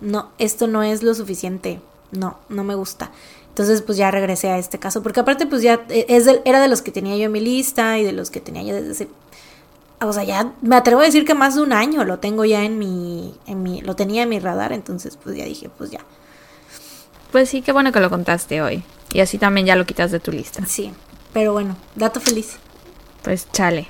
no, 0.00 0.30
esto 0.38 0.66
no 0.68 0.82
es 0.84 1.02
lo 1.02 1.14
suficiente. 1.14 1.80
No, 2.12 2.38
no 2.48 2.62
me 2.62 2.76
gusta. 2.76 3.10
Entonces, 3.48 3.82
pues 3.82 3.98
ya 3.98 4.10
regresé 4.12 4.48
a 4.50 4.58
este 4.58 4.78
caso. 4.78 5.02
Porque 5.02 5.20
aparte, 5.20 5.46
pues 5.46 5.62
ya 5.62 5.84
eh, 5.88 6.06
es 6.08 6.24
del- 6.24 6.40
era 6.44 6.60
de 6.60 6.68
los 6.68 6.82
que 6.82 6.92
tenía 6.92 7.16
yo 7.16 7.24
en 7.24 7.32
mi 7.32 7.40
lista 7.40 7.98
y 7.98 8.04
de 8.04 8.12
los 8.12 8.30
que 8.30 8.40
tenía 8.40 8.62
yo 8.62 8.74
desde 8.74 8.92
ese 8.92 9.08
o 10.00 10.12
sea, 10.12 10.22
ya 10.24 10.52
me 10.60 10.76
atrevo 10.76 11.00
a 11.00 11.04
decir 11.04 11.24
que 11.24 11.34
más 11.34 11.54
de 11.54 11.62
un 11.62 11.72
año 11.72 12.04
lo 12.04 12.18
tengo 12.18 12.44
ya 12.44 12.62
en 12.64 12.78
mi, 12.78 13.32
en 13.46 13.62
mi, 13.62 13.80
lo 13.80 13.96
tenía 13.96 14.24
en 14.24 14.28
mi 14.28 14.38
radar, 14.38 14.72
entonces 14.72 15.16
pues 15.16 15.34
ya 15.36 15.44
dije, 15.46 15.70
pues 15.78 15.90
ya. 15.90 16.00
Pues 17.34 17.48
sí, 17.48 17.62
qué 17.62 17.72
bueno 17.72 17.90
que 17.90 17.98
lo 17.98 18.10
contaste 18.10 18.62
hoy. 18.62 18.84
Y 19.12 19.18
así 19.18 19.38
también 19.38 19.66
ya 19.66 19.74
lo 19.74 19.84
quitas 19.86 20.12
de 20.12 20.20
tu 20.20 20.30
lista. 20.30 20.64
Sí, 20.66 20.92
pero 21.32 21.52
bueno, 21.52 21.76
dato 21.96 22.20
feliz. 22.20 22.58
Pues 23.24 23.50
chale. 23.50 23.88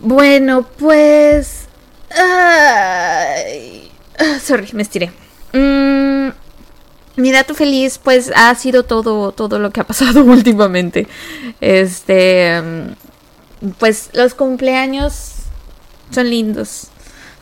Bueno, 0.00 0.66
pues. 0.76 1.68
ay, 2.10 3.88
ah, 4.18 4.40
sorry, 4.40 4.68
me 4.72 4.82
estiré. 4.82 5.12
Mm, 5.52 6.30
mi 7.14 7.30
dato 7.30 7.54
feliz, 7.54 8.00
pues, 8.02 8.32
ha 8.34 8.52
sido 8.56 8.82
todo, 8.82 9.30
todo 9.30 9.60
lo 9.60 9.70
que 9.70 9.82
ha 9.82 9.84
pasado 9.84 10.24
últimamente. 10.24 11.06
Este. 11.60 12.60
mm, 13.60 13.70
Pues 13.78 14.10
los 14.12 14.34
cumpleaños 14.34 15.34
son 16.10 16.28
lindos. 16.30 16.88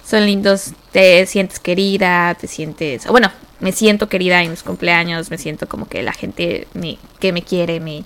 Son 0.07 0.27
lindos. 0.27 0.75
Te 0.93 1.25
sientes 1.25 1.61
querida, 1.61 2.37
te 2.39 2.47
sientes. 2.47 3.07
Bueno, 3.07 3.31
me 3.61 3.73
siento 3.73 4.09
querida 4.09 4.43
en 4.43 4.51
mis 4.51 4.63
cumpleaños. 4.63 5.31
Me 5.31 5.39
siento 5.39 5.69
como 5.69 5.89
que 5.89 6.03
la 6.03 6.13
gente 6.13 6.67
me, 6.75 6.99
que 7.21 7.33
me 7.33 7.43
quiere 7.43 7.81
me, 7.81 8.05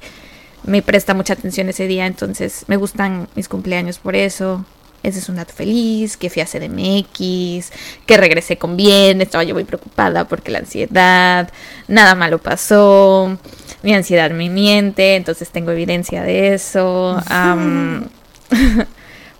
me 0.64 0.82
presta 0.82 1.14
mucha 1.14 1.34
atención 1.34 1.68
ese 1.68 1.86
día, 1.86 2.06
entonces 2.06 2.64
me 2.68 2.76
gustan 2.76 3.28
mis 3.34 3.48
cumpleaños 3.48 3.98
por 3.98 4.16
eso. 4.16 4.64
Ese 5.02 5.20
es 5.20 5.28
un 5.28 5.36
dato 5.36 5.54
feliz, 5.54 6.16
que 6.16 6.28
fui 6.28 6.42
a 6.42 6.46
CDMX, 6.46 7.70
que 8.04 8.16
regresé 8.16 8.58
con 8.58 8.76
bien, 8.76 9.20
estaba 9.20 9.44
yo 9.44 9.54
muy 9.54 9.62
preocupada 9.62 10.26
porque 10.26 10.50
la 10.50 10.58
ansiedad, 10.58 11.48
nada 11.86 12.16
malo 12.16 12.38
pasó, 12.38 13.38
mi 13.84 13.94
ansiedad 13.94 14.32
me 14.32 14.50
miente, 14.50 15.14
entonces 15.14 15.50
tengo 15.50 15.70
evidencia 15.70 16.22
de 16.22 16.54
eso. 16.54 17.22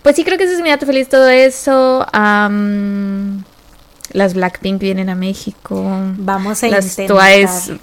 pues 0.01 0.15
sí, 0.15 0.23
creo 0.23 0.37
que 0.37 0.45
ese 0.45 0.53
es 0.53 0.61
mi 0.61 0.69
dato 0.69 0.85
feliz, 0.85 1.09
todo 1.09 1.27
eso. 1.27 2.07
Las 4.11 4.33
Blackpink 4.33 4.79
vienen 4.79 5.09
a 5.09 5.15
México. 5.15 5.83
Vamos 6.17 6.63
a 6.63 6.67
Las 6.69 6.85
intentar. 6.99 7.17
Twice. 7.31 7.79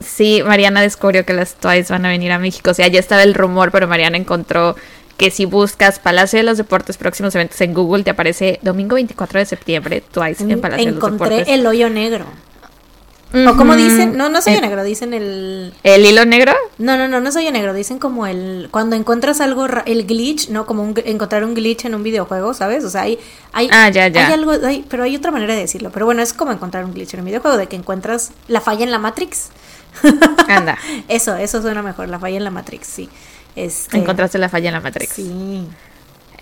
Sí, 0.00 0.42
Mariana 0.44 0.82
descubrió 0.82 1.24
que 1.24 1.32
las 1.32 1.54
Twice 1.54 1.92
van 1.92 2.04
a 2.04 2.08
venir 2.08 2.32
a 2.32 2.38
México. 2.38 2.70
O 2.70 2.74
sea, 2.74 2.88
ya 2.88 3.00
estaba 3.00 3.22
el 3.22 3.34
rumor, 3.34 3.70
pero 3.70 3.88
Mariana 3.88 4.16
encontró 4.16 4.76
que 5.16 5.30
si 5.30 5.44
buscas 5.44 5.98
Palacio 5.98 6.38
de 6.38 6.42
los 6.42 6.58
Deportes 6.58 6.96
próximos 6.96 7.34
eventos 7.34 7.60
en 7.60 7.72
Google, 7.72 8.02
te 8.02 8.10
aparece 8.10 8.58
domingo 8.62 8.96
24 8.96 9.38
de 9.38 9.46
septiembre, 9.46 10.02
Twice 10.12 10.42
en 10.42 10.60
Palacio 10.60 10.84
de 10.86 10.90
los 10.92 10.96
Encontré 11.04 11.28
Deportes. 11.30 11.54
el 11.54 11.66
hoyo 11.66 11.88
negro. 11.88 12.26
O 13.34 13.56
como 13.56 13.74
dicen, 13.74 14.16
no, 14.16 14.28
no 14.28 14.38
es 14.38 14.46
hoyo 14.46 14.58
Eh, 14.58 14.60
negro, 14.60 14.84
dicen 14.84 15.12
el... 15.12 15.74
¿El 15.82 16.06
hilo 16.06 16.24
negro? 16.24 16.52
No, 16.78 16.96
no, 16.96 17.08
no, 17.08 17.20
no 17.20 17.28
es 17.28 17.34
hoyo 17.36 17.50
negro, 17.50 17.74
dicen 17.74 17.98
como 17.98 18.26
el... 18.26 18.68
Cuando 18.70 18.94
encuentras 18.96 19.40
algo, 19.40 19.66
el 19.86 20.06
glitch, 20.06 20.50
¿no? 20.50 20.66
Como 20.66 20.82
un, 20.84 20.94
encontrar 21.04 21.42
un 21.44 21.54
glitch 21.54 21.84
en 21.84 21.94
un 21.94 22.02
videojuego, 22.04 22.54
¿sabes? 22.54 22.84
O 22.84 22.90
sea, 22.90 23.02
hay... 23.02 23.18
hay 23.52 23.68
Ah, 23.72 23.88
ya, 23.88 24.06
ya. 24.08 24.28
Hay 24.28 24.32
algo, 24.34 24.52
hay- 24.64 24.84
pero 24.88 25.02
hay 25.02 25.16
otra 25.16 25.30
manera 25.32 25.54
de 25.54 25.60
decirlo. 25.60 25.90
Pero 25.90 26.06
bueno, 26.06 26.22
es 26.22 26.32
como 26.32 26.52
encontrar 26.52 26.84
un 26.84 26.94
glitch 26.94 27.14
en 27.14 27.20
un 27.20 27.26
videojuego, 27.26 27.56
de 27.56 27.66
que 27.66 27.76
encuentras 27.76 28.30
la 28.46 28.60
falla 28.60 28.84
en 28.84 28.90
la 28.90 28.98
Matrix. 28.98 29.48
Anda, 30.48 30.78
Eso, 31.08 31.36
eso 31.36 31.60
suena 31.62 31.82
mejor, 31.82 32.08
la 32.08 32.18
falla 32.18 32.36
en 32.36 32.44
la 32.44 32.50
Matrix, 32.50 32.86
sí. 32.86 33.08
Este, 33.56 33.96
encontraste 33.96 34.38
la 34.38 34.48
falla 34.48 34.68
en 34.68 34.74
la 34.74 34.80
Matrix. 34.80 35.12
Sí. 35.12 35.66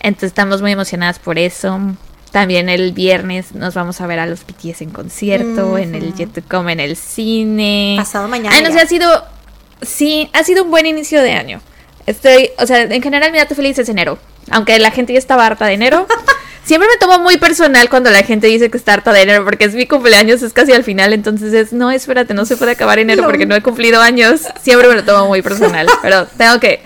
Entonces 0.01 0.29
estamos 0.29 0.61
muy 0.63 0.73
emocionadas 0.73 1.19
por 1.19 1.39
eso. 1.39 1.79
También 2.33 2.71
el 2.71 2.93
viernes 2.93 3.55
nos 3.55 3.75
vamos 3.75 4.01
a 4.01 4.07
ver 4.07 4.19
a 4.19 4.27
los 4.27 4.41
BTS 4.47 4.81
en 4.83 4.91
concierto, 4.91 5.77
en 5.77 5.95
el. 5.95 6.15
Jet 6.15 6.33
to 6.33 6.41
Come, 6.49 6.73
en 6.73 6.81
el 6.81 6.97
cine. 6.97 7.95
Pasado 7.99 8.27
mañana 8.27 8.57
Ay, 8.57 8.63
no 8.63 8.71
ya. 8.71 8.75
sé, 8.77 8.81
ha 8.81 8.87
sido. 8.87 9.25
Sí, 9.83 10.31
ha 10.33 10.43
sido 10.43 10.65
un 10.65 10.71
buen 10.71 10.87
inicio 10.87 11.23
de 11.23 11.33
año. 11.33 11.61
Estoy, 12.07 12.51
o 12.59 12.67
sea, 12.67 12.83
en 12.83 13.03
general 13.03 13.31
mi 13.33 13.39
dato 13.39 13.55
feliz 13.55 13.79
es 13.79 13.89
enero. 13.89 14.19
Aunque 14.51 14.79
la 14.79 14.91
gente 14.91 15.13
ya 15.13 15.19
estaba 15.19 15.45
harta 15.47 15.67
de 15.67 15.75
enero, 15.75 16.07
Siempre 16.65 16.89
me 16.89 16.97
tomo 16.97 17.19
muy 17.19 17.39
personal 17.39 17.89
cuando 17.89 18.11
la 18.11 18.23
gente 18.23 18.47
dice 18.47 18.71
que 18.71 18.79
está 18.79 18.95
harta 18.95 19.13
de 19.13 19.23
enero, 19.23 19.45
porque 19.45 19.65
es 19.65 19.75
mi 19.75 19.87
cumpleaños, 19.87 20.43
es 20.43 20.53
casi 20.53 20.73
al 20.73 20.85
final, 20.85 21.13
entonces 21.13 21.53
es, 21.53 21.73
no, 21.73 21.91
espérate, 21.91 22.35
no 22.35 22.45
se 22.45 22.57
puede 22.57 22.73
acabar 22.73 22.99
enero 23.01 23.25
porque 23.25 23.47
no 23.47 23.55
he 23.55 23.63
cumplido 23.63 24.01
años. 24.01 24.43
Siempre 24.63 24.89
me 24.89 24.95
lo 24.95 25.05
tomo 25.05 25.27
muy 25.27 25.43
personal, 25.43 25.89
pero 26.03 26.27
tengo 26.27 26.61
que 26.61 26.81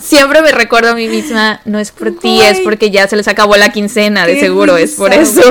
siempre 0.00 0.42
me 0.42 0.50
recuerdo 0.50 0.90
a 0.90 0.94
mí 0.94 1.08
misma, 1.08 1.60
no 1.64 1.78
es 1.78 1.92
por 1.92 2.12
ti, 2.12 2.40
es 2.40 2.60
porque 2.60 2.90
ya 2.90 3.06
se 3.06 3.16
les 3.16 3.28
acabó 3.28 3.56
la 3.56 3.70
quincena, 3.70 4.26
de 4.26 4.40
seguro, 4.40 4.76
es 4.76 4.92
por 4.92 5.12
eso. 5.12 5.42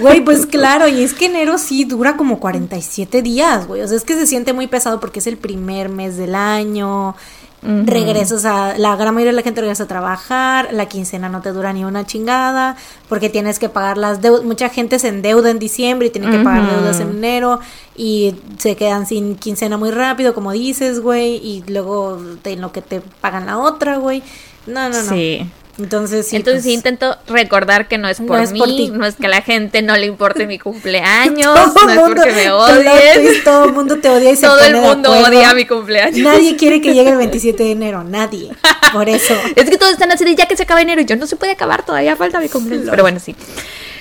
Güey. 0.00 0.20
pues 0.20 0.46
claro, 0.50 0.88
y 0.88 1.02
es 1.02 1.14
que 1.14 1.26
enero 1.26 1.58
sí 1.58 1.84
dura 1.84 2.16
como 2.16 2.40
47 2.40 3.22
días, 3.22 3.66
güey. 3.66 3.82
O 3.82 3.88
sea, 3.88 3.96
es 3.96 4.04
que 4.04 4.14
se 4.14 4.26
siente 4.26 4.52
muy 4.52 4.66
pesado 4.66 5.00
porque 5.00 5.20
es 5.20 5.26
el 5.26 5.36
primer 5.36 5.88
mes 5.88 6.16
del 6.16 6.34
año. 6.34 7.16
Regresas 7.60 8.44
a. 8.44 8.78
La 8.78 8.94
gran 8.96 9.14
mayoría 9.14 9.32
de 9.32 9.36
la 9.36 9.42
gente 9.42 9.60
regresa 9.60 9.84
a 9.84 9.88
trabajar. 9.88 10.68
La 10.72 10.86
quincena 10.86 11.28
no 11.28 11.40
te 11.40 11.52
dura 11.52 11.72
ni 11.72 11.84
una 11.84 12.06
chingada. 12.06 12.76
Porque 13.08 13.28
tienes 13.28 13.58
que 13.58 13.68
pagar 13.68 13.98
las 13.98 14.22
deudas. 14.22 14.44
Mucha 14.44 14.68
gente 14.68 14.98
se 14.98 15.08
endeuda 15.08 15.50
en 15.50 15.58
diciembre 15.58 16.08
y 16.08 16.10
tiene 16.10 16.30
que 16.30 16.38
pagar 16.38 16.70
deudas 16.70 17.00
en 17.00 17.10
enero. 17.10 17.60
Y 17.96 18.36
se 18.58 18.76
quedan 18.76 19.06
sin 19.06 19.34
quincena 19.36 19.76
muy 19.76 19.90
rápido, 19.90 20.34
como 20.34 20.52
dices, 20.52 21.00
güey. 21.00 21.36
Y 21.36 21.64
luego 21.66 22.18
en 22.44 22.60
lo 22.60 22.72
que 22.72 22.82
te 22.82 23.00
pagan 23.00 23.46
la 23.46 23.58
otra, 23.58 23.96
güey. 23.98 24.22
No, 24.66 24.88
no, 24.88 25.02
no. 25.02 25.10
Sí. 25.10 25.50
Entonces 25.78 26.26
sí. 26.26 26.36
Entonces 26.36 26.62
sí 26.64 26.70
pues, 26.70 26.76
intento 26.76 27.16
recordar 27.28 27.86
que 27.86 27.98
no 27.98 28.08
es 28.08 28.20
por 28.20 28.50
mí, 28.50 28.90
no 28.92 29.06
es 29.06 29.14
que 29.14 29.26
a 29.26 29.28
la 29.28 29.42
gente 29.42 29.80
no 29.80 29.96
le 29.96 30.06
importe 30.06 30.46
mi 30.46 30.58
cumpleaños, 30.58 31.54
no 31.54 31.90
es 31.90 31.98
porque 31.98 32.32
me 32.32 32.50
odien. 32.50 33.44
Todo 33.44 33.64
el 33.66 33.72
mundo 33.72 33.98
te 33.98 34.08
odia 34.08 34.32
y 34.32 34.36
se 34.36 34.42
Todo 34.46 34.60
el 34.60 34.76
mundo 34.76 35.10
odia 35.10 35.54
mi 35.54 35.66
cumpleaños. 35.66 36.18
Nadie 36.18 36.56
quiere 36.56 36.80
que 36.80 36.94
llegue 36.94 37.10
el 37.10 37.16
27 37.18 37.62
de 37.62 37.70
enero, 37.70 38.02
nadie. 38.02 38.50
Por 38.92 39.08
eso. 39.08 39.34
es 39.54 39.70
que 39.70 39.76
todos 39.78 39.92
están 39.92 40.10
así 40.10 40.24
de 40.24 40.34
ya 40.34 40.46
que 40.46 40.56
se 40.56 40.64
acaba 40.64 40.82
enero 40.82 41.00
y 41.00 41.04
yo 41.04 41.16
no 41.16 41.26
se 41.26 41.36
puede 41.36 41.52
acabar, 41.52 41.84
todavía 41.84 42.16
falta 42.16 42.40
mi 42.40 42.48
cumpleaños. 42.48 42.88
Pero 42.90 43.02
bueno, 43.02 43.20
sí. 43.20 43.36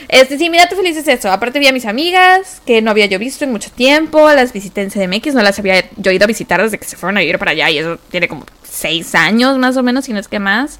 Este, 0.09 0.37
sí, 0.37 0.49
mi 0.49 0.57
dato 0.57 0.75
feliz 0.75 0.95
es 0.95 1.07
eso. 1.07 1.29
Aparte 1.31 1.59
vi 1.59 1.67
a 1.67 1.73
mis 1.73 1.85
amigas, 1.85 2.61
que 2.65 2.81
no 2.81 2.91
había 2.91 3.07
yo 3.07 3.19
visto 3.19 3.43
en 3.43 3.51
mucho 3.51 3.69
tiempo. 3.71 4.31
Las 4.33 4.53
visité 4.53 4.81
en 4.81 4.89
CDMX, 4.89 5.33
no 5.33 5.43
las 5.43 5.59
había 5.59 5.83
yo 5.97 6.11
ido 6.11 6.23
a 6.23 6.27
visitar 6.27 6.61
desde 6.61 6.77
que 6.77 6.85
se 6.85 6.95
fueron 6.95 7.17
a 7.17 7.19
vivir 7.19 7.37
para 7.37 7.51
allá. 7.51 7.69
Y 7.69 7.77
eso 7.79 7.99
tiene 8.09 8.27
como 8.27 8.45
seis 8.63 9.13
años 9.15 9.57
más 9.57 9.75
o 9.75 9.83
menos, 9.83 10.05
si 10.05 10.13
no 10.13 10.19
es 10.19 10.27
que 10.27 10.39
más. 10.39 10.79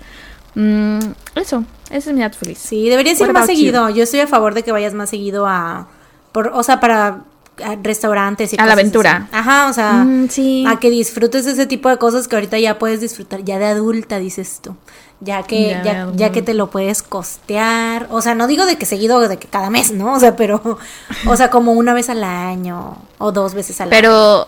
Mm, 0.58 1.00
eso, 1.36 1.64
ese 1.92 2.10
es 2.10 2.16
mi 2.16 2.22
dato 2.22 2.36
feliz. 2.36 2.58
Sí, 2.58 2.90
deberías 2.90 3.22
ir 3.22 3.32
más 3.32 3.46
seguido. 3.46 3.90
Yo 3.92 4.02
estoy 4.02 4.22
a 4.22 4.28
favor 4.28 4.56
de 4.56 4.64
que 4.64 4.72
vayas 4.72 4.96
más 4.96 5.12
seguido 5.12 5.46
a. 5.46 5.88
Por, 6.32 6.48
o 6.48 6.64
sea, 6.64 6.80
para 6.80 7.22
restaurantes 7.84 8.54
y 8.54 8.58
a 8.60 8.66
la 8.66 8.74
aventura. 8.74 9.28
Ajá, 9.32 9.70
o 9.70 9.74
sea, 9.74 10.04
mm, 10.04 10.68
a 10.68 10.80
que 10.80 10.90
disfrutes 10.90 11.46
ese 11.46 11.68
tipo 11.68 11.90
de 11.90 11.98
cosas 11.98 12.28
que 12.28 12.36
ahorita 12.36 12.58
ya 12.58 12.80
puedes 12.80 13.02
disfrutar, 13.02 13.44
ya 13.44 13.60
de 13.60 13.66
adulta, 13.66 14.18
dices 14.18 14.60
tú. 14.64 14.76
Ya 15.20 15.44
que, 15.44 15.80
ya, 15.84 16.12
ya, 16.16 16.32
que 16.32 16.42
te 16.42 16.56
lo 16.56 16.72
puedes 16.72 17.04
costear. 17.04 18.08
O 18.10 18.22
sea, 18.22 18.34
no 18.34 18.48
digo 18.48 18.66
de 18.66 18.78
que 18.78 18.86
seguido, 18.86 19.20
de 19.28 19.38
que 19.38 19.48
cada 19.48 19.70
mes, 19.70 19.92
¿no? 19.92 20.14
O 20.18 20.20
sea, 20.20 20.36
pero, 20.36 20.80
o 21.28 21.38
sea, 21.38 21.52
como 21.52 21.74
una 21.74 21.94
vez 21.94 22.10
al 22.10 22.24
año 22.24 22.98
o 23.20 23.32
dos 23.32 23.54
veces 23.54 23.80
al 23.80 23.90
año. 23.90 24.02
Pero 24.02 24.48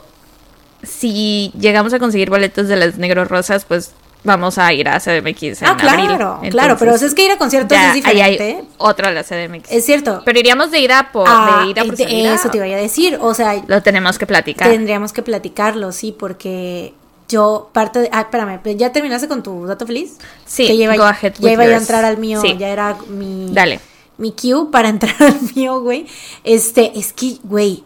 si 0.81 1.51
llegamos 1.59 1.93
a 1.93 1.99
conseguir 1.99 2.31
boletos 2.31 2.67
de 2.67 2.77
las 2.77 2.97
negros 2.97 3.27
rosas, 3.27 3.65
pues 3.65 3.93
vamos 4.23 4.57
a 4.57 4.73
ir 4.73 4.87
a 4.89 4.99
CDMX 4.99 5.61
en 5.61 5.67
ah, 5.67 5.77
claro, 5.77 6.41
claro, 6.49 6.77
pero 6.77 6.95
es 6.95 7.13
que 7.13 7.25
ir 7.25 7.31
a 7.31 7.37
conciertos 7.37 7.77
es 7.77 7.93
diferente. 7.93 8.43
Ahí 8.43 8.55
hay 8.57 8.67
otro 8.77 9.07
a 9.07 9.11
la 9.11 9.23
CDMX. 9.23 9.71
Es 9.71 9.85
cierto. 9.85 10.21
Pero 10.25 10.39
iríamos 10.39 10.71
de 10.71 10.79
ida 10.79 11.11
por, 11.11 11.27
de 11.27 11.33
ah, 11.33 11.65
ir 11.67 11.79
a 11.79 11.85
por 11.85 11.99
Eso 11.99 12.49
te 12.49 12.57
iba 12.57 12.65
a 12.65 12.81
decir, 12.81 13.17
o 13.21 13.33
sea... 13.33 13.61
Lo 13.67 13.81
tenemos 13.81 14.17
que 14.17 14.25
platicar. 14.25 14.69
Tendríamos 14.69 15.13
que 15.13 15.21
platicarlo, 15.21 15.91
sí, 15.91 16.15
porque 16.17 16.93
yo 17.27 17.69
parte 17.71 17.99
de... 17.99 18.09
Ah, 18.11 18.21
espérame, 18.21 18.59
¿ya 18.75 18.91
terminaste 18.91 19.27
con 19.27 19.43
tu 19.43 19.65
dato 19.65 19.85
feliz? 19.85 20.17
Sí, 20.45 20.67
que 20.67 20.77
ya 20.77 20.85
iba, 20.85 20.95
ya 20.95 21.51
iba 21.51 21.63
a 21.63 21.77
entrar 21.77 22.05
al 22.05 22.17
mío, 22.17 22.41
ya 22.57 22.67
era 22.67 22.97
mi... 23.07 23.47
Dale. 23.51 23.79
Mi 24.17 24.33
cue 24.33 24.69
para 24.69 24.89
entrar 24.89 25.15
al 25.19 25.39
mío, 25.55 25.79
güey. 25.79 26.05
Este, 26.43 26.91
es 26.99 27.13
que, 27.13 27.37
güey, 27.43 27.83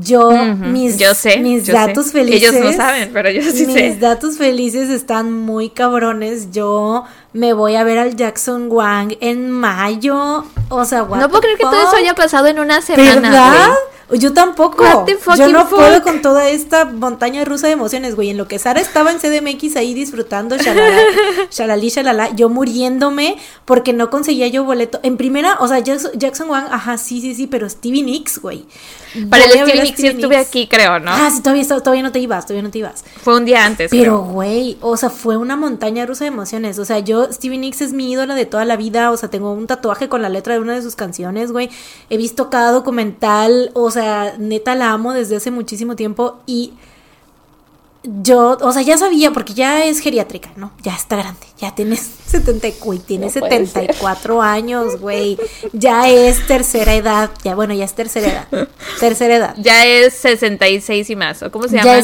yo, 0.00 0.30
mis, 0.30 0.98
mis 1.40 1.66
datos 1.66 2.12
felices. 2.12 2.50
Ellos 2.50 2.64
no 2.64 2.72
saben, 2.72 3.10
pero 3.12 3.30
yo 3.30 3.42
sí 3.42 3.66
mis 3.66 3.74
sé. 3.74 3.88
Mis 3.90 4.00
datos 4.00 4.38
felices 4.38 4.90
están 4.90 5.32
muy 5.32 5.70
cabrones. 5.70 6.50
Yo 6.52 7.04
me 7.32 7.52
voy 7.52 7.76
a 7.76 7.84
ver 7.84 7.98
al 7.98 8.16
Jackson 8.16 8.68
Wang 8.70 9.16
en 9.20 9.50
mayo. 9.50 10.44
O 10.68 10.84
sea, 10.84 11.00
No 11.02 11.28
puedo 11.28 11.40
creer 11.40 11.56
que 11.56 11.64
todo 11.64 11.80
eso 11.80 11.96
haya 11.96 12.14
pasado 12.14 12.46
en 12.46 12.58
una 12.58 12.82
semana. 12.82 13.20
¿Verdad? 13.30 13.74
Yo 14.12 14.32
tampoco. 14.32 15.06
Yo 15.36 15.48
no 15.48 15.68
puedo 15.68 16.02
con 16.02 16.22
toda 16.22 16.48
esta 16.48 16.84
montaña 16.84 17.44
rusa 17.44 17.66
de 17.66 17.74
emociones, 17.74 18.16
güey. 18.16 18.30
En 18.30 18.36
lo 18.36 18.48
que 18.48 18.58
Sara 18.58 18.80
estaba 18.80 19.12
en 19.12 19.18
CDMX 19.18 19.76
ahí 19.76 19.94
disfrutando, 19.94 20.56
shalala, 20.56 21.02
shalalí, 21.50 21.88
shalala, 21.88 22.34
yo 22.34 22.48
muriéndome 22.48 23.36
porque 23.64 23.92
no 23.92 24.10
conseguía 24.10 24.48
yo 24.48 24.64
boleto. 24.64 25.00
En 25.02 25.16
primera, 25.16 25.56
o 25.60 25.68
sea, 25.68 25.78
Jackson, 25.78 26.50
Wang, 26.50 26.66
ajá, 26.70 26.98
sí, 26.98 27.20
sí, 27.20 27.34
sí, 27.34 27.46
pero 27.46 27.68
Stevie 27.68 28.02
Nicks, 28.02 28.40
güey. 28.40 28.64
Para 29.28 29.44
el 29.44 29.50
Stevie 29.50 29.82
Nicks 29.82 30.00
sí 30.00 30.06
estuve 30.06 30.36
aquí, 30.36 30.66
creo, 30.68 30.98
¿no? 31.00 31.10
Ah, 31.10 31.30
sí, 31.34 31.42
todavía, 31.42 31.66
todavía 31.66 32.02
no 32.02 32.12
te 32.12 32.20
ibas, 32.20 32.46
todavía 32.46 32.62
no 32.62 32.70
te 32.70 32.78
ibas. 32.78 33.04
Fue 33.22 33.36
un 33.36 33.44
día 33.44 33.64
antes. 33.64 33.90
Pero, 33.90 34.20
güey, 34.20 34.78
o 34.80 34.96
sea, 34.96 35.10
fue 35.10 35.36
una 35.36 35.56
montaña 35.56 36.06
rusa 36.06 36.24
de 36.24 36.28
emociones. 36.28 36.78
O 36.78 36.84
sea, 36.84 37.00
yo, 37.00 37.30
Stevie 37.32 37.58
Nicks 37.58 37.80
es 37.80 37.92
mi 37.92 38.10
ídola 38.10 38.34
de 38.34 38.46
toda 38.46 38.64
la 38.64 38.76
vida. 38.76 39.10
O 39.10 39.16
sea, 39.16 39.28
tengo 39.28 39.52
un 39.52 39.66
tatuaje 39.66 40.08
con 40.08 40.22
la 40.22 40.28
letra 40.28 40.54
de 40.54 40.60
una 40.60 40.74
de 40.74 40.82
sus 40.82 40.96
canciones, 40.96 41.52
güey. 41.52 41.70
He 42.08 42.16
visto 42.16 42.50
cada 42.50 42.72
documental, 42.72 43.70
o 43.74 43.90
sea, 43.90 43.99
sea, 44.00 44.36
neta 44.38 44.74
la 44.74 44.92
amo 44.92 45.12
desde 45.12 45.36
hace 45.36 45.50
muchísimo 45.50 45.96
tiempo 45.96 46.38
y 46.46 46.72
yo, 48.02 48.56
o 48.60 48.72
sea, 48.72 48.80
ya 48.80 48.96
sabía, 48.96 49.30
porque 49.30 49.52
ya 49.52 49.84
es 49.84 50.00
geriátrica, 50.00 50.50
¿no? 50.56 50.72
Ya 50.82 50.94
está 50.94 51.16
grande, 51.16 51.46
ya 51.58 51.74
tienes 51.74 52.00
70, 52.26 52.68
güey, 52.80 52.98
tiene 52.98 53.28
74 53.28 54.40
años, 54.40 54.98
güey. 55.00 55.38
Ya 55.72 56.08
es 56.08 56.46
tercera 56.46 56.94
edad, 56.94 57.30
ya 57.44 57.54
bueno, 57.54 57.74
ya 57.74 57.84
es 57.84 57.94
tercera 57.94 58.28
edad. 58.28 58.68
Tercera 59.00 59.36
edad. 59.36 59.54
Ya 59.58 59.86
es 59.86 60.14
66 60.14 61.10
y 61.10 61.16
más, 61.16 61.42
¿o 61.42 61.50
cómo 61.50 61.68
se 61.68 61.76
llama 61.76 62.00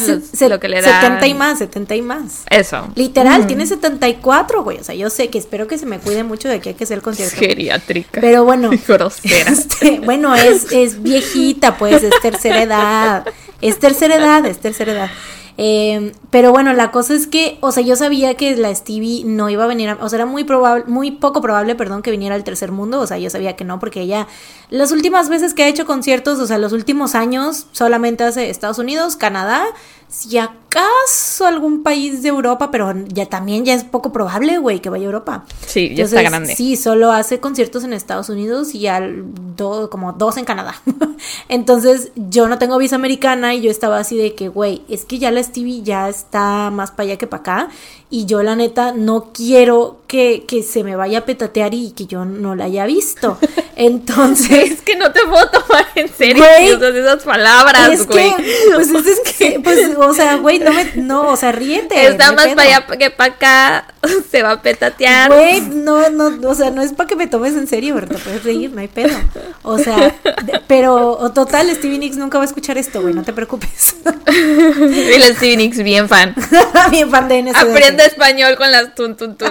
lo 0.48 0.60
que 0.60 0.68
le 0.68 0.82
da? 0.82 1.00
70 1.00 1.26
y 1.26 1.34
más, 1.34 1.58
70 1.58 1.94
y 1.94 2.02
más. 2.02 2.42
Eso. 2.50 2.88
Literal, 2.94 3.46
tiene 3.46 3.66
74, 3.66 4.62
güey. 4.62 4.78
O 4.78 4.84
sea, 4.84 4.94
yo 4.94 5.10
sé 5.10 5.28
que 5.28 5.38
espero 5.38 5.66
que 5.66 5.78
se 5.78 5.86
me 5.86 5.98
cuide 5.98 6.24
mucho 6.24 6.48
de 6.48 6.60
que 6.60 6.70
hay 6.70 6.74
que 6.74 6.84
hacer 6.84 6.98
el 6.98 7.02
concierto. 7.02 7.36
Geriátrica. 7.36 8.20
Pero 8.20 8.44
bueno. 8.44 8.70
Grosera. 8.88 9.50
Este, 9.50 10.00
bueno, 10.00 10.34
es, 10.34 10.72
es 10.72 11.02
viejita, 11.02 11.76
pues, 11.76 12.02
es 12.02 12.12
tercera 12.20 12.62
edad. 12.62 13.26
Es 13.60 13.78
tercera 13.78 14.16
edad, 14.16 14.44
es 14.46 14.58
tercera 14.58 14.92
edad. 14.92 15.10
Eh, 15.58 16.12
pero 16.30 16.52
bueno, 16.52 16.74
la 16.74 16.90
cosa 16.90 17.14
es 17.14 17.26
que, 17.26 17.56
o 17.62 17.72
sea, 17.72 17.82
yo 17.82 17.96
sabía 17.96 18.34
que 18.34 18.54
la 18.56 18.74
Stevie 18.74 19.24
no 19.24 19.48
iba 19.48 19.64
a 19.64 19.66
venir, 19.66 19.96
o 20.00 20.08
sea, 20.08 20.18
era 20.18 20.26
muy 20.26 20.44
probable, 20.44 20.84
muy 20.86 21.12
poco 21.12 21.40
probable, 21.40 21.74
perdón, 21.74 22.02
que 22.02 22.10
viniera 22.10 22.34
al 22.34 22.44
tercer 22.44 22.72
mundo, 22.72 23.00
o 23.00 23.06
sea, 23.06 23.16
yo 23.16 23.30
sabía 23.30 23.56
que 23.56 23.64
no, 23.64 23.78
porque 23.78 24.02
ella, 24.02 24.26
las 24.68 24.92
últimas 24.92 25.30
veces 25.30 25.54
que 25.54 25.62
ha 25.62 25.68
hecho 25.68 25.86
conciertos, 25.86 26.38
o 26.40 26.46
sea, 26.46 26.58
los 26.58 26.72
últimos 26.72 27.14
años, 27.14 27.68
solamente 27.72 28.24
hace 28.24 28.50
Estados 28.50 28.78
Unidos, 28.78 29.16
Canadá, 29.16 29.64
si 30.08 30.38
acaso 30.38 31.46
algún 31.46 31.82
país 31.82 32.22
de 32.22 32.28
Europa, 32.28 32.70
pero 32.70 32.94
ya 33.08 33.26
también 33.26 33.64
ya 33.64 33.74
es 33.74 33.84
poco 33.84 34.12
probable, 34.12 34.58
güey, 34.58 34.80
que 34.80 34.88
vaya 34.88 35.04
a 35.04 35.06
Europa. 35.06 35.44
Sí, 35.66 35.94
ya 35.94 36.04
está 36.04 36.22
grande. 36.22 36.54
Sí, 36.54 36.76
solo 36.76 37.12
hace 37.12 37.40
conciertos 37.40 37.84
en 37.84 37.92
Estados 37.92 38.28
Unidos 38.28 38.74
y 38.74 38.86
al 38.86 39.24
do, 39.56 39.90
como 39.90 40.12
dos 40.12 40.36
en 40.36 40.44
Canadá. 40.44 40.80
Entonces, 41.48 42.12
yo 42.14 42.48
no 42.48 42.58
tengo 42.58 42.78
visa 42.78 42.96
americana 42.96 43.54
y 43.54 43.62
yo 43.62 43.70
estaba 43.70 43.98
así 43.98 44.16
de 44.16 44.34
que, 44.34 44.48
güey, 44.48 44.82
es 44.88 45.04
que 45.04 45.18
ya 45.18 45.30
la 45.30 45.42
Stevie 45.42 45.82
ya 45.82 46.08
está 46.08 46.70
más 46.70 46.90
para 46.90 47.08
allá 47.08 47.18
que 47.18 47.26
para 47.26 47.40
acá 47.40 47.68
y 48.08 48.26
yo 48.26 48.42
la 48.42 48.54
neta 48.54 48.92
no 48.92 49.32
quiero 49.32 50.00
que, 50.06 50.44
que 50.46 50.62
se 50.62 50.84
me 50.84 50.94
vaya 50.94 51.18
a 51.18 51.24
petatear 51.24 51.74
y 51.74 51.90
que 51.90 52.06
yo 52.06 52.24
no 52.24 52.54
la 52.54 52.64
haya 52.64 52.86
visto. 52.86 53.38
Entonces. 53.76 54.72
es 54.72 54.82
que 54.82 54.96
no 54.96 55.12
te 55.12 55.20
puedo 55.26 55.50
tomar 55.50 55.86
en 55.96 56.08
serio 56.08 56.44
esas 56.44 57.24
palabras, 57.24 58.06
güey. 58.06 58.32
Pues 58.74 58.88
es 59.06 59.20
que, 59.36 59.60
pues, 59.64 59.78
o 59.98 60.14
sea, 60.14 60.36
güey, 60.36 60.58
no 60.58 60.72
me, 60.72 60.92
no, 60.96 61.28
o 61.30 61.36
sea, 61.36 61.52
ríete. 61.52 62.06
Está 62.06 62.32
más 62.32 62.48
para 62.48 62.62
allá 62.62 62.86
que 62.98 63.10
para 63.10 63.34
acá, 63.34 63.94
se 64.30 64.42
va 64.42 64.52
a 64.52 64.62
petatear. 64.62 65.30
Güey, 65.30 65.60
no, 65.60 66.08
no, 66.08 66.48
o 66.48 66.54
sea, 66.54 66.70
no 66.70 66.80
es 66.80 66.92
para 66.92 67.08
que 67.08 67.16
me 67.16 67.26
tomes 67.26 67.54
en 67.54 67.66
serio, 67.66 67.96
¿verdad? 67.96 68.18
Puedes 68.22 68.44
reír, 68.44 68.70
no 68.72 68.80
hay 68.80 68.88
pedo. 68.88 69.14
O 69.62 69.78
sea, 69.78 70.14
pero, 70.66 71.32
total, 71.34 71.68
Stevie 71.74 71.98
Nicks 71.98 72.16
nunca 72.16 72.38
va 72.38 72.44
a 72.44 72.46
escuchar 72.46 72.78
esto, 72.78 73.02
güey, 73.02 73.12
no 73.12 73.24
te 73.24 73.32
preocupes. 73.32 73.96
y 74.26 75.12
el 75.12 75.22
Stevie 75.36 75.56
Nicks, 75.56 75.82
bien 75.82 76.08
fan. 76.08 76.34
bien 76.90 77.10
fan 77.10 77.28
de 77.28 77.42
NSD. 77.42 77.56
Aprende 77.56 78.05
español 78.06 78.56
con 78.56 78.70
las 78.72 78.94
tun, 78.94 79.16
tun. 79.16 79.36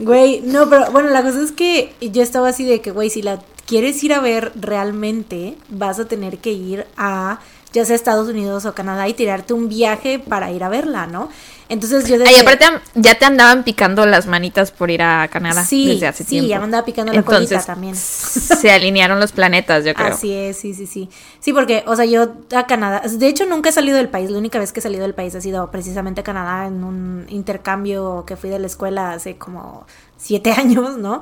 Güey, 0.00 0.42
no, 0.42 0.68
pero 0.68 0.90
bueno, 0.90 1.08
la 1.08 1.22
cosa 1.22 1.40
es 1.40 1.52
que 1.52 1.94
yo 2.00 2.22
estaba 2.22 2.48
así 2.48 2.64
de 2.64 2.80
que, 2.80 2.90
güey, 2.90 3.08
si 3.08 3.22
la 3.22 3.40
quieres 3.66 4.02
ir 4.02 4.12
a 4.12 4.20
ver 4.20 4.52
realmente, 4.54 5.56
vas 5.68 5.98
a 5.98 6.06
tener 6.06 6.38
que 6.38 6.52
ir 6.52 6.86
a 6.96 7.40
ya 7.72 7.84
sea 7.84 7.96
Estados 7.96 8.28
Unidos 8.28 8.64
o 8.64 8.74
Canadá 8.74 9.08
y 9.08 9.14
tirarte 9.14 9.54
un 9.54 9.68
viaje 9.68 10.18
para 10.18 10.50
ir 10.50 10.64
a 10.64 10.68
verla, 10.68 11.06
¿no? 11.06 11.28
Entonces 11.70 12.08
yo 12.08 12.18
desde... 12.18 12.34
Ay, 12.34 12.40
aparte 12.40 12.66
ya 12.96 13.14
te 13.14 13.24
andaban 13.24 13.62
picando 13.62 14.04
las 14.04 14.26
manitas 14.26 14.72
por 14.72 14.90
ir 14.90 15.02
a 15.02 15.28
Canadá 15.28 15.64
sí, 15.64 15.86
desde 15.86 16.08
hace 16.08 16.24
tiempo. 16.24 16.46
Sí, 16.46 16.50
ya 16.50 16.58
me 16.58 16.64
andaba 16.64 16.84
picando 16.84 17.12
la 17.12 17.22
colita 17.22 17.62
también. 17.62 17.94
Se 17.96 18.72
alinearon 18.72 19.20
los 19.20 19.30
planetas, 19.30 19.84
yo 19.84 19.94
creo. 19.94 20.08
Así 20.08 20.32
es, 20.32 20.56
sí, 20.56 20.74
sí, 20.74 20.88
sí. 20.88 21.08
Sí, 21.38 21.52
porque, 21.52 21.84
o 21.86 21.94
sea, 21.94 22.06
yo 22.06 22.32
a 22.56 22.66
Canadá, 22.66 23.02
de 23.08 23.28
hecho 23.28 23.46
nunca 23.46 23.68
he 23.68 23.72
salido 23.72 23.96
del 23.98 24.08
país, 24.08 24.30
la 24.30 24.38
única 24.38 24.58
vez 24.58 24.72
que 24.72 24.80
he 24.80 24.82
salido 24.82 25.02
del 25.02 25.14
país 25.14 25.32
ha 25.36 25.40
sido 25.40 25.70
precisamente 25.70 26.22
a 26.22 26.24
Canadá 26.24 26.66
en 26.66 26.82
un 26.82 27.26
intercambio 27.28 28.24
que 28.26 28.34
fui 28.34 28.50
de 28.50 28.58
la 28.58 28.66
escuela 28.66 29.12
hace 29.12 29.36
como 29.36 29.86
siete 30.16 30.50
años, 30.56 30.98
¿no? 30.98 31.20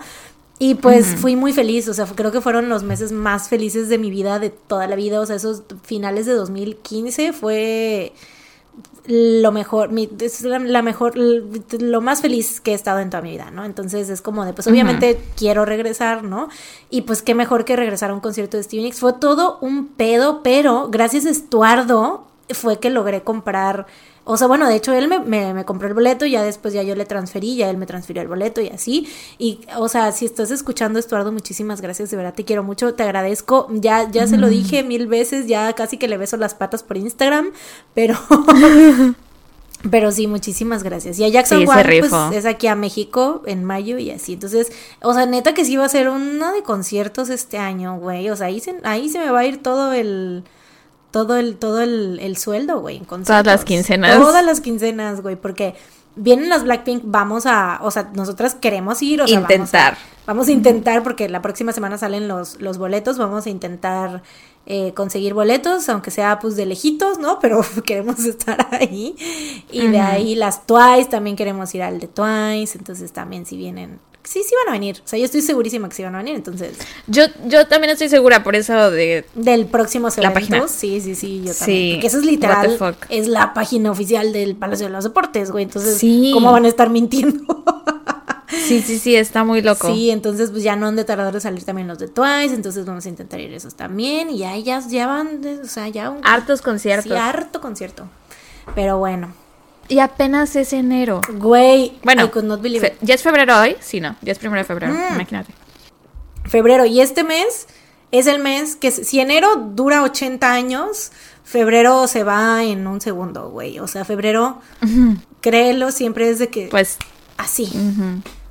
Y 0.60 0.74
pues 0.74 1.14
fui 1.16 1.36
muy 1.36 1.52
feliz, 1.52 1.88
o 1.88 1.94
sea, 1.94 2.06
creo 2.06 2.32
que 2.32 2.40
fueron 2.40 2.68
los 2.68 2.82
meses 2.82 3.12
más 3.12 3.48
felices 3.48 3.88
de 3.88 3.96
mi 3.96 4.10
vida, 4.10 4.40
de 4.40 4.50
toda 4.50 4.88
la 4.88 4.96
vida, 4.96 5.20
o 5.20 5.26
sea, 5.26 5.36
esos 5.36 5.62
finales 5.84 6.26
de 6.26 6.32
2015 6.32 7.32
fue 7.32 8.12
lo 9.06 9.52
mejor, 9.52 9.90
mi, 9.90 10.08
es 10.20 10.42
la, 10.42 10.82
mejor, 10.82 11.14
lo 11.16 12.00
más 12.00 12.20
feliz 12.20 12.60
que 12.60 12.72
he 12.72 12.74
estado 12.74 13.00
en 13.00 13.08
toda 13.08 13.22
mi 13.22 13.30
vida, 13.30 13.50
¿no? 13.50 13.64
Entonces 13.64 14.10
es 14.10 14.20
como 14.20 14.44
de, 14.44 14.52
pues 14.52 14.66
obviamente 14.66 15.18
quiero 15.34 15.64
regresar, 15.64 16.24
¿no? 16.24 16.48
Y 16.90 17.02
pues 17.02 17.22
qué 17.22 17.34
mejor 17.34 17.64
que 17.64 17.74
regresar 17.74 18.10
a 18.10 18.14
un 18.14 18.20
concierto 18.20 18.58
de 18.58 18.64
Stevie 18.64 18.84
Nicks. 18.84 19.00
Fue 19.00 19.14
todo 19.14 19.58
un 19.62 19.88
pedo, 19.88 20.42
pero 20.42 20.88
gracias 20.90 21.24
a 21.24 21.30
Estuardo 21.30 22.26
fue 22.50 22.80
que 22.80 22.90
logré 22.90 23.22
comprar 23.22 23.86
o 24.30 24.36
sea, 24.36 24.46
bueno, 24.46 24.68
de 24.68 24.76
hecho 24.76 24.92
él 24.92 25.08
me, 25.08 25.20
me, 25.20 25.64
compró 25.64 25.88
el 25.88 25.94
boleto 25.94 26.26
y 26.26 26.32
ya 26.32 26.42
después 26.42 26.74
ya 26.74 26.82
yo 26.82 26.94
le 26.94 27.06
transferí, 27.06 27.56
ya 27.56 27.70
él 27.70 27.78
me 27.78 27.86
transfirió 27.86 28.20
el 28.20 28.28
boleto 28.28 28.60
y 28.60 28.68
así. 28.68 29.08
Y, 29.38 29.60
o 29.78 29.88
sea, 29.88 30.12
si 30.12 30.26
estás 30.26 30.50
escuchando, 30.50 30.98
Estuardo, 30.98 31.32
muchísimas 31.32 31.80
gracias, 31.80 32.10
de 32.10 32.18
verdad 32.18 32.34
te 32.34 32.44
quiero 32.44 32.62
mucho, 32.62 32.92
te 32.92 33.04
agradezco. 33.04 33.68
Ya, 33.70 34.06
ya 34.10 34.26
se 34.26 34.36
lo 34.36 34.50
dije 34.50 34.82
mil 34.82 35.06
veces, 35.06 35.46
ya 35.46 35.72
casi 35.72 35.96
que 35.96 36.08
le 36.08 36.18
beso 36.18 36.36
las 36.36 36.54
patas 36.54 36.82
por 36.82 36.98
Instagram, 36.98 37.52
pero... 37.94 38.18
Pero 39.92 40.10
sí, 40.10 40.26
muchísimas 40.26 40.82
gracias. 40.82 41.20
Y 41.20 41.24
a 41.24 41.28
Jackson 41.28 41.64
Wang, 41.64 41.86
pues 41.86 42.12
es 42.32 42.46
aquí 42.46 42.66
a 42.66 42.74
México 42.74 43.42
en 43.46 43.62
mayo 43.62 43.96
y 43.98 44.10
así. 44.10 44.32
Entonces, 44.32 44.72
o 45.02 45.14
sea, 45.14 45.24
neta 45.24 45.54
que 45.54 45.64
sí 45.64 45.76
va 45.76 45.84
a 45.84 45.88
ser 45.88 46.08
uno 46.08 46.52
de 46.52 46.64
conciertos 46.64 47.28
este 47.28 47.58
año, 47.58 47.96
güey. 47.96 48.28
O 48.28 48.34
sea, 48.34 48.48
ahí 48.48 48.58
se, 48.58 48.74
ahí 48.82 49.08
se 49.08 49.20
me 49.20 49.30
va 49.30 49.38
a 49.38 49.46
ir 49.46 49.62
todo 49.62 49.92
el 49.92 50.42
todo 51.10 51.36
el, 51.36 51.56
todo 51.56 51.80
el, 51.80 52.36
sueldo, 52.36 52.80
güey. 52.80 53.00
Todas 53.00 53.44
las 53.44 53.64
quincenas. 53.64 54.18
Todas 54.18 54.44
las 54.44 54.60
quincenas, 54.60 55.22
güey, 55.22 55.36
porque 55.36 55.74
vienen 56.16 56.48
las 56.48 56.64
Blackpink, 56.64 57.02
vamos 57.04 57.46
a, 57.46 57.78
o 57.82 57.90
sea, 57.90 58.10
nosotras 58.14 58.54
queremos 58.54 59.00
ir, 59.02 59.22
o 59.22 59.28
sea, 59.28 59.40
intentar. 59.40 59.92
Vamos 59.92 60.04
a, 60.26 60.26
vamos 60.26 60.48
a 60.48 60.52
intentar, 60.52 61.02
porque 61.02 61.28
la 61.28 61.40
próxima 61.40 61.72
semana 61.72 61.96
salen 61.96 62.28
los, 62.28 62.60
los 62.60 62.76
boletos, 62.76 63.18
vamos 63.18 63.46
a 63.46 63.50
intentar 63.50 64.22
eh, 64.66 64.92
conseguir 64.94 65.32
boletos, 65.32 65.88
aunque 65.88 66.10
sea 66.10 66.38
pues 66.40 66.56
de 66.56 66.66
lejitos, 66.66 67.18
¿no? 67.18 67.38
Pero 67.40 67.64
queremos 67.84 68.24
estar 68.24 68.68
ahí. 68.72 69.16
Y 69.70 69.86
de 69.86 70.00
ahí 70.00 70.34
las 70.34 70.66
Twice, 70.66 71.08
también 71.08 71.36
queremos 71.36 71.74
ir 71.74 71.82
al 71.82 72.00
de 72.00 72.08
Twice, 72.08 72.76
entonces 72.76 73.12
también 73.12 73.46
si 73.46 73.56
vienen 73.56 74.00
sí, 74.28 74.42
sí 74.42 74.54
van 74.64 74.68
a 74.68 74.72
venir. 74.72 75.00
O 75.04 75.08
sea, 75.08 75.18
yo 75.18 75.24
estoy 75.24 75.40
segurísima 75.40 75.88
que 75.88 75.94
sí 75.94 76.02
van 76.02 76.14
a 76.14 76.18
venir, 76.18 76.36
entonces. 76.36 76.76
Yo, 77.06 77.24
yo 77.46 77.66
también 77.66 77.92
estoy 77.92 78.08
segura 78.08 78.44
por 78.44 78.56
eso 78.56 78.90
de. 78.90 79.24
Del 79.34 79.66
próximo 79.66 80.08
la 80.18 80.32
página. 80.32 80.68
Sí, 80.68 81.00
sí, 81.00 81.14
sí, 81.14 81.42
yo 81.44 81.54
también. 81.54 81.78
Sí. 81.78 81.90
Porque 81.94 82.06
eso 82.06 82.18
es 82.18 82.24
literal. 82.24 82.96
Es 83.08 83.28
la 83.28 83.54
página 83.54 83.90
oficial 83.90 84.32
del 84.32 84.54
Palacio 84.56 84.86
de 84.86 84.92
los 84.92 85.04
Deportes, 85.04 85.50
güey. 85.50 85.64
Entonces, 85.64 86.00
¿cómo 86.32 86.52
van 86.52 86.66
a 86.66 86.68
estar 86.68 86.90
mintiendo? 86.90 87.64
Sí, 88.48 88.80
sí, 88.80 88.98
sí, 88.98 89.14
está 89.14 89.44
muy 89.44 89.60
loco. 89.60 89.92
Sí, 89.92 90.10
entonces 90.10 90.50
pues 90.50 90.62
ya 90.62 90.74
no 90.74 90.86
han 90.86 90.96
de 90.96 91.04
tardar 91.04 91.32
de 91.34 91.40
salir 91.40 91.64
también 91.64 91.86
los 91.86 91.98
de 91.98 92.08
Twice, 92.08 92.54
entonces 92.54 92.86
vamos 92.86 93.04
a 93.04 93.08
intentar 93.08 93.38
ir 93.40 93.52
esos 93.52 93.74
también 93.74 94.30
y 94.30 94.38
ya 94.38 94.54
ellas 94.54 94.90
ya 94.90 95.06
van, 95.06 95.42
o 95.62 95.66
sea, 95.66 95.88
ya 95.88 96.10
un... 96.10 96.20
Hartos 96.26 96.62
conciertos. 96.62 97.12
Sí, 97.12 97.16
harto 97.16 97.60
concierto. 97.60 98.08
Pero 98.74 98.98
bueno, 98.98 99.32
y 99.88 99.98
apenas 99.98 100.54
es 100.56 100.72
enero. 100.72 101.20
Güey, 101.34 101.98
bueno, 102.04 102.30
¿ya 103.00 103.14
es 103.14 103.22
febrero 103.22 103.58
hoy? 103.58 103.76
Sí, 103.80 104.00
no, 104.00 104.16
ya 104.22 104.32
es 104.32 104.38
primero 104.38 104.60
de 104.60 104.64
febrero, 104.64 104.92
mm. 104.92 105.14
imagínate. 105.14 105.52
Febrero, 106.44 106.84
y 106.84 107.00
este 107.00 107.24
mes 107.24 107.66
es 108.10 108.26
el 108.26 108.38
mes 108.38 108.76
que 108.76 108.90
si 108.90 109.20
enero 109.20 109.56
dura 109.56 110.02
80 110.02 110.50
años, 110.50 111.12
febrero 111.44 112.06
se 112.06 112.24
va 112.24 112.64
en 112.64 112.86
un 112.86 113.00
segundo, 113.00 113.50
güey. 113.50 113.78
O 113.78 113.86
sea, 113.86 114.04
febrero, 114.04 114.60
créelo, 115.40 115.92
siempre 115.92 116.28
es 116.30 116.38
de 116.38 116.48
que... 116.48 116.68
Pues... 116.68 116.98
Así. 117.36 117.70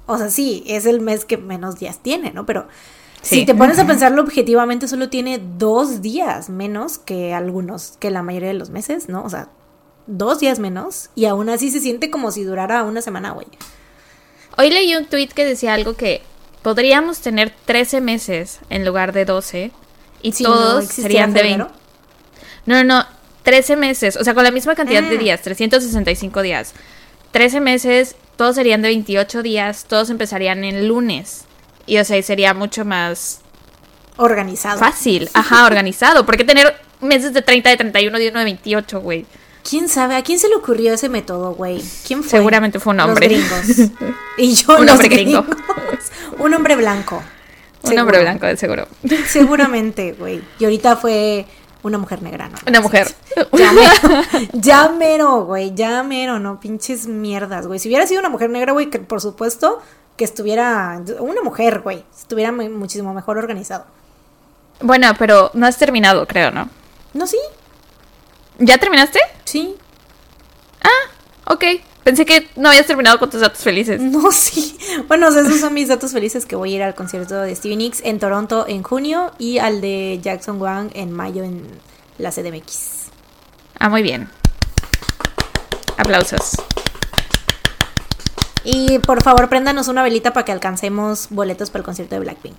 O 0.06 0.18
sea, 0.18 0.30
sí, 0.30 0.64
es 0.68 0.86
el 0.86 1.02
mes 1.02 1.26
que 1.26 1.38
menos 1.38 1.78
días 1.80 2.00
tiene, 2.00 2.32
¿no? 2.32 2.46
Pero... 2.46 2.68
Si 3.20 3.46
te 3.46 3.56
pones 3.56 3.78
a 3.78 3.86
pensarlo 3.86 4.22
objetivamente, 4.22 4.88
solo 4.88 5.10
tiene 5.10 5.42
dos 5.58 6.02
días 6.02 6.50
menos 6.50 6.98
que 6.98 7.34
algunos, 7.34 7.98
que 8.00 8.10
la 8.10 8.24
mayoría 8.24 8.48
de 8.48 8.54
los 8.54 8.70
meses, 8.70 9.10
¿no? 9.10 9.24
O 9.24 9.30
sea, 9.30 9.50
dos 10.08 10.40
días 10.40 10.60
menos 10.60 11.10
y 11.16 11.26
aún 11.26 11.50
así 11.50 11.70
se 11.70 11.80
siente 11.80 12.10
como 12.10 12.32
si 12.32 12.44
durara 12.44 12.84
una 12.84 13.02
semana, 13.02 13.32
güey. 13.32 13.48
Hoy 14.58 14.72
leí 14.72 14.96
un 14.96 15.06
tweet 15.06 15.28
que 15.28 15.46
decía 15.46 15.74
algo 15.74 15.96
que 15.96 16.24
podríamos 16.64 17.20
tener 17.20 17.54
13 17.66 18.02
meses 18.02 18.60
en 18.70 18.86
lugar 18.86 19.14
de 19.14 19.26
12 19.26 19.72
y 20.22 20.32
todos 20.32 20.86
serían 20.86 21.34
de 21.34 21.44
20. 21.44 21.58
No, 21.58 21.70
no, 22.66 22.84
no, 22.84 23.06
13 23.44 23.76
meses, 23.76 24.18
o 24.18 24.24
sea, 24.24 24.34
con 24.34 24.44
la 24.44 24.52
misma 24.52 24.76
cantidad 24.76 25.04
de 25.04 25.16
ah. 25.16 25.20
días, 25.20 25.42
365 25.42 26.42
días. 26.42 26.74
13 27.32 27.62
meses, 27.62 28.16
todos 28.36 28.56
serían 28.56 28.82
de 28.82 28.90
28 28.90 29.44
días, 29.44 29.86
todos 29.88 30.10
empezarían 30.10 30.64
en 30.64 30.88
lunes. 30.88 31.46
Y 31.86 31.98
o 32.00 32.04
sea, 32.04 32.22
sería 32.22 32.54
mucho 32.54 32.84
más 32.84 33.42
organizado. 34.18 34.80
Fácil, 34.80 35.30
ajá, 35.34 35.66
organizado. 35.66 36.26
¿Por 36.26 36.36
qué 36.36 36.44
tener 36.44 36.76
meses 37.00 37.34
de 37.34 37.42
30, 37.42 37.70
de 37.70 37.78
31, 37.78 38.18
de 38.18 38.30
1, 38.30 38.40
de 38.40 38.46
28, 38.46 39.00
güey? 39.02 39.26
¿Quién 39.68 39.90
sabe? 39.90 40.16
¿A 40.16 40.24
quién 40.24 40.40
se 40.40 40.48
le 40.48 40.56
ocurrió 40.56 40.94
ese 40.94 41.10
método, 41.10 41.54
güey? 41.54 41.84
¿Quién 42.06 42.24
fue? 42.24 42.40
Seguramente 42.40 42.80
fue 42.80 42.94
un 42.94 43.02
hombre. 43.02 43.30
Los 43.30 43.68
gringos. 43.68 43.92
Y 44.38 44.54
yo 44.54 44.78
Un 44.78 44.88
hombre 44.88 45.10
gringo. 45.10 45.46
un 46.40 46.54
hombre 46.54 46.76
blanco. 46.76 47.22
Un 47.84 48.00
hombre 48.00 48.22
blanco, 48.22 48.46
de 48.46 48.56
seguro. 48.56 48.88
Seguramente, 49.28 50.14
güey. 50.14 50.42
Y 50.60 50.64
ahorita 50.64 50.96
fue 50.96 51.46
una 51.84 51.98
mujer 51.98 52.22
negra, 52.22 52.50
¿no? 52.50 52.58
Una 52.66 52.82
mujer. 52.82 53.14
Ya 53.54 53.72
mero, 53.74 54.50
ya 54.54 54.90
mero, 54.90 55.46
güey. 55.46 55.74
Ya 55.76 56.02
mero, 56.04 56.40
no 56.40 56.60
pinches 56.60 57.08
mierdas, 57.08 57.68
güey. 57.68 57.80
Si 57.80 57.90
hubiera 57.90 58.08
sido 58.08 58.20
una 58.20 58.30
mujer 58.30 58.50
negra, 58.50 58.72
güey, 58.72 58.90
que 58.90 59.00
por 59.00 59.22
supuesto 59.22 59.82
que 60.16 60.24
estuviera. 60.24 61.02
Una 61.20 61.42
mujer, 61.42 61.82
güey. 61.82 62.06
Estuviera 62.18 62.52
muchísimo 62.52 63.14
mejor 63.14 63.38
organizado. 63.38 63.86
Bueno, 64.80 65.12
pero 65.18 65.52
no 65.54 65.66
has 65.66 65.78
terminado, 65.78 66.26
creo, 66.26 66.52
¿no? 66.52 66.70
No, 67.14 67.28
sí. 67.28 67.38
¿Ya 68.60 68.78
terminaste? 68.78 69.20
Sí. 69.46 69.76
Ah, 70.82 71.54
ok. 71.54 71.64
Pensé 72.04 72.26
que 72.26 72.48
no 72.56 72.70
habías 72.70 72.86
terminado 72.86 73.20
con 73.20 73.30
tus 73.30 73.42
datos 73.42 73.62
felices. 73.62 74.02
No, 74.02 74.32
sí. 74.32 74.78
Bueno, 75.08 75.28
esos 75.28 75.60
son 75.60 75.74
mis 75.74 75.90
datos 75.90 76.14
felices 76.14 76.46
que 76.46 76.56
voy 76.56 76.74
a 76.74 76.76
ir 76.78 76.84
al 76.84 76.96
concierto 76.96 77.36
de 77.42 77.54
Stevie 77.56 77.78
Nicks 77.78 78.02
en 78.04 78.20
Toronto 78.20 78.66
en 78.68 78.82
junio 78.82 79.34
y 79.38 79.58
al 79.58 79.82
de 79.82 80.20
Jackson 80.22 80.62
Wang 80.62 80.90
en 80.94 81.12
mayo 81.12 81.44
en 81.44 81.68
la 82.18 82.32
CDMX. 82.32 83.08
Ah, 83.80 83.90
muy 83.90 84.04
bien. 84.04 84.30
Aplausos. 85.98 86.52
Y 88.64 89.00
por 89.00 89.22
favor, 89.22 89.50
préndanos 89.50 89.88
una 89.88 90.04
velita 90.04 90.34
para 90.34 90.46
que 90.46 90.52
alcancemos 90.52 91.28
boletos 91.30 91.70
para 91.70 91.82
el 91.82 91.86
concierto 91.86 92.16
de 92.16 92.22
Blackpink. 92.22 92.58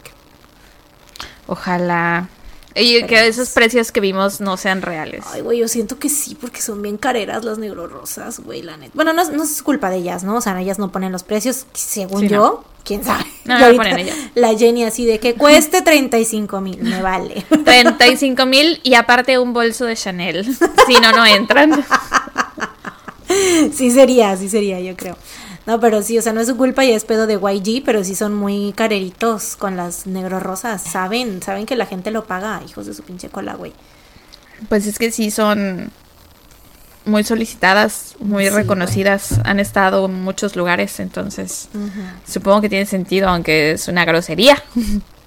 Ojalá. 1.46 2.28
Y 2.74 3.02
que 3.04 3.26
esos 3.26 3.50
precios 3.50 3.90
que 3.90 4.00
vimos 4.00 4.40
no 4.40 4.56
sean 4.56 4.82
reales. 4.82 5.24
Ay, 5.32 5.40
güey, 5.40 5.58
yo 5.58 5.68
siento 5.68 5.98
que 5.98 6.08
sí, 6.08 6.34
porque 6.34 6.60
son 6.60 6.80
bien 6.82 6.96
careras 6.96 7.44
las 7.44 7.58
negro 7.58 7.86
rosas, 7.86 8.40
güey, 8.40 8.62
la 8.62 8.76
neta. 8.76 8.92
Bueno, 8.94 9.12
no, 9.12 9.28
no, 9.30 9.42
es 9.42 9.62
culpa 9.62 9.90
de 9.90 9.96
ellas, 9.96 10.22
¿no? 10.22 10.36
O 10.36 10.40
sea, 10.40 10.58
ellas 10.60 10.78
no 10.78 10.92
ponen 10.92 11.10
los 11.10 11.24
precios, 11.24 11.66
según 11.72 12.28
yo, 12.28 12.64
quién 12.84 13.04
sabe. 13.04 13.24
No, 13.44 13.58
no 13.70 13.76
ponen 13.76 13.98
ellas. 13.98 14.16
La 14.34 14.56
Jenny 14.56 14.84
así 14.84 15.06
de 15.06 15.18
que 15.18 15.34
cueste 15.34 15.82
35 15.82 16.60
mil, 16.60 16.82
me 16.82 17.02
vale. 17.02 17.44
35 17.64 18.46
mil 18.46 18.80
y 18.82 18.94
aparte 18.94 19.38
un 19.38 19.52
bolso 19.52 19.84
de 19.84 19.96
Chanel. 19.96 20.46
Si 20.86 20.94
no, 20.94 21.12
no 21.12 21.26
entran. 21.26 21.84
sí 23.74 23.90
sería, 23.90 24.36
sí 24.36 24.48
sería, 24.48 24.80
yo 24.80 24.96
creo. 24.96 25.16
No, 25.68 25.80
pero 25.80 26.00
sí, 26.00 26.16
o 26.16 26.22
sea, 26.22 26.32
no 26.32 26.40
es 26.40 26.46
su 26.46 26.56
culpa 26.56 26.82
y 26.86 26.92
es 26.92 27.04
pedo 27.04 27.26
de 27.26 27.34
YG, 27.34 27.84
pero 27.84 28.02
sí 28.02 28.14
son 28.14 28.34
muy 28.34 28.72
careritos 28.72 29.54
con 29.54 29.76
las 29.76 30.06
negro 30.06 30.40
rosas. 30.40 30.80
Saben, 30.80 31.42
saben 31.42 31.66
que 31.66 31.76
la 31.76 31.84
gente 31.84 32.10
lo 32.10 32.24
paga, 32.24 32.62
hijos 32.66 32.86
de 32.86 32.94
su 32.94 33.02
pinche 33.02 33.28
cola, 33.28 33.54
güey. 33.54 33.74
Pues 34.70 34.86
es 34.86 34.98
que 34.98 35.12
sí 35.12 35.30
son 35.30 35.90
muy 37.04 37.22
solicitadas, 37.22 38.16
muy 38.18 38.48
reconocidas, 38.48 39.40
han 39.44 39.60
estado 39.60 40.06
en 40.06 40.22
muchos 40.22 40.56
lugares, 40.56 41.00
entonces 41.00 41.68
supongo 42.26 42.62
que 42.62 42.70
tiene 42.70 42.86
sentido, 42.86 43.28
aunque 43.28 43.72
es 43.72 43.88
una 43.88 44.06
grosería. 44.06 44.62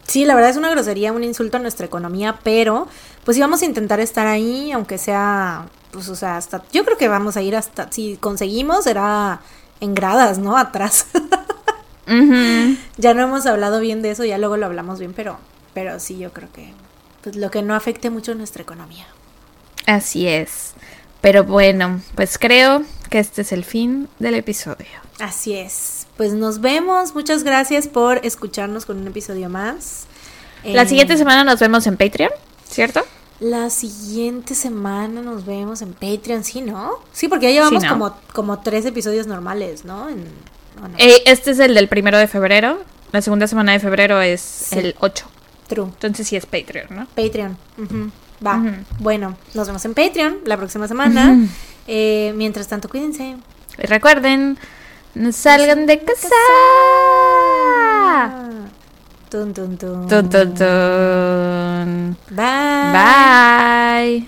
Sí, 0.08 0.26
la 0.26 0.34
verdad 0.34 0.50
es 0.50 0.58
una 0.58 0.72
grosería, 0.72 1.14
un 1.14 1.24
insulto 1.24 1.58
a 1.58 1.60
nuestra 1.60 1.86
economía, 1.86 2.40
pero 2.44 2.88
pues 3.24 3.36
sí 3.36 3.42
vamos 3.42 3.62
a 3.62 3.66
intentar 3.66 4.00
estar 4.00 4.26
ahí, 4.26 4.72
aunque 4.72 4.98
sea, 4.98 5.68
pues 5.92 6.10
o 6.10 6.16
sea, 6.16 6.38
hasta, 6.38 6.64
yo 6.74 6.84
creo 6.84 6.98
que 6.98 7.08
vamos 7.08 7.38
a 7.38 7.44
ir 7.44 7.56
hasta, 7.56 7.92
si 7.92 8.18
conseguimos, 8.18 8.86
será 8.86 9.40
en 9.82 9.94
gradas, 9.94 10.38
¿no? 10.40 10.58
Atrás. 10.58 11.08
Ya 12.98 13.14
no 13.14 13.22
hemos 13.24 13.46
hablado 13.46 13.80
bien 13.80 14.02
de 14.02 14.12
eso, 14.12 14.26
ya 14.26 14.38
luego 14.38 14.58
lo 14.58 14.66
hablamos 14.66 15.00
bien, 15.00 15.14
pero, 15.14 15.38
pero 15.74 15.98
sí, 16.00 16.18
yo 16.18 16.34
creo 16.34 16.52
que 16.52 16.74
pues, 17.24 17.38
lo 17.38 17.50
que 17.52 17.62
no 17.62 17.74
afecte 17.74 18.10
mucho 18.10 18.36
nuestra 18.36 18.64
economía. 18.64 19.06
Así 19.86 20.28
es. 20.28 20.74
Pero 21.22 21.44
bueno, 21.44 22.02
pues 22.16 22.38
creo 22.38 22.84
que 23.10 23.20
este 23.20 23.44
es 23.44 23.52
el 23.52 23.64
fin 23.64 24.10
del 24.20 24.36
episodio. 24.36 24.88
Así 25.20 25.54
es. 25.54 26.08
Pues 26.18 26.34
nos 26.34 26.62
vemos. 26.62 27.14
Muchas 27.16 27.44
gracias 27.44 27.88
por 27.88 28.26
escucharnos 28.26 28.86
con 28.86 28.98
un 28.98 29.08
episodio 29.08 29.50
más. 29.50 30.06
La 30.64 30.86
siguiente 30.86 31.14
eh, 31.14 31.18
semana 31.18 31.44
nos 31.44 31.60
vemos 31.60 31.86
en 31.88 31.98
Patreon, 31.98 32.32
¿cierto? 32.68 33.02
La 33.42 33.70
siguiente 33.72 34.54
semana 34.56 35.22
nos 35.24 35.46
vemos 35.48 35.82
en 35.82 35.94
Patreon, 35.94 36.44
¿sí, 36.44 36.62
no? 36.62 36.92
Sí, 37.12 37.28
porque 37.28 37.48
ya 37.48 37.52
llevamos 37.54 37.84
como, 37.86 38.16
como 38.34 38.60
tres 38.60 38.86
episodios 38.86 39.26
normales, 39.26 39.84
¿no? 39.84 40.04
¿o 40.06 40.88
no? 40.88 40.96
Eh, 41.00 41.24
este 41.26 41.52
es 41.52 41.60
el 41.60 41.74
del 41.74 41.88
primero 41.88 42.20
de 42.20 42.28
febrero. 42.28 42.78
La 43.12 43.22
segunda 43.24 43.48
semana 43.48 43.72
de 43.74 43.80
febrero 43.80 44.22
es 44.22 44.40
Sí. 44.42 44.78
el 44.78 44.96
8. 45.00 45.26
True. 45.68 45.86
Entonces 45.86 46.28
sí 46.28 46.36
es 46.36 46.46
Patreon, 46.46 46.86
¿no? 46.92 47.08
Patreon. 47.16 47.58
Va. 48.46 48.62
Bueno, 49.00 49.36
nos 49.56 49.66
vemos 49.68 49.84
en 49.86 49.96
Patreon 49.96 50.38
la 50.46 50.56
próxima 50.58 50.88
semana. 50.88 51.36
Eh, 51.88 52.34
mientras 52.36 52.68
tanto, 52.68 52.90
cuídense. 52.90 53.38
Y 53.80 53.88
recuerden, 53.88 54.58
no 55.16 55.32
salgan 55.32 55.88
de 55.88 56.00
casa. 56.00 56.30
Tun, 59.32 59.54
tun, 59.54 59.78
tun. 59.78 60.10
Tun, 60.10 60.28
tun, 60.28 60.54
tun. 60.54 62.16
Bye. 62.36 62.92
Bye. 62.92 64.28